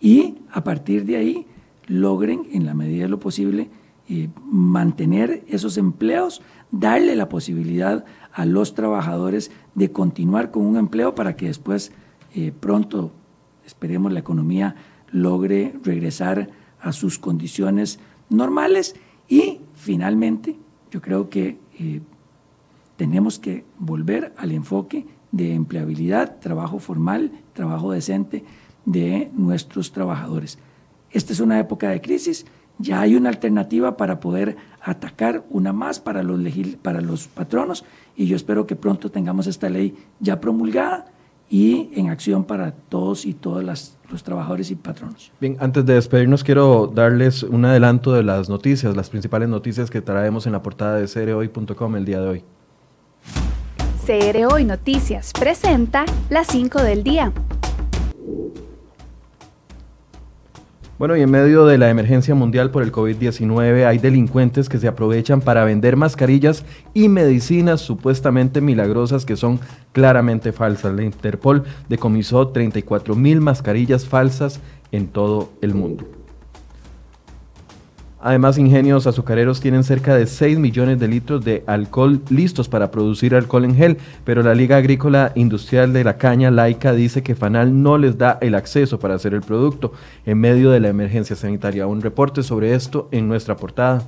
y 0.00 0.36
a 0.52 0.62
partir 0.62 1.04
de 1.04 1.16
ahí 1.16 1.46
logren 1.86 2.46
en 2.52 2.66
la 2.66 2.74
medida 2.74 3.04
de 3.04 3.08
lo 3.08 3.18
posible 3.18 3.70
eh, 4.08 4.28
mantener 4.44 5.44
esos 5.48 5.76
empleos, 5.78 6.42
darle 6.70 7.16
la 7.16 7.28
posibilidad 7.28 8.04
a 8.32 8.44
los 8.44 8.74
trabajadores 8.74 9.50
de 9.74 9.90
continuar 9.90 10.52
con 10.52 10.64
un 10.64 10.76
empleo 10.76 11.16
para 11.16 11.34
que 11.34 11.46
después 11.46 11.90
eh, 12.34 12.52
pronto, 12.58 13.10
esperemos, 13.64 14.12
la 14.12 14.20
economía 14.20 14.76
logre 15.16 15.72
regresar 15.82 16.50
a 16.80 16.92
sus 16.92 17.18
condiciones 17.18 17.98
normales 18.28 18.94
y 19.28 19.60
finalmente 19.74 20.56
yo 20.90 21.00
creo 21.00 21.30
que 21.30 21.58
eh, 21.78 22.02
tenemos 22.96 23.38
que 23.38 23.64
volver 23.78 24.34
al 24.36 24.52
enfoque 24.52 25.06
de 25.32 25.54
empleabilidad, 25.54 26.38
trabajo 26.38 26.78
formal, 26.78 27.32
trabajo 27.54 27.92
decente 27.92 28.44
de 28.84 29.30
nuestros 29.34 29.92
trabajadores. 29.92 30.58
Esta 31.10 31.32
es 31.32 31.40
una 31.40 31.58
época 31.58 31.88
de 31.88 32.00
crisis, 32.00 32.46
ya 32.78 33.00
hay 33.00 33.16
una 33.16 33.30
alternativa 33.30 33.96
para 33.96 34.20
poder 34.20 34.56
atacar 34.82 35.44
una 35.48 35.72
más 35.72 35.98
para 35.98 36.22
los, 36.22 36.40
para 36.82 37.00
los 37.00 37.26
patronos 37.26 37.84
y 38.16 38.26
yo 38.26 38.36
espero 38.36 38.66
que 38.66 38.76
pronto 38.76 39.10
tengamos 39.10 39.46
esta 39.46 39.70
ley 39.70 39.96
ya 40.20 40.40
promulgada 40.40 41.06
y 41.48 41.90
en 41.94 42.08
acción 42.08 42.44
para 42.44 42.72
todos 42.72 43.24
y 43.24 43.34
todas 43.34 43.96
los 44.10 44.22
trabajadores 44.22 44.70
y 44.70 44.74
patronos. 44.74 45.32
Bien, 45.40 45.56
antes 45.60 45.84
de 45.86 45.94
despedirnos 45.94 46.42
quiero 46.42 46.86
darles 46.86 47.42
un 47.42 47.64
adelanto 47.64 48.12
de 48.12 48.22
las 48.22 48.48
noticias, 48.48 48.96
las 48.96 49.10
principales 49.10 49.48
noticias 49.48 49.90
que 49.90 50.00
traemos 50.00 50.46
en 50.46 50.52
la 50.52 50.62
portada 50.62 50.96
de 50.96 51.06
cereoy.com 51.06 51.96
el 51.96 52.04
día 52.04 52.20
de 52.20 52.28
hoy. 52.28 52.44
CR 54.06 54.54
Hoy 54.54 54.64
Noticias 54.64 55.32
presenta 55.32 56.04
las 56.30 56.46
5 56.46 56.80
del 56.82 57.02
día. 57.02 57.32
Bueno, 60.98 61.14
y 61.14 61.20
en 61.20 61.30
medio 61.30 61.66
de 61.66 61.76
la 61.76 61.90
emergencia 61.90 62.34
mundial 62.34 62.70
por 62.70 62.82
el 62.82 62.90
COVID-19 62.90 63.84
hay 63.84 63.98
delincuentes 63.98 64.70
que 64.70 64.78
se 64.78 64.88
aprovechan 64.88 65.42
para 65.42 65.62
vender 65.64 65.94
mascarillas 65.94 66.64
y 66.94 67.10
medicinas 67.10 67.82
supuestamente 67.82 68.62
milagrosas 68.62 69.26
que 69.26 69.36
son 69.36 69.60
claramente 69.92 70.52
falsas. 70.52 70.94
La 70.94 71.04
Interpol 71.04 71.64
decomisó 71.90 72.48
34 72.48 73.14
mil 73.14 73.42
mascarillas 73.42 74.06
falsas 74.06 74.60
en 74.90 75.08
todo 75.08 75.50
el 75.60 75.74
mundo. 75.74 76.15
Además, 78.26 78.58
ingenios 78.58 79.06
azucareros 79.06 79.60
tienen 79.60 79.84
cerca 79.84 80.16
de 80.16 80.26
6 80.26 80.58
millones 80.58 80.98
de 80.98 81.06
litros 81.06 81.44
de 81.44 81.62
alcohol 81.68 82.20
listos 82.28 82.68
para 82.68 82.90
producir 82.90 83.36
alcohol 83.36 83.64
en 83.64 83.76
gel, 83.76 83.98
pero 84.24 84.42
la 84.42 84.52
Liga 84.52 84.78
Agrícola 84.78 85.30
Industrial 85.36 85.92
de 85.92 86.02
la 86.02 86.16
Caña 86.16 86.50
Laica 86.50 86.92
dice 86.92 87.22
que 87.22 87.36
Fanal 87.36 87.84
no 87.84 87.98
les 87.98 88.18
da 88.18 88.36
el 88.40 88.56
acceso 88.56 88.98
para 88.98 89.14
hacer 89.14 89.32
el 89.32 89.42
producto 89.42 89.92
en 90.24 90.38
medio 90.38 90.72
de 90.72 90.80
la 90.80 90.88
emergencia 90.88 91.36
sanitaria. 91.36 91.86
Un 91.86 92.02
reporte 92.02 92.42
sobre 92.42 92.74
esto 92.74 93.08
en 93.12 93.28
nuestra 93.28 93.56
portada. 93.56 94.02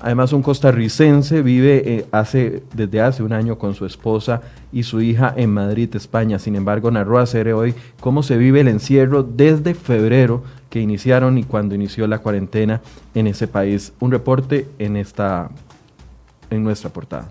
Además, 0.00 0.32
un 0.32 0.42
costarricense 0.42 1.40
vive 1.40 1.82
eh, 1.86 2.06
hace, 2.10 2.64
desde 2.74 3.00
hace 3.00 3.22
un 3.22 3.32
año 3.32 3.58
con 3.58 3.74
su 3.74 3.86
esposa 3.86 4.42
y 4.72 4.82
su 4.82 5.00
hija 5.00 5.32
en 5.36 5.50
Madrid, 5.50 5.94
España. 5.94 6.40
Sin 6.40 6.56
embargo, 6.56 6.90
narró 6.90 7.20
a 7.20 7.26
Cere 7.26 7.52
hoy 7.52 7.76
cómo 8.00 8.24
se 8.24 8.36
vive 8.36 8.62
el 8.62 8.66
encierro 8.66 9.22
desde 9.22 9.74
febrero 9.74 10.42
que 10.72 10.80
iniciaron 10.80 11.36
y 11.36 11.44
cuando 11.44 11.74
inició 11.74 12.06
la 12.06 12.20
cuarentena 12.20 12.80
en 13.14 13.26
ese 13.26 13.46
país. 13.46 13.92
Un 14.00 14.10
reporte 14.10 14.70
en, 14.78 14.96
esta, 14.96 15.50
en 16.48 16.64
nuestra 16.64 16.88
portada. 16.88 17.30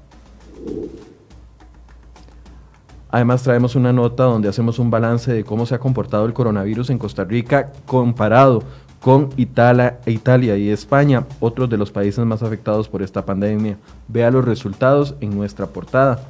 Además 3.10 3.42
traemos 3.42 3.76
una 3.76 3.92
nota 3.92 4.26
donde 4.26 4.48
hacemos 4.48 4.78
un 4.78 4.92
balance 4.92 5.34
de 5.34 5.44
cómo 5.44 5.66
se 5.66 5.74
ha 5.74 5.80
comportado 5.80 6.28
el 6.28 6.34
coronavirus 6.34 6.92
en 6.92 7.00
Costa 7.00 7.24
Rica 7.24 7.74
comparado 7.88 8.62
con 9.00 9.30
Italia, 9.38 10.00
Italia 10.06 10.56
y 10.56 10.70
España, 10.70 11.26
otros 11.40 11.68
de 11.68 11.78
los 11.78 11.90
países 11.90 12.24
más 12.24 12.44
afectados 12.44 12.88
por 12.88 13.02
esta 13.02 13.26
pandemia. 13.26 13.76
Vea 14.08 14.30
los 14.30 14.46
resultados 14.46 15.16
en 15.20 15.36
nuestra 15.36 15.66
portada. 15.66 16.22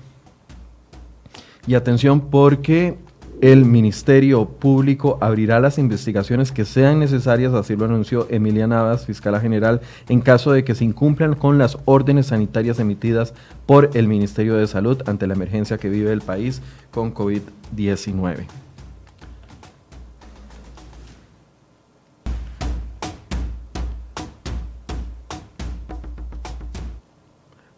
Y 1.68 1.74
atención 1.74 2.22
porque 2.22 2.98
el 3.42 3.66
Ministerio 3.66 4.46
Público 4.46 5.18
abrirá 5.20 5.60
las 5.60 5.80
investigaciones 5.80 6.52
que 6.52 6.64
sean 6.64 7.00
necesarias, 7.00 7.54
así 7.54 7.76
lo 7.76 7.86
anunció 7.86 8.28
Emilia 8.30 8.68
Navas, 8.68 9.08
fiscal 9.08 9.40
general, 9.42 9.82
en 10.10 10.22
caso 10.22 10.52
de 10.52 10.64
que 10.64 10.76
se 10.76 10.86
incumplan 10.86 11.34
con 11.34 11.58
las 11.58 11.80
órdenes 11.86 12.28
sanitarias 12.28 12.80
emitidas 12.80 13.34
por 13.66 13.90
el 13.96 14.08
Ministerio 14.08 14.56
de 14.56 14.68
Salud 14.68 15.02
ante 15.08 15.26
la 15.26 15.34
emergencia 15.34 15.80
que 15.80 15.90
vive 15.90 16.14
el 16.14 16.22
país 16.22 16.62
con 16.92 17.14
COVID-19. 17.14 18.46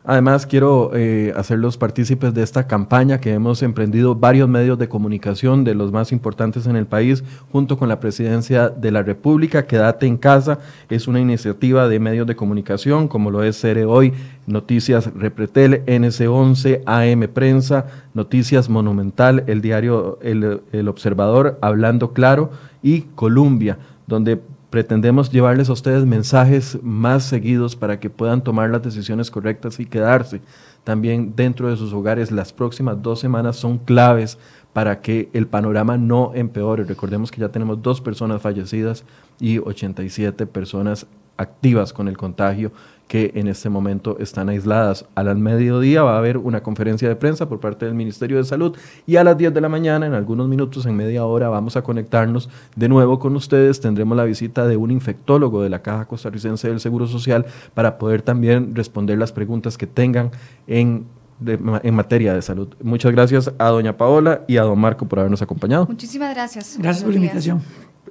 Además, 0.06 0.46
quiero 0.46 0.92
eh, 0.94 1.32
hacerlos 1.38 1.78
partícipes 1.78 2.34
de 2.34 2.44
esta 2.44 2.68
campaña 2.68 3.22
que 3.22 3.32
hemos 3.32 3.64
emprendido 3.64 4.16
varios 4.16 4.50
medios 4.50 4.78
de 4.78 4.90
comunicación 4.90 5.64
de 5.64 5.76
los 5.76 5.94
más 5.94 6.12
importantes 6.12 6.68
en 6.68 6.76
el 6.76 6.86
país, 6.86 7.24
junto 7.54 7.78
con 7.78 7.88
la 7.88 8.02
Presidencia 8.02 8.68
de 8.68 8.92
la 8.92 9.02
República. 9.02 9.66
Quédate 9.66 10.06
en 10.06 10.18
casa 10.18 10.60
es 10.90 11.08
una 11.08 11.22
iniciativa 11.22 11.88
de 11.88 12.02
medios 12.02 12.28
de 12.28 12.36
comunicación, 12.36 13.08
como 13.08 13.32
lo 13.32 13.44
es 13.44 13.58
Cere 13.62 13.86
Hoy, 13.86 14.12
Noticias 14.46 15.10
Repretel, 15.16 15.86
NC11, 15.86 16.82
AM 16.86 17.30
Prensa, 17.34 17.86
Noticias 18.14 18.68
Monumental, 18.68 19.46
el 19.48 19.62
diario 19.62 20.20
el, 20.22 20.64
el 20.74 20.90
Observador, 20.90 21.58
Hablando 21.62 22.12
Claro 22.12 22.52
y 22.82 23.04
Columbia, 23.16 23.78
donde 24.06 24.42
pretendemos 24.74 25.30
llevarles 25.30 25.70
a 25.70 25.74
ustedes 25.74 26.04
mensajes 26.04 26.80
más 26.82 27.26
seguidos 27.26 27.76
para 27.76 28.00
que 28.00 28.10
puedan 28.10 28.44
tomar 28.44 28.72
las 28.72 28.82
decisiones 28.82 29.30
correctas 29.30 29.80
y 29.80 29.86
quedarse 29.86 30.42
también 30.84 31.34
dentro 31.36 31.70
de 31.70 31.78
sus 31.78 31.94
hogares. 31.94 32.32
Las 32.32 32.54
próximas 32.54 33.00
dos 33.00 33.20
semanas 33.20 33.56
son 33.56 33.78
claves 33.78 34.40
para 34.74 35.00
que 35.00 35.30
el 35.34 35.46
panorama 35.46 36.00
no 36.00 36.32
empeore. 36.34 36.86
Recordemos 36.86 37.30
que 37.30 37.42
ya 37.42 37.50
tenemos 37.50 37.84
dos 37.84 38.02
personas 38.02 38.42
fallecidas 38.42 39.04
y 39.40 39.60
87 39.60 40.48
personas 40.48 41.06
activas 41.38 41.94
con 41.94 42.08
el 42.08 42.18
contagio 42.18 42.72
que 43.14 43.32
en 43.36 43.48
este 43.48 43.70
momento 43.70 44.18
están 44.20 44.50
aisladas. 44.50 45.06
Al 45.14 45.38
mediodía 45.38 46.02
va 46.02 46.16
a 46.16 46.18
haber 46.18 46.40
una 46.40 46.64
conferencia 46.64 47.08
de 47.08 47.16
prensa 47.16 47.48
por 47.48 47.60
parte 47.60 47.86
del 47.86 47.94
Ministerio 47.94 48.38
de 48.38 48.44
Salud 48.44 48.76
y 49.06 49.18
a 49.18 49.24
las 49.24 49.38
10 49.38 49.54
de 49.54 49.62
la 49.62 49.70
mañana, 49.70 50.08
en 50.08 50.16
algunos 50.16 50.48
minutos, 50.50 50.88
en 50.88 50.96
media 50.96 51.24
hora, 51.24 51.48
vamos 51.48 51.76
a 51.76 51.84
conectarnos 51.84 52.50
de 52.76 52.90
nuevo 52.90 53.20
con 53.20 53.36
ustedes. 53.36 53.80
Tendremos 53.80 54.18
la 54.18 54.24
visita 54.24 54.66
de 54.66 54.78
un 54.78 54.90
infectólogo 54.90 55.62
de 55.62 55.70
la 55.70 55.84
Caja 55.84 56.06
Costarricense 56.06 56.68
del 56.68 56.80
Seguro 56.80 57.06
Social 57.06 57.46
para 57.76 58.00
poder 58.00 58.24
también 58.24 58.74
responder 58.74 59.20
las 59.20 59.32
preguntas 59.32 59.78
que 59.78 59.86
tengan 59.86 60.32
en 60.66 61.06
en 61.46 61.94
materia 61.94 62.34
de 62.34 62.42
salud. 62.42 62.70
Muchas 62.82 63.12
gracias 63.12 63.52
a 63.58 63.68
doña 63.68 63.98
Paola 63.98 64.44
y 64.48 64.58
a 64.58 64.64
don 64.64 64.80
Marco 64.80 65.06
por 65.06 65.20
habernos 65.20 65.42
acompañado. 65.42 65.86
Muchísimas 65.88 66.34
gracias. 66.34 66.78
Gracias 66.80 67.04
por 67.04 67.12
la 67.12 67.18
invitación 67.18 67.62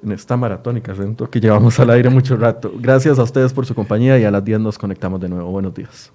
en 0.02 0.12
esta 0.12 0.36
maratónica, 0.36 0.94
que 1.30 1.40
llevamos 1.40 1.78
al 1.78 1.90
aire 1.90 2.10
mucho 2.10 2.36
rato. 2.36 2.72
Gracias 2.78 3.18
a 3.18 3.22
ustedes 3.22 3.52
por 3.52 3.66
su 3.66 3.74
compañía 3.74 4.18
y 4.18 4.24
a 4.24 4.30
las 4.30 4.44
10 4.44 4.60
nos 4.60 4.78
conectamos 4.78 5.20
de 5.20 5.28
nuevo. 5.28 5.50
Buenos 5.50 5.74
días. 5.74 6.12